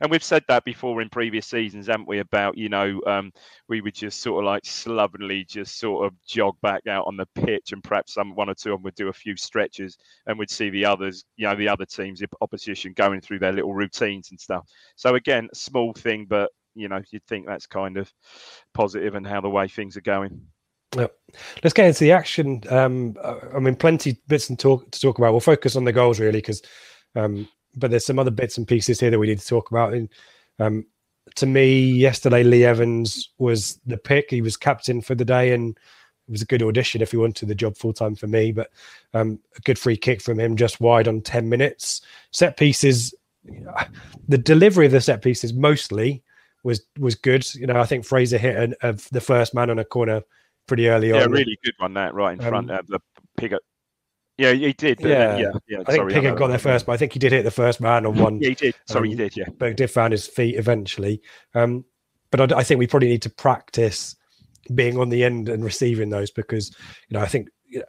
and 0.01 0.11
we've 0.11 0.23
said 0.23 0.45
that 0.49 0.65
before 0.65 1.01
in 1.01 1.09
previous 1.09 1.47
seasons, 1.47 1.87
haven't 1.87 2.09
we? 2.09 2.19
About 2.19 2.57
you 2.57 2.69
know, 2.69 3.01
um, 3.07 3.33
we 3.69 3.81
would 3.81 3.95
just 3.95 4.21
sort 4.21 4.43
of 4.43 4.47
like 4.47 4.65
slovenly 4.65 5.45
just 5.45 5.79
sort 5.79 6.07
of 6.07 6.15
jog 6.27 6.57
back 6.63 6.87
out 6.87 7.07
on 7.07 7.17
the 7.17 7.27
pitch, 7.35 7.73
and 7.73 7.83
perhaps 7.83 8.15
some 8.15 8.35
one 8.35 8.49
or 8.49 8.55
two 8.55 8.73
of 8.73 8.79
them 8.79 8.83
would 8.85 8.95
do 8.95 9.09
a 9.09 9.13
few 9.13 9.37
stretches, 9.37 9.97
and 10.27 10.39
we'd 10.39 10.51
see 10.51 10.71
the 10.71 10.85
others, 10.85 11.25
you 11.37 11.47
know, 11.47 11.55
the 11.55 11.69
other 11.69 11.87
teams, 11.87 12.21
the 12.21 12.29
opposition, 12.41 12.93
going 12.95 13.21
through 13.21 13.39
their 13.39 13.53
little 13.53 13.75
routines 13.75 14.31
and 14.31 14.41
stuff. 14.41 14.67
So 14.97 15.15
again, 15.15 15.49
small 15.55 15.93
thing, 15.93 16.27
but 16.29 16.51
you 16.75 16.89
know, 16.89 17.03
you'd 17.11 17.27
think 17.27 17.47
that's 17.47 17.67
kind 17.67 17.97
of 17.97 18.13
positive 18.75 19.15
and 19.15 19.27
how 19.27 19.41
the 19.41 19.51
way 19.51 19.69
things 19.69 19.97
are 19.97 20.03
going. 20.03 20.41
Yep. 20.97 21.15
Let's 21.63 21.75
get 21.75 21.87
into 21.87 22.05
the 22.05 22.13
action. 22.13 22.63
Um, 22.71 23.17
I 23.23 23.59
mean, 23.59 23.77
plenty 23.77 24.19
bits 24.27 24.47
to 24.47 24.57
talk 24.57 24.91
to 24.91 25.01
talk 25.01 25.19
about. 25.19 25.33
We'll 25.33 25.41
focus 25.41 25.77
on 25.77 25.85
the 25.85 25.93
goals 25.93 26.19
really 26.19 26.39
because 26.39 26.63
um, 27.15 27.49
but 27.79 27.91
there's 27.91 28.07
some 28.07 28.19
other 28.19 28.31
bits 28.31 28.59
and 28.59 28.67
pieces 28.67 29.01
here 29.01 29.11
that 29.11 29.19
we 29.19 29.27
need 29.27 29.41
to 29.41 29.47
talk 29.47 29.71
about. 29.71 29.95
And 29.95 30.09
um, 30.59 30.87
to 31.37 31.47
me, 31.47 31.81
yesterday 31.81 32.43
Lee 32.43 32.65
Evans 32.65 33.31
was 33.39 33.81
the 33.87 33.99
pick. 33.99 34.31
He 34.31 34.43
was 34.43 34.57
captain 34.57 35.01
for 35.01 35.15
the 35.15 35.25
day, 35.25 35.53
and 35.53 35.77
it 36.29 36.31
was 36.31 36.43
a 36.43 36.47
good 36.47 36.63
audition 36.63 37.03
if 37.03 37.11
he 37.11 37.17
wanted 37.17 37.49
the 37.49 37.55
job 37.55 37.77
full 37.77 37.93
time 37.93 38.15
for 38.15 38.27
me. 38.27 38.53
But 38.53 38.71
um, 39.15 39.39
a 39.57 39.61
good 39.61 39.79
free 39.79 39.97
kick 39.97 40.21
from 40.21 40.39
him, 40.39 40.57
just 40.57 40.81
wide 40.81 41.09
on 41.09 41.21
ten 41.21 41.49
minutes. 41.49 42.03
Set 42.33 42.57
pieces, 42.57 43.15
the 44.29 44.39
delivery 44.39 44.87
of 44.87 44.93
the 44.93 45.01
set 45.01 45.23
pieces 45.23 45.53
mostly 45.53 46.23
was 46.65 46.83
was 46.99 47.15
good. 47.15 47.47
You 47.55 47.67
know, 47.67 47.81
I 47.81 47.87
think 47.87 48.05
Fraser 48.05 48.39
hit 48.39 48.57
an, 48.57 48.75
of 48.83 49.09
the 49.11 49.21
first 49.21 49.55
man 49.55 49.71
on 49.71 49.79
a 49.79 49.85
corner 49.85 50.23
pretty 50.67 50.89
early 50.89 51.09
yeah, 51.09 51.15
on. 51.15 51.21
Yeah, 51.21 51.39
really 51.39 51.59
good 51.65 51.75
one. 51.79 51.95
That 51.95 52.15
right 52.15 52.33
in 52.33 52.47
front 52.47 52.71
um, 52.71 52.79
of 52.79 52.87
the 52.89 53.01
Pigott 53.39 53.65
yeah, 54.39 54.53
he 54.53 54.73
did. 54.73 55.01
Yeah, 55.01 55.37
yeah, 55.37 55.51
yeah. 55.69 55.83
I 55.87 55.93
think 55.93 56.11
Pigott 56.11 56.39
got 56.39 56.47
there 56.47 56.59
first, 56.59 56.87
but 56.87 56.93
I 56.93 56.97
think 56.97 57.13
he 57.13 57.19
did 57.19 57.33
hit 57.33 57.43
the 57.43 57.51
first 57.51 57.81
man 57.81 58.07
on 58.07 58.17
one. 58.17 58.41
yeah, 58.41 58.51
he 58.51 58.55
did. 58.55 58.75
Sorry, 58.87 59.09
um, 59.09 59.11
he 59.11 59.17
did. 59.17 59.37
Yeah, 59.37 59.49
but 59.59 59.77
did 59.77 59.91
find 59.91 60.13
his 60.13 60.27
feet 60.27 60.55
eventually. 60.57 61.21
Um, 61.55 61.85
but 62.31 62.53
I, 62.53 62.59
I, 62.59 62.63
think 62.63 62.79
we 62.79 62.87
probably 62.87 63.09
need 63.09 63.23
to 63.23 63.31
practice 63.31 64.15
being 64.75 64.99
on 64.99 65.09
the 65.09 65.25
end 65.25 65.49
and 65.49 65.65
receiving 65.65 66.11
those 66.11 66.31
because 66.31 66.71
you 67.09 67.17
know 67.17 67.21
I 67.21 67.27
think 67.27 67.49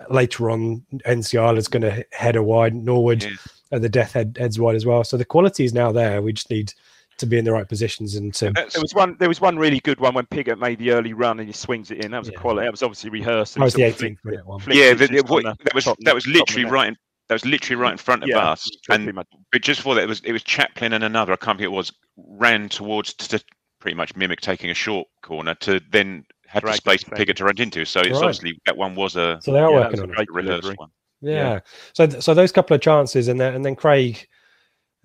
later 0.10 0.50
on 0.50 0.84
NCR 1.06 1.58
is 1.58 1.68
going 1.68 1.84
to 1.84 2.06
head 2.12 2.36
a 2.36 2.44
wide, 2.44 2.74
Norwood 2.74 3.24
yeah. 3.24 3.30
and 3.72 3.84
the 3.84 3.90
death 3.90 4.14
head 4.14 4.38
heads 4.40 4.60
wide 4.60 4.76
as 4.76 4.86
well. 4.86 5.04
So 5.04 5.18
the 5.18 5.26
quality 5.26 5.66
is 5.66 5.74
now 5.74 5.92
there. 5.92 6.22
We 6.22 6.34
just 6.34 6.50
need 6.50 6.74
to 7.20 7.26
be 7.26 7.38
in 7.38 7.46
the 7.46 7.52
right 7.52 7.68
positions 7.68 8.16
and 8.16 8.34
to. 8.36 8.48
Uh, 8.48 8.52
there 8.54 8.82
was 8.82 8.94
one. 8.94 9.16
There 9.20 9.30
was 9.30 9.40
one 9.40 9.58
really 9.58 9.80
good 9.80 10.00
one 10.00 10.14
when 10.14 10.26
Pigott 10.26 10.60
made 10.60 10.80
the 10.80 10.92
early 10.92 11.14
run 11.14 11.40
and 11.40 11.48
he 11.48 11.54
swings 11.54 11.92
it 11.92 12.04
in. 12.04 12.12
That 12.12 12.20
was 12.20 12.30
yeah. 12.30 12.38
a 12.38 12.42
quality. 12.42 12.66
That 12.66 12.72
was 12.72 12.84
obviously 12.84 13.10
rehearsed. 13.10 13.56
That 13.56 13.64
was 13.64 13.74
the 13.74 13.84
18th 13.84 14.18
minute 14.24 14.46
one. 14.46 14.62
Yeah, 14.68 14.94
the, 14.94 15.08
the, 15.08 15.24
what, 15.28 15.44
that 15.44 15.74
was 15.74 15.86
that 15.86 16.16
was 16.16 16.28
literally 16.28 16.66
right. 16.66 16.90
In, 16.90 16.98
that 17.28 17.36
was 17.36 17.46
literally 17.46 17.80
right 17.80 17.92
in 17.92 17.98
front 17.98 18.24
of 18.24 18.30
yeah, 18.30 18.40
us. 18.40 18.70
And 18.90 19.14
but 19.52 19.62
just 19.62 19.80
before 19.80 19.96
that, 19.96 20.04
it 20.04 20.10
was 20.10 20.22
it 20.22 20.32
was 20.32 20.44
Chaplin 20.44 20.94
and 20.94 21.04
another. 21.04 21.34
I 21.34 21.36
can't 21.36 21.58
think 21.58 21.66
it 21.66 21.72
was 21.72 21.92
ran 22.18 22.70
towards 22.70 23.14
to 23.14 23.44
pretty 23.80 23.96
much 23.96 24.16
mimic 24.16 24.42
taking 24.42 24.70
a 24.70 24.74
short 24.74 25.08
corner 25.22 25.56
to 25.56 25.80
then 25.92 26.26
had 26.48 26.64
the 26.64 26.74
space 26.74 27.04
for 27.04 27.16
Pigott 27.16 27.36
to 27.38 27.46
run 27.46 27.58
into. 27.60 27.86
So 27.86 28.00
it's 28.00 28.10
right. 28.10 28.18
obviously 28.18 28.60
that 28.66 28.76
one 28.76 28.96
was 28.96 29.16
a 29.16 29.40
so 29.42 29.54
they 29.54 29.60
are 29.60 29.72
yeah, 29.72 29.80
working 29.80 30.02
on 30.02 30.12
a 30.12 30.26
rehearsed 30.30 30.78
one. 30.78 30.90
Yeah. 31.22 31.32
yeah. 31.32 31.60
So 31.94 32.10
so 32.20 32.34
those 32.34 32.52
couple 32.52 32.76
of 32.76 32.82
chances 32.82 33.28
and 33.28 33.40
then 33.40 33.54
and 33.54 33.64
then 33.64 33.76
Craig 33.76 34.28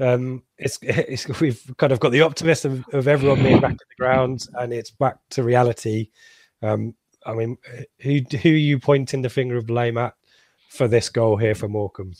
um, 0.00 0.42
it's, 0.59 0.78
it's 0.83 1.28
we've 1.40 1.62
kind 1.76 1.92
of 1.92 2.00
got 2.00 2.12
the 2.12 2.22
optimism 2.22 2.85
of, 2.88 2.94
of 2.94 3.09
everyone 3.09 3.42
being 3.42 3.61
back 3.61 3.76
to 3.76 3.85
the 3.88 4.02
ground, 4.02 4.46
and 4.54 4.72
it's 4.72 4.90
back 4.90 5.18
to 5.30 5.42
reality. 5.42 6.11
Um, 6.62 6.94
I 7.26 7.35
mean, 7.35 7.57
who 8.00 8.20
who 8.42 8.50
are 8.50 8.52
you 8.52 8.78
pointing 8.78 9.22
the 9.22 9.30
finger 9.30 9.57
of 9.57 9.66
blame 9.66 9.98
at 9.98 10.14
for 10.70 10.88
this 10.88 11.09
goal 11.09 11.37
here 11.37 11.54
for 11.54 11.68
Morecambe? 11.68 12.14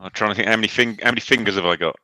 I'm 0.00 0.10
trying 0.12 0.30
to 0.30 0.34
think 0.36 0.48
how 0.48 0.56
many 0.56 0.68
fing- 0.68 0.98
how 1.02 1.10
many 1.10 1.20
fingers 1.20 1.56
have 1.56 1.66
I 1.66 1.76
got? 1.76 1.96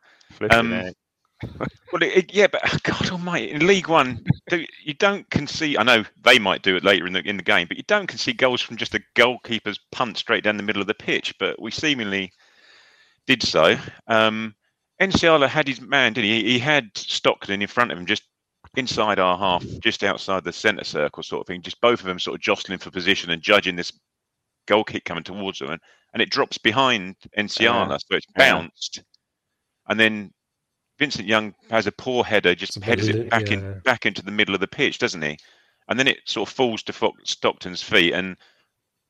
Um, 0.50 0.70
well, 1.92 2.02
it, 2.02 2.16
it, 2.16 2.34
yeah, 2.34 2.48
but 2.48 2.62
God 2.82 3.11
Almighty, 3.11 3.50
in 3.50 3.66
League 3.66 3.88
One, 3.88 4.24
you 4.50 4.94
don't 4.94 5.28
concede. 5.30 5.76
I 5.78 5.82
know 5.82 6.04
they 6.22 6.38
might 6.38 6.62
do 6.62 6.76
it 6.76 6.84
later 6.84 7.06
in 7.06 7.12
the 7.12 7.26
in 7.26 7.37
the 7.37 7.42
game, 7.42 7.66
but 7.66 7.76
you 7.76 7.84
don't 7.87 8.06
concede 8.06 8.38
goals 8.38 8.61
from 8.61 8.76
just 8.76 8.94
a 8.94 9.02
goalkeeper's 9.14 9.78
punt 9.92 10.18
straight 10.18 10.44
down 10.44 10.56
the 10.56 10.62
middle 10.62 10.82
of 10.82 10.88
the 10.88 10.94
pitch. 10.94 11.34
But 11.38 11.61
we 11.61 11.70
seemingly 11.70 12.32
did 13.26 13.42
so. 13.42 13.76
Um, 14.06 14.54
Nsiala 15.00 15.48
had 15.48 15.68
his 15.68 15.80
man, 15.80 16.12
didn't 16.12 16.30
he? 16.30 16.42
He 16.44 16.58
had 16.58 16.90
Stockton 16.94 17.62
in 17.62 17.68
front 17.68 17.92
of 17.92 17.98
him, 17.98 18.06
just 18.06 18.24
inside 18.76 19.18
our 19.18 19.38
half, 19.38 19.64
just 19.80 20.02
outside 20.02 20.44
the 20.44 20.52
centre 20.52 20.84
circle, 20.84 21.22
sort 21.22 21.42
of 21.42 21.46
thing. 21.46 21.62
Just 21.62 21.80
both 21.80 22.00
of 22.00 22.06
them 22.06 22.18
sort 22.18 22.34
of 22.34 22.40
jostling 22.40 22.78
for 22.78 22.90
position 22.90 23.30
and 23.30 23.40
judging 23.40 23.76
this 23.76 23.92
goal 24.66 24.84
kick 24.84 25.04
coming 25.04 25.24
towards 25.24 25.58
them, 25.58 25.70
and, 25.70 25.80
and 26.12 26.22
it 26.22 26.30
drops 26.30 26.58
behind 26.58 27.16
Nsiala, 27.37 27.90
uh, 27.90 27.98
so 27.98 28.16
it's 28.16 28.26
bounced, 28.34 28.98
yeah. 28.98 29.02
and 29.88 30.00
then 30.00 30.32
Vincent 30.98 31.26
Young 31.26 31.54
has 31.70 31.87
a 31.87 31.92
poor 31.92 32.24
header, 32.24 32.54
just 32.54 32.82
headers 32.82 33.08
it 33.08 33.30
back 33.30 33.48
yeah. 33.48 33.54
in 33.54 33.80
back 33.84 34.04
into 34.04 34.22
the 34.22 34.30
middle 34.30 34.54
of 34.54 34.61
the 34.61 34.66
pitch, 34.66 34.98
doesn't 34.98 35.22
he? 35.22 35.38
And 35.88 35.98
then 35.98 36.06
it 36.06 36.18
sort 36.26 36.48
of 36.48 36.54
falls 36.54 36.82
to 36.84 37.12
Stockton's 37.24 37.82
feet, 37.82 38.12
and 38.12 38.37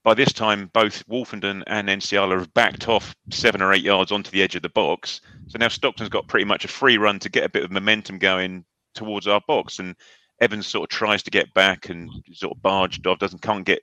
by 0.05 0.15
this 0.15 0.33
time, 0.33 0.71
both 0.73 1.07
Woolfenden 1.09 1.63
and 1.67 1.89
Nsiala 1.89 2.39
have 2.39 2.55
backed 2.55 2.89
off 2.89 3.15
seven 3.31 3.61
or 3.61 3.73
eight 3.73 3.83
yards 3.83 4.13
onto 4.13 4.31
the 4.31 4.43
edge 4.43 4.55
of 4.55 4.63
the 4.63 4.69
box. 4.69 5.21
So 5.49 5.59
now 5.59 5.69
Stockton's 5.69 6.09
got 6.09 6.29
pretty 6.29 6.45
much 6.45 6.65
a 6.65 6.69
free 6.69 6.99
run 6.99 7.19
to 7.21 7.29
get 7.29 7.45
a 7.45 7.49
bit 7.49 7.65
of 7.65 7.71
momentum 7.71 8.19
going 8.19 8.65
towards 8.95 9.27
our 9.27 9.41
box. 9.47 9.79
And 9.79 9.97
Evans 10.41 10.67
sort 10.67 10.85
of 10.85 10.97
tries 10.97 11.23
to 11.25 11.31
get 11.31 11.53
back 11.53 11.89
and 11.89 12.11
sort 12.33 12.57
of 12.57 12.63
barged 12.63 13.07
off, 13.07 13.19
doesn't 13.19 13.43
can't 13.43 13.67
get 13.67 13.83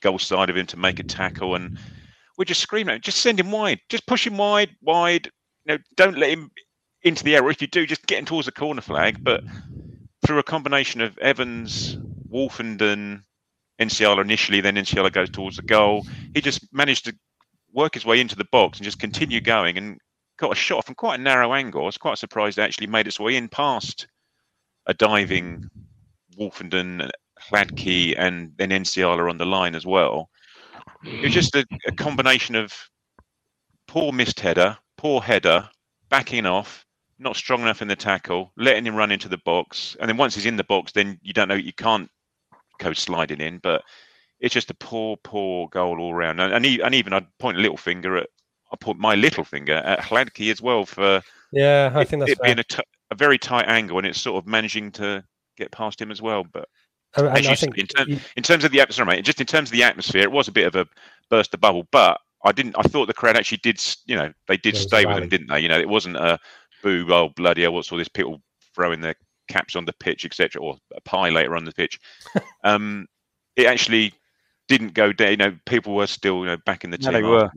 goal 0.00 0.18
side 0.18 0.50
of 0.50 0.56
him 0.56 0.66
to 0.66 0.76
make 0.76 1.00
a 1.00 1.02
tackle. 1.02 1.54
And 1.54 1.78
we're 2.36 2.44
just 2.44 2.60
screaming, 2.60 3.00
just 3.00 3.18
send 3.18 3.40
him 3.40 3.50
wide, 3.50 3.80
just 3.88 4.06
push 4.06 4.26
him 4.26 4.36
wide, 4.36 4.70
wide. 4.82 5.30
You 5.64 5.74
know, 5.74 5.78
don't 5.96 6.18
let 6.18 6.30
him 6.30 6.50
into 7.02 7.24
the 7.24 7.36
area. 7.36 7.50
If 7.50 7.62
you 7.62 7.68
do, 7.68 7.86
just 7.86 8.06
get 8.06 8.18
him 8.18 8.26
towards 8.26 8.46
the 8.46 8.52
corner 8.52 8.82
flag. 8.82 9.24
But 9.24 9.42
through 10.26 10.38
a 10.38 10.44
combination 10.44 11.00
of 11.00 11.16
Evans, 11.18 11.96
Woolfenden, 12.30 13.22
Nsiala 13.80 14.20
initially, 14.20 14.60
then 14.60 14.76
Nsiala 14.76 15.12
goes 15.12 15.30
towards 15.30 15.56
the 15.56 15.62
goal. 15.62 16.06
He 16.34 16.40
just 16.40 16.72
managed 16.72 17.06
to 17.06 17.16
work 17.72 17.94
his 17.94 18.06
way 18.06 18.20
into 18.20 18.36
the 18.36 18.46
box 18.52 18.78
and 18.78 18.84
just 18.84 19.00
continue 19.00 19.40
going 19.40 19.76
and 19.76 19.98
got 20.38 20.52
a 20.52 20.56
shot 20.56 20.84
from 20.84 20.94
quite 20.94 21.18
a 21.18 21.22
narrow 21.22 21.54
angle. 21.54 21.82
I 21.82 21.86
was 21.86 21.98
quite 21.98 22.18
surprised 22.18 22.58
it 22.58 22.62
actually 22.62 22.86
made 22.86 23.06
its 23.06 23.20
way 23.20 23.36
in 23.36 23.48
past 23.48 24.06
a 24.86 24.94
diving 24.94 25.68
Woolfenden, 26.38 27.10
Hladky, 27.40 28.14
and 28.16 28.52
then 28.56 28.70
Nsiala 28.70 29.28
on 29.28 29.38
the 29.38 29.46
line 29.46 29.74
as 29.74 29.86
well. 29.86 30.28
It 31.04 31.22
was 31.22 31.32
just 31.32 31.54
a, 31.54 31.64
a 31.86 31.92
combination 31.92 32.54
of 32.54 32.72
poor 33.86 34.12
missed 34.12 34.40
header, 34.40 34.76
poor 34.96 35.20
header, 35.20 35.68
backing 36.08 36.46
off, 36.46 36.84
not 37.18 37.36
strong 37.36 37.62
enough 37.62 37.82
in 37.82 37.88
the 37.88 37.96
tackle, 37.96 38.52
letting 38.56 38.86
him 38.86 38.96
run 38.96 39.12
into 39.12 39.28
the 39.28 39.38
box, 39.38 39.96
and 40.00 40.08
then 40.08 40.16
once 40.16 40.34
he's 40.34 40.46
in 40.46 40.56
the 40.56 40.64
box, 40.64 40.92
then 40.92 41.18
you 41.22 41.32
don't 41.32 41.48
know 41.48 41.54
you 41.54 41.72
can't 41.72 42.10
go 42.78 42.92
sliding 42.92 43.40
in. 43.40 43.58
But 43.58 43.82
it's 44.40 44.54
just 44.54 44.70
a 44.70 44.74
poor, 44.74 45.16
poor 45.18 45.68
goal 45.68 46.00
all 46.00 46.14
round. 46.14 46.40
And, 46.40 46.52
and, 46.52 46.66
and 46.66 46.94
even 46.94 47.12
I'd 47.12 47.26
point 47.38 47.58
a 47.58 47.60
little 47.60 47.76
finger 47.76 48.16
at 48.16 48.28
I 48.72 48.76
point 48.76 48.98
my 48.98 49.14
little 49.14 49.44
finger 49.44 49.74
at 49.74 50.00
Hladky 50.00 50.50
as 50.50 50.60
well 50.60 50.84
for 50.84 51.22
yeah, 51.52 51.92
I 51.94 52.04
think 52.04 52.20
that's 52.20 52.32
it 52.32 52.42
being 52.42 52.58
a, 52.58 52.64
t- 52.64 52.82
a 53.12 53.14
very 53.14 53.38
tight 53.38 53.66
angle 53.68 53.98
and 53.98 54.06
it's 54.06 54.20
sort 54.20 54.42
of 54.42 54.48
managing 54.48 54.90
to 54.92 55.22
get 55.56 55.70
past 55.70 56.00
him 56.00 56.10
as 56.10 56.20
well. 56.20 56.44
But 56.52 56.68
and, 57.16 57.28
and 57.28 57.46
as 57.46 57.62
you 57.62 57.68
in, 57.76 57.86
ter- 57.86 58.04
you... 58.06 58.18
in, 58.36 58.42
terms 58.42 58.64
of 58.64 58.72
the 58.72 58.80
atmosphere, 58.80 59.04
mate, 59.04 59.24
just 59.24 59.40
in 59.40 59.46
terms 59.46 59.68
of 59.68 59.72
the 59.72 59.84
atmosphere, 59.84 60.22
it 60.22 60.32
was 60.32 60.48
a 60.48 60.52
bit 60.52 60.66
of 60.66 60.74
a 60.74 60.86
burst 61.30 61.54
of 61.54 61.60
bubble. 61.60 61.86
But 61.92 62.20
I 62.44 62.50
didn't. 62.50 62.74
I 62.76 62.82
thought 62.82 63.06
the 63.06 63.14
crowd 63.14 63.36
actually 63.36 63.58
did. 63.58 63.80
You 64.06 64.16
know, 64.16 64.32
they 64.48 64.56
did 64.56 64.76
stay 64.76 65.06
with 65.06 65.16
them, 65.16 65.28
didn't 65.28 65.48
they? 65.48 65.60
You 65.60 65.68
know, 65.68 65.78
it 65.78 65.88
wasn't 65.88 66.16
a 66.16 66.40
boo, 66.82 67.06
oh 67.10 67.28
bloody 67.28 67.62
hell, 67.62 67.74
what's 67.74 67.92
all 67.92 67.98
this 67.98 68.08
people 68.08 68.42
throwing 68.74 69.00
their 69.00 69.14
caps 69.48 69.76
on 69.76 69.84
the 69.84 69.92
pitch, 69.94 70.24
etc., 70.24 70.62
or 70.62 70.76
a 70.94 71.00
pie 71.00 71.30
later 71.30 71.56
on 71.56 71.64
the 71.64 71.72
pitch. 71.72 71.98
um, 72.64 73.06
it 73.56 73.66
actually 73.66 74.12
didn't 74.68 74.94
go 74.94 75.12
down. 75.12 75.30
You 75.30 75.36
know, 75.36 75.56
people 75.66 75.94
were 75.94 76.06
still 76.06 76.40
you 76.40 76.46
know 76.46 76.56
back 76.64 76.84
in 76.84 76.90
the 76.90 76.98
team. 76.98 77.12
they 77.12 77.22
were. 77.22 77.50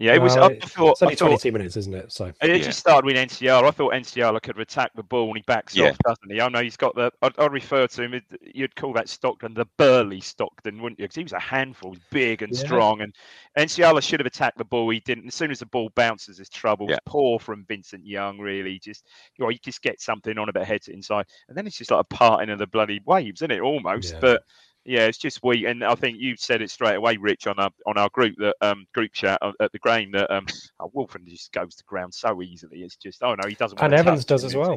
Yeah, 0.00 0.14
it 0.14 0.22
was. 0.22 0.34
I 0.34 0.54
thought, 0.60 0.92
it's 0.92 1.02
only 1.02 1.12
I 1.12 1.16
thought, 1.16 1.26
22 1.26 1.52
minutes, 1.52 1.76
isn't 1.76 1.94
it? 1.94 2.10
So 2.10 2.24
it 2.24 2.36
yeah. 2.42 2.56
just 2.56 2.78
started 2.78 3.04
with 3.04 3.16
Nsiala. 3.16 3.64
I 3.64 3.70
thought 3.70 3.92
Nsiala 3.92 4.40
could 4.40 4.58
attack 4.58 4.92
the 4.94 5.02
ball 5.02 5.26
and 5.26 5.36
he 5.36 5.42
backs 5.42 5.76
yeah. 5.76 5.90
off, 5.90 5.98
doesn't 5.98 6.32
he? 6.32 6.40
I 6.40 6.48
know 6.48 6.62
he's 6.62 6.78
got 6.78 6.94
the. 6.94 7.12
I'd, 7.20 7.38
I'd 7.38 7.52
refer 7.52 7.86
to 7.86 8.02
him. 8.02 8.22
You'd 8.54 8.74
call 8.76 8.94
that 8.94 9.10
Stockton 9.10 9.52
the 9.52 9.66
burly 9.76 10.22
Stockton, 10.22 10.80
wouldn't 10.80 10.98
you? 10.98 11.04
Because 11.04 11.16
he 11.16 11.22
was 11.22 11.34
a 11.34 11.38
handful, 11.38 11.94
big 12.10 12.40
and 12.40 12.50
yeah. 12.50 12.60
strong. 12.60 13.02
And 13.02 13.14
Nsiala 13.58 14.02
should 14.02 14.20
have 14.20 14.26
attacked 14.26 14.56
the 14.56 14.64
ball. 14.64 14.88
He 14.88 15.00
didn't. 15.00 15.26
As 15.26 15.34
soon 15.34 15.50
as 15.50 15.58
the 15.58 15.66
ball 15.66 15.90
bounces, 15.94 16.38
there's 16.38 16.48
trouble. 16.48 16.86
Yeah. 16.88 16.96
Poor 17.04 17.38
from 17.38 17.66
Vincent 17.66 18.06
Young, 18.06 18.38
really. 18.38 18.78
Just 18.78 19.04
you 19.36 19.44
know, 19.44 19.50
you 19.50 19.58
just 19.62 19.82
get 19.82 20.00
something 20.00 20.38
on 20.38 20.48
a 20.48 20.52
bit 20.52 20.60
about 20.62 20.68
heads 20.68 20.88
inside, 20.88 21.26
and 21.48 21.58
then 21.58 21.66
it's 21.66 21.76
just 21.76 21.90
like 21.90 22.00
a 22.00 22.14
parting 22.14 22.48
of 22.48 22.58
the 22.58 22.66
bloody 22.66 23.02
waves, 23.04 23.42
isn't 23.42 23.50
it? 23.50 23.60
Almost, 23.60 24.14
but 24.18 24.44
yeah, 24.90 25.06
it's 25.06 25.18
just 25.18 25.38
we, 25.44 25.66
and 25.66 25.84
I 25.84 25.94
think 25.94 26.18
you 26.18 26.34
said 26.36 26.60
it 26.62 26.70
straight 26.70 26.96
away, 26.96 27.16
Rich, 27.16 27.46
on 27.46 27.60
our 27.60 27.70
on 27.86 27.96
our 27.96 28.08
group 28.08 28.34
that 28.38 28.56
um 28.60 28.86
group 28.92 29.12
chat 29.12 29.38
at 29.60 29.70
the 29.70 29.78
grain 29.78 30.10
that 30.10 30.28
um 30.34 30.46
oh, 30.80 30.90
Wolfen 30.94 31.24
just 31.26 31.52
goes 31.52 31.76
to 31.76 31.84
ground 31.84 32.12
so 32.12 32.42
easily. 32.42 32.82
It's 32.82 32.96
just 32.96 33.22
oh 33.22 33.36
no, 33.36 33.48
he 33.48 33.54
doesn't. 33.54 33.80
And 33.80 33.94
Evans 33.94 34.24
does 34.24 34.42
as 34.42 34.56
well. 34.56 34.74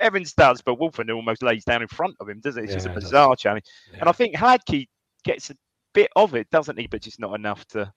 Evans 0.00 0.32
does, 0.32 0.60
but 0.62 0.80
Wolfen 0.80 1.14
almost 1.14 1.44
lays 1.44 1.64
down 1.64 1.80
in 1.80 1.86
front 1.86 2.16
of 2.18 2.28
him, 2.28 2.40
doesn't 2.40 2.60
it? 2.60 2.64
It's 2.64 2.72
yeah, 2.72 2.76
just 2.78 2.86
a 2.88 3.00
bizarre 3.00 3.36
challenge. 3.36 3.66
Yeah. 3.92 4.00
And 4.00 4.08
I 4.08 4.12
think 4.12 4.34
Hladky 4.34 4.88
gets 5.22 5.50
a 5.50 5.56
bit 5.94 6.10
of 6.16 6.34
it, 6.34 6.50
doesn't 6.50 6.78
he? 6.78 6.88
But 6.88 7.02
just 7.02 7.20
not 7.20 7.34
enough 7.34 7.64
to. 7.68 7.92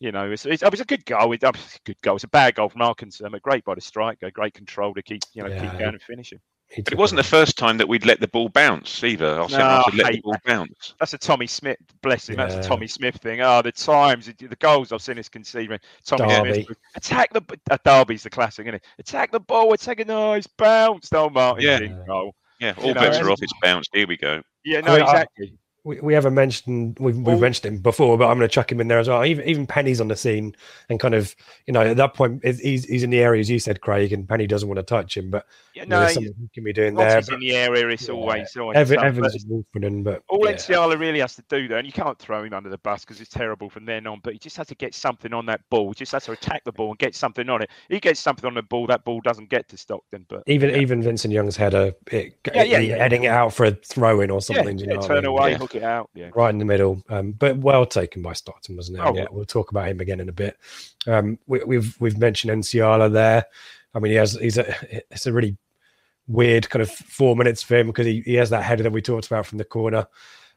You 0.00 0.10
know, 0.10 0.32
it's, 0.32 0.44
it's, 0.44 0.64
it 0.64 0.70
was 0.70 0.80
a 0.80 0.84
good 0.84 1.06
goal. 1.06 1.32
It, 1.32 1.40
was 1.40 1.54
a 1.54 1.78
good 1.86 2.02
goal. 2.02 2.16
It's 2.16 2.24
a 2.24 2.28
bad 2.28 2.56
goal 2.56 2.68
from 2.68 2.82
Arkansas, 2.82 3.28
but 3.28 3.40
great 3.42 3.64
by 3.64 3.76
the 3.76 3.80
striker, 3.80 4.28
great 4.32 4.52
control 4.52 4.92
to 4.92 5.02
keep 5.02 5.22
you 5.34 5.44
know 5.44 5.48
keep 5.48 5.70
going 5.78 5.94
and 5.94 6.02
finishing. 6.02 6.40
But 6.76 6.92
it 6.92 6.98
wasn't 6.98 7.18
the 7.18 7.22
first 7.22 7.56
time 7.56 7.78
that 7.78 7.88
we'd 7.88 8.04
let 8.04 8.20
the 8.20 8.26
ball 8.26 8.48
bounce 8.48 9.04
either. 9.04 9.26
Our 9.26 9.48
no, 9.48 9.84
let 9.94 10.12
the 10.12 10.20
ball 10.22 10.36
bounce. 10.44 10.94
That's 10.98 11.14
a 11.14 11.18
Tommy 11.18 11.46
Smith, 11.46 11.78
bless 12.02 12.28
him. 12.28 12.38
Yeah. 12.38 12.46
That's 12.46 12.66
a 12.66 12.68
Tommy 12.68 12.88
Smith 12.88 13.16
thing. 13.16 13.42
Oh, 13.42 13.62
the 13.62 13.70
times, 13.70 14.26
the 14.26 14.56
goals 14.56 14.90
I've 14.90 15.02
seen 15.02 15.18
us 15.18 15.28
conceding. 15.28 15.78
Tommy 16.04 16.28
Derby. 16.28 16.64
Smith, 16.64 16.78
attack 16.96 17.32
the 17.32 17.42
uh, 17.70 17.78
Derby's 17.84 18.24
the 18.24 18.30
classic, 18.30 18.66
isn't 18.66 18.76
it? 18.76 18.84
Attack 18.98 19.30
the 19.30 19.40
ball, 19.40 19.72
attack 19.72 20.00
a 20.00 20.04
nice 20.04 20.46
bounce. 20.46 21.12
Oh, 21.12 21.30
Martin, 21.30 21.64
yeah, 21.64 22.04
goal. 22.06 22.34
Yeah, 22.60 22.74
all 22.78 22.88
you 22.88 22.94
bets 22.94 23.18
are 23.18 23.30
off. 23.30 23.42
It's 23.42 23.52
bounced. 23.62 23.90
Here 23.92 24.06
we 24.06 24.16
go. 24.16 24.42
Yeah, 24.64 24.80
no, 24.80 24.92
I 24.92 24.96
mean, 24.96 25.02
exactly. 25.02 25.58
We, 25.84 26.00
we 26.00 26.14
haven't 26.14 26.34
mentioned 26.34 26.96
we've, 26.98 27.16
we've 27.16 27.36
oh. 27.36 27.38
mentioned 27.38 27.74
him 27.74 27.82
before, 27.82 28.16
but 28.16 28.28
I'm 28.28 28.38
going 28.38 28.48
to 28.48 28.52
chuck 28.52 28.72
him 28.72 28.80
in 28.80 28.88
there 28.88 28.98
as 28.98 29.08
well. 29.08 29.24
Even 29.24 29.46
even 29.46 29.66
Penney's 29.66 30.00
on 30.00 30.08
the 30.08 30.16
scene 30.16 30.56
and 30.88 30.98
kind 30.98 31.14
of 31.14 31.36
you 31.66 31.72
know 31.72 31.82
at 31.82 31.96
that 31.98 32.14
point 32.14 32.44
he's 32.44 32.84
he's 32.84 33.02
in 33.02 33.10
the 33.10 33.20
area 33.20 33.40
as 33.40 33.50
you 33.50 33.58
said, 33.58 33.80
Craig, 33.80 34.12
and 34.12 34.28
Penney 34.28 34.46
doesn't 34.46 34.68
want 34.68 34.78
to 34.78 34.82
touch 34.82 35.16
him, 35.16 35.30
but 35.30 35.46
yeah, 35.74 35.84
no, 35.84 36.00
you 36.00 36.06
know, 36.06 36.12
something 36.12 36.34
he 36.40 36.48
can 36.54 36.64
be 36.64 36.72
doing 36.72 36.94
there. 36.94 37.20
But, 37.20 37.34
in 37.34 37.40
the 37.40 37.56
area, 37.56 37.88
it's 37.88 38.08
yeah, 38.08 38.14
always, 38.14 38.56
always 38.56 38.76
Evan, 38.76 39.00
Evans 39.00 39.34
is 39.34 39.44
Woolfenden, 39.44 40.04
but 40.04 40.22
all 40.28 40.48
yeah. 40.48 40.54
Nsiala 40.54 40.98
really 40.98 41.20
has 41.20 41.34
to 41.36 41.44
do 41.48 41.68
though, 41.68 41.76
and 41.76 41.86
you 41.86 41.92
can't 41.92 42.18
throw 42.18 42.44
him 42.44 42.54
under 42.54 42.70
the 42.70 42.78
bus 42.78 43.04
because 43.04 43.20
it's 43.20 43.30
terrible 43.30 43.68
from 43.68 43.84
then 43.84 44.06
on. 44.06 44.20
But 44.22 44.34
he 44.34 44.38
just 44.38 44.56
has 44.56 44.68
to 44.68 44.74
get 44.74 44.94
something 44.94 45.34
on 45.34 45.46
that 45.46 45.60
ball. 45.70 45.88
He 45.88 45.94
just 45.94 46.12
has 46.12 46.24
to 46.24 46.32
attack 46.32 46.64
the 46.64 46.72
ball 46.72 46.90
and 46.90 46.98
get 46.98 47.14
something 47.14 47.48
on 47.48 47.62
it. 47.62 47.70
He 47.88 48.00
gets 48.00 48.20
something 48.20 48.46
on 48.46 48.54
the 48.54 48.62
ball, 48.62 48.86
that 48.86 49.04
ball 49.04 49.20
doesn't 49.20 49.50
get 49.50 49.68
to 49.68 49.76
Stockton. 49.76 50.26
But 50.28 50.44
even 50.46 50.70
yeah. 50.70 50.76
even 50.76 51.02
Vincent 51.02 51.34
Young's 51.34 51.56
header, 51.56 51.92
it, 52.10 52.38
yeah, 52.54 52.62
yeah, 52.62 52.78
yeah, 52.78 52.96
heading 52.96 53.24
it 53.24 53.28
out 53.28 53.52
for 53.52 53.66
a 53.66 53.72
throw 53.72 54.20
in 54.20 54.30
or 54.30 54.40
something. 54.40 54.78
Yeah, 54.78 54.86
you 54.86 54.94
know 54.94 55.02
turn 55.02 55.18
I 55.18 55.20
mean? 55.20 55.24
away, 55.26 55.54
hook 55.54 55.73
it 55.74 55.82
out. 55.82 56.10
Yeah, 56.14 56.30
right 56.34 56.50
in 56.50 56.58
the 56.58 56.64
middle. 56.64 57.02
Um, 57.08 57.32
but 57.32 57.58
well 57.58 57.86
taken 57.86 58.22
by 58.22 58.32
Stockton, 58.32 58.76
wasn't 58.76 58.98
it? 58.98 59.02
Oh, 59.02 59.14
yeah, 59.14 59.26
we'll 59.30 59.44
talk 59.44 59.70
about 59.70 59.88
him 59.88 60.00
again 60.00 60.20
in 60.20 60.28
a 60.28 60.32
bit. 60.32 60.56
Um, 61.06 61.38
we, 61.46 61.58
have 61.58 61.68
we've, 61.68 62.00
we've 62.00 62.18
mentioned 62.18 62.62
Nsiala 62.62 63.12
there. 63.12 63.44
I 63.94 63.98
mean, 63.98 64.10
he 64.10 64.16
has 64.16 64.34
he's 64.34 64.58
a 64.58 64.74
it's 65.12 65.26
a 65.26 65.32
really 65.32 65.56
weird 66.26 66.68
kind 66.70 66.82
of 66.82 66.90
four 66.90 67.36
minutes 67.36 67.62
for 67.62 67.76
him 67.76 67.88
because 67.88 68.06
he, 68.06 68.22
he 68.22 68.34
has 68.34 68.50
that 68.50 68.62
header 68.62 68.82
that 68.82 68.92
we 68.92 69.02
talked 69.02 69.26
about 69.26 69.46
from 69.46 69.58
the 69.58 69.64
corner. 69.64 70.06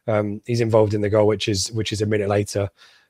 Um, 0.07 0.41
he's 0.45 0.61
involved 0.61 0.93
in 0.93 1.01
the 1.01 1.09
goal, 1.09 1.27
which 1.27 1.49
is 1.49 1.71
which 1.71 1.91
is 1.91 2.01
a 2.01 2.05
minute 2.05 2.29
later. 2.29 2.69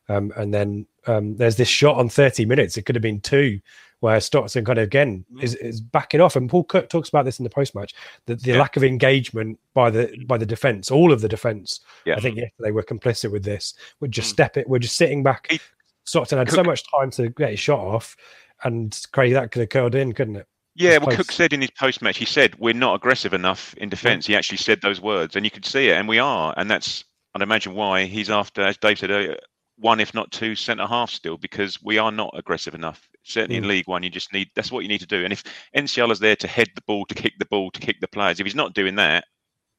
Um, 0.09 0.31
and 0.37 0.53
then 0.53 0.87
um, 1.05 1.35
there's 1.35 1.57
this 1.57 1.67
shot 1.67 1.97
on 1.97 2.09
30 2.09 2.45
minutes. 2.45 2.77
It 2.77 2.83
could 2.83 2.95
have 2.95 3.01
been 3.01 3.19
two, 3.19 3.59
where 3.99 4.19
Stockton 4.19 4.65
kind 4.65 4.79
of 4.79 4.83
again 4.83 5.25
mm. 5.33 5.43
is, 5.43 5.55
is 5.55 5.81
backing 5.81 6.21
off. 6.21 6.35
And 6.35 6.49
Paul 6.49 6.63
Cook 6.63 6.89
talks 6.89 7.09
about 7.09 7.25
this 7.25 7.39
in 7.39 7.43
the 7.43 7.49
post 7.49 7.75
match 7.75 7.93
the, 8.25 8.35
the 8.35 8.51
yeah. 8.51 8.59
lack 8.59 8.77
of 8.77 8.83
engagement 8.83 9.59
by 9.73 9.89
the 9.89 10.15
by 10.27 10.37
the 10.37 10.45
defense, 10.45 10.91
all 10.91 11.11
of 11.11 11.21
the 11.21 11.29
defense. 11.29 11.79
Yeah. 12.05 12.15
I 12.15 12.19
think 12.19 12.37
yesterday 12.37 12.71
were 12.71 12.83
complicit 12.83 13.31
with 13.31 13.43
this. 13.43 13.73
We're 13.99 14.07
just 14.07 14.29
mm. 14.29 14.33
step 14.33 14.57
it. 14.57 14.69
We're 14.69 14.79
just 14.79 14.97
sitting 14.97 15.23
back. 15.23 15.47
He, 15.49 15.59
Stockton 16.03 16.37
had 16.37 16.47
Cook, 16.47 16.55
so 16.55 16.63
much 16.63 16.89
time 16.89 17.11
to 17.11 17.29
get 17.29 17.51
his 17.51 17.59
shot 17.59 17.79
off, 17.79 18.15
and 18.63 18.97
Craig 19.11 19.33
that 19.33 19.51
could 19.51 19.59
have 19.59 19.69
curled 19.69 19.95
in, 19.95 20.13
couldn't 20.13 20.37
it? 20.37 20.47
Yeah, 20.73 20.99
well, 20.99 21.15
Cook 21.15 21.31
said 21.31 21.53
in 21.53 21.61
his 21.61 21.71
post 21.71 22.03
match, 22.03 22.17
he 22.17 22.25
said 22.25 22.55
we're 22.59 22.73
not 22.73 22.95
aggressive 22.95 23.33
enough 23.33 23.73
in 23.77 23.89
defence. 23.89 24.29
Yeah. 24.29 24.33
He 24.33 24.37
actually 24.37 24.57
said 24.59 24.79
those 24.81 25.01
words, 25.01 25.35
and 25.35 25.43
you 25.43 25.49
could 25.49 25.65
see 25.65 25.89
it, 25.89 25.97
and 25.97 26.07
we 26.07 26.19
are, 26.19 26.53
and 26.55 26.69
that's 26.69 27.03
I'd 27.33 27.41
imagine 27.41 27.73
why 27.73 28.05
he's 28.05 28.29
after, 28.29 28.61
as 28.61 28.77
Dave 28.77 28.99
said, 28.99 29.11
uh, 29.11 29.35
one 29.79 29.99
if 29.99 30.13
not 30.13 30.31
two 30.31 30.55
centre 30.55 30.87
half 30.87 31.09
still 31.09 31.37
because 31.37 31.81
we 31.83 31.97
are 31.97 32.11
not 32.11 32.33
aggressive 32.35 32.73
enough. 32.73 33.07
Certainly 33.23 33.55
mm. 33.55 33.63
in 33.63 33.67
League 33.67 33.87
One, 33.87 34.03
you 34.03 34.09
just 34.09 34.33
need 34.33 34.49
that's 34.55 34.71
what 34.71 34.81
you 34.83 34.89
need 34.89 35.01
to 35.01 35.07
do. 35.07 35.23
And 35.23 35.31
if 35.31 35.43
Nsiala 35.75 36.11
is 36.11 36.19
there 36.19 36.35
to 36.37 36.47
head 36.47 36.69
the 36.75 36.81
ball, 36.87 37.05
to 37.05 37.15
kick 37.15 37.33
the 37.39 37.45
ball, 37.45 37.71
to 37.71 37.79
kick 37.79 37.99
the 37.99 38.07
players, 38.07 38.39
if 38.39 38.45
he's 38.45 38.55
not 38.55 38.73
doing 38.73 38.95
that, 38.95 39.25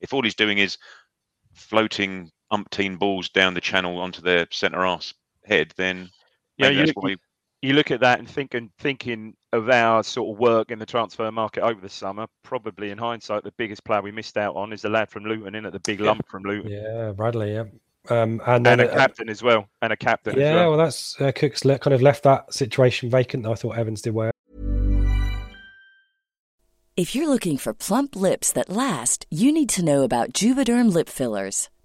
if 0.00 0.12
all 0.12 0.22
he's 0.22 0.34
doing 0.34 0.58
is 0.58 0.78
floating 1.54 2.30
umpteen 2.52 2.98
balls 2.98 3.28
down 3.28 3.54
the 3.54 3.60
channel 3.60 3.98
onto 3.98 4.22
their 4.22 4.46
centre 4.50 4.84
half 4.84 5.12
head, 5.44 5.72
then 5.76 6.08
yeah, 6.56 6.68
you 6.68 6.84
look, 6.84 7.02
we... 7.02 7.16
you 7.62 7.72
look 7.72 7.90
at 7.90 8.00
that 8.00 8.18
and 8.20 8.28
think 8.28 8.54
and 8.54 8.70
thinking 8.78 9.34
of 9.52 9.68
our 9.70 10.04
sort 10.04 10.32
of 10.32 10.38
work 10.38 10.70
in 10.70 10.78
the 10.78 10.86
transfer 10.86 11.30
market 11.32 11.62
over 11.62 11.80
the 11.80 11.88
summer. 11.88 12.26
Probably 12.44 12.90
in 12.90 12.98
hindsight, 12.98 13.42
the 13.42 13.52
biggest 13.56 13.84
player 13.84 14.02
we 14.02 14.12
missed 14.12 14.36
out 14.36 14.54
on 14.54 14.72
is 14.72 14.82
the 14.82 14.88
lad 14.88 15.10
from 15.10 15.24
Luton 15.24 15.54
in 15.54 15.66
at 15.66 15.72
the 15.72 15.80
big 15.80 16.00
yeah. 16.00 16.06
lump 16.06 16.28
from 16.28 16.42
Luton. 16.44 16.70
Yeah, 16.70 17.12
Bradley. 17.12 17.54
Yeah. 17.54 17.64
Um, 18.10 18.40
and, 18.46 18.66
and 18.66 18.80
a 18.80 18.90
uh, 18.90 18.96
captain 18.96 19.28
as 19.28 19.42
well, 19.42 19.68
and 19.82 19.92
a 19.92 19.96
captain. 19.96 20.38
Yeah, 20.38 20.54
well. 20.54 20.70
well. 20.70 20.78
that's 20.78 21.20
uh, 21.20 21.32
Cook's 21.32 21.64
le- 21.64 21.78
kind 21.78 21.94
of 21.94 22.02
left 22.02 22.22
that 22.24 22.52
situation 22.52 23.10
vacant. 23.10 23.46
I 23.46 23.54
thought 23.54 23.76
Evans 23.76 24.02
did 24.02 24.14
well. 24.14 24.30
If 26.96 27.14
you're 27.14 27.28
looking 27.28 27.58
for 27.58 27.72
plump 27.72 28.16
lips 28.16 28.50
that 28.52 28.68
last, 28.68 29.24
you 29.30 29.52
need 29.52 29.68
to 29.68 29.84
know 29.84 30.02
about 30.02 30.32
Juvederm 30.32 30.92
lip 30.92 31.08
fillers. 31.08 31.68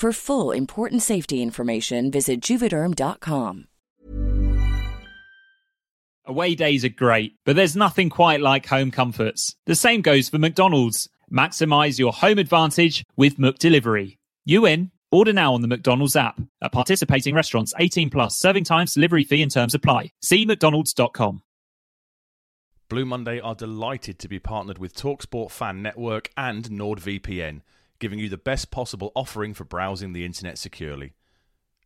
For 0.00 0.14
full 0.14 0.52
important 0.52 1.02
safety 1.02 1.42
information, 1.42 2.10
visit 2.10 2.40
juvederm.com. 2.40 3.66
Away 6.24 6.54
days 6.54 6.86
are 6.86 6.88
great, 6.88 7.34
but 7.44 7.54
there's 7.54 7.76
nothing 7.76 8.08
quite 8.08 8.40
like 8.40 8.64
home 8.64 8.90
comforts. 8.90 9.56
The 9.66 9.74
same 9.74 10.00
goes 10.00 10.30
for 10.30 10.38
McDonald's. 10.38 11.06
Maximize 11.30 11.98
your 11.98 12.14
home 12.14 12.38
advantage 12.38 13.04
with 13.18 13.36
McDelivery. 13.36 14.16
You 14.46 14.64
in? 14.64 14.90
Order 15.12 15.34
now 15.34 15.52
on 15.52 15.60
the 15.60 15.68
McDonald's 15.68 16.16
app. 16.16 16.40
At 16.62 16.72
participating 16.72 17.34
restaurants, 17.34 17.74
18 17.78 18.08
plus, 18.08 18.38
serving 18.38 18.64
times, 18.64 18.94
delivery 18.94 19.24
fee 19.24 19.42
and 19.42 19.52
terms 19.52 19.74
apply. 19.74 20.12
See 20.22 20.46
McDonald's.com. 20.46 21.42
Blue 22.88 23.04
Monday 23.04 23.38
are 23.38 23.54
delighted 23.54 24.18
to 24.18 24.28
be 24.28 24.38
partnered 24.38 24.78
with 24.78 24.96
TalkSport 24.96 25.50
Fan 25.50 25.82
Network 25.82 26.30
and 26.38 26.64
NordVPN, 26.70 27.60
giving 28.00 28.18
you 28.18 28.28
the 28.28 28.36
best 28.36 28.70
possible 28.70 29.12
offering 29.14 29.54
for 29.54 29.64
browsing 29.64 30.12
the 30.12 30.24
internet 30.24 30.58
securely. 30.58 31.12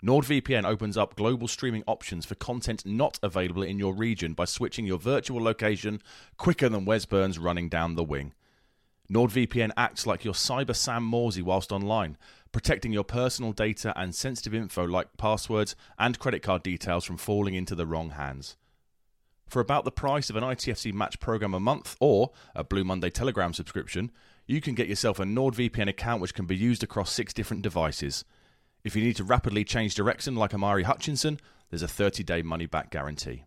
NordVPN 0.02 0.64
opens 0.64 0.96
up 0.96 1.16
global 1.16 1.48
streaming 1.48 1.82
options 1.86 2.26
for 2.26 2.34
content 2.34 2.84
not 2.84 3.18
available 3.22 3.62
in 3.62 3.78
your 3.78 3.94
region 3.94 4.34
by 4.34 4.44
switching 4.44 4.86
your 4.86 4.98
virtual 4.98 5.42
location 5.42 6.02
quicker 6.36 6.68
than 6.68 6.84
Wes 6.84 7.06
Burns 7.06 7.38
running 7.38 7.68
down 7.68 7.94
the 7.94 8.04
wing. 8.04 8.34
NordVPN 9.10 9.70
acts 9.76 10.06
like 10.06 10.24
your 10.24 10.34
cyber 10.34 10.74
Sam 10.74 11.10
Morsy 11.10 11.42
whilst 11.42 11.72
online, 11.72 12.16
protecting 12.52 12.92
your 12.92 13.04
personal 13.04 13.52
data 13.52 13.92
and 13.96 14.14
sensitive 14.14 14.54
info 14.54 14.84
like 14.84 15.16
passwords 15.16 15.74
and 15.98 16.18
credit 16.18 16.42
card 16.42 16.62
details 16.62 17.04
from 17.04 17.16
falling 17.16 17.54
into 17.54 17.74
the 17.74 17.86
wrong 17.86 18.10
hands. 18.10 18.56
For 19.46 19.60
about 19.60 19.84
the 19.84 19.92
price 19.92 20.30
of 20.30 20.36
an 20.36 20.42
ITFC 20.42 20.92
match 20.92 21.20
program 21.20 21.54
a 21.54 21.60
month 21.60 21.96
or 22.00 22.30
a 22.54 22.64
Blue 22.64 22.84
Monday 22.84 23.10
Telegram 23.10 23.52
subscription, 23.52 24.10
you 24.46 24.60
can 24.60 24.74
get 24.74 24.88
yourself 24.88 25.18
a 25.18 25.24
NordVPN 25.24 25.88
account 25.88 26.20
which 26.20 26.34
can 26.34 26.46
be 26.46 26.56
used 26.56 26.82
across 26.82 27.12
six 27.12 27.32
different 27.32 27.62
devices. 27.62 28.24
If 28.84 28.94
you 28.94 29.02
need 29.02 29.16
to 29.16 29.24
rapidly 29.24 29.64
change 29.64 29.94
direction 29.94 30.36
like 30.36 30.52
Omari 30.52 30.82
Hutchinson, 30.82 31.40
there's 31.70 31.82
a 31.82 31.88
30 31.88 32.22
day 32.22 32.42
money 32.42 32.66
back 32.66 32.90
guarantee. 32.90 33.44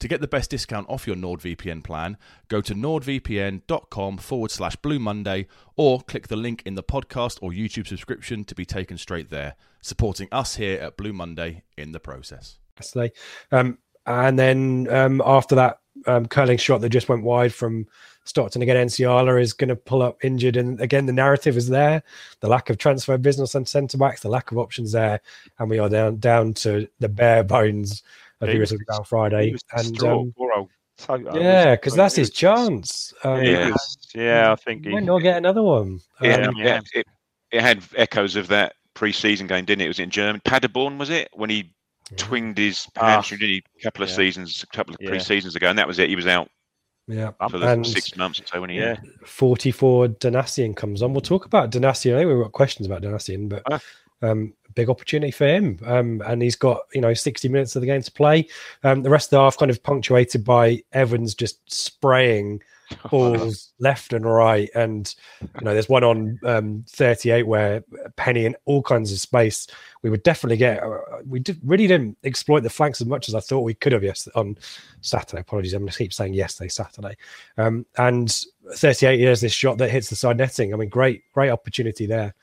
To 0.00 0.08
get 0.08 0.20
the 0.20 0.28
best 0.28 0.50
discount 0.50 0.88
off 0.90 1.06
your 1.06 1.16
NordVPN 1.16 1.82
plan, 1.82 2.18
go 2.48 2.60
to 2.60 2.74
nordvpn.com 2.74 4.18
forward 4.18 4.50
slash 4.50 4.76
Blue 4.76 4.98
Monday 4.98 5.46
or 5.74 6.02
click 6.02 6.28
the 6.28 6.36
link 6.36 6.62
in 6.66 6.74
the 6.74 6.82
podcast 6.82 7.38
or 7.40 7.50
YouTube 7.50 7.86
subscription 7.86 8.44
to 8.44 8.54
be 8.54 8.66
taken 8.66 8.98
straight 8.98 9.30
there, 9.30 9.54
supporting 9.80 10.28
us 10.30 10.56
here 10.56 10.78
at 10.80 10.98
Blue 10.98 11.14
Monday 11.14 11.62
in 11.78 11.92
the 11.92 12.00
process. 12.00 12.58
Yesterday. 12.78 13.12
Um, 13.50 13.78
and 14.04 14.38
then 14.38 14.86
um, 14.90 15.22
after 15.24 15.54
that 15.54 15.78
um, 16.06 16.26
curling 16.26 16.58
shot 16.58 16.82
that 16.82 16.90
just 16.90 17.08
went 17.08 17.24
wide 17.24 17.54
from 17.54 17.86
Stockton 18.26 18.62
again, 18.62 18.86
Nsiala 18.86 19.40
is 19.40 19.52
going 19.52 19.68
to 19.68 19.76
pull 19.76 20.02
up 20.02 20.24
injured. 20.24 20.56
And 20.56 20.80
again, 20.80 21.06
the 21.06 21.12
narrative 21.12 21.56
is 21.56 21.68
there 21.68 22.02
the 22.40 22.48
lack 22.48 22.70
of 22.70 22.78
transfer 22.78 23.16
business 23.16 23.54
and 23.54 23.66
centre 23.66 23.96
backs, 23.98 24.20
the 24.20 24.28
lack 24.28 24.50
of 24.52 24.58
options 24.58 24.92
there. 24.92 25.20
And 25.58 25.70
we 25.70 25.78
are 25.78 25.88
down 25.88 26.16
down 26.18 26.54
to 26.54 26.88
the 26.98 27.08
bare 27.08 27.44
bones 27.44 28.02
of 28.40 28.48
the 28.48 28.58
result 28.58 28.82
on 28.90 29.04
Friday. 29.04 29.54
And 29.72 30.02
um, 30.02 30.32
yeah, 31.34 31.74
because 31.76 31.94
that's 31.94 32.14
his 32.16 32.30
chance. 32.30 33.12
Um, 33.22 33.42
yeah, 33.42 33.74
yeah, 34.14 34.52
I 34.52 34.56
think 34.56 34.84
he 34.84 34.90
might 34.92 35.04
not 35.04 35.18
get 35.18 35.36
another 35.36 35.62
one. 35.62 36.00
Yeah, 36.22 36.48
Um, 36.48 36.56
yeah. 36.56 36.80
It, 36.94 37.06
it 37.52 37.60
had 37.60 37.82
echoes 37.96 38.34
of 38.36 38.48
that 38.48 38.74
pre-season 38.94 39.46
game, 39.46 39.64
didn't 39.64 39.82
it? 39.82 39.84
It 39.84 39.88
was 39.88 39.98
in 40.00 40.10
German. 40.10 40.40
Paderborn 40.44 40.98
was 40.98 41.10
it 41.10 41.28
when 41.34 41.50
he 41.50 41.70
twinged 42.16 42.56
his 42.58 42.86
Ah. 42.96 43.10
hamstring 43.10 43.40
didn't 43.40 43.52
he, 43.52 43.62
a 43.80 43.82
couple 43.82 44.02
of 44.02 44.08
Yeah. 44.08 44.16
seasons, 44.16 44.62
a 44.62 44.76
couple 44.76 44.94
of 44.94 45.00
Yeah. 45.00 45.10
pre-seasons 45.10 45.54
ago, 45.54 45.68
and 45.68 45.78
that 45.78 45.86
was 45.86 45.98
it. 45.98 46.08
He 46.08 46.16
was 46.16 46.26
out 46.26 46.48
Yeah, 47.08 47.30
for 47.48 47.58
the 47.58 47.68
and 47.68 47.86
six 47.86 48.16
months 48.16 48.40
or 48.40 48.46
so 48.46 48.60
when 48.60 48.70
he 48.70 48.76
Yeah. 48.78 48.96
44 49.24 50.08
Donacien 50.08 50.74
comes 50.76 51.02
on. 51.02 51.12
We'll 51.12 51.20
talk 51.20 51.44
about 51.44 51.70
Donacien. 51.70 52.14
I 52.14 52.18
think 52.18 52.28
we've 52.30 52.42
got 52.42 52.52
questions 52.52 52.86
about 52.86 53.02
Donacien, 53.02 53.48
but 53.48 53.62
Ah. 53.70 53.80
um, 54.22 54.52
big 54.74 54.90
opportunity 54.90 55.30
for 55.30 55.46
him. 55.46 55.78
Um, 55.84 56.20
and 56.26 56.42
he's 56.42 56.56
got, 56.56 56.80
you 56.92 57.00
know, 57.00 57.14
60 57.14 57.48
minutes 57.48 57.76
of 57.76 57.80
the 57.80 57.86
game 57.86 58.02
to 58.02 58.10
play. 58.10 58.48
Um, 58.82 59.02
the 59.02 59.10
rest 59.10 59.28
of 59.28 59.30
the 59.30 59.40
half 59.40 59.56
kind 59.56 59.70
of 59.70 59.82
punctuated 59.82 60.44
by 60.44 60.82
Evans 60.92 61.34
just 61.34 61.60
spraying 61.72 62.60
balls 63.10 63.72
left 63.78 64.12
and 64.12 64.24
right. 64.24 64.68
And, 64.74 65.12
you 65.40 65.64
know, 65.64 65.72
there's 65.72 65.88
one 65.88 66.04
on 66.04 66.38
um, 66.44 66.84
38 66.88 67.46
where 67.46 67.84
Penney 68.16 68.46
in 68.46 68.56
all 68.64 68.82
kinds 68.82 69.12
of 69.12 69.18
space. 69.18 69.66
We 70.02 70.10
would 70.10 70.22
definitely 70.22 70.56
get, 70.56 70.82
uh, 70.82 70.98
we 71.26 71.40
did, 71.40 71.58
really 71.64 71.86
didn't 71.86 72.16
exploit 72.24 72.60
the 72.60 72.70
flanks 72.70 73.00
as 73.00 73.06
much 73.06 73.28
as 73.28 73.34
I 73.34 73.40
thought 73.40 73.60
we 73.60 73.74
could 73.74 73.92
have 73.92 74.04
yes 74.04 74.28
on 74.34 74.56
Saturday. 75.00 75.40
Apologies, 75.40 75.74
I'm 75.74 75.82
going 75.82 75.92
to 75.92 75.98
keep 75.98 76.12
saying 76.12 76.34
yesterday, 76.34 76.68
Saturday. 76.68 77.16
Um, 77.58 77.86
and 77.98 78.34
38 78.74 79.18
years 79.18 79.40
this 79.40 79.52
shot 79.52 79.78
that 79.78 79.90
hits 79.90 80.08
the 80.08 80.16
side 80.16 80.36
netting. 80.36 80.72
I 80.72 80.76
mean, 80.76 80.88
great, 80.88 81.22
great 81.32 81.50
opportunity 81.50 82.06
there. 82.06 82.34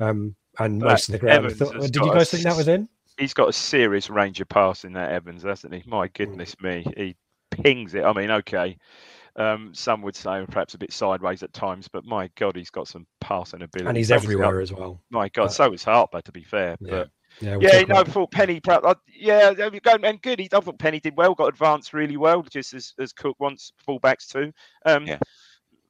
Um, 0.00 0.34
and 0.58 0.80
But 0.80 0.88
most 0.88 1.08
of 1.08 1.12
the 1.12 1.18
ground. 1.18 1.52
Thought- 1.52 1.80
did 1.80 1.96
you 1.96 2.10
a 2.10 2.14
guys 2.14 2.30
think 2.30 2.44
that 2.44 2.56
was 2.56 2.68
in? 2.68 2.88
He's 3.16 3.34
got 3.34 3.48
a 3.48 3.52
serious 3.52 4.10
range 4.10 4.40
of 4.40 4.48
passing 4.48 4.92
that 4.92 5.10
Evans, 5.10 5.42
hasn't 5.42 5.74
he? 5.74 5.82
My 5.86 6.06
goodness 6.08 6.54
me, 6.60 6.86
he 6.96 7.16
pings 7.50 7.94
it. 7.94 8.04
I 8.04 8.12
mean, 8.12 8.30
okay. 8.30 8.78
Um, 9.38 9.72
some 9.72 10.02
would 10.02 10.16
say 10.16 10.44
perhaps 10.50 10.74
a 10.74 10.78
bit 10.78 10.92
sideways 10.92 11.42
at 11.44 11.52
times, 11.52 11.86
but 11.88 12.04
my 12.04 12.28
God, 12.36 12.56
he's 12.56 12.70
got 12.70 12.88
some 12.88 13.06
passing 13.20 13.62
ability. 13.62 13.88
And 13.88 13.96
he's 13.96 14.08
So 14.08 14.16
everywhere 14.16 14.46
Har- 14.46 14.60
as 14.60 14.72
well. 14.72 15.00
My 15.10 15.28
God, 15.28 15.44
Uh, 15.44 15.48
so 15.48 15.72
is 15.72 15.84
Harper, 15.84 16.20
to 16.22 16.32
be 16.32 16.42
fair. 16.42 16.76
Yeah. 16.80 16.90
But 16.90 17.10
Yeah, 17.40 17.50
we'll 17.56 17.62
yeah, 17.62 17.78
talk 17.80 17.88
no, 17.88 17.94
I 17.94 18.04
thought 18.04 18.30
Penney, 18.32 18.58
perhaps, 18.60 18.84
uh, 18.84 18.94
yeah, 19.06 19.52
there 19.52 19.70
we 19.70 19.78
go, 19.78 19.96
and 20.02 20.20
good. 20.20 20.40
He, 20.40 20.48
I 20.52 20.58
thought 20.60 20.78
Penney 20.80 20.98
did 20.98 21.16
well, 21.16 21.34
got 21.36 21.46
advanced 21.50 21.92
really 21.92 22.16
well, 22.16 22.42
just 22.42 22.74
as, 22.74 22.94
as 22.98 23.12
Cook 23.12 23.36
wants 23.38 23.72
fullbacks 23.88 24.26
too. 24.26 24.52
Um, 24.84 25.06
Yeah. 25.06 25.18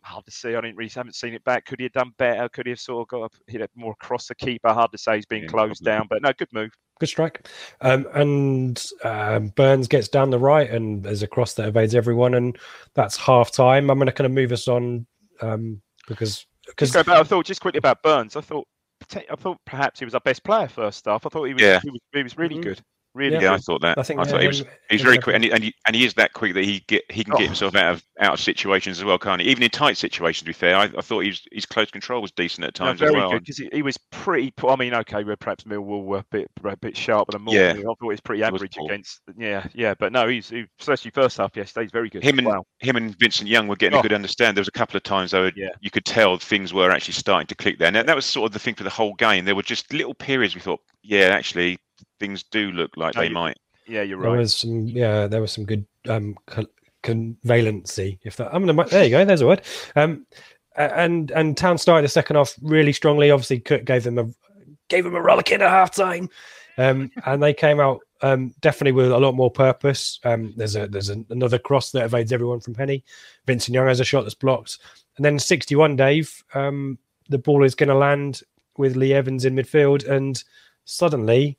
Hard 0.02 0.24
to 0.24 0.30
see. 0.30 0.50
I 0.50 0.60
didn't 0.60 0.76
really 0.76 0.90
haven't 0.90 1.14
seen 1.16 1.34
it 1.34 1.44
back. 1.44 1.66
Could 1.66 1.80
he 1.80 1.84
have 1.84 1.92
done 1.92 2.12
better? 2.18 2.48
Could 2.48 2.66
he 2.66 2.70
have 2.70 2.80
sort 2.80 3.02
of 3.02 3.08
got 3.08 3.22
up, 3.24 3.34
hit 3.46 3.60
it 3.60 3.70
more 3.74 3.92
across 3.92 4.26
the 4.28 4.34
keeper? 4.34 4.68
Hard 4.72 4.92
to 4.92 4.98
say. 4.98 5.16
He's 5.16 5.26
been 5.26 5.42
Yeah, 5.42 5.48
closed 5.48 5.82
probably. 5.82 5.98
down, 5.98 6.06
but 6.08 6.22
no, 6.22 6.32
good 6.38 6.52
move. 6.52 6.70
good 7.00 7.06
strike. 7.08 7.48
Um, 7.80 8.06
and 8.14 8.84
um, 9.04 9.48
Burns 9.48 9.86
gets 9.88 10.08
down 10.08 10.30
the 10.30 10.38
right, 10.38 10.70
and 10.70 11.02
there's 11.02 11.22
a 11.22 11.26
cross 11.28 11.54
that 11.54 11.68
evades 11.68 11.94
everyone, 11.94 12.34
and 12.34 12.58
that's 12.94 13.16
half 13.16 13.50
time. 13.52 13.90
I'm 13.90 13.98
going 13.98 14.06
to 14.06 14.12
kind 14.12 14.26
of 14.26 14.32
move 14.32 14.52
us 14.52 14.66
on 14.68 15.06
um, 15.40 15.82
because 16.06 16.46
because 16.66 16.92
Just 16.92 17.06
go 17.06 17.12
I 17.14 17.22
thought 17.22 17.46
just 17.46 17.60
quickly 17.60 17.78
about 17.78 18.02
Burns. 18.02 18.36
I 18.36 18.40
thought 18.40 18.66
I 19.12 19.36
thought 19.36 19.58
perhaps 19.64 20.00
he 20.00 20.04
was 20.04 20.14
our 20.14 20.20
best 20.20 20.42
player 20.44 20.68
first 20.68 21.04
half. 21.06 21.24
I 21.24 21.28
thought 21.28 21.44
he 21.44 21.54
was 21.54 21.62
Yeah. 21.62 21.80
he 21.82 21.90
was, 21.90 22.00
he 22.12 22.22
was 22.22 22.38
really 22.38 22.56
Mhm. 22.56 22.62
good. 22.62 22.82
Really 23.14 23.34
Yeah. 23.36 23.40
Yeah, 23.42 23.52
I 23.54 23.58
thought 23.58 23.80
that. 23.80 23.96
I 23.98 24.02
I, 24.02 24.04
think 24.04 24.20
thought 24.26 24.40
he 24.42 24.46
was. 24.46 24.60
him- 24.60 24.66
He's 24.90 25.02
very 25.02 25.18
quick, 25.18 25.34
and 25.34 25.42
he, 25.44 25.50
and 25.50 25.64
he 25.64 25.74
and 25.86 25.96
he 25.96 26.04
is 26.04 26.14
that 26.14 26.32
quick 26.34 26.54
that 26.54 26.64
he 26.64 26.80
get 26.88 27.02
he 27.10 27.24
can 27.24 27.32
get 27.32 27.42
Oh. 27.42 27.46
himself 27.46 27.74
out 27.74 27.94
of 27.94 28.04
out 28.20 28.34
of 28.34 28.40
situations 28.40 28.98
as 28.98 29.04
well, 29.04 29.18
can't 29.18 29.40
he? 29.40 29.48
Even 29.48 29.62
in 29.62 29.70
tight 29.70 29.96
situations. 29.96 30.40
To 30.40 30.44
be 30.44 30.52
fair, 30.52 30.76
I, 30.76 30.84
I 30.96 31.00
thought 31.00 31.24
his 31.24 31.42
his 31.50 31.66
close 31.66 31.90
control 31.90 32.20
was 32.22 32.30
decent 32.32 32.66
at 32.66 32.78
No, 32.78 32.86
times 32.86 33.02
as 33.02 33.08
very 33.10 33.20
well. 33.20 33.30
good 33.30 33.40
because 33.40 33.58
he, 33.58 33.68
he 33.72 33.82
was 33.82 33.98
pretty. 34.12 34.50
poor. 34.52 34.70
I 34.70 34.76
mean, 34.76 34.94
okay, 34.94 35.24
where 35.24 35.36
perhaps 35.36 35.64
Millwall 35.64 36.04
were 36.04 36.18
a 36.18 36.24
bit 36.30 36.50
a 36.64 36.76
bit 36.76 36.96
sharper 36.96 37.32
than 37.32 37.46
Yeah. 37.48 37.70
I 37.76 37.82
thought 37.82 37.96
he 38.00 38.06
was 38.08 38.20
pretty 38.20 38.42
He 38.44 38.50
was 38.50 38.60
average 38.62 38.76
against. 38.84 39.20
Yeah, 39.36 39.66
yeah, 39.74 39.94
but 39.98 40.12
no, 40.12 40.28
he's 40.28 40.50
he, 40.50 40.66
especially 40.78 41.10
first 41.10 41.38
half 41.38 41.56
yesterday. 41.56 41.84
He's 41.84 41.92
very 41.92 42.10
good. 42.10 42.22
Him 42.22 42.38
and 42.38 42.46
wow. 42.46 42.64
him 42.80 42.96
and 42.96 43.18
Vincent 43.18 43.48
Young 43.48 43.68
were 43.68 43.76
getting 43.76 43.96
Oh. 43.96 44.00
a 44.00 44.02
good 44.02 44.12
understand. 44.12 44.56
There 44.56 44.60
was 44.60 44.68
a 44.68 44.72
couple 44.72 44.96
of 44.96 45.02
times 45.02 45.30
though 45.30 45.50
Yeah. 45.56 45.68
you 45.80 45.90
could 45.90 46.04
tell 46.04 46.36
things 46.38 46.72
were 46.74 46.90
actually 46.90 47.14
starting 47.14 47.46
to 47.48 47.54
click 47.54 47.78
there. 47.78 47.88
And 47.88 47.96
that, 47.96 48.06
that 48.06 48.16
was 48.16 48.26
sort 48.26 48.46
of 48.46 48.52
the 48.52 48.58
thing 48.58 48.74
for 48.74 48.84
the 48.84 48.90
whole 48.90 49.14
game. 49.14 49.44
There 49.44 49.54
were 49.56 49.62
just 49.62 49.92
little 49.92 50.14
periods 50.14 50.54
we 50.54 50.60
thought, 50.60 50.80
yeah, 51.02 51.28
actually 51.28 51.78
things 52.20 52.42
do 52.44 52.70
look 52.72 52.96
like 52.96 53.14
No, 53.14 53.20
they 53.22 53.28
you- 53.28 53.34
might. 53.34 53.58
yeah, 53.86 54.02
you're 54.02 54.18
right. 54.18 54.30
there 54.30 54.38
was 54.38 54.56
some 54.56 54.86
yeah 54.86 55.26
there 55.26 55.40
was 55.40 55.52
some 55.52 55.64
good 55.64 55.86
um 56.08 56.36
co- 56.46 56.66
convalency 57.02 58.18
if 58.22 58.36
that 58.36 58.52
i'm 58.54 58.64
gonna 58.66 58.84
there 58.88 59.04
you 59.04 59.10
go 59.10 59.24
there's 59.24 59.40
a 59.40 59.46
word 59.46 59.62
um 59.96 60.26
and 60.76 61.30
and 61.32 61.56
town 61.56 61.78
started 61.78 62.04
the 62.04 62.08
second 62.08 62.36
half 62.36 62.54
really 62.62 62.92
strongly 62.92 63.30
obviously 63.30 63.58
Cook 63.60 63.84
gave 63.84 64.04
them 64.04 64.18
a 64.18 64.28
gave 64.88 65.04
them 65.04 65.14
a 65.16 65.20
rollicking 65.20 65.60
at 65.60 65.68
half 65.68 65.94
time. 65.94 66.30
Um, 66.78 67.10
and 67.26 67.42
they 67.42 67.52
came 67.52 67.78
out 67.80 68.00
um, 68.22 68.54
definitely 68.60 68.92
with 68.92 69.10
a 69.10 69.18
lot 69.18 69.34
more 69.34 69.50
purpose. 69.50 70.18
Um, 70.24 70.54
there's 70.56 70.76
a 70.76 70.86
there's 70.86 71.10
a, 71.10 71.16
another 71.30 71.58
cross 71.58 71.90
that 71.90 72.04
evades 72.04 72.32
everyone 72.32 72.60
from 72.60 72.74
Penney. 72.74 73.04
Vincent 73.44 73.74
Young 73.74 73.88
has 73.88 73.98
a 74.00 74.04
shot 74.04 74.22
that's 74.22 74.34
blocked, 74.36 74.78
and 75.16 75.24
then 75.24 75.38
61, 75.40 75.96
Dave. 75.96 76.42
Um, 76.54 76.96
the 77.28 77.38
ball 77.38 77.64
is 77.64 77.74
going 77.74 77.88
to 77.88 77.94
land 77.96 78.42
with 78.76 78.94
Lee 78.96 79.12
Evans 79.12 79.44
in 79.44 79.56
midfield, 79.56 80.08
and 80.08 80.42
suddenly 80.84 81.58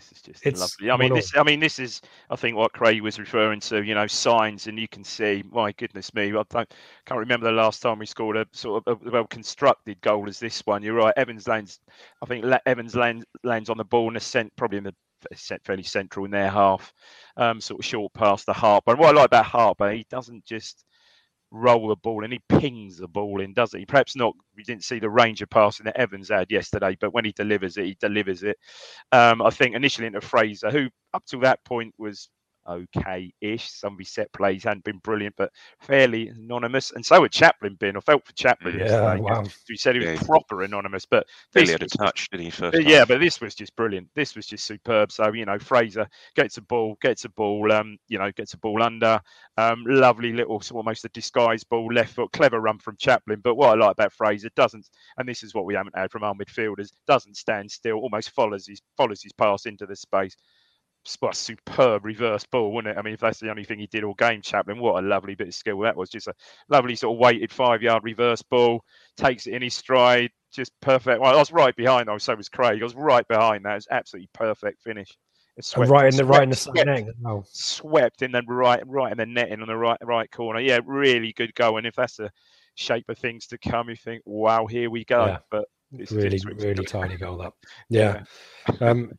this 0.00 0.12
is 0.12 0.22
just 0.22 0.46
it's 0.46 0.60
lovely. 0.60 0.90
I 0.90 0.96
mean, 0.96 1.14
this. 1.14 1.36
I 1.36 1.42
mean, 1.42 1.60
this 1.60 1.78
is. 1.78 2.00
I 2.30 2.36
think 2.36 2.56
what 2.56 2.72
Craig 2.72 3.02
was 3.02 3.18
referring 3.18 3.60
to. 3.60 3.82
You 3.82 3.94
know, 3.94 4.06
signs, 4.06 4.66
and 4.66 4.78
you 4.78 4.88
can 4.88 5.04
see. 5.04 5.42
My 5.50 5.72
goodness 5.72 6.14
me, 6.14 6.28
I 6.28 6.42
don't, 6.48 6.50
can't 6.50 7.20
remember 7.20 7.46
the 7.46 7.52
last 7.52 7.82
time 7.82 7.98
we 7.98 8.06
scored 8.06 8.36
a 8.36 8.46
sort 8.52 8.82
of 8.86 9.00
a 9.06 9.10
well-constructed 9.10 10.00
goal 10.00 10.28
as 10.28 10.38
this 10.38 10.60
one. 10.66 10.82
You're 10.82 10.94
right. 10.94 11.14
Evans 11.16 11.46
lands. 11.46 11.80
I 12.22 12.26
think 12.26 12.44
Evans 12.66 12.94
lands 12.94 13.24
lands 13.44 13.70
on 13.70 13.76
the 13.76 13.84
ball 13.84 14.08
and 14.08 14.22
cent, 14.22 14.52
probably 14.56 14.78
in 14.78 14.84
the 14.84 14.94
fairly 15.64 15.82
central 15.82 16.24
in 16.24 16.30
their 16.30 16.48
half, 16.48 16.92
um, 17.36 17.60
sort 17.60 17.80
of 17.80 17.84
short 17.84 18.12
past 18.14 18.46
the 18.46 18.52
Harper. 18.52 18.92
And 18.92 19.00
what 19.00 19.14
I 19.14 19.18
like 19.18 19.26
about 19.26 19.44
Harper, 19.44 19.90
he 19.90 20.06
doesn't 20.08 20.44
just 20.44 20.84
roll 21.50 21.88
the 21.88 21.96
ball 21.96 22.24
and 22.24 22.32
he 22.32 22.40
pings 22.48 22.98
the 22.98 23.08
ball 23.08 23.40
in, 23.40 23.52
doesn't 23.54 23.78
he? 23.80 23.86
Perhaps 23.86 24.16
not. 24.16 24.34
We 24.56 24.62
didn't 24.62 24.84
see 24.84 24.98
the 24.98 25.10
range 25.10 25.42
of 25.42 25.50
passing 25.50 25.84
that 25.84 25.96
Evans 25.96 26.28
had 26.30 26.50
yesterday, 26.50 26.96
but 27.00 27.12
when 27.14 27.24
he 27.24 27.32
delivers 27.32 27.76
it, 27.76 27.86
he 27.86 27.96
delivers 28.00 28.42
it. 28.42 28.56
Um, 29.12 29.42
I 29.42 29.50
think 29.50 29.74
initially 29.74 30.06
into 30.06 30.20
Fraser, 30.20 30.70
who 30.70 30.88
up 31.14 31.24
to 31.26 31.38
that 31.38 31.64
point 31.64 31.94
was 31.98 32.28
okay-ish. 32.70 33.70
Some 33.70 33.94
of 33.94 33.98
his 33.98 34.10
set 34.10 34.32
plays 34.32 34.64
hadn't 34.64 34.84
been 34.84 34.98
brilliant, 34.98 35.34
but 35.36 35.52
fairly 35.80 36.28
anonymous. 36.28 36.92
And 36.92 37.04
so 37.04 37.22
had 37.22 37.32
Chaplin 37.32 37.74
been. 37.74 37.96
I 37.96 38.00
felt 38.00 38.26
for 38.26 38.32
Chaplin 38.32 38.78
yeah, 38.78 38.84
yesterday. 38.84 39.20
Wow. 39.20 39.44
He 39.66 39.76
said 39.76 39.96
he 39.96 40.06
was 40.06 40.20
yeah. 40.20 40.26
proper 40.26 40.62
anonymous, 40.62 41.06
but 41.06 41.26
really 41.54 41.72
had 41.72 41.82
a 41.82 41.86
touch, 41.86 42.28
didn't 42.30 42.44
he? 42.44 42.50
First, 42.50 42.82
yeah, 42.82 43.04
but 43.04 43.20
this 43.20 43.40
was 43.40 43.54
just 43.54 43.74
brilliant. 43.76 44.08
This 44.14 44.36
was 44.36 44.46
just 44.46 44.64
superb. 44.64 45.12
So 45.12 45.32
you 45.32 45.44
know, 45.44 45.58
Fraser 45.58 46.08
gets 46.34 46.56
a 46.56 46.62
ball, 46.62 46.96
gets 47.00 47.24
a 47.24 47.28
ball, 47.30 47.70
um, 47.72 47.98
you 48.08 48.18
know, 48.18 48.30
gets 48.32 48.54
a 48.54 48.58
ball 48.58 48.82
under. 48.82 49.20
Um, 49.56 49.84
lovely 49.86 50.32
little, 50.32 50.62
almost 50.72 51.04
a 51.04 51.08
disguised 51.10 51.68
ball, 51.68 51.92
left 51.92 52.14
foot, 52.14 52.32
clever 52.32 52.60
run 52.60 52.78
from 52.78 52.96
Chaplin. 52.98 53.40
But 53.42 53.56
what 53.56 53.70
I 53.70 53.74
like 53.74 53.92
about 53.92 54.12
Fraser 54.12 54.50
doesn't, 54.56 54.88
and 55.18 55.28
this 55.28 55.42
is 55.42 55.54
what 55.54 55.64
we 55.64 55.74
haven't 55.74 55.96
had 55.96 56.10
from 56.10 56.24
our 56.24 56.34
midfielders, 56.34 56.90
doesn't 57.06 57.36
stand 57.36 57.70
still, 57.70 57.96
almost 57.96 58.30
follows 58.30 58.66
his 58.66 58.80
follows 58.96 59.22
his 59.22 59.32
pass 59.32 59.66
into 59.66 59.86
the 59.86 59.96
space 59.96 60.36
what 61.20 61.34
a 61.34 61.36
superb 61.36 62.04
reverse 62.04 62.44
ball, 62.44 62.72
wouldn't 62.72 62.96
it? 62.96 62.98
I 62.98 63.02
mean, 63.02 63.14
if 63.14 63.20
that's 63.20 63.40
the 63.40 63.50
only 63.50 63.64
thing 63.64 63.78
he 63.78 63.86
did 63.86 64.04
all 64.04 64.14
game, 64.14 64.42
Chaplin, 64.42 64.78
what 64.78 65.02
a 65.02 65.06
lovely 65.06 65.34
bit 65.34 65.48
of 65.48 65.54
skill 65.54 65.80
that 65.80 65.96
was. 65.96 66.10
Just 66.10 66.28
a 66.28 66.34
lovely 66.68 66.94
sort 66.94 67.14
of 67.14 67.20
weighted 67.20 67.52
five 67.52 67.82
yard 67.82 68.04
reverse 68.04 68.42
ball, 68.42 68.84
takes 69.16 69.46
it 69.46 69.54
in 69.54 69.62
his 69.62 69.74
stride, 69.74 70.30
just 70.52 70.72
perfect. 70.80 71.20
Well, 71.20 71.34
I 71.34 71.38
was 71.38 71.52
right 71.52 71.74
behind, 71.74 72.08
though, 72.08 72.18
so 72.18 72.34
was 72.34 72.48
Craig. 72.48 72.80
I 72.80 72.84
was 72.84 72.94
right 72.94 73.26
behind 73.28 73.64
that. 73.64 73.76
It's 73.76 73.88
absolutely 73.90 74.28
perfect 74.34 74.82
finish. 74.82 75.16
Swept, 75.62 75.90
right 75.90 76.06
in 76.06 76.16
the 76.16 76.24
swept, 76.24 76.30
right 76.30 76.42
in 76.42 76.50
the 76.50 76.56
swept. 76.56 77.10
Oh. 77.26 77.44
Swept 77.50 78.22
in 78.22 78.32
the 78.32 78.42
right 78.42 78.82
right 78.86 79.12
in 79.12 79.18
the 79.18 79.26
netting 79.26 79.60
on 79.60 79.68
the 79.68 79.76
right 79.76 79.98
right 80.02 80.30
corner. 80.30 80.60
Yeah, 80.60 80.80
really 80.84 81.32
good 81.32 81.54
goal. 81.54 81.76
And 81.76 81.86
if 81.86 81.94
that's 81.96 82.16
the 82.16 82.30
shape 82.76 83.08
of 83.08 83.18
things 83.18 83.46
to 83.48 83.58
come, 83.58 83.90
you 83.90 83.96
think, 83.96 84.22
wow, 84.24 84.66
here 84.66 84.88
we 84.88 85.04
go. 85.04 85.26
Yeah. 85.26 85.38
But 85.50 85.64
it's 85.92 86.12
really, 86.12 86.38
really 86.56 86.84
tiny 86.84 87.16
goal 87.16 87.38
that. 87.38 87.52
Yeah. 87.90 88.22
yeah. 88.80 88.90
Um, 88.90 89.12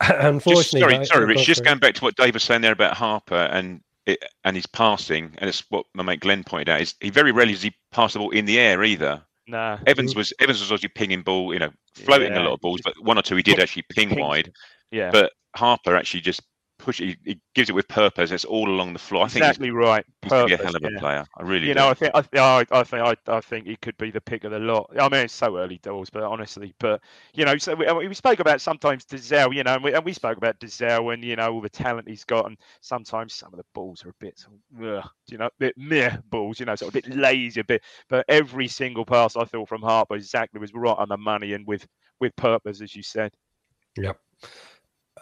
Unfortunately, 0.08 0.80
just, 0.80 0.90
sorry, 0.90 1.06
sorry, 1.06 1.26
Rich. 1.26 1.46
Just 1.46 1.64
going 1.64 1.78
back 1.78 1.94
to 1.94 2.04
what 2.04 2.16
Dave 2.16 2.34
was 2.34 2.42
saying 2.42 2.62
there 2.62 2.72
about 2.72 2.96
Harper 2.96 3.34
and 3.34 3.80
it, 4.06 4.22
and 4.44 4.56
his 4.56 4.66
passing, 4.66 5.34
and 5.38 5.48
it's 5.48 5.64
what 5.70 5.86
my 5.94 6.02
mate 6.02 6.20
Glenn 6.20 6.44
pointed 6.44 6.68
out 6.68 6.80
is 6.80 6.94
he 7.00 7.10
very 7.10 7.32
rarely 7.32 7.52
does 7.52 7.62
he 7.62 7.74
pass 7.92 8.12
the 8.12 8.18
ball 8.18 8.30
in 8.30 8.44
the 8.44 8.58
air 8.58 8.82
either. 8.82 9.22
Nah. 9.46 9.78
Evans 9.86 10.14
was 10.14 10.32
Evans 10.40 10.60
was 10.60 10.72
obviously 10.72 10.88
pinging 10.88 11.22
ball, 11.22 11.52
you 11.52 11.58
know, 11.58 11.70
floating 11.94 12.32
yeah. 12.32 12.42
a 12.42 12.44
lot 12.44 12.54
of 12.54 12.60
balls, 12.60 12.80
but 12.82 12.94
one 13.02 13.18
or 13.18 13.22
two 13.22 13.36
he 13.36 13.42
did 13.42 13.60
actually 13.60 13.84
ping, 13.90 14.10
ping. 14.10 14.20
wide. 14.20 14.52
Yeah. 14.90 15.10
But 15.10 15.32
Harper 15.56 15.96
actually 15.96 16.20
just 16.20 16.42
push 16.84 17.00
it. 17.00 17.18
He, 17.24 17.40
gives 17.54 17.70
it 17.70 17.72
with 17.72 17.88
purpose. 17.88 18.30
It's 18.30 18.44
all 18.44 18.68
along 18.68 18.92
the 18.92 18.98
floor. 18.98 19.24
I 19.24 19.28
think 19.28 19.44
exactly 19.44 19.70
right. 19.70 20.04
He's 20.22 20.30
purpose, 20.30 20.50
be 20.50 20.62
a 20.62 20.64
hell 20.64 20.76
of 20.76 20.84
a 20.84 20.92
yeah. 20.92 20.98
player. 20.98 21.24
I 21.36 21.42
really. 21.42 21.68
You 21.68 21.74
do. 21.74 21.80
know, 21.80 21.88
I 21.88 21.94
think 21.94 22.12
I, 22.14 22.24
I, 22.36 22.66
I 22.70 22.82
think 22.82 23.02
I, 23.02 23.14
I 23.28 23.40
think 23.40 23.66
he 23.66 23.76
could 23.76 23.96
be 23.96 24.10
the 24.10 24.20
pick 24.20 24.44
of 24.44 24.50
the 24.50 24.58
lot. 24.58 24.90
I 24.98 25.08
mean, 25.08 25.20
it's 25.20 25.34
so 25.34 25.56
early 25.56 25.78
doors, 25.78 26.10
but 26.10 26.22
honestly, 26.24 26.74
but 26.78 27.00
you 27.32 27.44
know, 27.44 27.56
so 27.56 27.74
we, 27.74 28.08
we 28.08 28.14
spoke 28.14 28.40
about 28.40 28.60
sometimes 28.60 29.04
Dozzell, 29.04 29.54
you 29.54 29.62
know, 29.62 29.74
and 29.74 29.84
we, 29.84 29.94
and 29.94 30.04
we 30.04 30.12
spoke 30.12 30.36
about 30.36 30.58
Dozzell 30.60 31.14
and 31.14 31.24
you 31.24 31.36
know 31.36 31.54
all 31.54 31.60
the 31.60 31.70
talent 31.70 32.08
he's 32.08 32.24
got, 32.24 32.46
and 32.46 32.58
sometimes 32.80 33.34
some 33.34 33.52
of 33.52 33.58
the 33.58 33.64
balls 33.74 34.04
are 34.04 34.10
a 34.10 34.14
bit, 34.20 34.44
ugh, 34.82 35.08
you 35.28 35.38
know, 35.38 35.46
a 35.46 35.50
bit 35.58 35.74
meh 35.76 36.16
balls, 36.30 36.60
you 36.60 36.66
know, 36.66 36.74
sort 36.74 36.94
of 36.94 36.96
a 36.96 37.08
bit 37.08 37.16
lazy, 37.16 37.60
a 37.60 37.64
bit. 37.64 37.82
But 38.08 38.24
every 38.28 38.68
single 38.68 39.04
pass 39.04 39.36
I 39.36 39.44
thought 39.44 39.68
from 39.68 39.82
Harper 39.82 40.16
exactly 40.16 40.60
was 40.60 40.74
right 40.74 40.96
on 40.98 41.08
the 41.08 41.16
money 41.16 41.54
and 41.54 41.66
with 41.66 41.86
with 42.20 42.34
purpose, 42.36 42.80
as 42.80 42.94
you 42.94 43.02
said. 43.02 43.32
Yep 43.96 44.18
and 44.42 44.50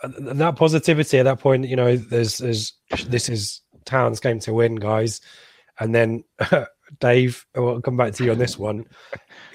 that 0.03 0.57
positivity 0.57 1.19
at 1.19 1.25
that 1.25 1.39
point, 1.39 1.69
you 1.69 1.77
know, 1.77 1.97
there's, 1.97 2.39
there's 2.39 2.73
this 3.07 3.29
is 3.29 3.61
Town's 3.85 4.21
game 4.21 4.41
to 4.41 4.53
win, 4.53 4.77
guys. 4.77 5.21
And 5.81 5.95
then 5.95 6.25
Dave, 7.01 7.45
I'll 7.57 7.81
come 7.81 7.97
back 7.97 8.13
to 8.15 8.25
you 8.25 8.33
on 8.33 8.39
this 8.39 8.59
one. 8.59 8.87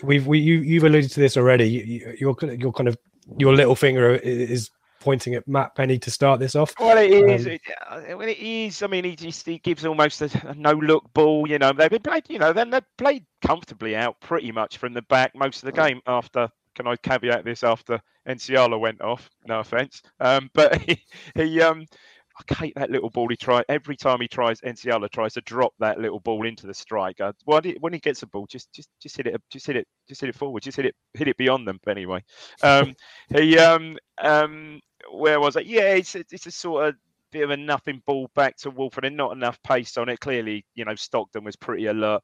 We've 0.04 0.26
we 0.26 0.39
you 0.39 0.62
you've 0.62 0.84
alluded 0.84 1.12
to 1.12 1.20
this 1.20 1.38
already. 1.38 1.70
You, 1.70 2.16
you're 2.20 2.54
you're 2.54 2.72
kind 2.72 2.89
of 2.89 2.98
your 3.38 3.56
little 3.56 3.76
finger 3.76 4.16
is 4.16 4.70
pointing 5.00 5.36
at 5.36 5.48
Matt 5.48 5.76
Penney 5.76 6.00
to 6.00 6.12
start 6.12 6.39
this 6.39 6.56
off. 6.56 6.74
Well, 6.80 6.98
it 6.98 7.12
is. 7.12 7.45
Um, 7.45 7.52
it, 7.54 8.18
well, 8.18 8.28
it 8.28 8.39
is. 8.39 8.82
I 8.82 8.88
mean, 8.88 9.04
he 9.04 9.16
just 9.16 9.45
he 9.45 9.60
gives 9.60 9.86
almost 9.86 10.22
a, 10.22 10.50
a 10.50 10.56
no 10.56 10.72
look 10.72 11.12
ball. 11.14 11.48
You 11.48 11.60
know, 11.60 11.72
they've 11.72 11.89
been 11.89 12.02
played. 12.02 12.26
You 12.30 12.39
know, 12.39 12.54
then 12.54 12.70
they 12.70 12.82
played 12.98 13.26
comfortably 13.41 13.95
out 13.95 14.20
pretty 14.22 14.52
much 14.52 14.78
from 14.78 14.93
the 14.93 15.04
back 15.04 15.36
most 15.36 15.64
of 15.64 15.68
the 15.68 15.72
game 15.72 16.02
after 16.08 16.50
can 16.78 16.88
I 16.88 16.96
caveat 16.96 17.44
this 17.44 17.64
after 17.64 18.00
Nsiala 18.30 18.80
went 18.80 19.02
off? 19.02 19.30
No 19.48 19.60
offense, 19.60 20.02
um, 20.20 20.50
but 20.54 20.80
he, 20.82 21.02
he 21.36 21.62
um, 21.62 21.86
I 22.50 22.54
hate 22.54 22.76
that 22.76 22.92
little 22.92 23.10
ball. 23.10 23.28
He 23.30 23.36
try 23.36 23.64
every 23.68 23.98
time 23.98 24.22
he 24.22 24.28
tries. 24.28 24.62
Nsiala 24.62 25.10
tries 25.10 25.34
to 25.34 25.42
drop 25.42 25.74
that 25.80 26.00
little 26.00 26.20
ball 26.20 26.46
into 26.46 26.68
the 26.68 26.74
striker. 26.74 27.34
Well, 27.48 27.62
when 27.80 27.94
he 27.94 28.00
gets 28.00 28.22
a 28.22 28.28
ball, 28.28 28.46
just 28.46 28.72
just 28.72 28.90
just 29.02 29.18
hit 29.18 29.26
it, 29.26 29.42
just 29.52 29.66
hit 29.66 29.76
it, 29.76 29.88
just 30.08 30.22
hit 30.22 30.30
it 30.30 30.36
forward, 30.36 30.62
just 30.62 30.78
hit 30.78 30.86
it, 30.86 30.96
hit 31.16 31.28
it 31.28 31.38
beyond 31.38 31.68
them. 31.68 31.80
But 31.84 31.98
anyway, 31.98 32.24
um, 32.62 32.94
he 33.36 33.58
um 33.58 33.98
um, 34.20 34.80
where 35.12 35.40
was 35.40 35.56
it? 35.56 35.66
Yeah, 35.66 35.96
it's 35.96 36.14
it's 36.14 36.46
a 36.46 36.52
sort 36.52 36.88
of 36.88 36.96
bit 37.32 37.44
of 37.44 37.50
a 37.50 37.58
nothing 37.58 38.04
ball 38.06 38.30
back 38.36 38.56
to 38.58 38.72
Woolfenden 38.72 39.08
and 39.08 39.18
not 39.18 39.32
enough 39.32 39.62
pace 39.64 39.98
on 39.98 40.10
it. 40.10 40.20
Clearly, 40.20 40.64
you 40.76 40.86
know, 40.86 40.96
Stockton 40.96 41.44
was 41.44 41.56
pretty 41.56 41.88
alert. 41.88 42.22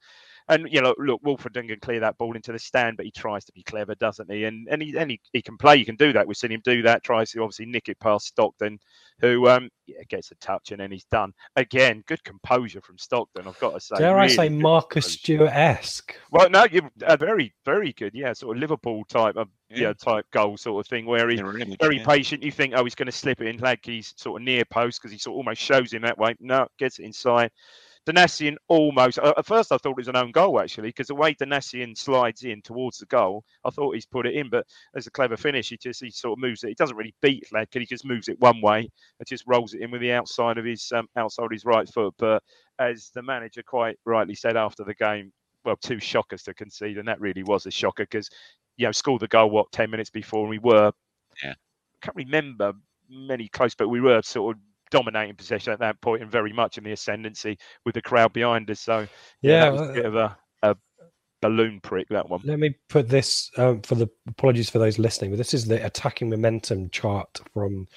And 0.49 0.67
you 0.69 0.81
know, 0.81 0.93
look, 0.97 1.21
Woolfenden 1.23 1.69
can 1.69 1.79
clear 1.79 1.99
that 2.01 2.17
ball 2.17 2.35
into 2.35 2.51
the 2.51 2.59
stand, 2.59 2.97
but 2.97 3.05
he 3.05 3.11
tries 3.11 3.45
to 3.45 3.53
be 3.53 3.63
clever, 3.63 3.95
doesn't 3.95 4.31
he? 4.31 4.43
And 4.45 4.67
and 4.69 4.81
he 4.81 4.97
and 4.97 5.11
he, 5.11 5.19
he 5.31 5.41
can 5.41 5.57
play. 5.57 5.77
He 5.77 5.85
can 5.85 5.95
do 5.95 6.13
that. 6.13 6.27
We've 6.27 6.37
seen 6.37 6.51
him 6.51 6.61
do 6.63 6.81
that. 6.83 7.03
Tries 7.03 7.31
to 7.31 7.41
obviously 7.41 7.65
nick 7.65 7.89
it 7.89 7.99
past 7.99 8.27
Stockton, 8.27 8.79
who 9.19 9.47
um 9.47 9.69
yeah 9.85 10.01
gets 10.09 10.31
a 10.31 10.35
touch 10.35 10.71
and 10.71 10.79
then 10.79 10.91
he's 10.91 11.05
done. 11.05 11.33
Again, 11.55 12.03
good 12.07 12.23
composure 12.23 12.81
from 12.81 12.97
Stockton. 12.97 13.47
I've 13.47 13.59
got 13.59 13.73
to 13.73 13.79
say. 13.79 13.95
Dare 13.97 14.15
really 14.15 14.25
I 14.25 14.35
say 14.35 14.49
Marcus 14.49 15.13
Stewart 15.13 15.51
esque? 15.53 16.15
Well, 16.31 16.49
no, 16.49 16.65
you're 16.71 16.89
uh, 17.05 17.15
very 17.15 17.53
very 17.65 17.93
good. 17.93 18.13
Yeah, 18.13 18.33
sort 18.33 18.57
of 18.57 18.61
Liverpool 18.61 19.05
type 19.05 19.35
of 19.37 19.47
yeah. 19.69 19.79
yeah 19.79 19.93
type 19.93 20.25
goal 20.31 20.57
sort 20.57 20.85
of 20.85 20.89
thing 20.89 21.05
where 21.05 21.29
he's 21.29 21.41
really, 21.41 21.77
very 21.79 21.97
yeah. 21.97 22.05
patient. 22.05 22.43
You 22.43 22.51
think, 22.51 22.73
oh, 22.75 22.83
he's 22.83 22.95
going 22.95 23.05
to 23.05 23.11
slip 23.11 23.41
it 23.41 23.47
in, 23.47 23.57
like 23.57 23.85
he's 23.85 24.13
sort 24.17 24.41
of 24.41 24.45
near 24.45 24.65
post 24.65 25.01
because 25.01 25.11
he 25.11 25.17
sort 25.17 25.35
of 25.35 25.37
almost 25.37 25.61
shows 25.61 25.93
him 25.93 26.01
that 26.03 26.17
way. 26.17 26.35
No, 26.39 26.67
gets 26.77 26.99
it 26.99 27.03
inside. 27.03 27.51
Donacien 28.05 28.55
almost. 28.67 29.19
Uh, 29.19 29.33
at 29.37 29.45
first, 29.45 29.71
I 29.71 29.77
thought 29.77 29.91
it 29.91 29.97
was 29.97 30.07
an 30.07 30.15
own 30.15 30.31
goal 30.31 30.59
actually, 30.59 30.89
because 30.89 31.07
the 31.07 31.15
way 31.15 31.33
Donacien 31.33 31.97
slides 31.97 32.43
in 32.43 32.61
towards 32.61 32.97
the 32.97 33.05
goal, 33.05 33.43
I 33.63 33.69
thought 33.69 33.95
he's 33.95 34.05
put 34.05 34.25
it 34.25 34.35
in. 34.35 34.49
But 34.49 34.65
as 34.95 35.07
a 35.07 35.11
clever 35.11 35.37
finish, 35.37 35.69
he 35.69 35.77
just 35.77 36.03
he 36.03 36.11
sort 36.11 36.37
of 36.37 36.41
moves 36.41 36.63
it. 36.63 36.69
He 36.69 36.75
doesn't 36.75 36.97
really 36.97 37.15
beat 37.21 37.47
Hladky. 37.51 37.79
He 37.79 37.85
just 37.85 38.05
moves 38.05 38.27
it 38.27 38.39
one 38.39 38.61
way 38.61 38.89
and 39.19 39.27
just 39.27 39.45
rolls 39.47 39.73
it 39.73 39.81
in 39.81 39.91
with 39.91 40.01
the 40.01 40.11
outside 40.11 40.57
of 40.57 40.65
his 40.65 40.91
um, 40.91 41.07
outside 41.15 41.45
of 41.45 41.51
his 41.51 41.65
right 41.65 41.87
foot. 41.87 42.13
But 42.17 42.43
as 42.79 43.11
the 43.13 43.21
manager 43.21 43.63
quite 43.63 43.97
rightly 44.05 44.35
said 44.35 44.57
after 44.57 44.83
the 44.83 44.95
game, 44.95 45.31
well, 45.63 45.77
two 45.77 45.99
shockers 45.99 46.43
to 46.43 46.53
concede, 46.53 46.97
and 46.97 47.07
that 47.07 47.21
really 47.21 47.43
was 47.43 47.65
a 47.65 47.71
shocker 47.71 48.03
because 48.03 48.29
you 48.77 48.85
know 48.85 48.91
scored 48.91 49.21
the 49.21 49.27
goal 49.27 49.49
what 49.49 49.71
ten 49.71 49.89
minutes 49.89 50.09
before, 50.09 50.41
and 50.41 50.49
we 50.49 50.59
were. 50.59 50.91
Yeah. 51.43 51.51
I 51.53 52.05
can't 52.05 52.17
remember 52.17 52.73
many 53.09 53.47
close, 53.47 53.75
but 53.75 53.87
we 53.87 54.01
were 54.01 54.21
sort 54.21 54.55
of 54.55 54.61
dominating 54.93 55.35
possession 55.35 55.73
at 55.73 55.79
that 55.79 55.99
point 56.01 56.21
and 56.21 56.31
very 56.31 56.53
much 56.53 56.77
in 56.77 56.83
the 56.83 56.91
ascendancy 56.91 57.57
with 57.83 57.95
the 57.95 58.01
crowd 58.01 58.31
behind 58.31 58.69
us. 58.69 58.79
So 58.79 59.07
yeah, 59.41 59.65
yeah 59.65 59.65
that 59.65 59.73
was 59.73 59.89
a 59.89 59.93
bit 59.93 60.05
of 60.05 60.15
a, 60.15 60.37
a 60.61 60.75
balloon 61.41 61.79
prick 61.81 62.07
that 62.09 62.29
one. 62.29 62.41
Let 62.45 62.59
me 62.59 62.75
put 62.89 63.09
this 63.09 63.49
um, 63.57 63.81
for 63.81 63.95
the 63.95 64.07
apologies 64.27 64.69
for 64.69 64.77
those 64.77 64.99
listening, 64.99 65.31
but 65.31 65.37
this 65.37 65.55
is 65.55 65.65
the 65.65 65.83
attacking 65.83 66.29
momentum 66.29 66.91
chart 66.91 67.41
from 67.53 67.87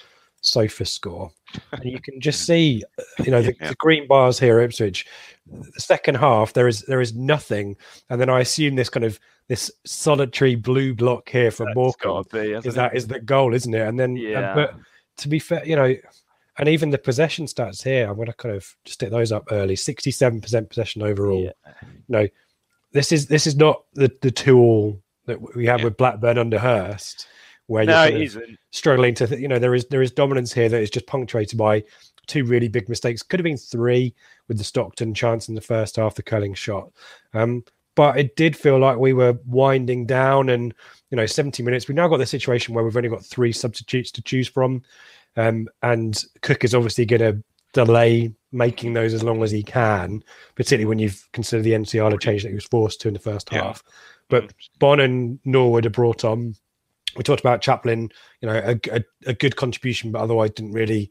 SofaScore, 0.42 1.30
and 1.72 1.84
you 1.84 2.00
can 2.00 2.18
just 2.18 2.46
see, 2.46 2.82
you 3.22 3.30
know, 3.30 3.42
the, 3.42 3.54
yeah. 3.60 3.68
the, 3.68 3.74
green 3.76 4.08
bars 4.08 4.38
here, 4.38 4.60
Ipswich. 4.60 5.04
The 5.46 5.80
second 5.80 6.14
half, 6.14 6.54
there 6.54 6.66
is 6.66 6.80
there 6.82 7.02
is 7.02 7.14
nothing, 7.14 7.76
and 8.08 8.18
then 8.18 8.30
I 8.30 8.40
assume 8.40 8.74
this 8.74 8.88
kind 8.88 9.04
of 9.04 9.20
this 9.48 9.70
solitary 9.84 10.54
blue 10.54 10.94
block 10.94 11.28
here 11.28 11.50
from 11.50 11.68
Morecambe 11.74 12.24
is 12.32 12.74
that 12.74 12.96
is 12.96 13.06
the 13.06 13.20
goal, 13.20 13.52
isn't 13.52 13.74
it? 13.74 13.86
And 13.86 14.00
then, 14.00 14.16
yeah. 14.16 14.54
but 14.54 14.74
to 15.18 15.28
be 15.28 15.38
fair, 15.38 15.64
you 15.64 15.76
know, 15.76 15.94
and 16.58 16.68
even 16.68 16.90
the 16.90 16.98
possession 16.98 17.46
stats 17.46 17.82
here, 17.82 18.08
I'm 18.08 18.16
going 18.16 18.26
to 18.26 18.32
kind 18.32 18.54
of 18.54 18.66
stick 18.86 19.10
those 19.10 19.32
up 19.32 19.48
early. 19.50 19.74
67% 19.74 20.70
possession 20.70 21.02
overall. 21.02 21.42
Yeah. 21.42 21.72
You 21.82 22.02
know, 22.08 22.28
this 22.92 23.12
is 23.12 23.26
this 23.26 23.46
is 23.46 23.56
not 23.56 23.84
the 23.94 24.10
the 24.22 24.30
tool 24.30 25.02
that 25.26 25.54
we 25.54 25.66
have 25.66 25.80
yeah. 25.80 25.84
with 25.84 25.96
Blackburn 25.96 26.38
under 26.38 26.58
Hurst, 26.58 27.26
where 27.66 27.84
no, 27.84 28.04
you're 28.04 28.16
it 28.16 28.22
isn't. 28.22 28.58
struggling 28.70 29.14
to, 29.14 29.26
th- 29.26 29.40
you 29.40 29.48
know, 29.48 29.58
there 29.58 29.74
is 29.74 29.86
there 29.88 30.02
is 30.02 30.12
dominance 30.12 30.52
here 30.52 30.68
that 30.68 30.80
is 30.80 30.90
just 30.90 31.06
punctuated 31.06 31.58
by 31.58 31.82
two 32.26 32.44
really 32.44 32.68
big 32.68 32.88
mistakes. 32.88 33.22
Could 33.22 33.40
have 33.40 33.44
been 33.44 33.56
three 33.56 34.14
with 34.48 34.58
the 34.58 34.64
Stockton 34.64 35.14
chance 35.14 35.48
in 35.48 35.54
the 35.54 35.60
first 35.60 35.96
half, 35.96 36.14
the 36.14 36.22
curling 36.22 36.54
shot. 36.54 36.90
Um, 37.34 37.64
but 37.96 38.18
it 38.18 38.36
did 38.36 38.56
feel 38.56 38.78
like 38.78 38.98
we 38.98 39.12
were 39.12 39.38
winding 39.46 40.06
down, 40.06 40.50
and 40.50 40.74
you 41.10 41.16
know, 41.16 41.26
70 41.26 41.62
minutes. 41.62 41.88
We've 41.88 41.96
now 41.96 42.08
got 42.08 42.18
the 42.18 42.26
situation 42.26 42.74
where 42.74 42.84
we've 42.84 42.96
only 42.96 43.08
got 43.08 43.24
three 43.24 43.52
substitutes 43.52 44.10
to 44.12 44.22
choose 44.22 44.48
from, 44.48 44.82
um, 45.36 45.68
and 45.82 46.22
Cook 46.42 46.64
is 46.64 46.74
obviously 46.74 47.06
going 47.06 47.20
to 47.20 47.42
delay 47.72 48.32
making 48.52 48.94
those 48.94 49.12
as 49.12 49.22
long 49.22 49.42
as 49.42 49.50
he 49.50 49.62
can, 49.62 50.22
particularly 50.54 50.86
when 50.86 50.98
you've 50.98 51.28
considered 51.32 51.62
the 51.64 51.72
Nsiala 51.72 52.18
change 52.20 52.42
that 52.42 52.48
he 52.48 52.54
was 52.54 52.64
forced 52.64 53.00
to 53.02 53.08
in 53.08 53.14
the 53.14 53.20
first 53.20 53.48
Yeah. 53.52 53.64
half. 53.64 53.82
But 54.28 54.52
Bonne 54.78 55.00
and 55.00 55.38
Norwood 55.44 55.84
are 55.86 55.90
brought 55.90 56.24
on. 56.24 56.54
We 57.16 57.22
talked 57.22 57.40
about 57.40 57.60
Chaplin, 57.60 58.10
you 58.40 58.48
know, 58.48 58.54
a, 58.64 58.78
a, 58.96 59.04
a 59.26 59.32
good 59.34 59.56
contribution, 59.56 60.10
but 60.10 60.20
otherwise 60.22 60.50
didn't 60.50 60.72
really 60.72 61.10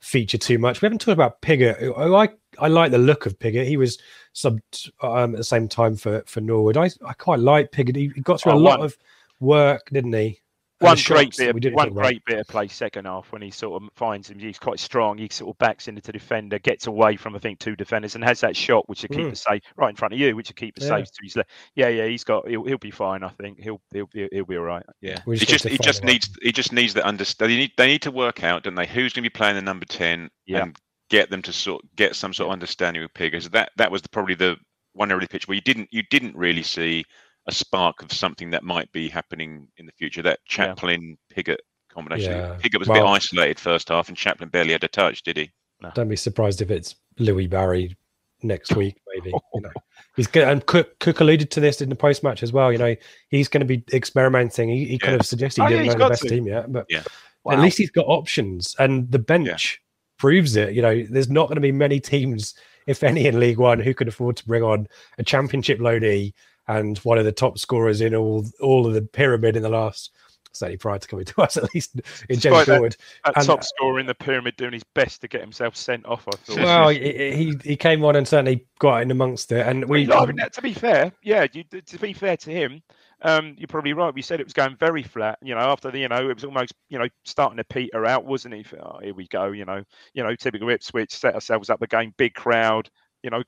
feature 0.00 0.38
too 0.38 0.58
much. 0.58 0.80
We 0.82 0.86
haven't 0.86 1.00
talked 1.00 1.12
about 1.14 1.40
Pigott. 1.42 1.78
who- 1.80 1.92
who 1.94 2.14
I 2.14 2.28
I 2.58 2.68
like 2.68 2.90
the 2.90 2.98
look 2.98 3.26
of 3.26 3.38
Pigott. 3.38 3.66
He 3.66 3.76
was 3.76 3.98
subbed 4.34 4.90
um, 5.02 5.34
at 5.34 5.38
the 5.38 5.44
same 5.44 5.68
time 5.68 5.96
for 5.96 6.22
for 6.26 6.40
Norwood. 6.40 6.76
I 6.78 6.90
I 7.04 7.12
quite 7.14 7.40
like 7.40 7.70
Pigott. 7.72 7.96
He, 7.96 8.10
he 8.14 8.20
got 8.22 8.40
through 8.40 8.52
Oh, 8.52 8.56
a 8.56 8.58
lot 8.58 8.78
one- 8.80 8.86
of 8.86 8.96
work, 9.40 9.88
didn't 9.92 10.12
he? 10.14 10.40
And 10.78 10.88
One 10.88 10.96
the 10.98 11.02
great 11.06 11.36
bit, 11.38 11.48
of, 11.48 11.72
one 11.72 11.86
talk 11.86 11.92
about. 11.92 12.02
great 12.02 12.22
bit 12.26 12.38
of 12.38 12.46
play 12.48 12.68
second 12.68 13.06
half 13.06 13.32
when 13.32 13.40
he 13.40 13.50
sort 13.50 13.82
of 13.82 13.88
finds 13.94 14.28
him. 14.28 14.38
He's 14.38 14.58
quite 14.58 14.78
strong. 14.78 15.16
He 15.16 15.26
sort 15.30 15.54
of 15.54 15.58
backs 15.58 15.88
into 15.88 16.02
the 16.02 16.12
defender, 16.12 16.58
gets 16.58 16.86
away 16.86 17.16
from 17.16 17.34
I 17.34 17.38
think 17.38 17.58
two 17.60 17.74
defenders, 17.76 18.14
and 18.14 18.22
has 18.22 18.40
that 18.40 18.54
shot 18.54 18.86
which 18.86 19.00
the 19.00 19.08
keeper 19.08 19.30
Mm. 19.30 19.36
safe 19.38 19.62
right 19.76 19.88
in 19.88 19.96
front 19.96 20.12
of 20.12 20.20
you, 20.20 20.36
which 20.36 20.48
the 20.48 20.54
keeper 20.54 20.82
Yeah. 20.82 20.88
saves 20.88 21.10
to 21.12 21.20
his 21.22 21.36
left. 21.36 21.50
Yeah, 21.76 21.88
yeah, 21.88 22.06
he's 22.06 22.24
got. 22.24 22.46
He'll, 22.46 22.64
he'll 22.64 22.76
be 22.76 22.90
fine. 22.90 23.22
I 23.22 23.30
think 23.30 23.58
he'll 23.58 23.80
he'll 23.90 24.08
he'll, 24.12 24.28
he'll 24.30 24.44
be 24.44 24.56
all 24.58 24.64
right. 24.64 24.84
Yeah. 25.00 25.18
We 25.24 25.38
He 25.38 25.46
just 25.46 25.66
he 25.66 25.78
just 25.78 26.02
the 26.02 26.06
right- 26.08 26.12
needs 26.12 26.30
he 26.42 26.52
just 26.52 26.72
needs 26.74 26.92
to 26.92 27.04
understand. 27.06 27.50
They 27.50 27.56
need 27.56 27.72
they 27.78 27.86
need 27.86 28.02
to 28.02 28.10
work 28.10 28.44
out, 28.44 28.64
don't 28.64 28.74
they? 28.74 28.86
Who's 28.86 29.14
going 29.14 29.24
to 29.24 29.30
be 29.30 29.34
playing 29.34 29.56
the 29.56 29.62
number 29.62 29.86
ten 29.86 30.28
Yeah. 30.44 30.64
and 30.64 30.76
get 31.08 31.30
them 31.30 31.40
to 31.40 31.52
sort 31.54 31.82
get 31.96 32.16
some 32.16 32.34
sort 32.34 32.48
of 32.48 32.52
understanding 32.52 33.00
with 33.02 33.14
Pigott. 33.14 33.50
That 33.52 33.70
that 33.76 33.90
was 33.90 34.02
the, 34.02 34.10
probably 34.10 34.34
the 34.34 34.56
one 34.92 35.10
early 35.10 35.26
pitch 35.26 35.48
where 35.48 35.54
you 35.54 35.60
didn't 35.62 35.88
you 35.90 36.02
didn't 36.10 36.36
really 36.36 36.62
see 36.62 37.04
a 37.46 37.52
spark 37.52 38.02
of 38.02 38.12
something 38.12 38.50
that 38.50 38.64
might 38.64 38.90
be 38.92 39.08
happening 39.08 39.68
in 39.76 39.86
the 39.86 39.92
future. 39.92 40.22
That 40.22 40.40
Chaplin 40.46 41.16
Pigott 41.34 41.58
combination. 41.92 42.32
Yeah. 42.32 42.56
Pigott 42.60 42.78
was 42.78 42.88
a 42.88 42.92
bit 42.92 43.02
isolated 43.02 43.58
first 43.60 43.88
half, 43.88 44.08
and 44.08 44.16
Chaplin 44.16 44.48
barely 44.48 44.72
had 44.72 44.84
a 44.84 44.88
touch, 44.88 45.22
did 45.22 45.36
he? 45.36 45.50
Don't 45.94 46.08
be 46.08 46.16
surprised 46.16 46.62
if 46.62 46.70
it's 46.70 46.96
Louie 47.18 47.46
Barry 47.46 47.96
next 48.42 48.74
week, 48.74 48.96
maybe. 49.14 49.30
You 49.54 49.60
know, 49.60 49.70
he's 50.16 50.26
good. 50.26 50.48
And 50.48 50.64
Cook, 50.66 50.98
Cook 50.98 51.20
alluded 51.20 51.50
to 51.52 51.60
this 51.60 51.80
in 51.80 51.88
the 51.88 51.94
post 51.96 52.22
match 52.22 52.42
as 52.42 52.52
well. 52.52 52.72
You 52.72 52.78
know, 52.78 52.96
he's 53.28 53.48
going 53.48 53.60
to 53.60 53.66
be 53.66 53.84
experimenting. 53.92 54.68
He, 54.68 54.84
he 54.86 54.98
kind 54.98 55.18
of 55.20 55.26
suggested 55.26 55.62
he 55.62 55.66
Oh, 55.66 55.70
didn't 55.70 55.84
he's 55.84 55.94
know 55.94 56.04
the 56.04 56.10
best 56.10 56.22
to. 56.22 56.28
team 56.28 56.46
yet, 56.46 56.72
but 56.72 56.86
Yeah. 56.88 57.02
at 57.50 57.60
least 57.60 57.78
he's 57.78 57.90
got 57.90 58.06
options, 58.06 58.74
and 58.78 59.10
the 59.10 59.18
bench 59.18 59.80
proves 60.18 60.56
it. 60.56 60.74
You 60.74 60.82
know, 60.82 61.04
there's 61.10 61.28
not 61.30 61.46
going 61.48 61.56
to 61.56 61.60
be 61.60 61.72
many 61.72 62.00
teams, 62.00 62.54
if 62.86 63.02
any, 63.04 63.26
in 63.26 63.38
League 63.38 63.58
One 63.58 63.78
who 63.78 63.94
could 63.94 64.08
afford 64.08 64.36
to 64.38 64.46
bring 64.46 64.62
on 64.62 64.86
a 65.18 65.22
Championship 65.22 65.78
loanee 65.78 66.32
and 66.68 66.98
one 66.98 67.18
of 67.18 67.24
the 67.24 67.32
top 67.32 67.58
scorers 67.58 68.00
in 68.00 68.14
all 68.14 68.44
all 68.60 68.86
of 68.86 68.94
the 68.94 69.02
pyramid 69.02 69.56
in 69.56 69.62
the 69.62 69.68
last. 69.68 70.10
Certainly 70.52 70.78
prior 70.78 70.98
to 70.98 71.06
coming 71.06 71.26
to 71.26 71.42
us, 71.42 71.56
at 71.58 71.74
least 71.74 71.96
in 72.30 72.38
James 72.40 72.64
Despite 72.64 72.66
that- 72.66 72.96
And- 73.36 73.44
top 73.46 73.62
scorer 73.62 74.00
in 74.00 74.06
the 74.06 74.14
pyramid 74.14 74.56
doing 74.56 74.72
his 74.72 74.84
best 74.94 75.20
to 75.20 75.28
get 75.28 75.42
himself 75.42 75.76
sent 75.76 76.06
off. 76.06 76.26
I 76.26 76.30
thought. 76.36 76.56
Well, 76.56 76.88
he, 76.88 77.54
he 77.62 77.76
came 77.76 78.02
on 78.06 78.16
and 78.16 78.26
certainly 78.26 78.64
got 78.78 79.02
in 79.02 79.10
amongst 79.10 79.52
it, 79.52 79.66
and 79.66 79.84
we. 79.86 80.10
I 80.10 80.24
mean, 80.24 80.38
to 80.50 80.62
be 80.62 80.72
fair, 80.72 81.12
yeah, 81.22 81.46
you, 81.52 81.62
to 81.64 81.98
be 81.98 82.14
fair 82.14 82.38
to 82.38 82.50
him, 82.50 82.82
um, 83.20 83.54
you're 83.58 83.68
probably 83.68 83.92
right. 83.92 84.14
We 84.14 84.22
said 84.22 84.40
it 84.40 84.46
was 84.46 84.54
going 84.54 84.76
very 84.76 85.02
flat. 85.02 85.38
You 85.42 85.54
know, 85.54 85.60
after 85.60 85.90
the, 85.90 85.98
you 85.98 86.08
know, 86.08 86.26
it 86.30 86.34
was 86.34 86.44
almost, 86.44 86.72
you 86.88 86.98
know, 86.98 87.08
starting 87.26 87.58
to 87.58 87.64
peter 87.64 88.06
out, 88.06 88.24
wasn't 88.24 88.54
he? 88.54 88.64
Oh, 88.82 88.98
here 89.02 89.12
we 89.12 89.26
go. 89.28 89.48
You 89.52 89.66
know, 89.66 89.82
you 90.14 90.22
know, 90.22 90.34
typical 90.34 90.70
Ipswich 90.70 91.12
set 91.12 91.34
ourselves 91.34 91.68
up 91.68 91.82
again, 91.82 92.14
big 92.16 92.32
crowd. 92.32 92.88
You 93.22 93.28
know, 93.28 93.42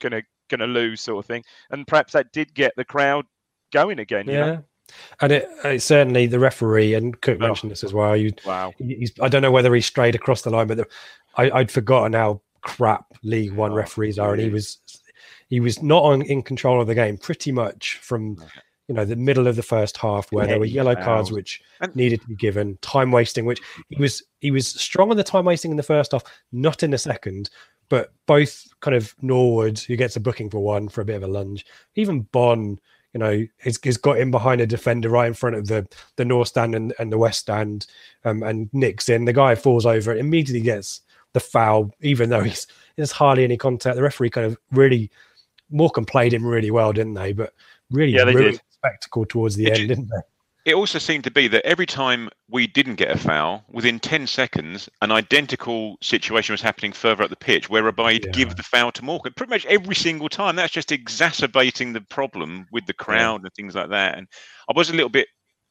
gonna 0.49 0.65
gonna 0.65 0.73
lose 0.73 1.01
sort 1.01 1.23
of 1.23 1.25
thing, 1.27 1.43
and 1.71 1.87
perhaps 1.87 2.13
that 2.13 2.31
did 2.33 2.53
get 2.53 2.73
the 2.75 2.85
crowd 2.85 3.25
going 3.71 3.99
again. 3.99 4.27
You 4.27 4.33
yeah, 4.33 4.45
know? 4.45 4.63
and 5.21 5.31
it, 5.31 5.47
uh, 5.63 5.69
it 5.69 5.81
certainly 5.81 6.25
the 6.27 6.39
referee 6.39 6.95
and 6.95 7.19
Cook 7.21 7.37
Oh. 7.41 7.47
mentioned 7.47 7.71
this 7.71 7.83
as 7.83 7.93
well. 7.93 8.15
You, 8.17 8.33
Wow. 8.45 8.73
he's, 8.79 9.11
I 9.21 9.27
don't 9.29 9.41
know 9.41 9.51
whether 9.51 9.73
he 9.73 9.81
strayed 9.81 10.15
across 10.15 10.41
the 10.41 10.49
line, 10.49 10.67
but 10.67 10.77
the, 10.77 10.87
I, 11.35 11.51
I'd 11.51 11.71
forgotten 11.71 12.13
how 12.13 12.41
crap 12.61 13.05
League 13.23 13.53
One 13.53 13.71
Oh, 13.71 13.75
referees 13.75 14.19
are, 14.19 14.33
and 14.33 14.41
he 14.41 14.49
was 14.49 14.79
he 15.47 15.59
was 15.59 15.81
not 15.81 16.03
on, 16.03 16.21
in 16.23 16.41
control 16.43 16.79
of 16.81 16.87
the 16.87 16.95
game 16.95 17.17
pretty 17.17 17.51
much 17.51 17.97
from 18.01 18.37
you 18.87 18.95
know 18.95 19.05
the 19.05 19.15
middle 19.15 19.47
of 19.47 19.55
the 19.55 19.63
first 19.63 19.97
half 19.97 20.31
where 20.31 20.47
there 20.47 20.59
were 20.59 20.65
yellow 20.65 20.95
cards 20.95 21.31
which 21.31 21.61
And- 21.79 21.95
needed 21.95 22.21
to 22.21 22.27
be 22.27 22.35
given 22.35 22.77
time 22.81 23.11
wasting 23.11 23.45
which 23.45 23.61
he 23.89 23.95
was 24.01 24.23
he 24.39 24.49
was 24.51 24.67
strong 24.67 25.11
on 25.11 25.17
the 25.17 25.23
time 25.23 25.45
wasting 25.45 25.69
in 25.71 25.77
the 25.77 25.83
first 25.83 26.11
half 26.11 26.23
not 26.51 26.81
in 26.83 26.89
the 26.91 26.97
second 26.97 27.49
but 27.89 28.13
both 28.25 28.67
kind 28.81 28.95
of 28.95 29.13
norwood 29.21 29.79
who 29.79 29.95
gets 29.95 30.15
a 30.15 30.19
booking 30.19 30.49
for 30.49 30.59
one 30.59 30.87
for 30.87 31.01
a 31.01 31.05
bit 31.05 31.15
of 31.15 31.23
a 31.23 31.27
lunge 31.27 31.65
even 31.95 32.21
Bonne 32.21 32.79
you 33.13 33.19
know 33.19 33.45
has, 33.57 33.79
has 33.83 33.97
got 33.97 34.19
in 34.19 34.31
behind 34.31 34.61
a 34.61 34.67
defender 34.67 35.09
right 35.09 35.27
in 35.27 35.33
front 35.33 35.55
of 35.55 35.67
the 35.67 35.87
the 36.15 36.25
north 36.25 36.47
stand 36.49 36.75
and, 36.75 36.93
and 36.99 37.11
the 37.11 37.17
west 37.17 37.39
stand 37.39 37.87
um, 38.25 38.43
and 38.43 38.69
nicks 38.73 39.09
in 39.09 39.25
the 39.25 39.33
guy 39.33 39.55
falls 39.55 39.85
over 39.85 40.15
immediately 40.15 40.61
gets 40.61 41.01
the 41.33 41.39
foul 41.39 41.91
even 42.01 42.29
though 42.29 42.41
he's 42.43 42.67
there's 42.95 43.11
hardly 43.11 43.43
any 43.43 43.57
contact 43.57 43.95
the 43.95 44.03
referee 44.03 44.29
kind 44.29 44.47
of 44.47 44.57
really 44.71 45.09
Morecambe 45.71 46.05
played 46.05 46.33
him 46.33 46.45
really 46.45 46.71
well, 46.71 46.91
didn't 46.93 47.13
they? 47.13 47.33
But 47.33 47.53
really 47.91 48.13
Yeah, 48.13 48.23
they 48.25 48.33
ruined 48.33 48.53
did. 48.53 48.61
spectacle 48.69 49.25
towards 49.25 49.55
the 49.55 49.67
It 49.67 49.73
end, 49.73 49.77
ju- 49.81 49.87
didn't 49.87 50.09
they? 50.09 50.21
It 50.65 50.75
also 50.75 50.99
seemed 50.99 51.23
to 51.23 51.31
be 51.31 51.47
that 51.47 51.65
every 51.65 51.85
time 51.85 52.29
we 52.49 52.67
didn't 52.67 52.95
get 52.95 53.11
a 53.11 53.17
foul, 53.17 53.63
within 53.69 53.99
10 53.99 54.27
seconds, 54.27 54.89
an 55.01 55.11
identical 55.11 55.97
situation 56.01 56.53
was 56.53 56.61
happening 56.61 56.91
further 56.91 57.23
up 57.23 57.29
the 57.29 57.35
pitch, 57.35 57.69
whereby 57.69 58.13
he'd 58.13 58.25
Yeah. 58.25 58.31
give 58.31 58.55
the 58.55 58.63
foul 58.63 58.91
to 58.93 59.03
Morecambe 59.03 59.33
pretty 59.35 59.49
much 59.51 59.65
every 59.67 59.95
single 59.95 60.29
time. 60.29 60.55
That's 60.55 60.73
just 60.73 60.91
exacerbating 60.91 61.93
the 61.93 62.01
problem 62.01 62.67
with 62.71 62.85
the 62.85 62.93
crowd 62.93 63.41
and 63.43 63.53
things 63.53 63.75
like 63.75 63.89
that. 63.89 64.17
And 64.17 64.27
I 64.69 64.73
was 64.75 64.89
a 64.89 64.93
little 64.93 65.09
bit, 65.09 65.27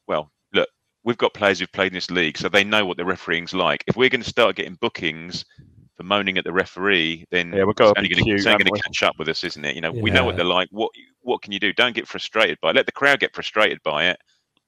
well, 0.06 0.32
look, 0.52 0.68
we've 1.04 1.18
got 1.18 1.34
players 1.34 1.60
who've 1.60 1.72
played 1.72 1.88
in 1.88 1.94
this 1.94 2.10
league, 2.10 2.38
so 2.38 2.48
they 2.48 2.64
know 2.64 2.86
what 2.86 2.96
the 2.96 3.04
refereeing's 3.04 3.54
like. 3.54 3.84
If 3.86 3.96
we're 3.96 4.08
going 4.08 4.22
to 4.22 4.28
start 4.28 4.56
getting 4.56 4.78
bookings 4.80 5.44
for 5.96 6.02
moaning 6.04 6.38
at 6.38 6.44
the 6.44 6.52
referee, 6.52 7.26
then 7.30 7.52
Yeah, 7.52 7.64
we're 7.64 7.72
got 7.74 7.94
to 7.94 8.00
going 8.64 8.74
to 8.74 8.82
catch 8.82 9.02
up 9.02 9.18
with 9.18 9.28
us, 9.28 9.44
isn't 9.44 9.64
it? 9.64 9.74
You 9.74 9.82
know, 9.82 9.92
we 9.92 10.10
know 10.10 10.24
what 10.24 10.36
they're 10.36 10.44
like. 10.44 10.68
What 10.70 10.92
what 11.20 11.42
can 11.42 11.52
you 11.52 11.60
do? 11.60 11.74
Don't 11.74 11.94
get 11.94 12.08
frustrated 12.08 12.58
by 12.62 12.70
it. 12.70 12.76
Let 12.76 12.86
the 12.86 12.92
crowd 12.92 13.20
get 13.20 13.34
frustrated 13.34 13.82
by 13.82 14.06
it. 14.06 14.18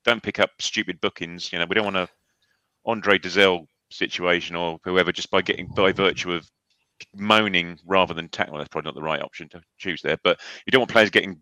Don't 0.05 0.23
pick 0.23 0.39
up 0.39 0.51
stupid 0.61 1.01
bookings. 1.01 1.53
You 1.53 1.59
know, 1.59 1.67
we 1.67 1.75
don't 1.75 1.85
want 1.85 1.97
a 1.97 2.09
Andre 2.87 3.19
Dozzell 3.19 3.67
situation 3.91 4.57
or 4.57 4.79
whoever 4.85 5.13
just 5.13 5.31
by 5.31 5.43
getting 5.43 5.67
by 5.67 5.93
virtue 5.93 6.33
of 6.33 6.51
moaning 7.15 7.79
rather 7.87 8.15
than 8.15 8.29
tackling. 8.29 8.53
Well, 8.53 8.61
That's 8.61 8.69
probably 8.69 8.89
not 8.89 8.95
the 8.95 9.03
right 9.03 9.23
option 9.23 9.49
to 9.51 9.63
choose 9.79 10.01
there. 10.03 10.19
But 10.23 10.41
you 10.67 10.71
don't 10.71 10.81
want 10.81 10.91
players 10.91 11.11
getting 11.11 11.41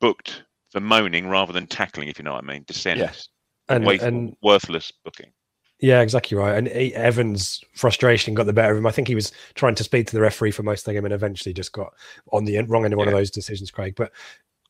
booked 0.00 0.44
for 0.70 0.80
moaning 0.80 1.28
rather 1.28 1.52
than 1.52 1.66
tackling, 1.66 2.08
if 2.08 2.18
you 2.18 2.24
know 2.24 2.32
what 2.32 2.44
I 2.44 2.46
mean. 2.46 2.64
Dissent. 2.66 2.98
Yes. 2.98 3.28
And, 3.68 3.86
Wasteful, 3.86 4.08
and 4.08 4.36
worthless 4.42 4.92
booking. 5.04 5.32
yeah, 5.80 6.02
exactly 6.02 6.36
right. 6.36 6.56
And 6.56 6.68
Evans' 6.68 7.62
frustration 7.74 8.34
got 8.34 8.44
the 8.44 8.52
better 8.52 8.72
of 8.72 8.78
him. 8.78 8.86
I 8.86 8.90
think 8.90 9.08
he 9.08 9.14
was 9.14 9.32
trying 9.54 9.74
to 9.76 9.84
speak 9.84 10.06
to 10.08 10.14
the 10.14 10.20
referee 10.20 10.50
for 10.50 10.62
most 10.62 10.80
of 10.80 10.84
the 10.86 10.92
game, 10.94 11.04
and 11.06 11.14
eventually 11.14 11.54
just 11.54 11.72
got 11.72 11.94
on 12.32 12.44
the 12.44 12.60
wrong 12.62 12.84
end 12.84 12.92
of 12.92 12.98
one 12.98 13.08
of 13.08 13.14
those 13.14 13.30
decisions, 13.30 13.70
Craig. 13.70 13.94
But 13.96 14.12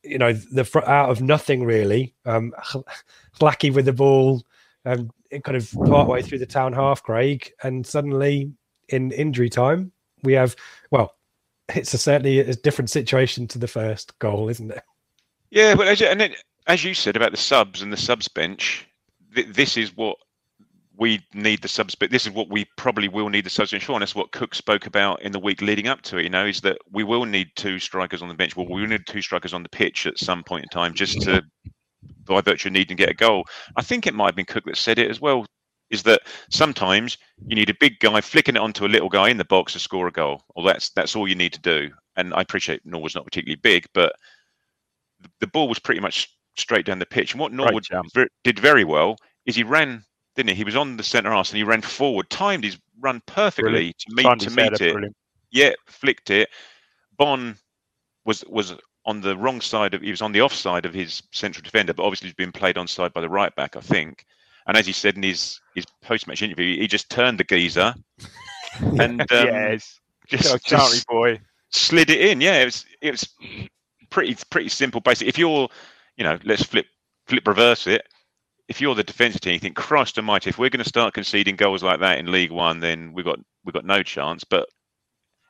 you 0.05 0.19
know, 0.19 0.33
the 0.33 0.69
out 0.87 1.11
of 1.11 1.23
nothing 1.23 1.65
really, 1.65 2.15
um, 2.27 2.53
Hladky 3.41 3.73
with 3.73 3.87
the 3.87 3.93
ball, 3.93 4.43
um, 4.85 5.11
kind 5.43 5.57
of 5.57 5.73
part 5.87 6.09
way 6.09 6.23
through 6.23 6.39
the 6.39 6.47
town 6.47 6.73
half, 6.73 7.03
Craig, 7.03 7.53
and 7.63 7.87
suddenly 7.87 8.53
in 8.91 9.11
injury 9.13 9.49
time 9.49 9.91
we 10.23 10.33
have 10.35 10.55
well, 10.91 11.15
it's 11.75 11.95
a 11.95 11.99
certainly 11.99 12.41
a 12.41 12.55
different 12.55 12.91
situation 12.91 13.47
to 13.49 13.59
the 13.59 13.69
first 13.69 14.19
goal, 14.19 14.49
isn't 14.49 14.71
it? 14.71 14.83
Yeah, 15.51 15.75
but 15.75 15.87
as, 15.89 16.01
you- 16.01 16.07
and 16.09 16.35
as 16.67 16.85
you 16.85 16.95
said 16.95 17.17
about 17.17 17.31
the 17.31 17.37
subs 17.37 17.83
and 17.83 17.93
the 17.93 17.97
subs 17.97 18.29
bench, 18.29 18.87
th- 19.35 19.49
this 19.49 19.77
is 19.77 19.97
what 19.97 20.17
we 20.97 21.25
need 21.35 21.63
the 21.63 21.69
subs. 21.69 21.95
But 21.95 22.11
this 22.11 22.27
is 22.27 22.33
what 22.33 22.51
we 22.51 22.67
probably 22.77 23.09
will 23.09 23.29
need 23.29 23.45
the 23.45 23.51
subs 23.51 23.73
bench 23.73 23.85
for. 23.85 23.93
And 23.93 24.03
that's 24.03 24.15
what 24.15 24.33
Cook 24.33 24.55
spoke 24.55 24.87
about 24.87 25.23
in 25.23 25.33
the 25.33 25.39
week 25.39 25.61
leading 25.61 25.89
up 25.89 26.03
to 26.03 26.19
it. 26.19 26.25
You 26.25 26.31
know, 26.31 26.47
is 26.47 26.61
that 26.63 26.79
we 26.91 27.05
will 27.05 27.25
need 27.25 27.49
two 27.57 27.79
strikers 27.79 28.23
on 28.23 28.29
the 28.29 28.35
bench. 28.35 28.57
Well, 28.57 28.67
we 28.69 28.81
will 28.81 28.89
need 28.89 29.07
two 29.07 29.23
strikers 29.23 29.55
on 29.55 29.63
the 29.63 29.69
pitch 29.69 30.07
at 30.07 30.19
some 30.19 30.45
point 30.45 30.65
in 30.65 30.69
time, 30.69 30.95
just 30.95 31.21
to 31.23 31.43
by 32.25 32.41
virtue 32.41 32.69
of 32.69 32.73
needing 32.73 32.97
to 32.97 33.03
get 33.03 33.11
a 33.11 33.15
goal. 33.15 33.45
I 33.77 33.83
think 33.83 34.07
it 34.07 34.15
might 34.15 34.27
have 34.27 34.37
been 34.37 34.45
Cook 34.45 34.65
that 34.65 34.77
said 34.77 34.99
it 34.99 35.11
as 35.11 35.21
well. 35.21 35.47
Is 35.91 36.03
that 36.05 36.23
sometimes 36.51 37.19
you 37.47 37.55
need 37.55 37.71
a 37.71 37.77
big 37.79 38.01
guy 38.01 38.21
flicking 38.21 38.57
it 38.57 38.63
onto 38.63 38.87
a 38.87 38.89
little 38.89 39.11
guy 39.11 39.29
in 39.29 39.37
the 39.37 39.45
box 39.45 39.75
to 39.75 39.79
score 39.79 40.09
a 40.09 40.13
goal. 40.13 40.43
Well, 40.57 40.65
that's 40.65 40.91
that's 40.91 41.15
all 41.15 41.29
you 41.29 41.35
need 41.35 41.53
to 41.53 41.61
do. 41.61 41.91
And 42.17 42.33
I 42.35 42.41
appreciate 42.41 42.85
Norwood's 42.85 43.15
not 43.15 43.25
particularly 43.25 43.61
big, 43.63 43.87
but 43.93 44.15
the, 45.21 45.29
the 45.41 45.47
ball 45.47 45.69
was 45.69 45.79
pretty 45.79 46.01
much 46.01 46.31
straight 46.57 46.87
down 46.87 46.99
the 46.99 47.07
pitch. 47.07 47.33
And 47.33 47.41
what 47.41 47.53
Norwood 47.53 47.87
did 48.45 48.59
very 48.59 48.85
well 48.85 49.17
is 49.47 49.57
he 49.57 49.63
ran, 49.63 50.05
didn't 50.35 50.51
he? 50.51 50.55
He 50.57 50.65
was 50.65 50.77
on 50.77 50.97
the 50.97 51.03
centre 51.03 51.33
arse 51.33 51.51
and 51.51 51.59
he 51.59 51.65
ran 51.65 51.83
forward, 51.83 52.31
timed 52.31 52.65
his 52.65 52.79
run 53.01 53.23
perfectly 53.27 53.71
Brilliant. 53.71 53.99
to 53.99 54.15
meet 54.15 54.23
Timed 54.23 54.41
to 54.41 54.51
meet 54.51 54.73
it. 54.73 54.93
brilliant. 54.93 55.17
Yeah, 55.51 55.73
flicked 55.87 56.31
it. 56.31 56.49
Bonne 57.17 57.57
was 58.25 58.45
was 58.49 58.75
on 59.07 59.21
the 59.21 59.37
wrong 59.37 59.61
side 59.61 59.95
of 59.95 60.03
he 60.03 60.11
was 60.11 60.23
on 60.23 60.33
the 60.33 60.41
offside 60.41 60.85
of 60.87 60.95
his 60.95 61.23
central 61.33 61.63
defender, 61.63 61.93
but 61.93 62.05
obviously 62.05 62.29
he's 62.29 62.35
been 62.35 62.53
played 62.53 62.77
onside 62.77 63.13
by 63.13 63.21
the 63.21 63.29
right 63.29 63.55
back, 63.55 63.77
I 63.77 63.81
think. 63.81 64.25
And 64.67 64.77
as 64.77 64.87
he 64.87 64.93
said 64.93 65.17
in 65.17 65.23
his 65.23 65.61
his 65.75 65.85
post 66.03 66.27
match 66.27 66.43
interview, 66.43 66.79
he 66.81 66.87
just 66.87 67.11
turned 67.11 67.39
the 67.39 67.45
geezer 67.45 67.95
and 68.81 69.21
um, 69.21 69.27
yes, 69.31 70.01
just, 70.27 70.67
just 70.67 71.07
boy 71.07 71.39
slid 71.75 72.11
it 72.11 72.21
in. 72.21 72.41
Yeah, 72.41 72.63
it 72.63 72.65
was 72.67 72.87
it 73.01 73.11
was 73.11 73.29
pretty 74.11 74.37
pretty 74.51 74.69
simple. 74.69 75.01
Basically, 75.01 75.29
if 75.29 75.39
you're, 75.39 75.69
you 76.17 76.25
know, 76.25 76.39
let's 76.45 76.63
flip 76.63 76.87
flip 77.27 77.47
reverse 77.47 77.87
it. 77.87 78.07
If 78.69 78.81
you're 78.81 78.95
the 78.95 79.05
defensive 79.05 79.41
team, 79.41 79.55
you 79.55 79.59
think, 79.59 79.77
Christ 79.77 80.19
Almighty, 80.19 80.51
if 80.51 80.59
we're 80.59 80.71
going 80.71 80.83
to 80.83 80.89
start 80.89 81.15
conceding 81.15 81.57
goals 81.57 81.83
like 81.83 82.01
that 82.01 82.19
in 82.19 82.33
League 82.33 82.51
One, 82.51 82.81
then 82.81 83.13
we've 83.13 83.25
got 83.25 83.39
we've 83.65 83.75
got 83.75 83.85
no 83.85 84.03
chance. 84.03 84.43
But 84.45 84.69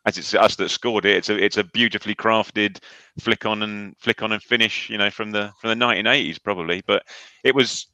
as 0.07 0.19
it's 0.19 0.35
us 0.35 0.57
that 0.57 0.69
scored 0.69 1.05
it, 1.05 1.17
it's 1.17 1.29
a 1.29 1.43
it's 1.43 1.57
a 1.57 1.65
beautifully 1.65 2.15
crafted 2.15 2.79
flick 3.21 3.47
on 3.47 3.62
and 3.62 3.97
flick 3.99 4.23
on 4.23 4.33
and 4.33 4.43
finish, 4.43 4.91
you 4.91 4.99
know, 4.99 5.11
from 5.11 5.31
the 5.31 5.53
from 5.61 5.71
the 5.71 5.85
1980s 5.85 6.43
probably. 6.43 6.83
But 6.87 7.05
it 7.45 7.55
was 7.55 7.87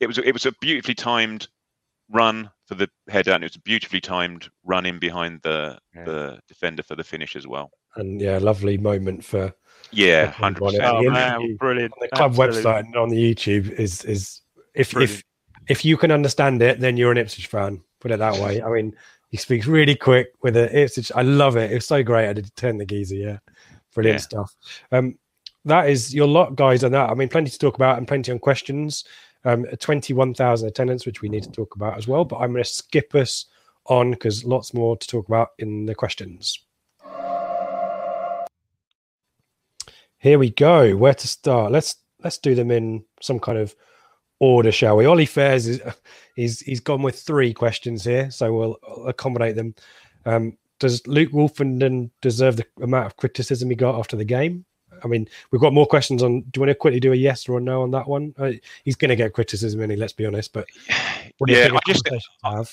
it 0.00 0.06
was 0.06 0.18
it 0.18 0.32
was 0.32 0.46
a 0.46 0.52
beautifully 0.60 0.94
timed 0.94 1.48
run 2.10 2.50
for 2.66 2.74
the 2.74 2.88
header, 3.08 3.32
and 3.32 3.42
it 3.42 3.50
was 3.50 3.56
a 3.56 3.60
beautifully 3.60 4.00
timed 4.00 4.48
run 4.64 4.86
in 4.86 4.98
behind 4.98 5.40
the 5.42 5.78
yeah. 5.94 6.04
the 6.04 6.40
defender 6.48 6.82
for 6.82 6.96
the 6.96 7.04
finish 7.04 7.36
as 7.36 7.46
well. 7.46 7.70
And 7.96 8.20
yeah, 8.20 8.38
lovely 8.38 8.76
moment 8.76 9.24
for 9.24 9.54
yeah, 9.92 10.26
hundred 10.30 10.60
percent. 10.60 10.84
Oh 10.84 11.02
man, 11.02 11.56
brilliant! 11.56 11.92
On 11.92 11.98
the 12.00 12.08
club 12.08 12.30
Absolutely. 12.32 12.62
website 12.62 12.80
and 12.80 12.96
on 12.96 13.08
the 13.08 13.34
YouTube 13.34 13.70
is 13.70 14.04
is 14.04 14.42
if 14.76 14.92
brilliant. 14.92 15.18
if 15.18 15.24
if 15.68 15.84
you 15.84 15.96
can 15.96 16.10
understand 16.12 16.62
it, 16.62 16.78
then 16.78 16.96
you're 16.96 17.10
an 17.10 17.18
Ipswich 17.18 17.48
fan. 17.48 17.82
Put 18.00 18.10
it 18.10 18.18
that 18.18 18.34
way. 18.34 18.62
I 18.62 18.68
mean, 18.68 18.94
he 19.30 19.36
speaks 19.36 19.66
really 19.66 19.96
quick 19.96 20.28
with 20.42 20.56
it. 20.56 20.72
It's 20.72 21.10
I 21.12 21.22
love 21.22 21.56
it. 21.56 21.72
It's 21.72 21.86
so 21.86 22.02
great. 22.02 22.28
I 22.28 22.32
did 22.34 22.54
turn 22.56 22.78
the 22.78 22.86
geezer. 22.86 23.16
Yeah, 23.16 23.38
brilliant 23.94 24.20
yeah. 24.20 24.22
stuff. 24.22 24.56
Um, 24.92 25.18
that 25.64 25.88
is 25.90 26.14
your 26.14 26.28
lot, 26.28 26.54
guys, 26.54 26.84
on 26.84 26.92
that. 26.92 27.10
I 27.10 27.14
mean, 27.14 27.28
plenty 27.28 27.50
to 27.50 27.58
talk 27.58 27.74
about 27.74 27.98
and 27.98 28.06
plenty 28.06 28.30
on 28.30 28.38
questions. 28.38 29.04
Um, 29.44 29.64
twenty-one 29.80 30.34
thousand 30.34 30.68
attendance, 30.68 31.06
which 31.06 31.22
we 31.22 31.28
need 31.28 31.42
to 31.44 31.50
talk 31.50 31.74
about 31.74 31.96
as 31.96 32.06
well. 32.06 32.24
But 32.24 32.36
I'm 32.36 32.52
going 32.52 32.62
to 32.62 32.70
skip 32.70 33.14
us 33.14 33.46
on 33.86 34.10
because 34.12 34.44
lots 34.44 34.74
more 34.74 34.96
to 34.96 35.06
talk 35.08 35.28
about 35.28 35.50
in 35.58 35.86
the 35.86 35.94
questions. 35.94 36.60
Here 40.18 40.38
we 40.38 40.50
go. 40.50 40.96
Where 40.96 41.14
to 41.14 41.28
start? 41.28 41.72
Let's 41.72 41.96
let's 42.24 42.38
do 42.38 42.54
them 42.54 42.70
in 42.70 43.04
some 43.20 43.38
kind 43.38 43.58
of 43.58 43.74
order, 44.40 44.72
shall 44.72 44.96
we? 44.96 45.06
Ollie 45.06 45.26
Fairs 45.26 45.66
is 45.66 45.80
he's 46.34 46.60
he's 46.60 46.80
gone 46.80 47.02
with 47.02 47.18
three 47.18 47.52
questions 47.52 48.04
here, 48.04 48.30
so 48.30 48.52
we'll 48.52 49.06
accommodate 49.06 49.56
them. 49.56 49.74
Um, 50.24 50.56
does 50.78 51.06
Luke 51.06 51.32
Woolfenden 51.32 52.10
deserve 52.20 52.56
the 52.56 52.66
amount 52.82 53.06
of 53.06 53.16
criticism 53.16 53.70
he 53.70 53.76
got 53.76 53.98
after 53.98 54.16
the 54.16 54.24
game? 54.24 54.64
I 55.04 55.08
mean, 55.08 55.28
we've 55.50 55.60
got 55.60 55.72
more 55.72 55.86
questions 55.86 56.22
on. 56.22 56.40
Do 56.40 56.50
you 56.56 56.60
want 56.60 56.70
to 56.70 56.74
quickly 56.74 57.00
do 57.00 57.12
a 57.12 57.16
yes 57.16 57.48
or 57.48 57.58
a 57.58 57.60
no 57.60 57.82
on 57.82 57.90
that 57.92 58.08
one? 58.08 58.34
Uh, 58.38 58.52
he's 58.84 58.96
going 58.96 59.10
to 59.10 59.16
get 59.16 59.32
criticism, 59.32 59.82
any. 59.82 59.96
Let's 59.96 60.12
be 60.12 60.26
honest. 60.26 60.52
But 60.52 60.66
yeah, 61.46 61.68
I 61.72 61.80
just, 61.86 62.08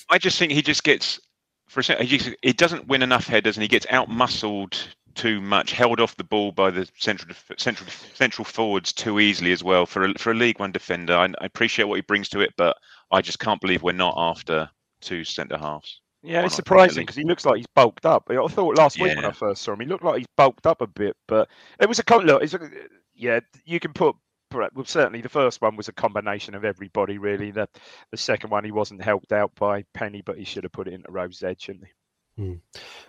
I 0.10 0.18
just 0.18 0.40
think 0.40 0.52
he 0.52 0.62
just 0.62 0.84
gets 0.84 1.20
for 1.68 1.80
a 1.80 1.84
second. 1.84 2.08
He, 2.08 2.18
just, 2.18 2.36
he 2.42 2.54
doesn't 2.54 2.88
win 2.88 3.04
enough 3.04 3.28
headers, 3.28 3.58
and 3.58 3.62
he 3.62 3.68
gets 3.68 3.86
out 3.90 4.10
muscled 4.10 4.88
too 5.16 5.42
much, 5.42 5.72
held 5.72 6.00
off 6.00 6.18
the 6.18 6.24
ball 6.24 6.52
by 6.52 6.72
the 6.72 6.90
central 6.98 7.36
central 7.58 7.90
central 8.14 8.46
forwards 8.46 8.94
too 8.94 9.20
easily 9.20 9.52
as 9.52 9.64
well. 9.64 9.86
For 9.86 10.06
a, 10.06 10.14
for 10.18 10.32
a 10.32 10.36
League 10.36 10.60
One 10.60 10.72
defender, 10.72 11.16
I, 11.16 11.26
I 11.26 11.46
appreciate 11.46 11.86
what 11.86 11.96
he 11.96 12.02
brings 12.02 12.30
to 12.30 12.42
it, 12.42 12.54
but 12.58 12.78
I 13.12 13.22
just 13.22 13.40
can't 13.40 13.62
believe 13.62 13.84
we're 13.84 13.92
not 13.94 14.16
after 14.18 14.70
two 15.02 15.24
centre 15.24 15.58
halves. 15.58 16.02
Yeah, 16.24 16.46
it's 16.46 16.56
surprising 16.56 17.04
because 17.04 17.18
he 17.18 17.26
looks 17.26 17.46
like 17.46 17.58
he's 17.58 17.68
bulked 17.76 18.06
up. 18.06 18.30
I 18.30 18.48
thought 18.48 18.78
last 18.78 18.98
yeah. 18.98 19.04
week 19.04 19.16
when 19.18 19.26
I 19.26 19.32
first 19.32 19.62
saw 19.62 19.74
him, 19.74 19.82
he 19.82 19.86
looked 19.86 20.06
like 20.06 20.20
he's 20.20 20.28
bulked 20.38 20.66
up 20.66 20.82
a 20.82 20.88
bit. 20.88 21.18
But 21.28 21.50
it 21.80 21.90
was 21.90 22.00
a 22.00 22.18
look. 22.18 22.42
It's 22.42 22.54
a, 22.54 22.70
yeah, 23.14 23.42
you 23.66 23.80
can 23.80 23.94
put. 23.94 24.16
Well, 24.54 24.86
certainly 24.86 25.22
the 25.22 25.30
first 25.30 25.62
one 25.62 25.76
was 25.76 25.88
a 25.88 25.94
combination 25.94 26.54
of 26.54 26.64
everybody. 26.64 27.18
Really, 27.18 27.52
the 27.52 27.68
the 28.12 28.18
second 28.18 28.52
one 28.52 28.64
he 28.64 28.72
wasn't 28.72 29.02
helped 29.02 29.34
out 29.34 29.54
by 29.56 29.84
Penney, 29.94 30.22
but 30.22 30.38
he 30.38 30.46
should 30.46 30.64
have 30.64 30.72
put 30.72 30.88
it 30.88 30.94
into 30.94 31.12
Rose 31.12 31.44
Edge, 31.44 31.64
shouldn't 31.64 31.88
he? 31.88 32.44
Hmm. 32.44 32.54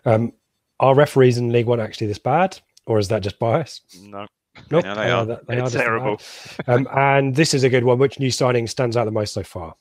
Um, 0.05 0.32
are 0.81 0.95
referees 0.95 1.39
in 1.39 1.53
League 1.53 1.66
One 1.66 1.81
actually 1.81 2.09
this 2.09 2.18
bad, 2.18 2.61
or 2.87 2.99
is 2.99 3.09
that 3.09 3.22
just 3.22 3.39
bias? 3.39 3.81
No. 4.01 4.27
Nope. 4.70 4.85
No, 4.85 4.95
they, 4.95 5.11
are. 5.11 5.27
They, 5.27 5.39
they 5.49 5.61
are 5.61 5.68
terrible. 5.68 6.20
um, 6.68 6.87
and 6.97 7.35
this 7.35 7.55
is 7.55 7.64
a 7.64 7.68
good 7.68 7.85
one. 7.85 7.99
Which 7.99 8.20
new 8.20 8.31
signing 8.31 8.66
stands 8.66 8.97
out 8.97 9.05
the 9.05 9.11
most 9.11 9.35
so 9.35 9.43
far? 9.43 9.75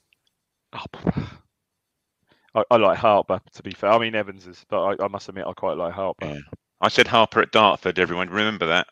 Oh, 0.73 1.29
I, 2.55 2.63
I, 2.71 2.77
like 2.77 2.97
Harper. 2.97 3.39
To 3.53 3.63
be 3.63 3.71
fair, 3.71 3.91
I 3.91 3.99
mean 3.99 4.15
Evans 4.15 4.47
is, 4.47 4.65
but 4.69 4.83
I, 4.83 5.05
I 5.05 5.07
must 5.07 5.29
admit 5.29 5.45
I 5.47 5.53
quite 5.53 5.77
like 5.77 5.93
Harper. 5.93 6.25
Yeah. 6.25 6.39
I 6.81 6.89
said 6.89 7.07
Harper 7.07 7.41
at 7.41 7.51
Dartford. 7.51 7.99
Everyone 7.99 8.29
remember 8.29 8.65
that? 8.65 8.87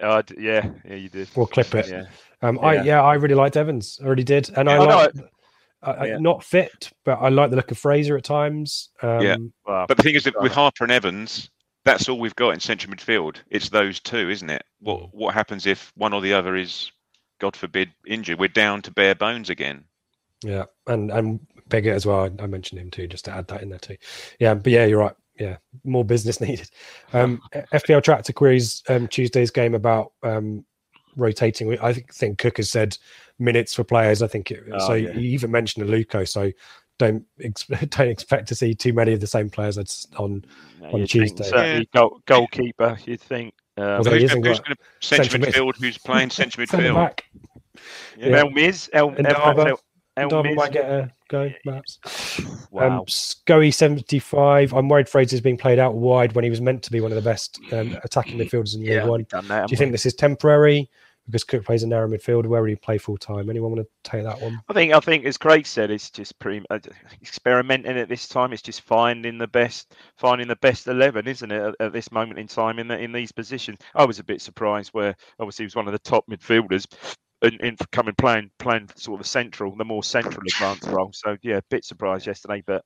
Uh, 0.00 0.22
yeah, 0.38 0.70
yeah, 0.84 0.94
you 0.94 1.08
did. 1.08 1.28
We'll 1.34 1.46
clip 1.46 1.74
it. 1.74 1.88
Yeah. 1.88 2.04
Um, 2.42 2.58
I 2.62 2.82
yeah, 2.82 3.02
I 3.02 3.14
really 3.14 3.34
liked 3.34 3.56
Evans. 3.56 3.98
I 4.02 4.08
really 4.08 4.24
did, 4.24 4.50
and 4.56 4.68
yeah, 4.68 4.80
I 4.80 4.84
like. 4.84 5.12
Uh, 5.86 6.04
yeah. 6.04 6.18
not 6.18 6.42
fit, 6.42 6.90
but 7.04 7.18
I 7.20 7.28
like 7.28 7.50
the 7.50 7.56
look 7.56 7.70
of 7.70 7.78
Fraser 7.78 8.16
at 8.16 8.24
times. 8.24 8.90
Um, 9.02 9.20
yeah, 9.20 9.36
but 9.64 9.96
the 9.96 10.02
thing 10.02 10.16
is, 10.16 10.24
that 10.24 10.34
with 10.40 10.52
Harper 10.52 10.84
and 10.84 10.92
Evans, 10.92 11.50
that's 11.84 12.08
all 12.08 12.18
we've 12.18 12.34
got 12.34 12.50
in 12.50 12.60
central 12.60 12.92
midfield. 12.94 13.36
It's 13.50 13.68
those 13.68 14.00
two, 14.00 14.28
isn't 14.28 14.50
it? 14.50 14.64
What 14.80 15.00
mm. 15.00 15.08
what 15.12 15.34
happens 15.34 15.66
if 15.66 15.92
one 15.96 16.12
or 16.12 16.20
the 16.20 16.34
other 16.34 16.56
is, 16.56 16.90
God 17.40 17.56
forbid, 17.56 17.90
injured? 18.06 18.38
We're 18.38 18.48
down 18.48 18.82
to 18.82 18.90
bare 18.90 19.14
bones 19.14 19.48
again. 19.48 19.84
Yeah, 20.42 20.64
and 20.88 21.10
and 21.10 21.40
Pigott 21.70 21.94
as 21.94 22.04
well. 22.04 22.28
I 22.38 22.46
mentioned 22.46 22.80
him 22.80 22.90
too, 22.90 23.06
just 23.06 23.24
to 23.26 23.32
add 23.32 23.48
that 23.48 23.62
in 23.62 23.70
there 23.70 23.78
too. 23.78 23.96
Yeah, 24.40 24.54
but 24.54 24.72
yeah, 24.72 24.84
you're 24.84 25.00
right. 25.00 25.14
Yeah, 25.38 25.56
more 25.84 26.04
business 26.04 26.40
needed. 26.40 26.68
Um, 27.12 27.40
FPL 27.72 28.02
Tractor 28.02 28.32
queries 28.32 28.82
um, 28.88 29.06
Tuesday's 29.06 29.50
game 29.50 29.74
about 29.74 30.12
um, 30.22 30.64
rotating. 31.16 31.78
I 31.80 31.92
think 31.92 32.38
Cook 32.38 32.58
has 32.58 32.70
said 32.70 32.98
minutes 33.38 33.74
for 33.74 33.84
players. 33.84 34.22
I 34.22 34.26
think 34.26 34.50
it, 34.50 34.64
oh, 34.72 34.78
so. 34.86 34.94
Yeah. 34.94 35.12
You 35.12 35.30
even 35.30 35.50
mentioned 35.50 35.88
Aluko, 35.88 36.28
so 36.28 36.50
don't 36.98 37.24
ex- 37.42 37.64
don't 37.88 38.08
expect 38.08 38.48
to 38.48 38.54
see 38.54 38.74
too 38.74 38.92
many 38.92 39.12
of 39.12 39.20
the 39.20 39.26
same 39.26 39.50
players 39.50 39.78
on 40.16 40.44
no, 40.80 40.90
on 40.90 41.06
Tuesday. 41.06 41.44
Certainly, 41.44 41.88
goal, 41.94 42.20
goalkeeper. 42.26 42.98
You'd 43.04 43.20
think. 43.20 43.54
Um, 43.78 44.02
who's, 44.04 44.32
who's 44.32 44.34
going 44.34 44.54
to 44.54 44.76
central 45.00 45.42
midfield? 45.42 45.76
Who's 45.78 45.98
playing 45.98 46.30
central 46.30 46.66
midfield? 46.66 47.18
Yeah. 48.16 48.38
El 48.38 48.50
Miz, 48.50 48.88
El, 48.94 49.14
El, 49.18 49.78
El 50.16 50.54
might 50.54 50.72
get 50.72 50.86
a 50.86 51.12
go, 51.28 51.50
perhaps. 51.62 51.98
wow. 52.70 53.00
Um, 53.00 53.04
Scoey 53.04 53.72
75. 53.72 54.72
I'm 54.72 54.88
worried 54.88 55.08
Fraser's 55.08 55.42
being 55.42 55.58
played 55.58 55.78
out 55.78 55.94
wide 55.94 56.32
when 56.32 56.42
he 56.42 56.48
was 56.48 56.62
meant 56.62 56.82
to 56.84 56.90
be 56.90 57.00
one 57.00 57.12
of 57.12 57.16
the 57.16 57.28
best 57.28 57.60
um, 57.72 57.98
attacking 58.02 58.38
midfielders 58.38 58.74
in 58.74 58.82
yeah, 58.82 59.04
League 59.04 59.08
One. 59.32 59.46
That, 59.48 59.68
Do 59.68 59.72
you 59.72 59.76
think 59.76 59.92
this 59.92 60.06
is 60.06 60.14
temporary? 60.14 60.88
Because 61.26 61.44
Cook 61.44 61.64
plays 61.64 61.82
a 61.82 61.86
narrow 61.86 62.08
midfield. 62.08 62.46
Where 62.46 62.60
would 62.60 62.70
he 62.70 62.76
play 62.76 62.98
full 62.98 63.16
time? 63.16 63.50
Anyone 63.50 63.72
want 63.72 63.86
to 63.86 64.10
take 64.10 64.24
that 64.24 64.40
one? 64.40 64.60
I 64.68 64.72
think 64.72 64.92
I 64.92 65.00
think 65.00 65.24
as 65.26 65.36
Craig 65.36 65.66
said, 65.66 65.90
it's 65.90 66.10
just 66.10 66.38
pretty 66.38 66.64
uh, 66.70 66.78
experimenting 67.20 67.98
at 67.98 68.08
this 68.08 68.28
time. 68.28 68.52
It's 68.52 68.62
just 68.62 68.82
finding 68.82 69.38
the 69.38 69.48
best, 69.48 69.94
finding 70.16 70.48
the 70.48 70.56
best 70.56 70.86
eleven, 70.86 71.26
isn't 71.26 71.50
it? 71.50 71.60
At, 71.60 71.74
at, 71.80 71.92
this 71.92 72.12
moment 72.12 72.38
in 72.38 72.46
time, 72.46 72.78
in 72.78 72.88
the, 72.88 72.98
in 72.98 73.12
these 73.12 73.32
positions, 73.32 73.78
I 73.94 74.04
was 74.04 74.18
a 74.18 74.24
bit 74.24 74.40
surprised 74.40 74.90
where 74.92 75.16
obviously 75.40 75.64
he 75.64 75.66
was 75.66 75.76
one 75.76 75.88
of 75.88 75.92
the 75.92 75.98
top 75.98 76.24
midfielders. 76.30 76.86
In, 77.42 77.54
in 77.60 77.76
coming 77.92 78.14
playing 78.14 78.50
playing 78.58 78.88
sort 78.96 79.20
of 79.20 79.24
the 79.24 79.28
central, 79.28 79.76
the 79.76 79.84
more 79.84 80.02
central 80.02 80.42
advanced 80.42 80.86
role. 80.86 81.10
So 81.12 81.36
yeah, 81.42 81.58
a 81.58 81.62
bit 81.68 81.84
surprised 81.84 82.26
yesterday, 82.26 82.62
but 82.66 82.82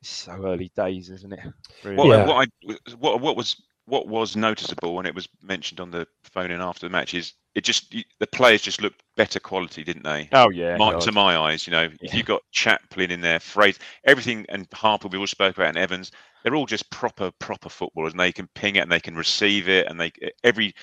it's 0.00 0.10
so 0.10 0.32
early 0.32 0.72
days, 0.74 1.10
isn't 1.10 1.32
it? 1.32 1.40
Really? 1.84 1.96
What, 1.96 2.06
yeah. 2.08 2.26
what, 2.26 2.48
I, 2.48 2.76
what 2.98 3.20
what 3.20 3.36
was 3.36 3.62
what 3.84 4.08
was 4.08 4.34
noticeable, 4.34 4.98
and 4.98 5.06
it 5.06 5.14
was 5.14 5.28
mentioned 5.42 5.80
on 5.80 5.90
the 5.90 6.06
phone 6.22 6.50
in 6.50 6.60
after 6.60 6.86
the 6.86 6.90
match, 6.90 7.12
is 7.12 7.34
it 7.56 7.64
just 7.64 7.90
the 8.20 8.26
players 8.26 8.60
just 8.60 8.82
looked 8.82 9.02
better 9.16 9.40
quality, 9.40 9.82
didn't 9.82 10.02
they? 10.02 10.28
Oh 10.32 10.50
yeah, 10.50 10.76
my, 10.76 10.98
to 10.98 11.10
my 11.10 11.38
eyes, 11.38 11.66
you 11.66 11.70
know, 11.70 11.84
yeah. 11.84 11.96
if 12.02 12.14
you 12.14 12.22
got 12.22 12.42
Chaplin 12.52 13.10
in 13.10 13.22
there, 13.22 13.40
phrase 13.40 13.78
everything, 14.04 14.44
and 14.50 14.68
Harper 14.74 15.08
we 15.08 15.18
all 15.18 15.26
spoke 15.26 15.56
about, 15.56 15.68
and 15.68 15.78
Evans, 15.78 16.12
they're 16.44 16.54
all 16.54 16.66
just 16.66 16.88
proper 16.90 17.30
proper 17.38 17.70
footballers, 17.70 18.12
and 18.12 18.20
they 18.20 18.30
can 18.30 18.46
ping 18.54 18.76
it 18.76 18.80
and 18.80 18.92
they 18.92 19.00
can 19.00 19.16
receive 19.16 19.70
it, 19.70 19.86
and 19.86 19.98
they 19.98 20.12
every 20.44 20.74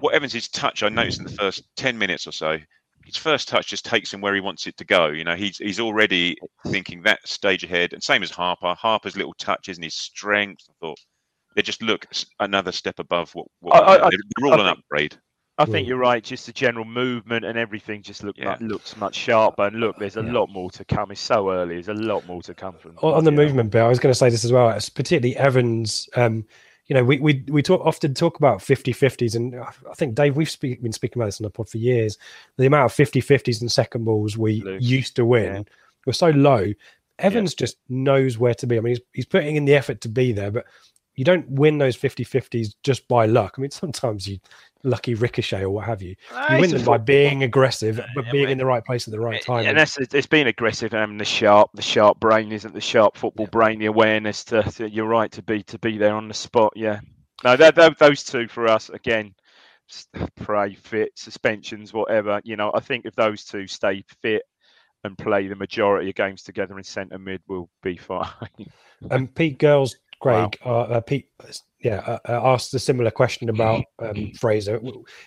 what 0.00 0.14
Evans' 0.14 0.48
touch 0.48 0.82
I 0.82 0.88
noticed 0.88 1.20
in 1.20 1.24
the 1.24 1.32
first 1.32 1.62
ten 1.76 1.96
minutes 1.96 2.26
or 2.26 2.32
so, 2.32 2.58
his 3.04 3.16
first 3.16 3.46
touch 3.46 3.68
just 3.68 3.84
takes 3.84 4.12
him 4.12 4.20
where 4.20 4.34
he 4.34 4.40
wants 4.40 4.66
it 4.66 4.76
to 4.78 4.84
go. 4.84 5.06
You 5.06 5.22
know, 5.22 5.36
he's 5.36 5.58
he's 5.58 5.78
already 5.78 6.36
thinking 6.66 7.02
that 7.02 7.20
stage 7.26 7.62
ahead, 7.62 7.92
and 7.92 8.02
same 8.02 8.24
as 8.24 8.32
Harper. 8.32 8.74
Harper's 8.74 9.16
little 9.16 9.34
touches 9.34 9.78
and 9.78 9.84
his 9.84 9.94
strength. 9.94 10.64
I 10.68 10.72
thought 10.80 10.98
they 11.54 11.62
just 11.62 11.82
look 11.82 12.04
another 12.40 12.72
step 12.72 12.98
above 12.98 13.32
what, 13.32 13.46
what 13.60 13.76
I, 13.76 14.06
I, 14.06 14.10
they're 14.10 14.46
all 14.46 14.60
I 14.60 14.60
an 14.60 14.66
upgrade. 14.66 15.16
I 15.58 15.64
think 15.64 15.88
you're 15.88 15.96
right. 15.96 16.22
Just 16.22 16.46
the 16.46 16.52
general 16.52 16.84
movement 16.84 17.44
and 17.44 17.58
everything 17.58 18.02
just 18.02 18.22
look 18.22 18.36
yeah. 18.36 18.56
looks 18.60 18.96
much 18.96 19.14
sharper. 19.14 19.66
And 19.66 19.80
look, 19.80 19.98
there's 19.98 20.16
a 20.16 20.22
yeah. 20.22 20.32
lot 20.32 20.50
more 20.50 20.70
to 20.72 20.84
come. 20.84 21.10
It's 21.10 21.20
so 21.20 21.50
early. 21.50 21.74
There's 21.74 21.88
a 21.88 21.94
lot 21.94 22.26
more 22.26 22.42
to 22.42 22.54
come 22.54 22.74
from. 22.74 22.98
On 22.98 23.24
the 23.24 23.32
movement 23.32 23.70
bit, 23.70 23.80
I 23.80 23.88
was 23.88 23.98
going 23.98 24.12
to 24.12 24.18
say 24.18 24.28
this 24.28 24.44
as 24.44 24.52
well. 24.52 24.68
It's 24.70 24.90
particularly 24.90 25.36
Evans. 25.36 26.08
Um, 26.14 26.44
you 26.88 26.94
know, 26.94 27.02
we 27.02 27.18
we 27.18 27.42
we 27.48 27.62
talk 27.62 27.80
often 27.84 28.14
talk 28.14 28.38
about 28.38 28.58
50-50s, 28.58 29.34
and 29.34 29.56
I 29.56 29.94
think 29.94 30.14
Dave, 30.14 30.36
we've 30.36 30.50
speak, 30.50 30.82
been 30.82 30.92
speaking 30.92 31.20
about 31.20 31.26
this 31.26 31.40
on 31.40 31.44
the 31.44 31.50
pod 31.50 31.68
for 31.68 31.78
years. 31.78 32.16
The 32.58 32.66
amount 32.66 32.84
of 32.84 32.92
50-50s 32.92 33.60
and 33.60 33.72
second 33.72 34.04
balls 34.04 34.36
we 34.36 34.62
Luke. 34.62 34.80
used 34.80 35.16
to 35.16 35.24
win 35.24 35.54
yeah. 35.54 35.62
were 36.04 36.12
so 36.12 36.30
low. 36.30 36.72
Evans 37.18 37.54
just 37.54 37.78
knows 37.88 38.38
where 38.38 38.54
to 38.54 38.66
be. 38.66 38.76
I 38.76 38.80
mean, 38.80 38.92
he's, 38.92 39.00
he's 39.14 39.26
putting 39.26 39.56
in 39.56 39.64
the 39.64 39.74
effort 39.74 40.02
to 40.02 40.08
be 40.08 40.32
there, 40.32 40.50
but 40.50 40.66
you 41.16 41.24
don't 41.24 41.48
win 41.50 41.78
those 41.78 41.96
50-50s 41.96 42.74
just 42.82 43.08
by 43.08 43.24
luck. 43.24 43.54
I 43.56 43.62
mean, 43.62 43.70
sometimes 43.70 44.28
you 44.28 44.38
lucky 44.86 45.14
ricochet 45.14 45.62
or 45.62 45.70
what 45.70 45.84
have 45.84 46.00
you. 46.00 46.14
You 46.50 46.58
win 46.58 46.70
them 46.70 46.84
by 46.84 46.96
being 46.98 47.42
aggressive, 47.42 48.00
but 48.14 48.30
being 48.30 48.48
in 48.48 48.58
the 48.58 48.64
right 48.64 48.84
place 48.84 49.06
at 49.06 49.12
the 49.12 49.20
right 49.20 49.42
time. 49.42 49.66
And 49.66 49.76
that's 49.76 49.98
it's 49.98 50.26
been 50.26 50.46
aggressive. 50.46 50.94
Um, 50.94 51.18
the 51.18 51.24
sharp, 51.24 51.70
the 51.74 51.82
sharp 51.82 52.20
brain 52.20 52.52
isn't 52.52 52.72
the 52.72 52.80
sharp 52.80 53.16
football 53.16 53.46
brain. 53.46 53.78
The 53.78 53.86
awareness 53.86 54.44
to, 54.44 54.62
to, 54.62 54.88
you're 54.88 55.06
right 55.06 55.30
to 55.32 55.42
be 55.42 55.62
to 55.64 55.78
be 55.78 55.98
there 55.98 56.14
on 56.14 56.28
the 56.28 56.34
spot. 56.34 56.72
Yeah, 56.76 57.00
no, 57.44 57.56
that, 57.56 57.74
that, 57.74 57.98
those 57.98 58.24
two 58.24 58.48
for 58.48 58.68
us 58.68 58.88
again. 58.88 59.34
Pray 60.34 60.74
fit 60.74 61.12
suspensions, 61.14 61.92
whatever. 61.92 62.40
You 62.42 62.56
know, 62.56 62.72
I 62.74 62.80
think 62.80 63.06
if 63.06 63.14
those 63.14 63.44
two 63.44 63.68
stay 63.68 64.04
fit 64.20 64.42
and 65.04 65.16
play 65.16 65.46
the 65.46 65.54
majority 65.54 66.08
of 66.08 66.16
games 66.16 66.42
together 66.42 66.76
in 66.76 66.82
centre 66.82 67.18
mid, 67.18 67.40
we'll 67.46 67.70
be 67.82 67.96
fine. 67.96 68.26
and 69.10 69.32
Pete 69.32 69.58
Girls, 69.58 69.96
Greg, 70.20 70.58
wow. 70.64 70.72
uh, 70.72 70.94
uh, 70.94 71.00
Pete 71.00 71.28
yeah, 71.80 71.98
uh, 72.06 72.18
uh, 72.28 72.52
asked 72.52 72.74
a 72.74 72.78
similar 72.78 73.10
question 73.10 73.48
about 73.48 73.84
um, 74.00 74.32
Fraser. 74.32 74.80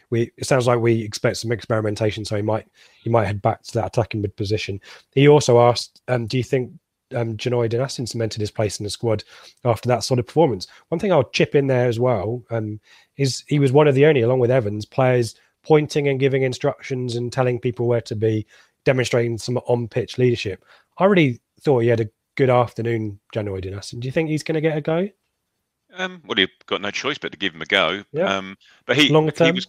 We 0.09 0.31
it 0.37 0.45
sounds 0.45 0.67
like 0.67 0.79
we 0.79 1.01
expect 1.01 1.37
some 1.37 1.51
experimentation, 1.51 2.25
so 2.25 2.35
he 2.35 2.41
might 2.41 2.67
he 3.03 3.09
might 3.09 3.27
head 3.27 3.41
back 3.41 3.63
to 3.63 3.73
that 3.75 3.87
attacking 3.87 4.21
mid 4.21 4.35
position. 4.35 4.81
He 5.13 5.27
also 5.27 5.61
asked, 5.61 6.01
um, 6.07 6.27
"Do 6.27 6.37
you 6.37 6.43
think 6.43 6.71
um, 7.15 7.37
Janoi 7.37 7.69
Donacien 7.69 8.07
cemented 8.07 8.41
his 8.41 8.51
place 8.51 8.79
in 8.79 8.83
the 8.83 8.89
squad 8.89 9.23
after 9.63 9.87
that 9.87 10.03
sort 10.03 10.19
of 10.19 10.27
performance?" 10.27 10.67
One 10.89 10.99
thing 10.99 11.13
I'll 11.13 11.29
chip 11.29 11.55
in 11.55 11.67
there 11.67 11.87
as 11.87 11.99
well 11.99 12.43
um, 12.49 12.79
is 13.17 13.43
he 13.47 13.59
was 13.59 13.71
one 13.71 13.87
of 13.87 13.95
the 13.95 14.05
only, 14.05 14.21
along 14.21 14.39
with 14.39 14.51
Evans, 14.51 14.85
players 14.85 15.35
pointing 15.63 16.07
and 16.07 16.19
giving 16.19 16.43
instructions 16.43 17.15
and 17.15 17.31
telling 17.31 17.59
people 17.59 17.85
where 17.87 18.01
to 18.01 18.15
be, 18.15 18.45
demonstrating 18.85 19.37
some 19.37 19.57
on 19.59 19.87
pitch 19.87 20.17
leadership. 20.17 20.65
I 20.97 21.05
really 21.05 21.39
thought 21.61 21.79
he 21.79 21.89
had 21.89 22.01
a 22.01 22.09
good 22.39 22.49
afternoon, 22.49 23.19
Janoi 23.35 23.61
Donacien. 23.61 23.99
Do 23.99 24.07
you 24.07 24.13
think 24.13 24.29
he's 24.29 24.43
going 24.43 24.55
to 24.55 24.61
get 24.61 24.77
a 24.77 24.79
go? 24.79 25.09
Um, 25.93 26.21
well, 26.25 26.37
he 26.37 26.47
got 26.67 26.81
no 26.81 26.89
choice 26.89 27.17
but 27.17 27.33
to 27.33 27.37
give 27.37 27.53
him 27.53 27.61
a 27.61 27.65
go. 27.65 28.01
Yeah. 28.13 28.33
Um, 28.33 28.55
but 28.85 28.95
he, 28.95 29.09
Long 29.09 29.29
term? 29.31 29.47
he 29.47 29.51
was, 29.51 29.67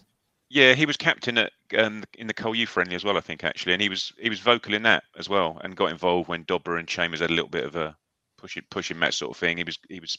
yeah, 0.49 0.73
he 0.73 0.85
was 0.85 0.95
captain 0.95 1.37
at 1.37 1.51
um, 1.77 2.05
in 2.17 2.27
the 2.27 2.33
Col 2.33 2.55
U 2.55 2.65
friendly 2.65 2.95
as 2.95 3.03
well, 3.03 3.17
I 3.17 3.19
think 3.19 3.43
actually, 3.43 3.73
and 3.73 3.81
he 3.81 3.89
was 3.89 4.13
he 4.17 4.29
was 4.29 4.39
vocal 4.39 4.73
in 4.73 4.83
that 4.83 5.03
as 5.19 5.27
well, 5.27 5.59
and 5.65 5.75
got 5.75 5.91
involved 5.91 6.29
when 6.29 6.45
Dobra 6.45 6.79
and 6.79 6.87
Chambers 6.87 7.19
had 7.19 7.29
a 7.29 7.33
little 7.33 7.49
bit 7.49 7.65
of 7.65 7.75
a 7.75 7.93
pushing 8.37 8.63
pushing 8.71 9.01
that 9.01 9.13
sort 9.13 9.31
of 9.31 9.37
thing. 9.37 9.57
He 9.57 9.65
was 9.65 9.77
he 9.89 9.99
was 9.99 10.17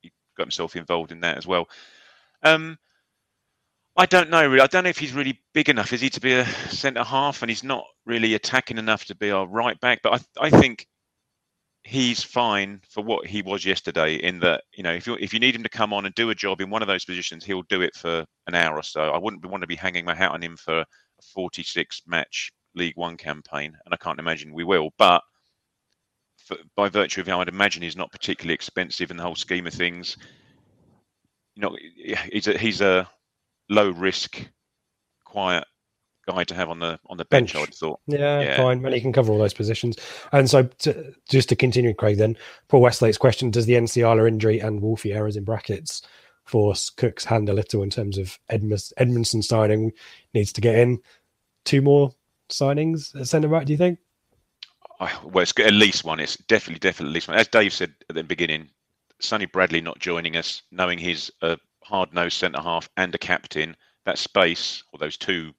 he 0.00 0.10
got 0.36 0.46
himself 0.46 0.74
involved 0.74 1.12
in 1.12 1.20
that 1.20 1.38
as 1.38 1.46
well. 1.46 1.68
Um, 2.42 2.78
I 3.96 4.06
don't 4.06 4.28
know 4.30 4.44
really. 4.44 4.60
I 4.60 4.66
don't 4.66 4.82
know 4.82 4.90
if 4.90 4.98
he's 4.98 5.12
really 5.12 5.38
big 5.52 5.68
enough. 5.68 5.92
Is 5.92 6.00
he 6.00 6.10
to 6.10 6.20
be 6.20 6.32
a 6.32 6.46
centre 6.68 7.04
half, 7.04 7.42
and 7.42 7.50
he's 7.50 7.62
not 7.62 7.84
really 8.06 8.34
attacking 8.34 8.78
enough 8.78 9.04
to 9.04 9.14
be 9.14 9.30
our 9.30 9.46
right 9.46 9.78
back? 9.78 10.00
But 10.02 10.24
I 10.40 10.46
I 10.46 10.50
think 10.50 10.88
he's 11.84 12.22
fine 12.22 12.80
for 12.88 13.02
what 13.02 13.26
he 13.26 13.42
was 13.42 13.64
yesterday. 13.64 14.16
In 14.16 14.38
that, 14.40 14.64
you 14.72 14.82
know, 14.82 14.92
if 14.92 15.06
you 15.06 15.16
if 15.20 15.32
you 15.32 15.40
need 15.40 15.54
him 15.54 15.62
to 15.62 15.68
come 15.68 15.92
on 15.92 16.06
and 16.06 16.14
do 16.14 16.30
a 16.30 16.34
job 16.34 16.60
in 16.60 16.70
one 16.70 16.82
of 16.82 16.88
those 16.88 17.04
positions, 17.04 17.44
he'll 17.44 17.62
do 17.62 17.82
it 17.82 17.94
for 17.94 18.24
an 18.46 18.54
hour 18.54 18.76
or 18.76 18.82
so. 18.82 19.10
I 19.10 19.18
wouldn't 19.18 19.44
want 19.44 19.62
to 19.62 19.66
be 19.66 19.76
hanging 19.76 20.04
my 20.04 20.14
hat 20.14 20.30
on 20.30 20.42
him 20.42 20.56
for 20.56 20.80
a 20.80 20.86
46 21.34 22.02
match 22.06 22.52
League 22.74 22.96
One 22.96 23.16
campaign, 23.16 23.76
and 23.84 23.94
I 23.94 23.96
can't 23.96 24.20
imagine 24.20 24.52
we 24.52 24.64
will. 24.64 24.90
But 24.98 25.22
for, 26.38 26.56
by 26.76 26.88
virtue 26.88 27.20
of 27.20 27.26
how 27.26 27.40
I'd 27.40 27.48
imagine 27.48 27.82
he's 27.82 27.96
not 27.96 28.12
particularly 28.12 28.54
expensive 28.54 29.10
in 29.10 29.16
the 29.16 29.22
whole 29.22 29.34
scheme 29.34 29.66
of 29.66 29.74
things. 29.74 30.16
You 31.54 31.62
know, 31.62 31.76
he's 32.32 32.48
a 32.48 32.56
he's 32.56 32.80
a 32.80 33.08
low 33.68 33.90
risk, 33.90 34.40
quiet 35.24 35.64
guy 36.26 36.44
to 36.44 36.54
have 36.54 36.68
on 36.68 36.78
the 36.78 36.98
on 37.06 37.16
the 37.16 37.24
bench. 37.24 37.54
bench. 37.54 37.68
I 37.68 37.72
thought. 37.72 38.00
Yeah, 38.06 38.40
yeah, 38.40 38.56
fine. 38.56 38.84
And 38.84 38.94
he 38.94 39.00
can 39.00 39.12
cover 39.12 39.32
all 39.32 39.38
those 39.38 39.54
positions. 39.54 39.96
And 40.32 40.48
so, 40.48 40.64
to, 40.64 41.14
just 41.28 41.48
to 41.50 41.56
continue, 41.56 41.94
Craig, 41.94 42.18
then 42.18 42.36
Paul 42.68 42.80
Westlake's 42.82 43.18
question: 43.18 43.50
Does 43.50 43.66
the 43.66 43.74
Nsiala 43.74 44.26
injury 44.28 44.58
and 44.58 44.80
Wolfie 44.80 45.12
errors 45.12 45.36
in 45.36 45.44
brackets 45.44 46.02
force 46.44 46.90
Cook's 46.90 47.24
hand 47.24 47.48
a 47.48 47.52
little 47.52 47.82
in 47.82 47.90
terms 47.90 48.18
of 48.18 48.38
Edmonds, 48.48 48.92
Edmundson 48.98 49.42
signing? 49.42 49.92
Needs 50.34 50.52
to 50.52 50.60
get 50.60 50.76
in 50.76 51.00
two 51.64 51.82
more 51.82 52.14
signings 52.50 53.18
at 53.18 53.28
centre 53.28 53.48
back. 53.48 53.66
Do 53.66 53.72
you 53.72 53.78
think? 53.78 53.98
Well, 55.24 55.42
it's 55.42 55.52
at 55.58 55.72
least 55.72 56.04
one. 56.04 56.20
It's 56.20 56.36
definitely, 56.36 56.78
definitely 56.78 57.10
at 57.10 57.14
least 57.14 57.28
one. 57.28 57.36
As 57.36 57.48
Dave 57.48 57.72
said 57.72 57.92
at 58.08 58.14
the 58.14 58.22
beginning, 58.22 58.70
Sonny 59.20 59.46
Bradley 59.46 59.80
not 59.80 59.98
joining 59.98 60.36
us, 60.36 60.62
knowing 60.70 60.98
he's 60.98 61.28
a 61.42 61.58
hard-nosed 61.82 62.38
centre 62.38 62.60
half 62.60 62.88
and 62.96 63.12
a 63.12 63.18
captain, 63.18 63.76
that 64.04 64.18
space 64.18 64.84
or 64.92 64.98
those 64.98 65.16
two 65.16 65.52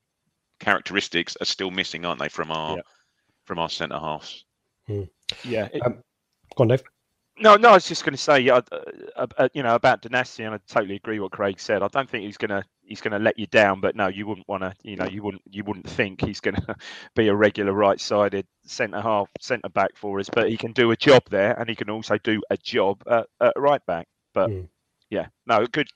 characteristics 0.64 1.38
are 1.42 1.46
still 1.46 1.72
missing, 1.72 2.06
aren't 2.06 2.20
they, 2.20 2.30
from 2.30 2.52
our 2.52 2.78
yeah. 2.78 2.82
from 3.46 3.60
our 3.60 3.70
centre 3.70 4.00
halves? 4.00 4.46
Hmm. 4.88 5.04
Yeah. 5.44 5.70
It, 5.74 5.86
um, 5.86 6.04
go 6.56 6.64
on, 6.64 6.68
Dave. 6.70 6.84
No, 7.40 7.56
no, 7.56 7.70
I 7.70 7.74
was 7.74 7.88
just 7.88 8.06
going 8.06 8.14
to 8.14 8.22
say, 8.22 8.48
uh, 8.48 8.62
uh, 9.16 9.26
uh, 9.38 9.50
you 9.54 9.64
know, 9.64 9.74
about 9.74 10.04
Donacien, 10.04 10.54
I 10.54 10.60
totally 10.68 10.96
agree 10.96 11.20
what 11.20 11.32
Craig 11.32 11.60
said. 11.60 11.82
I 11.82 11.88
don't 11.88 12.08
think 12.08 12.26
he's 12.26 12.38
going 12.38 12.50
to 12.50 12.64
he's 12.84 13.02
going 13.02 13.14
to 13.14 13.20
let 13.20 13.40
you 13.40 13.48
down, 13.48 13.82
but 13.82 13.96
no, 13.96 14.08
you 14.08 14.28
wouldn't 14.28 14.48
want 14.48 14.62
to, 14.62 14.74
you 14.84 14.96
know, 14.96 15.06
you 15.06 15.24
wouldn't 15.24 15.42
you 15.50 15.64
wouldn't 15.64 15.90
think 15.90 16.22
he's 16.22 16.40
going 16.40 16.56
to 16.68 16.76
be 17.16 17.30
a 17.30 17.36
regular 17.36 17.74
right-sided 17.74 18.46
centre 18.66 19.02
half, 19.02 19.30
centre 19.40 19.70
back 19.70 19.96
for 19.96 20.20
us. 20.20 20.30
But 20.32 20.50
he 20.50 20.58
can 20.58 20.74
do 20.74 20.92
a 20.92 20.98
job 20.98 21.24
there, 21.30 21.60
and 21.60 21.68
he 21.68 21.76
can 21.76 21.90
also 21.90 22.18
do 22.20 22.40
a 22.52 22.58
job 22.58 23.02
at, 23.10 23.26
at 23.42 23.54
right 23.58 23.84
back. 23.88 24.08
But 24.36 24.52
mm. 24.52 24.68
yeah, 25.10 25.28
no, 25.48 25.66
good, 25.66 25.88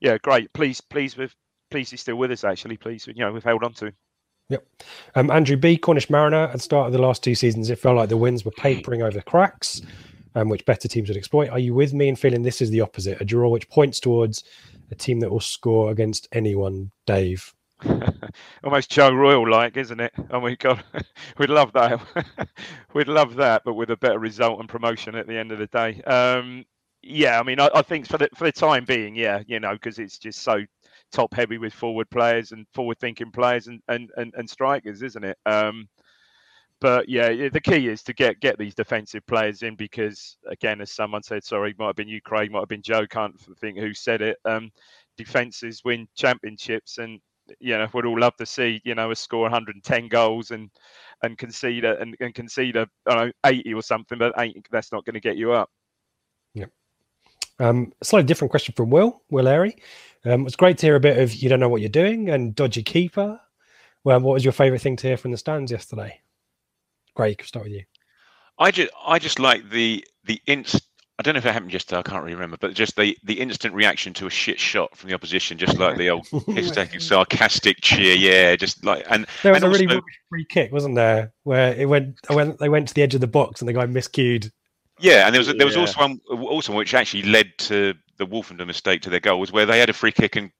yeah, 0.00 0.16
great. 0.16 0.50
Please, 0.54 0.80
please 0.80 1.14
with 1.14 1.34
please 1.70 1.90
he's 1.90 2.00
still 2.00 2.16
with 2.16 2.30
us. 2.30 2.44
Actually, 2.44 2.78
please, 2.78 3.06
you 3.06 3.14
know, 3.16 3.32
we've 3.32 3.44
held 3.44 3.64
on 3.64 3.74
to 3.74 3.86
him. 3.86 3.96
Yep. 4.48 4.66
Um, 5.16 5.30
Andrew 5.30 5.56
B, 5.56 5.76
Cornish 5.76 6.08
Mariner, 6.08 6.44
at 6.44 6.52
the 6.52 6.58
start 6.58 6.86
of 6.86 6.92
the 6.92 7.00
last 7.00 7.22
two 7.22 7.34
seasons, 7.34 7.70
it 7.70 7.78
felt 7.78 7.96
like 7.96 8.08
the 8.08 8.16
wins 8.16 8.44
were 8.44 8.52
papering 8.52 9.02
over 9.02 9.20
cracks, 9.20 9.82
um, 10.34 10.48
which 10.48 10.64
better 10.64 10.86
teams 10.86 11.08
would 11.08 11.16
exploit. 11.16 11.50
Are 11.50 11.58
you 11.58 11.74
with 11.74 11.92
me 11.92 12.08
in 12.08 12.16
feeling 12.16 12.42
this 12.42 12.60
is 12.60 12.70
the 12.70 12.80
opposite? 12.80 13.20
A 13.20 13.24
draw 13.24 13.48
which 13.48 13.68
points 13.68 13.98
towards 13.98 14.44
a 14.90 14.94
team 14.94 15.20
that 15.20 15.30
will 15.30 15.40
score 15.40 15.90
against 15.90 16.28
anyone, 16.32 16.92
Dave? 17.06 17.52
Almost 18.64 18.90
Joe 18.90 19.12
Royle 19.12 19.48
like, 19.48 19.76
isn't 19.76 20.00
it? 20.00 20.12
Oh 20.30 20.40
my 20.40 20.54
God, 20.54 20.82
we'd 21.38 21.50
love 21.50 21.72
that. 21.72 22.00
we'd 22.94 23.08
love 23.08 23.34
that, 23.36 23.62
but 23.64 23.74
with 23.74 23.90
a 23.90 23.96
better 23.96 24.18
result 24.18 24.60
and 24.60 24.68
promotion 24.68 25.14
at 25.14 25.26
the 25.26 25.36
end 25.36 25.52
of 25.52 25.58
the 25.58 25.66
day. 25.66 26.00
Um, 26.02 26.64
yeah, 27.02 27.38
I 27.38 27.42
mean, 27.42 27.60
I, 27.60 27.68
I, 27.74 27.82
think 27.82 28.06
for 28.06 28.18
the 28.18 28.28
for 28.34 28.44
the 28.44 28.52
time 28.52 28.84
being, 28.84 29.14
yeah, 29.14 29.42
you 29.46 29.60
know, 29.60 29.74
because 29.74 29.98
it's 29.98 30.18
just 30.18 30.42
so 30.42 30.64
top 31.16 31.32
heavy 31.34 31.56
with 31.56 31.72
forward 31.72 32.10
players 32.10 32.52
and 32.52 32.66
forward 32.74 33.00
thinking 33.00 33.32
players 33.32 33.68
and, 33.68 33.80
and, 33.88 34.10
and, 34.16 34.34
and 34.36 34.48
strikers, 34.48 35.02
isn't 35.02 35.24
it? 35.24 35.38
Um, 35.46 35.88
but 36.78 37.08
yeah, 37.08 37.48
the 37.48 37.60
key 37.60 37.88
is 37.88 38.02
to 38.02 38.12
get 38.12 38.38
get 38.40 38.58
these 38.58 38.74
defensive 38.74 39.26
players 39.26 39.62
in 39.62 39.76
because 39.76 40.36
again, 40.46 40.82
as 40.82 40.92
someone 40.92 41.22
said, 41.22 41.42
sorry, 41.42 41.74
might 41.78 41.86
have 41.86 41.96
been 41.96 42.06
you, 42.08 42.20
Craig, 42.20 42.50
might 42.50 42.60
have 42.60 42.68
been 42.68 42.82
Joe, 42.82 43.06
can't 43.06 43.34
think 43.60 43.78
who 43.78 43.94
said 43.94 44.20
it. 44.20 44.36
Um, 44.44 44.70
defenses 45.16 45.80
win 45.86 46.06
championships, 46.14 46.98
and 46.98 47.18
you 47.60 47.78
know 47.78 47.88
we'd 47.94 48.04
all 48.04 48.20
love 48.20 48.36
to 48.36 48.44
see 48.44 48.82
you 48.84 48.94
know 48.94 49.10
a 49.10 49.16
score 49.16 49.42
110 49.42 50.08
goals 50.08 50.50
and 50.50 50.70
and 51.22 51.38
concede 51.38 51.86
a, 51.86 51.98
and, 51.98 52.14
and 52.20 52.34
concede 52.34 52.76
know, 53.06 53.32
80 53.46 53.72
or 53.72 53.82
something, 53.82 54.18
but 54.18 54.34
that's 54.70 54.92
not 54.92 55.06
going 55.06 55.14
to 55.14 55.20
get 55.20 55.38
you 55.38 55.52
up. 55.52 55.70
Um, 57.58 57.92
slightly 58.02 58.26
different 58.26 58.50
question 58.50 58.74
from 58.74 58.90
Will, 58.90 59.22
Will 59.30 59.48
Airy. 59.48 59.76
Um, 60.24 60.46
it's 60.46 60.56
great 60.56 60.78
to 60.78 60.86
hear 60.86 60.96
a 60.96 61.00
bit 61.00 61.18
of 61.18 61.34
you 61.34 61.48
don't 61.48 61.60
know 61.60 61.68
what 61.68 61.80
you're 61.80 61.88
doing 61.88 62.28
and 62.30 62.54
dodgy 62.54 62.82
keeper. 62.82 63.40
Well, 64.04 64.20
what 64.20 64.34
was 64.34 64.44
your 64.44 64.52
favourite 64.52 64.82
thing 64.82 64.96
to 64.96 65.06
hear 65.06 65.16
from 65.16 65.30
the 65.30 65.36
stands 65.36 65.70
yesterday? 65.70 66.20
Great, 67.14 67.42
start 67.44 67.64
with 67.64 67.74
you. 67.74 67.84
I 68.58 68.70
just, 68.70 68.90
I 69.06 69.18
just 69.18 69.38
like 69.38 69.68
the 69.70 70.04
the 70.24 70.40
inst. 70.46 70.82
I 71.18 71.22
don't 71.22 71.32
know 71.32 71.38
if 71.38 71.46
it 71.46 71.52
happened 71.52 71.72
yesterday. 71.72 71.98
I 71.98 72.02
can't 72.02 72.22
really 72.22 72.34
remember, 72.34 72.58
but 72.60 72.74
just 72.74 72.96
the 72.96 73.16
the 73.24 73.40
instant 73.40 73.74
reaction 73.74 74.12
to 74.14 74.26
a 74.26 74.30
shit 74.30 74.60
shot 74.60 74.94
from 74.96 75.08
the 75.08 75.14
opposition, 75.14 75.56
just 75.56 75.78
like 75.78 75.96
the 75.96 76.10
old 76.10 76.26
hysterical, 76.48 77.00
sarcastic 77.00 77.80
cheer. 77.80 78.14
Yeah, 78.14 78.54
just 78.56 78.84
like 78.84 79.04
and 79.08 79.26
there 79.42 79.52
was 79.52 79.62
and 79.62 79.74
a 79.74 79.78
really 79.78 80.00
free 80.28 80.44
kick, 80.44 80.72
wasn't 80.72 80.94
there, 80.94 81.32
where 81.44 81.74
it 81.74 81.88
went 81.88 82.18
when 82.28 82.56
they 82.60 82.68
went 82.68 82.88
to 82.88 82.94
the 82.94 83.02
edge 83.02 83.14
of 83.14 83.20
the 83.20 83.26
box 83.26 83.60
and 83.60 83.68
the 83.68 83.72
guy 83.72 83.86
miscued 83.86 84.50
yeah, 84.98 85.26
and 85.26 85.34
there 85.34 85.40
was 85.40 85.54
there 85.54 85.66
was 85.66 85.76
also 85.76 86.00
one 86.00 86.20
also 86.28 86.72
one 86.72 86.78
which 86.78 86.94
actually 86.94 87.22
led 87.22 87.52
to 87.58 87.94
the 88.18 88.26
Woolfenden 88.26 88.66
mistake 88.66 89.02
to 89.02 89.10
their 89.10 89.20
goal 89.20 89.40
was 89.40 89.52
where 89.52 89.66
they 89.66 89.78
had 89.78 89.90
a 89.90 89.92
free 89.92 90.12
kick 90.12 90.36
and 90.36 90.50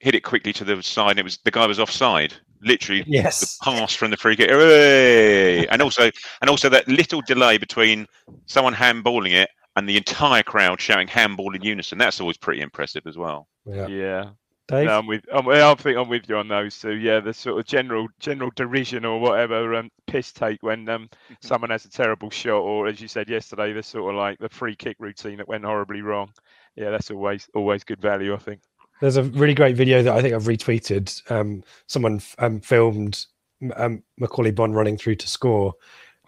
hit 0.00 0.14
it 0.14 0.24
quickly 0.24 0.52
to 0.52 0.64
the 0.64 0.82
side. 0.82 1.18
it 1.18 1.24
was 1.24 1.38
the 1.44 1.50
guy 1.50 1.66
was 1.66 1.78
offside, 1.78 2.34
literally. 2.62 3.04
Yes, 3.06 3.58
the 3.58 3.64
pass 3.64 3.94
from 3.94 4.10
the 4.10 4.16
free 4.16 4.36
kick. 4.36 4.50
Hooray! 4.50 5.66
and 5.66 5.82
also 5.82 6.10
and 6.40 6.50
also 6.50 6.68
that 6.68 6.88
little 6.88 7.20
delay 7.22 7.58
between 7.58 8.06
someone 8.46 8.74
handballing 8.74 9.32
it 9.32 9.50
and 9.76 9.88
the 9.88 9.96
entire 9.96 10.42
crowd 10.42 10.80
shouting 10.80 11.08
handball 11.08 11.54
in 11.54 11.62
unison. 11.62 11.98
That's 11.98 12.20
always 12.20 12.36
pretty 12.36 12.60
impressive 12.60 13.06
as 13.06 13.16
well. 13.16 13.48
Yeah. 13.64 13.86
Yeah. 13.86 14.30
Dave? 14.68 14.86
No, 14.86 14.98
I'm 14.98 15.06
with. 15.06 15.24
I'm, 15.32 15.48
I 15.48 15.74
think 15.74 15.98
I'm 15.98 16.08
with 16.08 16.28
you 16.28 16.36
on 16.36 16.48
those 16.48 16.78
two. 16.78 16.92
Yeah, 16.92 17.20
the 17.20 17.34
sort 17.34 17.58
of 17.58 17.66
general 17.66 18.08
general 18.20 18.50
derision 18.54 19.04
or 19.04 19.20
whatever 19.20 19.74
um, 19.74 19.90
piss 20.06 20.32
take 20.32 20.62
when 20.62 20.88
um, 20.88 21.08
someone 21.40 21.70
has 21.70 21.84
a 21.84 21.90
terrible 21.90 22.30
shot, 22.30 22.60
or 22.60 22.86
as 22.86 23.00
you 23.00 23.08
said 23.08 23.28
yesterday, 23.28 23.72
the 23.72 23.82
sort 23.82 24.14
of 24.14 24.18
like 24.18 24.38
the 24.38 24.48
free 24.48 24.76
kick 24.76 24.96
routine 25.00 25.38
that 25.38 25.48
went 25.48 25.64
horribly 25.64 26.00
wrong. 26.00 26.30
Yeah, 26.76 26.90
that's 26.90 27.10
always 27.10 27.48
always 27.54 27.84
good 27.84 28.00
value. 28.00 28.34
I 28.34 28.38
think. 28.38 28.60
There's 29.00 29.16
a 29.16 29.24
really 29.24 29.54
great 29.54 29.76
video 29.76 30.02
that 30.04 30.14
I 30.14 30.22
think 30.22 30.32
I've 30.32 30.44
retweeted. 30.44 31.30
Um, 31.30 31.64
someone 31.88 32.22
um, 32.38 32.60
filmed 32.60 33.26
um, 33.74 34.04
Macauley 34.20 34.54
Bonne 34.54 34.72
running 34.72 34.96
through 34.96 35.16
to 35.16 35.28
score. 35.28 35.74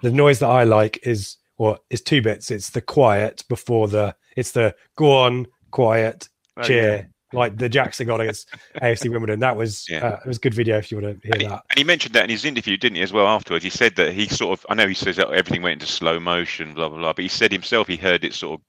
The 0.02 0.10
noise 0.10 0.40
that 0.40 0.48
I 0.48 0.64
like 0.64 0.98
is 1.06 1.36
what 1.54 1.84
is 1.88 2.02
two 2.02 2.20
bits. 2.20 2.50
It's 2.50 2.70
the 2.70 2.80
quiet 2.80 3.44
before 3.48 3.86
the. 3.86 4.16
It's 4.36 4.50
the 4.50 4.74
go 4.96 5.16
on, 5.16 5.46
quiet, 5.70 6.28
cheer. 6.64 6.92
Oh, 6.92 6.96
yeah 6.96 7.04
like 7.34 7.56
the 7.58 7.68
Jackson 7.68 8.06
got 8.06 8.20
against 8.20 8.48
AFC 8.80 9.08
Wimbledon. 9.10 9.40
That 9.40 9.56
was 9.56 9.86
Yeah. 9.88 10.04
uh, 10.06 10.20
it 10.24 10.28
was 10.28 10.38
good 10.38 10.54
video 10.54 10.78
if 10.78 10.90
you 10.90 11.00
want 11.00 11.20
to 11.20 11.26
hear 11.26 11.32
And 11.34 11.42
he, 11.42 11.48
that. 11.48 11.62
and 11.70 11.78
he 11.78 11.84
mentioned 11.84 12.14
that 12.14 12.24
in 12.24 12.30
his 12.30 12.44
interview, 12.44 12.76
didn't 12.76 12.96
he, 12.96 13.02
as 13.02 13.12
well? 13.12 13.26
Afterwards, 13.26 13.64
he 13.64 13.70
said 13.70 13.96
that 13.96 14.12
he 14.12 14.26
sort 14.26 14.58
of, 14.58 14.66
I 14.68 14.74
know 14.74 14.86
he 14.88 14.94
says 14.94 15.16
that 15.16 15.28
everything 15.30 15.62
went 15.62 15.82
into 15.82 15.92
slow 15.92 16.18
motion, 16.20 16.74
blah 16.74 16.88
blah 16.88 16.98
blah, 16.98 17.12
but 17.12 17.22
he 17.22 17.28
said 17.28 17.52
himself 17.52 17.88
he 17.88 17.96
heard 17.96 18.24
it 18.24 18.34
sort 18.34 18.60
of 18.60 18.64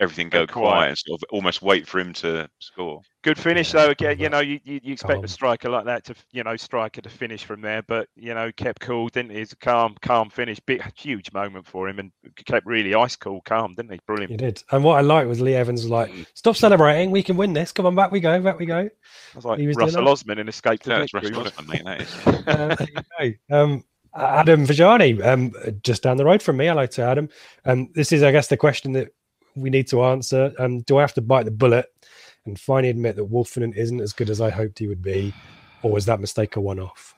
everything 0.00 0.28
go 0.28 0.46
Go 0.46 0.52
quiet. 0.52 0.70
quiet. 0.72 0.88
and 0.90 0.98
sort 0.98 1.22
of 1.22 1.28
almost 1.30 1.62
wait 1.62 1.86
for 1.88 1.98
him 1.98 2.12
to 2.14 2.48
score. 2.58 3.00
Good 3.22 3.38
finish 3.38 3.74
Yeah, 3.74 3.86
though. 3.86 3.90
Again, 3.90 4.18
you 4.20 4.28
know, 4.28 4.38
you, 4.40 4.60
you, 4.62 4.78
you 4.84 4.92
expect 4.92 5.14
Calm. 5.16 5.24
a 5.24 5.28
striker 5.28 5.68
like 5.68 5.84
that 5.86 6.04
to, 6.04 6.14
you 6.32 6.44
know, 6.44 6.56
striker 6.56 7.00
to 7.00 7.08
finish 7.08 7.42
from 7.44 7.60
there, 7.60 7.82
but 7.82 8.08
you 8.14 8.34
know, 8.34 8.52
kept 8.56 8.80
cool, 8.80 9.08
didn't 9.08 9.32
he? 9.32 9.38
It's 9.40 9.52
a 9.52 9.56
calm, 9.56 9.96
calm 10.00 10.30
finish. 10.30 10.60
Big, 10.60 10.82
huge 10.96 11.32
moment 11.32 11.66
for 11.66 11.88
him, 11.88 11.98
and 11.98 12.12
kept 12.44 12.66
really 12.66 12.94
ice 12.94 13.16
cool, 13.16 13.40
calm, 13.44 13.74
didn't 13.74 13.90
he? 13.92 13.98
Brilliant. 14.06 14.30
He 14.30 14.36
did. 14.36 14.62
And 14.70 14.84
what 14.84 14.98
I 14.98 15.00
liked 15.00 15.28
was 15.28 15.40
Lee 15.40 15.54
Evans 15.54 15.82
was 15.82 15.90
like, 15.90 16.10
"Stop 16.34 16.54
celebrating. 16.56 17.10
We 17.10 17.22
can 17.24 17.36
win 17.36 17.52
this. 17.52 17.72
Come 17.72 17.86
on, 17.86 17.94
back 17.96 18.12
we 18.12 18.20
go. 18.20 18.40
Back 18.40 18.58
we 18.60 18.66
go." 18.66 18.78
I 18.78 18.90
was 19.34 19.44
like 19.44 19.58
He 19.58 19.66
was 19.66 19.76
doing 19.76 19.86
Russell 19.86 20.04
that. 20.04 20.10
Osman 20.10 20.38
in 20.38 20.48
Escape 20.48 20.80
to 20.84 20.90
Yeah, 20.90 20.98
that's 21.00 21.12
Victory. 21.12 21.32
Russell 21.32 21.52
Osman, 21.58 21.82
mate. 21.84 21.84
That 21.84 22.00
is. 22.00 22.86
There 23.18 23.32
you 23.32 23.34
go. 23.50 23.56
Um, 23.62 23.84
Adam 24.14 24.66
Vajani, 24.66 25.22
um, 25.26 25.52
just 25.82 26.02
down 26.02 26.16
the 26.16 26.24
road 26.24 26.42
from 26.42 26.56
me. 26.56 26.66
Hello 26.66 26.86
to 26.86 27.02
Adam. 27.02 27.28
Um, 27.66 27.90
this 27.94 28.12
is, 28.12 28.22
I 28.22 28.30
guess, 28.32 28.46
the 28.46 28.56
question 28.56 28.92
that 28.92 29.08
we 29.56 29.70
need 29.70 29.88
to 29.88 30.04
answer. 30.04 30.52
Um, 30.58 30.80
do 30.80 30.98
I 30.98 31.00
have 31.00 31.14
to 31.14 31.22
bite 31.22 31.44
the 31.44 31.50
bullet 31.50 31.86
and 32.44 32.58
finally 32.58 32.90
admit 32.90 33.16
that 33.16 33.30
Woolfenden 33.30 33.74
isn't 33.76 34.00
as 34.00 34.12
good 34.12 34.30
as 34.30 34.40
I 34.40 34.50
hoped 34.50 34.78
he 34.78 34.86
would 34.86 35.02
be, 35.02 35.34
or 35.82 35.90
was 35.90 36.06
that 36.06 36.20
mistake 36.20 36.56
a 36.56 36.60
one-off? 36.60 37.14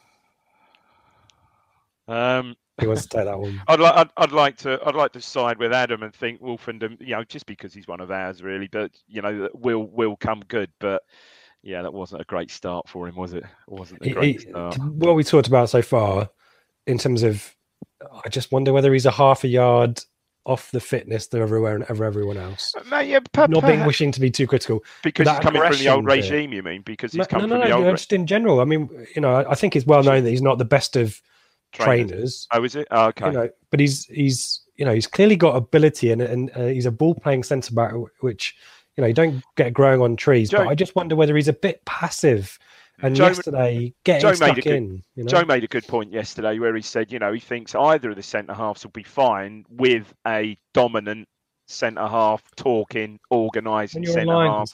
Um, 2.07 2.57
He 2.81 2.87
wants 2.87 3.03
to 3.03 3.09
take 3.09 3.27
that 3.27 3.39
one. 3.39 3.61
I'd 3.69 3.81
like, 3.81 3.95
I'd, 3.95 4.11
I'd 4.17 4.33
like 4.33 4.57
to, 4.59 4.81
I'd 4.87 4.95
like 4.95 5.13
to 5.13 5.21
side 5.21 5.59
with 5.59 5.73
Adam 5.73 6.03
and 6.03 6.15
think 6.15 6.41
Woolfenden, 6.41 6.97
you 7.01 7.15
know, 7.15 7.25
just 7.25 7.47
because 7.47 7.75
he's 7.75 7.89
one 7.89 8.01
of 8.01 8.11
ours, 8.11 8.43
really, 8.43 8.69
but 8.71 8.93
you 9.07 9.21
know, 9.21 9.43
that 9.43 9.59
will 9.59 9.87
will 9.87 10.17
come 10.17 10.43
good. 10.49 10.71
But 10.79 11.03
yeah, 11.63 11.83
that 11.83 11.93
wasn't 11.93 12.23
a 12.23 12.25
great 12.25 12.51
start 12.51 12.89
for 12.89 13.09
him, 13.09 13.17
was 13.17 13.35
it? 13.35 13.45
It 13.45 13.49
wasn't 13.67 14.07
a 14.07 14.11
great 14.11 14.41
he- 14.41 14.49
start. 14.51 14.79
what 14.79 15.17
we 15.17 15.25
talked 15.25 15.49
about 15.49 15.69
so 15.69 15.83
far, 15.83 16.31
in 16.87 16.99
terms 16.99 17.23
of, 17.23 17.55
I 18.25 18.29
just 18.31 18.53
wonder 18.53 18.73
whether 18.73 18.93
he's 18.93 19.07
a 19.07 19.11
half 19.11 19.45
a 19.45 19.49
yard 19.49 20.01
off 20.45 20.71
the 20.71 20.81
fitness 20.81 21.27
to 21.29 21.39
everyone, 21.39 21.85
ever 21.89 22.05
everyone 22.05 22.39
else. 22.39 22.73
No, 22.91 23.01
yeah, 23.01 23.21
per- 23.33 23.47
Not 23.49 23.67
being 23.67 23.85
wishing 23.85 24.11
to 24.13 24.21
be 24.21 24.31
too 24.31 24.47
critical. 24.47 24.83
because 25.03 25.27
that 25.27 25.37
he's 25.37 25.45
coming 25.45 25.63
from 25.63 25.79
the 25.79 25.89
old 25.89 26.07
bit- 26.07 26.17
regime. 26.17 26.53
You 26.53 26.63
mean 26.63 26.83
because 26.83 27.13
he's 27.13 27.19
No, 27.19 27.25
come 27.27 27.43
no, 27.43 27.49
from 27.49 27.59
no, 27.59 27.65
the 27.65 27.69
no, 27.71 27.77
old 27.77 27.85
no, 27.87 27.91
just 27.93 28.13
in 28.13 28.27
general. 28.27 28.61
I 28.61 28.65
mean, 28.65 28.89
you 29.15 29.21
know, 29.21 29.35
I, 29.35 29.51
I 29.51 29.55
think 29.55 29.77
it's 29.77 29.85
well 29.87 30.03
known 30.03 30.25
that 30.25 30.31
he's 30.31 30.41
not 30.43 30.57
the 30.59 30.65
best 30.65 30.97
of 30.97 31.21
trainers? 31.73 32.09
trainers. 32.09 32.49
Oh, 32.53 32.65
is 32.65 32.77
it? 32.77 32.89
Oh, 32.91 33.07
okay. 33.09 33.27
You 33.27 33.33
know, 33.33 33.49
but 33.71 33.81
he's 33.81 34.07
he's 34.07 34.61
you 34.77 34.85
know 34.87 34.95
he's 34.95 35.07
clearly 35.07 35.37
got 35.37 35.55
ability 35.57 36.13
and 36.13 36.23
and 36.23 36.51
uh, 36.57 36.67
he's 36.67 36.87
a 36.87 36.91
ball 36.91 37.15
playing 37.15 37.43
centre 37.43 37.75
back, 37.75 37.93
which 38.21 38.57
you 38.97 39.03
know 39.03 39.09
you 39.09 39.15
don't 39.15 39.45
get 39.57 39.75
growing 39.75 40.01
on 40.01 40.17
trees. 40.17 40.49
Joe- 40.51 40.59
but 40.59 40.69
I 40.69 40.75
just 40.75 40.95
wonder 40.97 41.15
whether 41.15 41.37
he's 41.37 41.49
a 41.49 41.53
bit 41.53 41.85
passive. 41.85 42.59
And 43.01 43.15
Joe- 43.15 43.29
yesterday, 43.29 43.95
getting 44.05 44.21
Joe 44.23 44.29
made 44.31 44.37
stuck 44.37 44.59
a 44.59 44.63
good- 44.63 44.75
in. 44.75 45.03
You 45.15 45.25
know? 45.25 45.29
Joe 45.29 45.45
made 45.45 45.65
a 45.65 45.69
good 45.69 45.87
point 45.87 46.13
yesterday 46.13 46.59
where 46.59 46.75
he 46.75 46.83
said, 46.83 47.13
you 47.13 47.19
know, 47.19 47.33
he 47.33 47.41
thinks 47.41 47.75
either 47.75 48.11
of 48.11 48.17
the 48.17 48.23
centre 48.23 48.55
halves 48.55 48.85
will 48.85 48.91
be 48.91 49.03
fine 49.05 49.65
with 49.71 50.13
a 50.27 50.59
dominant 50.75 51.29
centre 51.69 52.07
half 52.07 52.43
talking, 52.57 53.21
organising 53.31 54.05
centre 54.07 54.33
online, 54.33 54.51
half. 54.51 54.73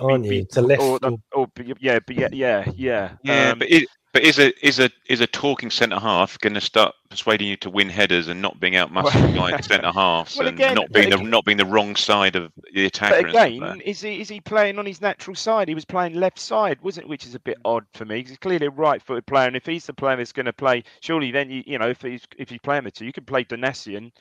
aren't 0.00 0.22
be- 0.28 0.36
you? 0.36 0.44
To 0.52 0.62
lift. 0.62 0.82
Or, 0.82 0.98
or- 1.02 1.18
or, 1.34 1.48
yeah, 1.80 1.98
but 2.06 2.16
yeah, 2.16 2.28
yeah, 2.32 2.64
yeah. 2.76 3.12
Yeah, 3.22 3.50
Um, 3.50 3.58
but 3.58 3.70
it, 3.70 3.88
but 4.18 4.26
is 4.28 4.38
a 4.38 4.66
is 4.66 4.78
a 4.78 4.90
is 5.06 5.20
a 5.20 5.26
talking 5.26 5.70
centre 5.70 5.98
half 5.98 6.38
going 6.40 6.54
to 6.54 6.60
start 6.60 6.94
persuading 7.08 7.48
you 7.48 7.56
to 7.56 7.70
win 7.70 7.88
headers 7.88 8.28
and 8.28 8.42
not 8.42 8.60
being 8.60 8.76
out 8.76 8.92
muscled 8.92 9.34
by 9.34 9.58
centre 9.60 9.90
halves 9.92 10.36
Well, 10.38 10.48
and 10.48 10.56
again- 10.56 10.74
not 10.74 10.92
being 10.92 11.10
the 11.10 11.16
not 11.16 11.44
being 11.44 11.56
the 11.58 11.64
wrong 11.64 11.96
side 11.96 12.36
of 12.36 12.52
the 12.74 12.84
attacker? 12.86 13.22
But 13.22 13.30
again, 13.30 13.80
is 13.84 14.00
he 14.02 14.20
is 14.20 14.28
he 14.28 14.40
playing 14.40 14.78
on 14.78 14.86
his 14.86 15.00
natural 15.00 15.34
side? 15.34 15.68
He 15.68 15.74
was 15.74 15.84
playing 15.84 16.14
left 16.14 16.38
side, 16.38 16.78
wasn't? 16.82 17.08
Which 17.08 17.24
is 17.26 17.34
a 17.34 17.40
bit 17.40 17.58
odd 17.64 17.84
for 17.94 18.04
me. 18.04 18.22
'cause 18.22 18.30
He's 18.30 18.38
clearly 18.38 18.66
a 18.66 18.70
right-footed 18.70 19.26
player, 19.26 19.46
and 19.46 19.56
if 19.56 19.64
he's 19.66 19.86
the 19.86 19.94
player 19.94 20.16
that's 20.16 20.32
going 20.32 20.46
to 20.46 20.52
play, 20.52 20.84
surely 21.00 21.30
then 21.30 21.50
you 21.50 21.62
you 21.66 21.78
know 21.78 21.88
if 21.88 22.02
he's 22.02 22.22
if 22.36 22.50
he's 22.50 22.60
playing 22.60 22.84
the 22.84 22.90
two, 22.90 23.04
you 23.06 23.12
can 23.12 23.24
play 23.24 23.44
Donacien, 23.44 24.12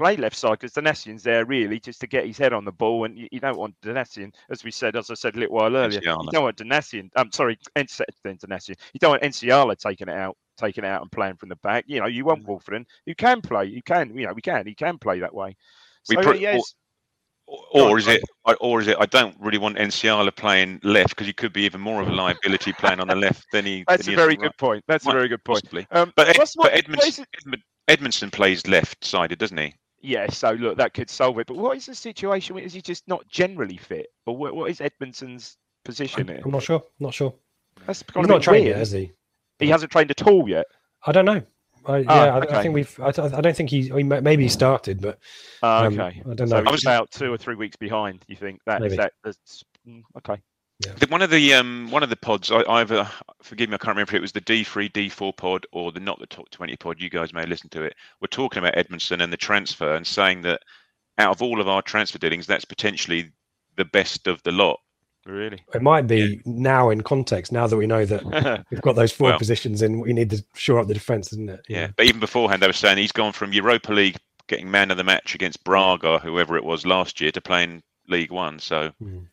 play 0.00 0.16
left 0.16 0.34
side 0.36 0.52
because 0.58 0.72
Donacien's 0.72 1.22
there 1.22 1.44
really 1.44 1.78
just 1.78 2.00
to 2.00 2.06
get 2.06 2.26
his 2.26 2.38
head 2.38 2.54
on 2.54 2.64
the 2.64 2.72
ball, 2.72 3.04
and 3.04 3.18
you, 3.18 3.28
you 3.30 3.38
don't 3.38 3.58
want 3.58 3.74
Donacien, 3.82 4.32
as 4.48 4.64
we 4.64 4.70
said, 4.70 4.96
as 4.96 5.10
I 5.10 5.14
said 5.14 5.36
a 5.36 5.40
little 5.40 5.56
while 5.56 5.76
earlier, 5.76 6.00
you 6.00 6.30
don't 6.32 6.42
want 6.44 6.56
Donacien. 6.56 7.10
I'm 7.16 7.30
sorry, 7.32 7.58
Ense- 7.76 8.00
then 8.24 8.38
Donacien. 8.38 8.76
You 8.94 9.00
don't 9.00 9.10
want 9.10 9.22
Nsiala 9.22 9.76
taking 9.76 10.08
it 10.08 10.16
out, 10.16 10.38
taking 10.56 10.84
it 10.84 10.88
out 10.88 11.02
and 11.02 11.12
playing 11.12 11.36
from 11.36 11.50
the 11.50 11.56
back. 11.56 11.84
You 11.86 12.00
know, 12.00 12.06
you 12.06 12.24
want 12.24 12.46
Woolfenden, 12.46 12.86
who 13.04 13.14
can 13.14 13.42
play, 13.42 13.66
you 13.66 13.82
can, 13.82 14.16
you 14.16 14.26
know, 14.26 14.32
we 14.32 14.40
can, 14.40 14.66
he 14.66 14.74
can 14.74 14.96
play 14.96 15.20
that 15.20 15.34
way. 15.34 15.54
We 16.08 16.16
put- 16.16 16.40
yeah, 16.40 16.50
it's- 16.52 16.74
Or, 17.46 17.90
or 17.90 17.98
is 17.98 18.08
it, 18.08 18.22
or 18.60 18.80
is 18.80 18.86
it? 18.86 18.96
I 18.98 19.04
don't 19.06 19.36
really 19.38 19.58
want 19.58 19.76
Nsiala 19.76 20.34
playing 20.34 20.80
left 20.82 21.10
because 21.10 21.26
he 21.26 21.34
could 21.34 21.52
be 21.52 21.64
even 21.64 21.80
more 21.82 22.00
of 22.00 22.08
a 22.08 22.12
liability 22.12 22.72
playing 22.72 23.00
on 23.00 23.08
the 23.08 23.16
left 23.16 23.44
than 23.52 23.66
he. 23.66 23.84
That's 23.86 24.06
than 24.06 24.14
a 24.14 24.16
he 24.16 24.16
very 24.16 24.36
good 24.36 24.44
right, 24.44 24.56
point. 24.56 24.84
That's 24.88 25.06
a 25.06 25.12
very 25.12 25.28
good 25.28 25.44
point. 25.44 25.64
Um, 25.90 26.12
But, 26.16 26.28
Ed, 26.28 26.36
but 26.38 26.48
what- 26.54 26.64
what 26.64 26.72
Edmonds, 26.72 27.04
is 27.04 27.18
it- 27.18 27.28
Edmund, 27.36 27.62
Edmundson 27.88 28.30
plays 28.32 28.64
left-sided, 28.68 29.38
doesn't 29.38 29.58
he? 29.58 29.74
Yeah, 30.00 30.28
so 30.30 30.52
look, 30.52 30.78
that 30.78 30.94
could 30.94 31.10
solve 31.10 31.38
it. 31.38 31.46
But 31.46 31.56
what 31.56 31.76
is 31.76 31.86
the 31.86 31.94
situation? 31.94 32.56
Is 32.58 32.72
he 32.72 32.80
just 32.80 33.06
not 33.06 33.26
generally 33.28 33.76
fit? 33.76 34.08
Or 34.26 34.36
what, 34.36 34.54
what 34.56 34.70
is 34.70 34.78
Edmundson's 34.80 35.56
position 35.84 36.26
here? 36.26 36.40
I'm 36.44 36.50
not 36.50 36.62
sure. 36.62 36.82
Not 36.98 37.12
sure. 37.14 37.34
That's 37.86 38.02
He's 38.14 38.26
not 38.26 38.42
trained 38.42 38.64
weird. 38.64 38.76
yet, 38.76 38.82
is 38.82 38.90
he? 38.92 39.12
He 39.58 39.68
hasn't 39.68 39.92
trained 39.92 40.10
at 40.10 40.26
all 40.26 40.48
yet. 40.48 40.66
I 41.06 41.12
don't 41.12 41.24
know. 41.26 41.42
I, 41.86 42.04
Ah, 42.08 42.24
yeah, 42.24 42.34
I, 42.36 42.58
I 42.58 42.62
think 42.62 42.74
we've. 42.74 43.00
I, 43.00 43.08
I 43.08 43.40
don't 43.40 43.56
think 43.56 43.70
he. 43.70 43.82
he 43.88 44.02
may- 44.02 44.20
maybe 44.20 44.42
he 44.42 44.48
started, 44.50 45.00
but 45.00 45.18
Ah, 45.62 45.84
Um, 45.84 45.98
okay. 45.98 46.22
I 46.30 46.34
don't 46.34 46.48
So 46.48 46.60
know. 46.62 46.70
he's 46.70 46.82
about 46.84 47.10
two 47.10 47.32
or 47.32 47.38
three 47.38 47.54
weeks 47.54 47.76
behind. 47.76 48.22
You 48.28 48.36
think 48.36 48.60
that 48.66 48.82
is 48.82 48.90
Maybe. 48.92 48.96
that? 48.96 49.12
That's, 49.24 49.64
mm, 49.88 50.02
okay. 50.86 50.94
The- 50.98 51.06
One 51.08 51.22
of 51.22 51.30
the 51.30 51.54
um 51.54 51.90
one 51.90 52.02
of 52.02 52.10
the 52.10 52.16
pods, 52.16 52.50
I, 52.50 52.62
either 52.68 53.08
forgive 53.42 53.68
me, 53.70 53.74
I 53.74 53.78
can't 53.78 53.88
remember 53.96 54.10
if 54.10 54.14
it 54.14 54.20
was 54.22 54.32
the 54.32 54.40
D 54.40 54.64
three, 54.64 54.88
D 54.88 55.08
four 55.08 55.32
pod 55.32 55.66
or 55.72 55.92
the 55.92 56.00
not 56.00 56.18
the 56.18 56.26
top 56.26 56.50
twenty 56.50 56.76
pod. 56.76 57.00
You 57.00 57.10
guys 57.10 57.32
may 57.32 57.46
listen 57.46 57.68
to 57.70 57.82
it. 57.82 57.94
We're 58.20 58.28
talking 58.28 58.62
about 58.62 58.74
Edmundson 58.74 59.22
and 59.22 59.32
the 59.32 59.36
transfer 59.36 59.94
and 59.94 60.06
saying 60.06 60.42
that 60.42 60.60
out 61.18 61.32
of 61.34 61.42
all 61.42 61.60
of 61.60 61.68
our 61.68 61.82
transfer 61.82 62.18
dealings, 62.18 62.46
that's 62.46 62.64
potentially 62.64 63.30
the 63.76 63.84
best 63.84 64.26
of 64.26 64.42
the 64.42 64.52
lot. 64.52 64.78
Really? 65.26 65.62
it 65.74 65.82
might 65.82 66.06
be 66.06 66.40
now 66.46 66.88
in 66.88 67.02
context. 67.02 67.52
Now 67.52 67.66
that 67.66 67.76
we 67.76 67.86
know 67.86 68.06
that 68.06 68.64
we've 68.70 68.80
got 68.80 68.96
those 68.96 69.12
four 69.12 69.28
Well- 69.30 69.38
positions 69.38 69.82
in, 69.82 70.00
we 70.00 70.14
need 70.14 70.30
to 70.30 70.42
shore 70.54 70.80
up 70.80 70.88
the 70.88 70.94
defense, 70.94 71.30
isn't 71.34 71.50
it? 71.50 71.60
Yeah. 71.68 71.88
But 71.94 72.06
even 72.06 72.20
beforehand, 72.20 72.62
they 72.62 72.66
were 72.66 72.72
saying 72.72 72.96
he's 72.96 73.12
gone 73.12 73.32
from 73.34 73.52
Europa 73.52 73.92
League 73.92 74.16
getting 74.48 74.70
man 74.70 74.90
of 74.90 74.96
the 74.96 75.04
match 75.04 75.34
against 75.34 75.62
Braga, 75.62 76.18
whoever 76.20 76.56
it 76.56 76.64
was 76.64 76.86
last 76.86 77.20
year, 77.20 77.30
to 77.32 77.40
playing 77.40 77.82
League 78.08 78.32
One. 78.32 78.58
So 78.58 78.92
Mm. 79.00 79.26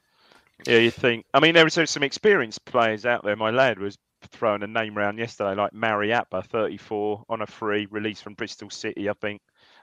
Yeah, 0.66 0.78
you 0.78 0.92
think? 0.92 1.26
I 1.34 1.40
mean, 1.42 1.54
there 1.56 1.66
there's 1.76 1.90
some 1.92 2.04
experienced 2.04 2.64
players 2.66 3.06
out 3.06 3.24
there. 3.24 3.36
My 3.36 3.52
lad 3.52 3.80
was 3.80 3.98
throwing 4.32 4.64
a 4.64 4.68
name 4.68 4.96
round 4.98 5.20
yesterday, 5.20 5.56
like 5.56 5.74
Mariappa, 5.74 6.46
34 6.46 7.24
on 7.30 7.42
a 7.42 7.48
free 7.48 7.86
release 7.92 8.22
from 8.22 8.34
Bristol 8.36 8.70
City, 8.70 9.10
I 9.10 9.14
think. 9.20 9.42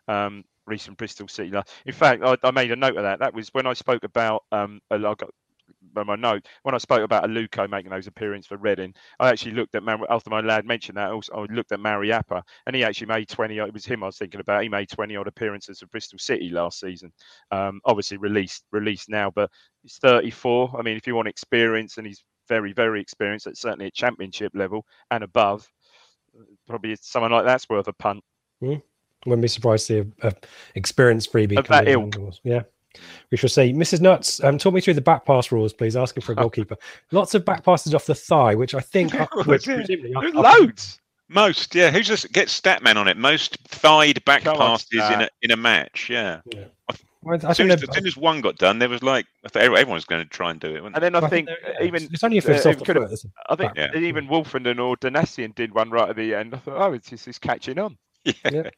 Um, 0.09 0.45
Bristol 0.95 1.29
City. 1.29 1.51
In 1.85 1.93
fact, 1.93 2.23
I, 2.25 2.37
I 2.43 2.51
made 2.51 2.73
a 2.73 2.77
note 2.77 2.97
of 2.97 3.03
that. 3.03 3.19
That 3.21 3.35
was 3.35 3.51
when 3.53 3.67
I 3.67 3.75
spoke 3.75 4.05
about 4.05 4.45
um, 4.53 4.81
a- 4.91 4.99
got 4.99 5.31
by 5.93 6.03
my 6.03 6.17
note 6.17 6.47
when 6.63 6.75
I 6.75 6.79
spoke 6.79 7.03
about 7.03 7.25
Aluko 7.25 7.69
making 7.69 7.91
those 7.91 8.07
appearances 8.07 8.49
for 8.49 8.57
Reading. 8.57 8.95
I 9.21 9.29
actually 9.29 9.53
looked 9.53 9.75
at 9.75 9.83
Mar- 9.83 10.11
after 10.11 10.31
my 10.31 10.41
lad 10.41 10.65
mentioned 10.67 10.97
that. 10.97 11.11
Also, 11.11 11.33
I 11.33 11.53
looked 11.53 11.73
at 11.73 11.81
Mariappa, 11.81 12.43
and 12.67 12.75
he 12.75 12.85
actually 12.85 13.09
made 13.09 13.29
20. 13.29 13.59
It 13.59 13.73
was 13.73 13.85
him 13.85 14.03
I 14.03 14.07
was 14.07 14.19
thinking 14.19 14.41
about. 14.41 14.63
He 14.63 14.69
made 14.69 14.89
20 14.89 15.17
odd 15.17 15.29
appearances 15.29 15.81
for 15.81 15.87
Bristol 15.87 16.19
City 16.19 16.51
last 16.51 16.81
season. 16.81 17.13
Um, 17.51 17.81
obviously 17.85 18.17
released 18.17 18.65
released 18.73 19.09
now, 19.09 19.31
but 19.31 19.51
he's 19.83 19.99
34. 19.99 20.77
I 20.79 20.83
mean, 20.83 20.97
if 20.97 21.07
you 21.07 21.15
want 21.15 21.29
experience, 21.29 21.99
and 21.99 22.07
he's 22.07 22.25
very, 22.49 22.73
very 22.73 23.01
experienced, 23.01 23.47
at 23.47 23.57
certainly 23.57 23.87
at 23.87 23.95
championship 23.95 24.53
level 24.55 24.85
and 25.11 25.25
above, 25.25 25.69
probably 26.67 26.97
someone 27.01 27.33
like 27.33 27.45
that's 27.45 27.69
worth 27.69 27.89
a 27.89 27.93
punt. 27.93 28.23
Wouldn't 29.27 29.43
be 29.43 29.49
surprised 29.49 29.87
to 29.87 30.05
see 30.05 30.11
a, 30.23 30.29
a 30.29 30.33
experienced 30.75 31.33
freebie. 31.33 31.59
Of 31.59 31.69
that 31.69 31.89
ilk. 31.89 32.15
Yeah. 32.43 32.63
We 33.31 33.37
shall 33.37 33.49
see. 33.49 33.73
Mrs. 33.73 34.01
Nuts, 34.01 34.43
um, 34.45 34.59
talk 34.59 34.75
me 34.75 34.81
through 34.81 34.95
the 34.95 35.01
back 35.01 35.25
pass 35.25 35.51
rules, 35.53 35.73
please. 35.73 35.97
Asking 35.97 36.23
for 36.23 36.33
a 36.33 36.37
goalkeeper. 36.37 36.77
Lots 37.11 37.35
of 37.35 37.45
back 37.45 37.65
passes 37.65 37.95
off 37.95 38.07
the 38.07 38.15
thigh, 38.15 38.55
which 38.55 38.75
I 38.75 38.81
think, 38.81 39.15
are, 39.15 39.29
which 39.45 39.67
Yeah. 39.67 39.77
presumably 39.77 40.15
are- 40.15 40.25
are- 40.27 40.59
Loads. 40.61 41.01
most, 41.29 41.75
yeah. 41.75 41.91
Who's 41.91 42.07
just 42.07 42.33
get 42.33 42.49
Statman 42.49 42.97
on 42.97 43.09
it? 43.09 43.17
Most 43.17 43.59
thighed 43.69 44.25
back 44.25 44.43
Come 44.45 44.57
on, 44.59 44.79
passes 44.79 45.11
in 45.11 45.23
a 45.23 45.29
in 45.43 45.51
a 45.51 45.57
match. 45.57 46.09
Yeah. 46.11 46.41
Well, 47.23 47.39
I 47.43 47.49
As 47.49 47.57
soon 47.57 47.71
as, 47.71 47.83
as 47.83 47.95
soon 47.95 48.07
as 48.07 48.19
one 48.19 48.43
got 48.43 48.59
done, 48.59 48.79
there 48.79 48.89
was 48.91 49.03
like 49.03 49.25
I 49.45 49.49
thought 49.49 49.63
every- 49.63 49.79
everyone's 49.79 50.05
going 50.05 50.23
to 50.23 50.29
try 50.29 50.51
and 50.51 50.61
do 50.61 50.77
it. 50.77 50.85
And 50.85 50.95
then 50.97 51.15
I 51.15 51.21
I 51.21 51.29
think 51.29 51.47
they're- 51.49 51.57
uh, 51.67 51.73
yeah, 51.81 51.87
even 51.87 52.03
it's 52.13 52.23
only 52.23 52.37
if 52.37 52.47
uh, 52.49 52.53
it's 52.53 52.67
off 52.67 52.75
it 52.75 52.79
the 52.81 52.85
could've- 52.85 53.09
foot. 53.09 53.25
I 53.49 53.57
think 53.57 53.73
Yeah. 53.77 53.97
even 53.97 54.29
Woolfenden 54.29 54.79
or 54.79 54.97
Donacien 54.99 55.55
did 55.55 55.75
one 55.75 55.91
right 55.91 56.11
at 56.11 56.17
the 56.17 56.35
end. 56.35 56.55
I 56.55 56.59
thought, 56.59 56.77
oh, 56.81 56.93
it's 56.93 57.09
just 57.09 57.27
it's 57.27 57.39
catching 57.39 57.79
on. 57.79 57.97
Yeah. 58.51 58.71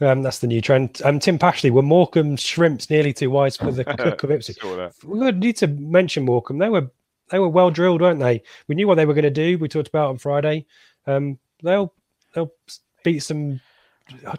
Um, 0.00 0.22
that's 0.22 0.40
the 0.40 0.48
new 0.48 0.60
trend. 0.60 1.00
Um, 1.04 1.20
Tim 1.20 1.38
Pashley, 1.38 1.70
were 1.70 1.82
Morecambe 1.82 2.36
shrimps 2.36 2.90
nearly 2.90 3.12
too 3.12 3.30
wise 3.30 3.56
for 3.56 3.70
the 3.70 3.84
cook 3.98 4.24
of 4.24 4.30
Ipswich? 4.32 4.58
We 5.04 5.30
need 5.32 5.56
to 5.58 5.68
mention 5.68 6.24
Morecambe. 6.24 6.58
They 6.58 6.68
were 6.68 6.90
they 7.30 7.38
were 7.38 7.48
well 7.48 7.70
drilled, 7.70 8.00
weren't 8.02 8.18
they? 8.18 8.42
We 8.66 8.74
knew 8.74 8.88
what 8.88 8.96
they 8.96 9.06
were 9.06 9.14
going 9.14 9.22
to 9.24 9.30
do. 9.30 9.58
We 9.58 9.68
talked 9.68 9.88
about 9.88 10.10
on 10.10 10.18
Friday. 10.18 10.66
Um, 11.06 11.38
they'll 11.62 11.94
they'll 12.34 12.52
beat 13.04 13.20
some. 13.20 13.60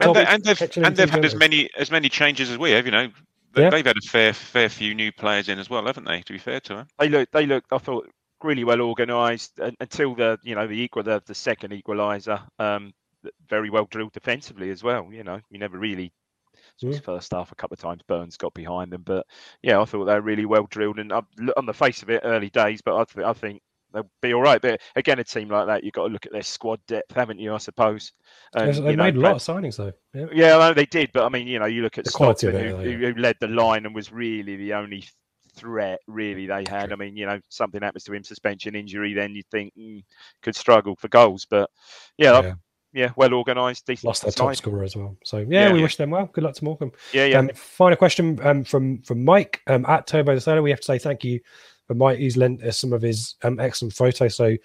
and, 0.01 0.15
they, 0.15 0.25
and 0.25 0.43
they've 0.43 0.77
and 0.77 0.95
they've 0.95 1.09
had 1.09 1.23
as 1.25 1.35
many 1.35 1.69
as 1.77 1.89
many 1.89 2.09
changes 2.09 2.51
as 2.51 2.57
we 2.57 2.71
have. 2.71 2.85
You 2.85 2.91
know, 2.91 3.09
they, 3.53 3.63
Yeah. 3.63 3.69
they've 3.69 3.85
had 3.85 3.97
a 3.97 4.07
fair 4.07 4.33
fair 4.33 4.67
few 4.69 4.93
new 4.93 5.11
players 5.13 5.47
in 5.47 5.59
as 5.59 5.69
well, 5.69 5.85
haven't 5.85 6.05
they? 6.05 6.21
To 6.21 6.33
be 6.33 6.39
fair 6.39 6.59
to 6.59 6.75
them. 6.75 6.87
They 6.99 7.09
look, 7.09 7.31
they 7.31 7.45
look. 7.45 7.63
I 7.71 7.77
thought 7.77 8.09
really 8.43 8.63
well 8.65 8.81
organised 8.81 9.59
until 9.79 10.15
the, 10.15 10.37
you 10.43 10.53
know, 10.53 10.67
the 10.67 10.73
equal, 10.73 11.03
the, 11.03 11.23
the 11.25 11.33
second 11.33 11.71
equaliser. 11.71 12.41
Um, 12.59 12.93
very 13.47 13.69
well 13.69 13.87
drilled 13.89 14.13
defensively 14.13 14.69
as 14.69 14.83
well. 14.83 15.09
You 15.11 15.23
know, 15.23 15.39
you 15.49 15.59
never 15.59 15.77
really. 15.77 16.13
Yeah. 16.79 16.99
First 16.99 17.31
half, 17.31 17.51
a 17.51 17.55
couple 17.55 17.75
of 17.75 17.79
times 17.79 18.01
Burns 18.07 18.37
got 18.37 18.53
behind 18.53 18.91
them, 18.91 19.03
but 19.03 19.25
yeah, 19.61 19.79
I 19.79 19.85
thought 19.85 20.05
they 20.05 20.13
were 20.13 20.21
really 20.21 20.45
well 20.45 20.67
drilled. 20.69 20.99
And 20.99 21.11
look- 21.37 21.57
on 21.57 21.65
the 21.65 21.73
face 21.73 22.01
of 22.01 22.09
it, 22.09 22.21
early 22.23 22.49
days, 22.49 22.81
but 22.81 22.95
I, 22.95 23.03
th- 23.03 23.25
I 23.25 23.33
think 23.33 23.61
they'll 23.93 24.09
be 24.21 24.33
all 24.33 24.41
right. 24.41 24.61
But 24.61 24.81
again, 24.95 25.19
a 25.19 25.23
team 25.23 25.49
like 25.49 25.67
that, 25.67 25.83
you've 25.83 25.93
got 25.93 26.07
to 26.07 26.13
look 26.13 26.25
at 26.25 26.31
their 26.31 26.41
squad 26.41 26.79
depth, 26.87 27.13
haven't 27.13 27.39
you? 27.39 27.53
I 27.53 27.57
suppose. 27.57 28.11
And, 28.53 28.73
They 28.73 28.91
you 28.91 28.97
know, 28.97 29.03
made 29.03 29.15
a 29.15 29.19
lot 29.19 29.35
of 29.35 29.41
signings 29.41 29.77
though. 29.77 29.93
Yeah. 30.13 30.25
yeah, 30.33 30.57
know 30.57 30.73
they 30.73 30.85
did, 30.85 31.11
but 31.13 31.25
I 31.25 31.29
mean, 31.29 31.47
you 31.47 31.59
know, 31.59 31.65
you 31.65 31.81
look 31.81 31.97
at 31.97 32.05
The 32.05 32.11
quality 32.11 32.47
of 32.47 32.53
Stockton, 32.53 32.67
it, 32.67 32.85
who, 32.85 32.97
though, 32.97 33.07
who, 33.07 33.13
who 33.13 33.21
led 33.21 33.37
the 33.39 33.47
line 33.47 33.85
and 33.85 33.95
was 33.95 34.11
really 34.11 34.55
the 34.55 34.73
only 34.73 35.05
threat 35.55 35.99
really 36.07 36.47
they 36.47 36.63
had. 36.67 36.91
I 36.91 36.95
mean, 36.95 37.15
you 37.15 37.25
know, 37.25 37.39
something 37.49 37.81
happens 37.81 38.03
to 38.05 38.13
him, 38.13 38.23
suspension, 38.23 38.75
injury, 38.75 39.13
then 39.13 39.35
you 39.35 39.43
think 39.51 39.73
mm, 39.77 40.03
could 40.41 40.55
struggle 40.55 40.95
for 40.95 41.07
goals. 41.07 41.45
But 41.49 41.69
yeah, 42.17 42.41
Yeah. 42.41 42.53
Yeah, 42.93 43.11
well 43.15 43.33
organised, 43.33 43.85
decent 43.87 44.05
Lost 44.05 44.21
their 44.23 44.31
top 44.31 44.49
side. 44.49 44.57
scorer 44.57 44.83
as 44.83 44.95
well. 44.95 45.17
So 45.23 45.37
yeah, 45.39 45.45
Yeah. 45.67 45.71
we 45.73 45.79
Yeah. 45.79 45.83
wish 45.83 45.97
them 45.97 46.11
well. 46.11 46.27
Good 46.31 46.43
luck 46.43 46.55
to 46.55 46.63
Morecambe. 46.63 46.91
Yeah, 47.13 47.25
yeah. 47.25 47.39
Um, 47.39 47.49
final 47.55 47.97
question 47.97 48.39
um, 48.43 48.63
from 48.63 49.01
from 49.01 49.23
Mike 49.25 49.61
um, 49.67 49.85
at 49.87 50.07
Turbo 50.07 50.35
the 50.35 50.41
Sailor. 50.41 50.61
We 50.61 50.69
have 50.69 50.79
to 50.79 50.85
say 50.85 50.97
thank 50.99 51.23
you 51.23 51.39
for 51.87 51.95
Mike. 51.95 52.19
He's 52.19 52.37
lent 52.37 52.63
us 52.63 52.77
some 52.77 52.93
of 52.93 53.01
his 53.01 53.35
um, 53.43 53.59
excellent 53.59 53.93
photos. 53.93 54.35
So 54.35 54.55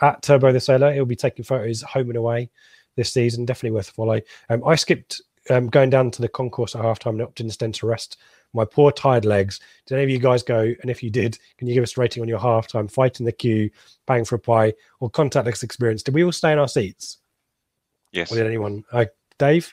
at 0.00 0.22
Turbo 0.22 0.52
the 0.52 0.60
Sailor, 0.60 0.92
he'll 0.92 1.04
be 1.04 1.16
taking 1.16 1.44
photos 1.44 1.82
home 1.82 2.08
and 2.10 2.16
away 2.16 2.50
this 2.96 3.12
season. 3.12 3.44
Definitely 3.44 3.74
worth 3.76 3.88
a 3.88 3.92
follow. 3.92 4.20
Um, 4.50 4.62
I 4.66 4.74
skipped 4.76 5.20
um, 5.50 5.68
going 5.68 5.88
down 5.90 6.10
to 6.12 6.22
the 6.22 6.28
concourse 6.28 6.76
at 6.76 6.82
halftime 6.82 7.10
and 7.10 7.22
opted 7.22 7.46
instead 7.46 7.72
to 7.74 7.86
rest 7.86 8.18
my 8.54 8.64
poor 8.64 8.90
tired 8.90 9.24
legs. 9.24 9.60
Did 9.86 9.94
any 9.96 10.04
of 10.04 10.10
you 10.10 10.18
guys 10.18 10.42
go? 10.42 10.60
And 10.80 10.90
if 10.90 11.02
you 11.02 11.10
did, 11.10 11.38
can 11.58 11.68
you 11.68 11.74
give 11.74 11.82
us 11.82 11.96
a 11.98 12.00
rating 12.00 12.22
on 12.22 12.28
your 12.28 12.38
halftime, 12.38 12.90
fight 12.90 13.20
in 13.20 13.26
the 13.26 13.32
queue, 13.32 13.70
bang 14.06 14.24
for 14.24 14.36
a 14.36 14.38
pie, 14.38 14.72
or 15.00 15.10
contactless 15.10 15.62
experience? 15.62 16.02
Did 16.02 16.14
we 16.14 16.24
all 16.24 16.32
stay 16.32 16.52
in 16.52 16.58
our 16.58 16.68
seats? 16.68 17.18
Yes. 18.12 18.32
Or 18.32 18.36
did 18.36 18.46
anyone? 18.46 18.84
Uh, 18.92 19.06
Dave? 19.38 19.72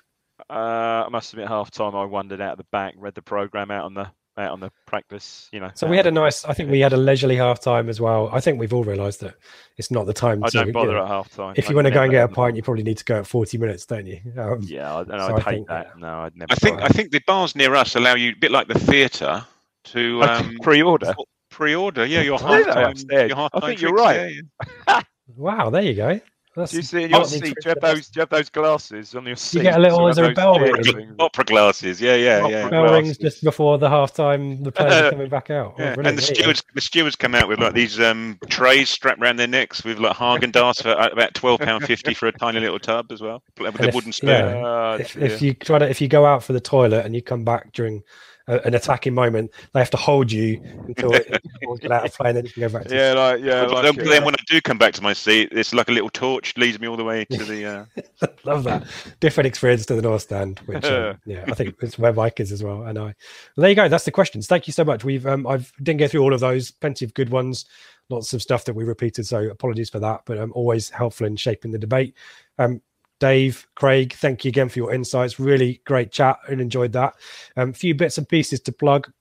Uh, 0.49 1.05
I 1.05 1.09
must 1.09 1.33
admit, 1.33 1.47
half 1.47 1.71
time 1.71 1.95
I 1.95 2.05
wandered 2.05 2.41
out 2.41 2.53
of 2.53 2.57
the 2.57 2.65
back, 2.71 2.93
read 2.97 3.15
the 3.15 3.21
program 3.21 3.71
out 3.71 3.85
on 3.85 3.93
the 3.93 4.07
out 4.37 4.51
on 4.51 4.59
the 4.59 4.69
practice. 4.85 5.47
You 5.53 5.61
know, 5.61 5.71
So 5.75 5.87
we 5.87 5.95
had 5.95 6.07
a 6.07 6.11
nice. 6.11 6.43
I 6.45 6.53
think 6.53 6.69
we 6.69 6.81
had 6.81 6.91
a 6.93 6.97
leisurely 6.97 7.37
half 7.37 7.61
time 7.61 7.87
as 7.87 8.01
well. 8.01 8.29
I 8.33 8.41
think 8.41 8.59
we've 8.59 8.73
all 8.73 8.83
realised 8.83 9.21
that 9.21 9.35
it's 9.77 9.91
not 9.91 10.05
the 10.05 10.13
time. 10.13 10.43
I 10.43 10.49
to, 10.49 10.57
don't 10.57 10.67
you 10.67 10.73
bother 10.73 10.93
know, 10.93 11.03
at 11.03 11.07
half 11.07 11.33
time. 11.33 11.53
If 11.57 11.69
you 11.69 11.75
want 11.75 11.85
to 11.85 11.91
go 11.91 12.03
and 12.03 12.11
get 12.11 12.25
a 12.25 12.27
pint, 12.27 12.55
you 12.57 12.63
probably 12.63 12.83
need 12.83 12.97
to 12.97 13.05
go 13.05 13.19
at 13.19 13.27
forty 13.27 13.57
minutes, 13.57 13.85
don't 13.85 14.05
you? 14.05 14.19
Um, 14.37 14.61
yeah, 14.63 14.93
I, 14.93 15.01
and 15.01 15.09
so 15.09 15.15
I'd 15.15 15.31
I 15.31 15.35
hate 15.37 15.45
think 15.45 15.67
that. 15.69 15.97
No, 15.97 16.19
I'd 16.19 16.35
never. 16.35 16.51
I 16.51 16.55
think 16.55 16.81
I 16.81 16.89
think 16.89 17.11
the 17.11 17.21
bars 17.25 17.55
near 17.55 17.73
us 17.75 17.95
allow 17.95 18.15
you 18.15 18.31
a 18.31 18.35
bit 18.35 18.51
like 18.51 18.67
the 18.67 18.77
theatre 18.79 19.45
to 19.85 20.23
um, 20.23 20.57
pre-order. 20.61 21.15
Pre-order, 21.49 22.05
yeah, 22.05 22.21
your 22.21 22.37
Do 22.37 22.45
half 22.45 22.65
time. 22.65 22.91
upstairs? 22.91 23.29
Your 23.29 23.37
I 23.37 23.41
half-time 23.43 23.61
think 23.61 23.81
you're 23.81 23.93
right. 23.93 24.33
yeah, 24.35 24.41
yeah. 24.87 25.01
Wow, 25.35 25.69
there 25.71 25.81
you 25.81 25.95
go. 25.95 26.19
That's 26.55 26.71
Do 26.71 26.77
you 26.77 26.83
see 26.83 27.03
in 27.03 27.09
your 27.09 27.25
seat? 27.25 27.41
Do 27.41 27.47
you 27.49 27.53
have 27.65 27.73
for 27.75 27.79
those? 27.81 28.07
Do 28.07 28.17
you 28.17 28.21
have 28.21 28.29
those 28.29 28.49
glasses 28.49 29.13
on 29.13 29.25
your 29.25 29.35
seat? 29.35 29.57
You 29.59 29.63
get 29.63 29.77
a 29.77 29.79
little. 29.81 29.97
So 29.99 30.07
Is 30.07 30.15
there 30.15 30.31
a 30.31 30.33
bell 30.33 30.57
ring? 30.59 31.13
Opera 31.19 31.43
glasses, 31.43 31.99
yeah, 31.99 32.15
yeah, 32.15 32.47
yeah. 32.47 32.69
Bell 32.69 32.93
rings 32.93 33.17
just 33.17 33.43
before 33.43 33.77
the 33.77 33.89
half 33.89 34.13
time. 34.13 34.63
The 34.63 34.71
players 34.71 34.93
are 34.93 35.11
coming 35.11 35.27
back 35.29 35.49
out. 35.49 35.75
Oh, 35.77 35.83
Yeah, 35.83 35.95
brilliant. 35.95 36.07
and 36.07 36.17
the 36.17 36.21
There 36.21 36.29
you 36.29 36.35
go. 36.35 36.41
stewards, 36.53 36.63
the 36.75 36.81
stewards 36.81 37.15
come 37.17 37.35
out 37.35 37.47
with 37.49 37.59
like 37.59 37.73
these 37.73 37.99
um, 37.99 38.39
trays 38.49 38.89
strapped 38.89 39.21
around 39.21 39.35
their 39.37 39.47
necks 39.47 39.83
with 39.83 39.99
like 39.99 40.15
Haagen 40.15 40.51
Dazs 40.53 40.81
for 40.81 40.89
uh, 40.89 41.09
about 41.09 41.33
twelve 41.33 41.59
pound 41.59 41.83
fifty 41.83 42.13
for 42.13 42.27
a 42.27 42.31
tiny 42.31 42.59
little 42.61 42.79
tub 42.79 43.11
as 43.11 43.21
well, 43.21 43.43
with 43.59 43.75
And 43.75 43.85
a 43.85 43.87
if- 43.89 43.95
wooden 43.95 44.13
spoon. 44.13 44.29
yeah, 44.29 44.61
Oh, 44.65 44.97
if, 44.99 45.17
if 45.17 45.41
you 45.41 45.53
try 45.53 45.77
to 45.79 45.89
if 45.89 45.99
you 45.99 46.07
go 46.07 46.25
out 46.25 46.43
for 46.43 46.53
the 46.53 46.61
toilet 46.61 47.05
and 47.05 47.13
you 47.13 47.21
come 47.21 47.43
back 47.43 47.73
during 47.73 48.01
a, 48.47 48.59
an 48.65 48.73
attacking 48.73 49.13
moment, 49.13 49.51
they 49.73 49.79
have 49.79 49.89
to 49.91 49.97
hold 49.97 50.31
you 50.31 50.61
until 50.87 51.13
it 51.13 51.27
get 51.81 51.91
out 51.91 52.05
of 52.05 52.13
play, 52.13 52.29
and 52.29 52.37
then 52.37 52.45
you 52.45 52.51
can 52.51 52.61
go 52.61 52.69
back. 52.69 52.87
To 52.87 52.95
Yeah, 52.95 53.13
like 53.13 53.41
yeah, 53.41 53.63
like 53.63 53.83
then, 53.83 53.99
it, 53.99 54.09
then 54.09 54.25
when 54.25 54.35
I 54.35 54.43
do 54.47 54.61
come 54.61 54.77
back 54.77 54.93
to 54.95 55.01
my 55.01 55.13
seat, 55.13 55.49
it's 55.51 55.73
like 55.73 55.89
a 55.89 55.91
little 55.91 56.09
torch 56.09 56.55
leads 56.57 56.79
me 56.79 56.87
all 56.87 56.97
the 56.97 57.03
way 57.03 57.25
to 57.25 57.43
the. 57.43 57.65
Uh... 57.65 58.27
Love 58.43 58.63
that 58.65 58.85
different 59.19 59.47
experience 59.47 59.85
to 59.87 59.95
the 59.95 60.01
North 60.01 60.23
Stand, 60.23 60.59
which 60.65 60.85
um, 60.85 61.17
yeah, 61.25 61.45
I 61.47 61.53
think 61.53 61.75
it's 61.81 61.97
where 61.97 62.13
Mike 62.13 62.39
is 62.39 62.51
as 62.51 62.63
well. 62.63 62.81
And 62.83 62.89
I 62.89 62.91
know. 62.91 63.05
Well, 63.05 63.13
there 63.57 63.69
you 63.69 63.75
go. 63.75 63.87
That's 63.87 64.05
the 64.05 64.11
questions. 64.11 64.47
Thank 64.47 64.67
you 64.67 64.73
so 64.73 64.83
much. 64.83 65.03
We've 65.03 65.25
um, 65.25 65.47
I've 65.47 65.71
didn't 65.81 65.99
go 65.99 66.07
through 66.07 66.21
all 66.21 66.33
of 66.33 66.39
those. 66.39 66.71
Plenty 66.71 67.05
of 67.05 67.13
good 67.13 67.29
ones. 67.29 67.65
Lots 68.09 68.33
of 68.33 68.41
stuff 68.41 68.65
that 68.65 68.75
we 68.75 68.83
repeated. 68.83 69.25
So 69.25 69.49
apologies 69.49 69.89
for 69.89 69.99
that, 69.99 70.21
but 70.25 70.37
um, 70.37 70.51
always 70.53 70.89
helpful 70.89 71.25
in 71.25 71.35
shaping 71.35 71.71
the 71.71 71.79
debate. 71.79 72.13
Um, 72.59 72.81
Dave, 73.19 73.65
Craig, 73.75 74.13
thank 74.13 74.43
you 74.43 74.49
again 74.49 74.69
for 74.69 74.79
your 74.79 74.93
insights. 74.93 75.39
Really 75.39 75.81
great 75.85 76.11
chat 76.11 76.37
and 76.49 76.59
enjoyed 76.59 76.91
that. 76.93 77.15
A 77.55 77.61
um, 77.61 77.73
few 77.73 77.95
bits 77.95 78.17
and 78.17 78.27
pieces 78.27 78.59
to 78.61 78.71
plug. 78.71 79.11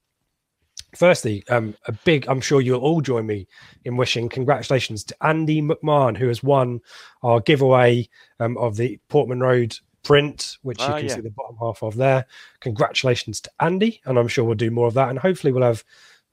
Firstly, 0.97 1.45
um, 1.49 1.75
a 1.87 1.93
big, 1.93 2.27
I'm 2.29 2.41
sure 2.41 2.61
you'll 2.61 2.81
all 2.81 3.01
join 3.01 3.27
me 3.27 3.49
in 3.85 3.97
wishing 3.97 4.29
congratulations 4.29 5.03
to 5.05 5.17
Andy 5.27 5.61
McMahon, 5.61 6.17
who 6.17 6.29
has 6.29 6.43
won 6.43 6.81
our 7.23 7.41
giveaway 7.41 8.09
um, 8.41 8.57
of 8.59 8.77
the 8.77 8.99
Portman 9.09 9.41
Road 9.41 9.77
print, 10.05 10.59
which 10.63 10.79
you 10.81 10.87
Ah, 10.87 10.99
can 10.99 11.09
yeah. 11.09 11.15
see 11.17 11.21
the 11.21 11.31
bottom 11.31 11.57
half 11.61 11.83
of 11.83 11.97
there. 11.97 12.27
Congratulations 12.61 13.41
to 13.41 13.51
Andy, 13.61 14.01
and 14.05 14.19
I'm 14.19 14.29
sure 14.29 14.45
we'll 14.45 14.55
do 14.55 14.71
more 14.71 14.87
of 14.87 14.95
that. 14.95 15.09
And 15.09 15.19
hopefully, 15.19 15.53
we'll 15.53 15.65
have 15.65 15.85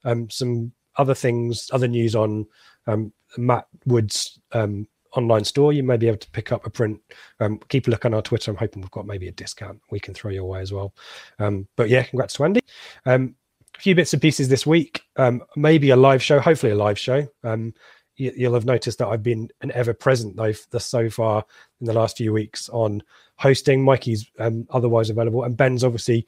um, 0.04 0.30
some 0.30 0.72
other 0.96 1.14
things, 1.14 1.68
other 1.72 1.88
news 1.88 2.14
on 2.14 2.46
um, 2.86 3.12
Matt 3.36 3.66
Wood's 3.86 4.38
um, 4.52 4.86
online 5.14 5.44
store. 5.44 5.72
You 5.72 5.82
may 5.82 5.96
be 5.96 6.08
able 6.08 6.18
to 6.18 6.30
pick 6.30 6.52
up 6.52 6.66
a 6.66 6.70
print. 6.70 7.00
Um, 7.40 7.58
keep 7.68 7.86
a 7.86 7.90
look 7.90 8.04
on 8.04 8.14
our 8.14 8.22
Twitter. 8.22 8.50
I'm 8.50 8.56
hoping 8.56 8.82
we've 8.82 8.90
got 8.90 9.06
maybe 9.06 9.28
a 9.28 9.32
discount 9.32 9.80
we 9.90 10.00
can 10.00 10.14
throw 10.14 10.30
your 10.30 10.44
way 10.44 10.60
as 10.60 10.72
well. 10.72 10.94
Um, 11.38 11.68
but 11.76 11.88
yeah, 11.88 12.02
congrats 12.02 12.34
to 12.34 12.44
Andy. 12.44 12.60
Um, 13.06 13.34
a 13.76 13.80
few 13.80 13.94
bits 13.94 14.12
and 14.12 14.22
pieces 14.22 14.48
this 14.48 14.66
week. 14.66 15.02
Um, 15.16 15.42
maybe 15.56 15.90
a 15.90 15.96
live 15.96 16.22
show. 16.22 16.40
Hopefully, 16.40 16.72
a 16.72 16.76
live 16.76 16.98
show. 16.98 17.26
Um, 17.44 17.74
you, 18.16 18.32
you'll 18.36 18.54
have 18.54 18.66
noticed 18.66 18.98
that 18.98 19.08
I've 19.08 19.22
been 19.22 19.48
an 19.62 19.72
ever 19.72 19.94
present 19.94 20.36
though 20.36 20.52
so 20.52 21.08
far 21.08 21.44
in 21.80 21.86
the 21.86 21.94
last 21.94 22.18
few 22.18 22.32
weeks 22.32 22.68
on 22.68 23.02
hosting. 23.36 23.82
Mikey's 23.82 24.30
um, 24.38 24.66
otherwise 24.70 25.10
available, 25.10 25.44
and 25.44 25.56
Ben's 25.56 25.84
obviously 25.84 26.26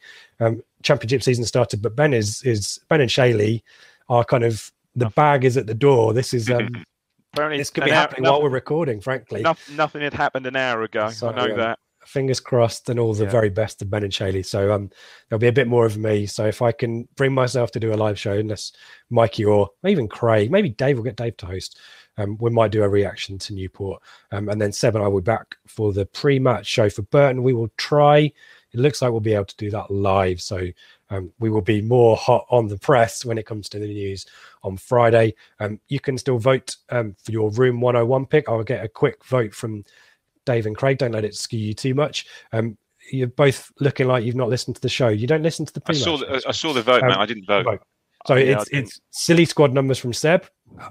championship 0.82 1.22
season 1.22 1.44
started, 1.44 1.82
but 1.82 1.96
Ben 1.96 2.14
is 2.14 2.42
is 2.42 2.80
Ben 2.88 3.00
and 3.00 3.10
Shaylee 3.10 3.62
are 4.08 4.24
kind 4.24 4.44
of 4.44 4.70
the 4.94 5.10
bag 5.10 5.44
is 5.44 5.56
at 5.56 5.66
the 5.66 5.74
door. 5.74 6.12
This 6.12 6.32
is 6.32 6.50
um, 6.50 6.84
apparently 7.34 7.58
this 7.58 7.70
could 7.70 7.84
be 7.84 7.90
hour- 7.92 7.96
happening 8.00 8.22
while 8.24 8.32
nothing- 8.32 8.44
we're 8.44 8.50
recording. 8.50 9.00
Frankly, 9.00 9.42
noth- 9.42 9.70
nothing 9.70 10.02
had 10.02 10.14
happened 10.14 10.46
an 10.46 10.56
hour 10.56 10.82
ago. 10.82 11.10
So, 11.10 11.28
I 11.28 11.34
know 11.34 11.52
um, 11.52 11.58
that. 11.58 11.78
fingers 12.06 12.38
crossed 12.40 12.88
and 12.90 12.98
all 13.00 13.14
the 13.14 13.24
Yeah. 13.24 13.30
very 13.30 13.48
best 13.48 13.80
of 13.82 13.88
Ben 13.90 14.02
and 14.04 14.12
Shaylee. 14.12 14.44
So 14.44 14.72
um 14.72 14.90
there'll 15.28 15.40
be 15.40 15.46
a 15.48 15.52
bit 15.52 15.66
more 15.66 15.86
of 15.86 15.96
me. 15.96 16.26
So 16.26 16.44
if 16.46 16.60
I 16.60 16.70
can 16.72 17.08
bring 17.16 17.32
myself 17.32 17.70
to 17.72 17.80
do 17.80 17.92
a 17.92 17.96
live 17.96 18.18
show, 18.18 18.32
unless 18.34 18.72
Mikey 19.10 19.44
or 19.46 19.70
even 19.86 20.06
Craig, 20.08 20.50
maybe 20.50 20.68
Dave 20.68 20.96
will 20.98 21.04
get 21.04 21.16
Dave 21.16 21.36
to 21.38 21.46
host. 21.46 21.78
Um, 22.18 22.36
we 22.40 22.50
might 22.50 22.70
do 22.70 22.84
a 22.84 22.88
reaction 22.88 23.38
to 23.38 23.54
Newport. 23.54 24.00
Um, 24.30 24.48
and 24.50 24.60
then 24.60 24.70
Seb 24.70 24.94
and 24.94 25.04
I 25.04 25.08
will 25.08 25.20
be 25.20 25.24
back 25.24 25.56
for 25.66 25.92
the 25.92 26.06
pre-match 26.06 26.66
show 26.66 26.88
for 26.88 27.02
Burton. 27.02 27.42
We 27.42 27.54
will 27.54 27.70
try. 27.76 28.18
It 28.72 28.80
looks 28.80 29.00
like 29.02 29.10
we'll 29.10 29.20
be 29.20 29.34
able 29.34 29.46
to 29.46 29.56
do 29.56 29.70
that 29.70 29.90
live. 29.90 30.40
So 30.40 30.68
um, 31.10 31.32
we 31.38 31.50
will 31.50 31.60
be 31.60 31.82
more 31.82 32.16
hot 32.16 32.46
on 32.50 32.66
the 32.68 32.78
press 32.78 33.24
when 33.24 33.38
it 33.38 33.46
comes 33.46 33.68
to 33.70 33.78
the 33.78 33.86
news 33.86 34.26
on 34.62 34.76
Friday. 34.76 35.34
Um, 35.60 35.80
you 35.88 36.00
can 36.00 36.16
still 36.18 36.38
vote 36.38 36.76
um, 36.90 37.14
for 37.22 37.32
your 37.32 37.50
Room 37.50 37.80
101 37.80 38.26
pick. 38.26 38.48
I'll 38.48 38.62
get 38.62 38.84
a 38.84 38.88
quick 38.88 39.24
vote 39.24 39.54
from 39.54 39.84
Dave 40.46 40.66
and 40.66 40.76
Craig. 40.76 40.98
Don't 40.98 41.12
let 41.12 41.24
it 41.24 41.34
skew 41.34 41.58
you 41.58 41.74
too 41.74 41.94
much. 41.94 42.26
Um, 42.52 42.76
you're 43.12 43.26
both 43.26 43.70
looking 43.80 44.08
like 44.08 44.24
you've 44.24 44.34
not 44.34 44.48
listened 44.48 44.76
to 44.76 44.82
the 44.82 44.88
show. 44.88 45.08
You 45.08 45.26
don't 45.26 45.42
listen 45.42 45.66
to 45.66 45.72
the 45.72 45.82
I 45.86 45.92
saw 45.92 46.16
the. 46.16 46.42
I 46.46 46.52
saw 46.52 46.72
the 46.72 46.82
vote, 46.82 47.02
Um, 47.02 47.08
man. 47.08 47.18
I 47.18 47.26
didn't 47.26 47.46
vote. 47.46 47.64
vote. 47.64 47.82
So 48.26 48.34
Oh, 48.34 48.36
yeah, 48.38 48.52
it's 48.52 48.68
it's 48.72 49.00
silly 49.10 49.44
squad 49.44 49.74
numbers 49.74 49.98
from 49.98 50.14
Seb, 50.14 50.46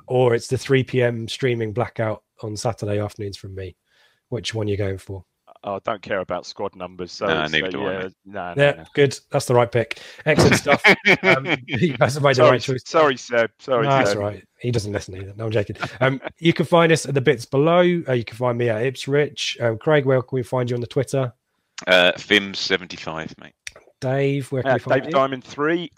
or 0.06 0.36
it's 0.36 0.48
the 0.48 0.58
3 0.58 0.84
p.m. 0.84 1.28
streaming 1.28 1.74
blackout 1.74 2.24
on 2.44 2.56
Saturday 2.56 3.00
afternoons 3.00 3.38
from 3.38 3.56
me. 3.56 3.76
Which 4.30 4.54
one 4.54 4.68
are 4.68 4.70
you 4.70 4.78
going 4.78 5.00
for? 5.00 5.26
Oh, 5.66 5.76
I 5.76 5.80
don't 5.86 6.02
care 6.02 6.20
about 6.20 6.46
squad 6.46 6.76
numbers. 6.76 7.12
So 7.14 7.26
Nah, 7.26 7.44
it's, 7.44 7.54
neither 7.54 7.68
uh, 7.68 7.70
do 7.70 7.86
I, 7.88 7.92
yeah, 7.94 8.08
no, 8.26 8.54
no, 8.54 8.64
Yeah, 8.64 8.72
no. 8.78 8.84
good. 8.94 9.18
That's 9.32 9.46
the 9.46 9.54
right 9.56 9.72
pick. 9.72 10.00
Excellent 10.26 10.56
stuff. 10.56 10.84
Um, 11.24 11.48
you 11.68 11.96
guys 11.98 12.16
have 12.16 12.24
made 12.24 12.32
the 12.32 12.36
Sorry, 12.36 12.52
right 12.52 12.62
choice. 12.62 12.82
sorry, 12.86 13.18
Seb. 13.18 13.50
Sorry, 13.60 13.84
No, 13.88 13.90
that's 13.98 14.16
right. 14.16 14.44
He 14.60 14.72
doesn't 14.72 14.92
listen 14.92 15.16
either. 15.16 15.34
No, 15.38 15.46
I'm 15.46 15.52
joking. 15.52 15.78
Um, 16.02 16.22
you 16.40 16.52
can 16.54 16.66
find 16.66 16.92
us 16.92 17.06
at 17.06 17.14
the 17.14 17.22
bits 17.22 17.46
below. 17.46 17.80
Uh, 18.08 18.14
you 18.14 18.26
can 18.26 18.36
find 18.38 18.58
me 18.58 18.70
at 18.70 18.84
Ipswich. 18.86 19.58
Um, 19.62 19.78
Craig, 19.78 20.06
where 20.06 20.22
can 20.22 20.36
we 20.36 20.44
find 20.44 20.70
you 20.70 20.76
on 20.76 20.82
the 20.82 20.88
Twitter? 20.88 21.34
Uh, 21.88 22.12
Fims 22.18 22.58
seventy 22.58 22.98
five, 22.98 23.34
mate. 23.42 23.54
Dave, 24.02 24.52
where 24.52 24.64
can 24.64 24.72
Uh, 24.72 24.76
we 24.76 24.80
find 24.80 25.02
Dave 25.02 25.10
you? 25.10 25.14
Diamond 25.16 25.44
three. 25.44 25.92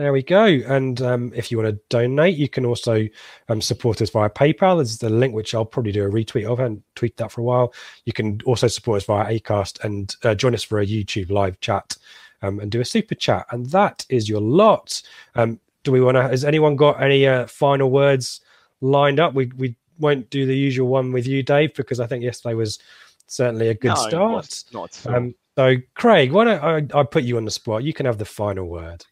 There 0.00 0.14
we 0.14 0.22
go. 0.22 0.46
And 0.46 1.02
um, 1.02 1.30
if 1.36 1.50
you 1.50 1.58
want 1.58 1.74
to 1.74 1.80
donate, 1.90 2.34
you 2.34 2.48
can 2.48 2.64
also 2.64 3.06
um, 3.50 3.60
support 3.60 4.00
us 4.00 4.08
via 4.08 4.30
PayPal. 4.30 4.78
There's 4.78 4.96
the 4.96 5.10
link, 5.10 5.34
which 5.34 5.54
I'll 5.54 5.66
probably 5.66 5.92
do 5.92 6.06
a 6.06 6.10
retweet 6.10 6.50
of. 6.50 6.58
I 6.58 6.62
haven't 6.62 6.82
tweeted 6.96 7.16
that 7.16 7.30
for 7.30 7.42
a 7.42 7.44
while. 7.44 7.74
You 8.06 8.14
can 8.14 8.40
also 8.46 8.66
support 8.66 9.02
us 9.02 9.04
via 9.04 9.38
Acast 9.38 9.84
and 9.84 10.16
uh, 10.24 10.34
join 10.34 10.54
us 10.54 10.64
for 10.64 10.80
a 10.80 10.86
YouTube 10.86 11.30
live 11.30 11.60
chat 11.60 11.98
um, 12.40 12.60
and 12.60 12.70
do 12.70 12.80
a 12.80 12.84
super 12.86 13.14
chat. 13.14 13.44
And 13.50 13.66
that 13.72 14.06
is 14.08 14.26
your 14.26 14.40
lot. 14.40 15.02
Um, 15.34 15.60
do 15.84 15.92
we 15.92 16.00
want 16.00 16.16
to? 16.16 16.22
Has 16.22 16.46
anyone 16.46 16.76
got 16.76 17.02
any 17.02 17.26
uh, 17.26 17.46
final 17.46 17.90
words 17.90 18.40
lined 18.80 19.20
up? 19.20 19.34
We 19.34 19.52
we 19.58 19.76
won't 19.98 20.30
do 20.30 20.46
the 20.46 20.56
usual 20.56 20.88
one 20.88 21.12
with 21.12 21.26
you, 21.26 21.42
Dave, 21.42 21.74
because 21.74 22.00
I 22.00 22.06
think 22.06 22.24
yesterday 22.24 22.54
was 22.54 22.78
certainly 23.26 23.68
a 23.68 23.74
good 23.74 23.88
No, 23.88 23.94
start. 23.96 24.64
Not, 24.72 25.00
not. 25.04 25.14
Um, 25.14 25.34
so, 25.58 25.76
Craig, 25.92 26.32
why 26.32 26.44
don't 26.44 26.94
I, 26.94 27.00
I 27.00 27.02
put 27.02 27.24
you 27.24 27.36
on 27.36 27.44
the 27.44 27.50
spot? 27.50 27.84
You 27.84 27.92
can 27.92 28.06
have 28.06 28.16
the 28.16 28.24
final 28.24 28.66
word. 28.66 29.04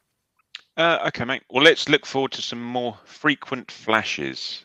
Uh, 0.79 1.01
okay, 1.09 1.25
mate. 1.25 1.43
Well, 1.51 1.65
let's 1.65 1.89
look 1.89 2.07
forward 2.07 2.31
to 2.33 2.43
some 2.43 2.63
more 2.63 2.97
frequent 3.05 3.69
flashes. 3.73 4.65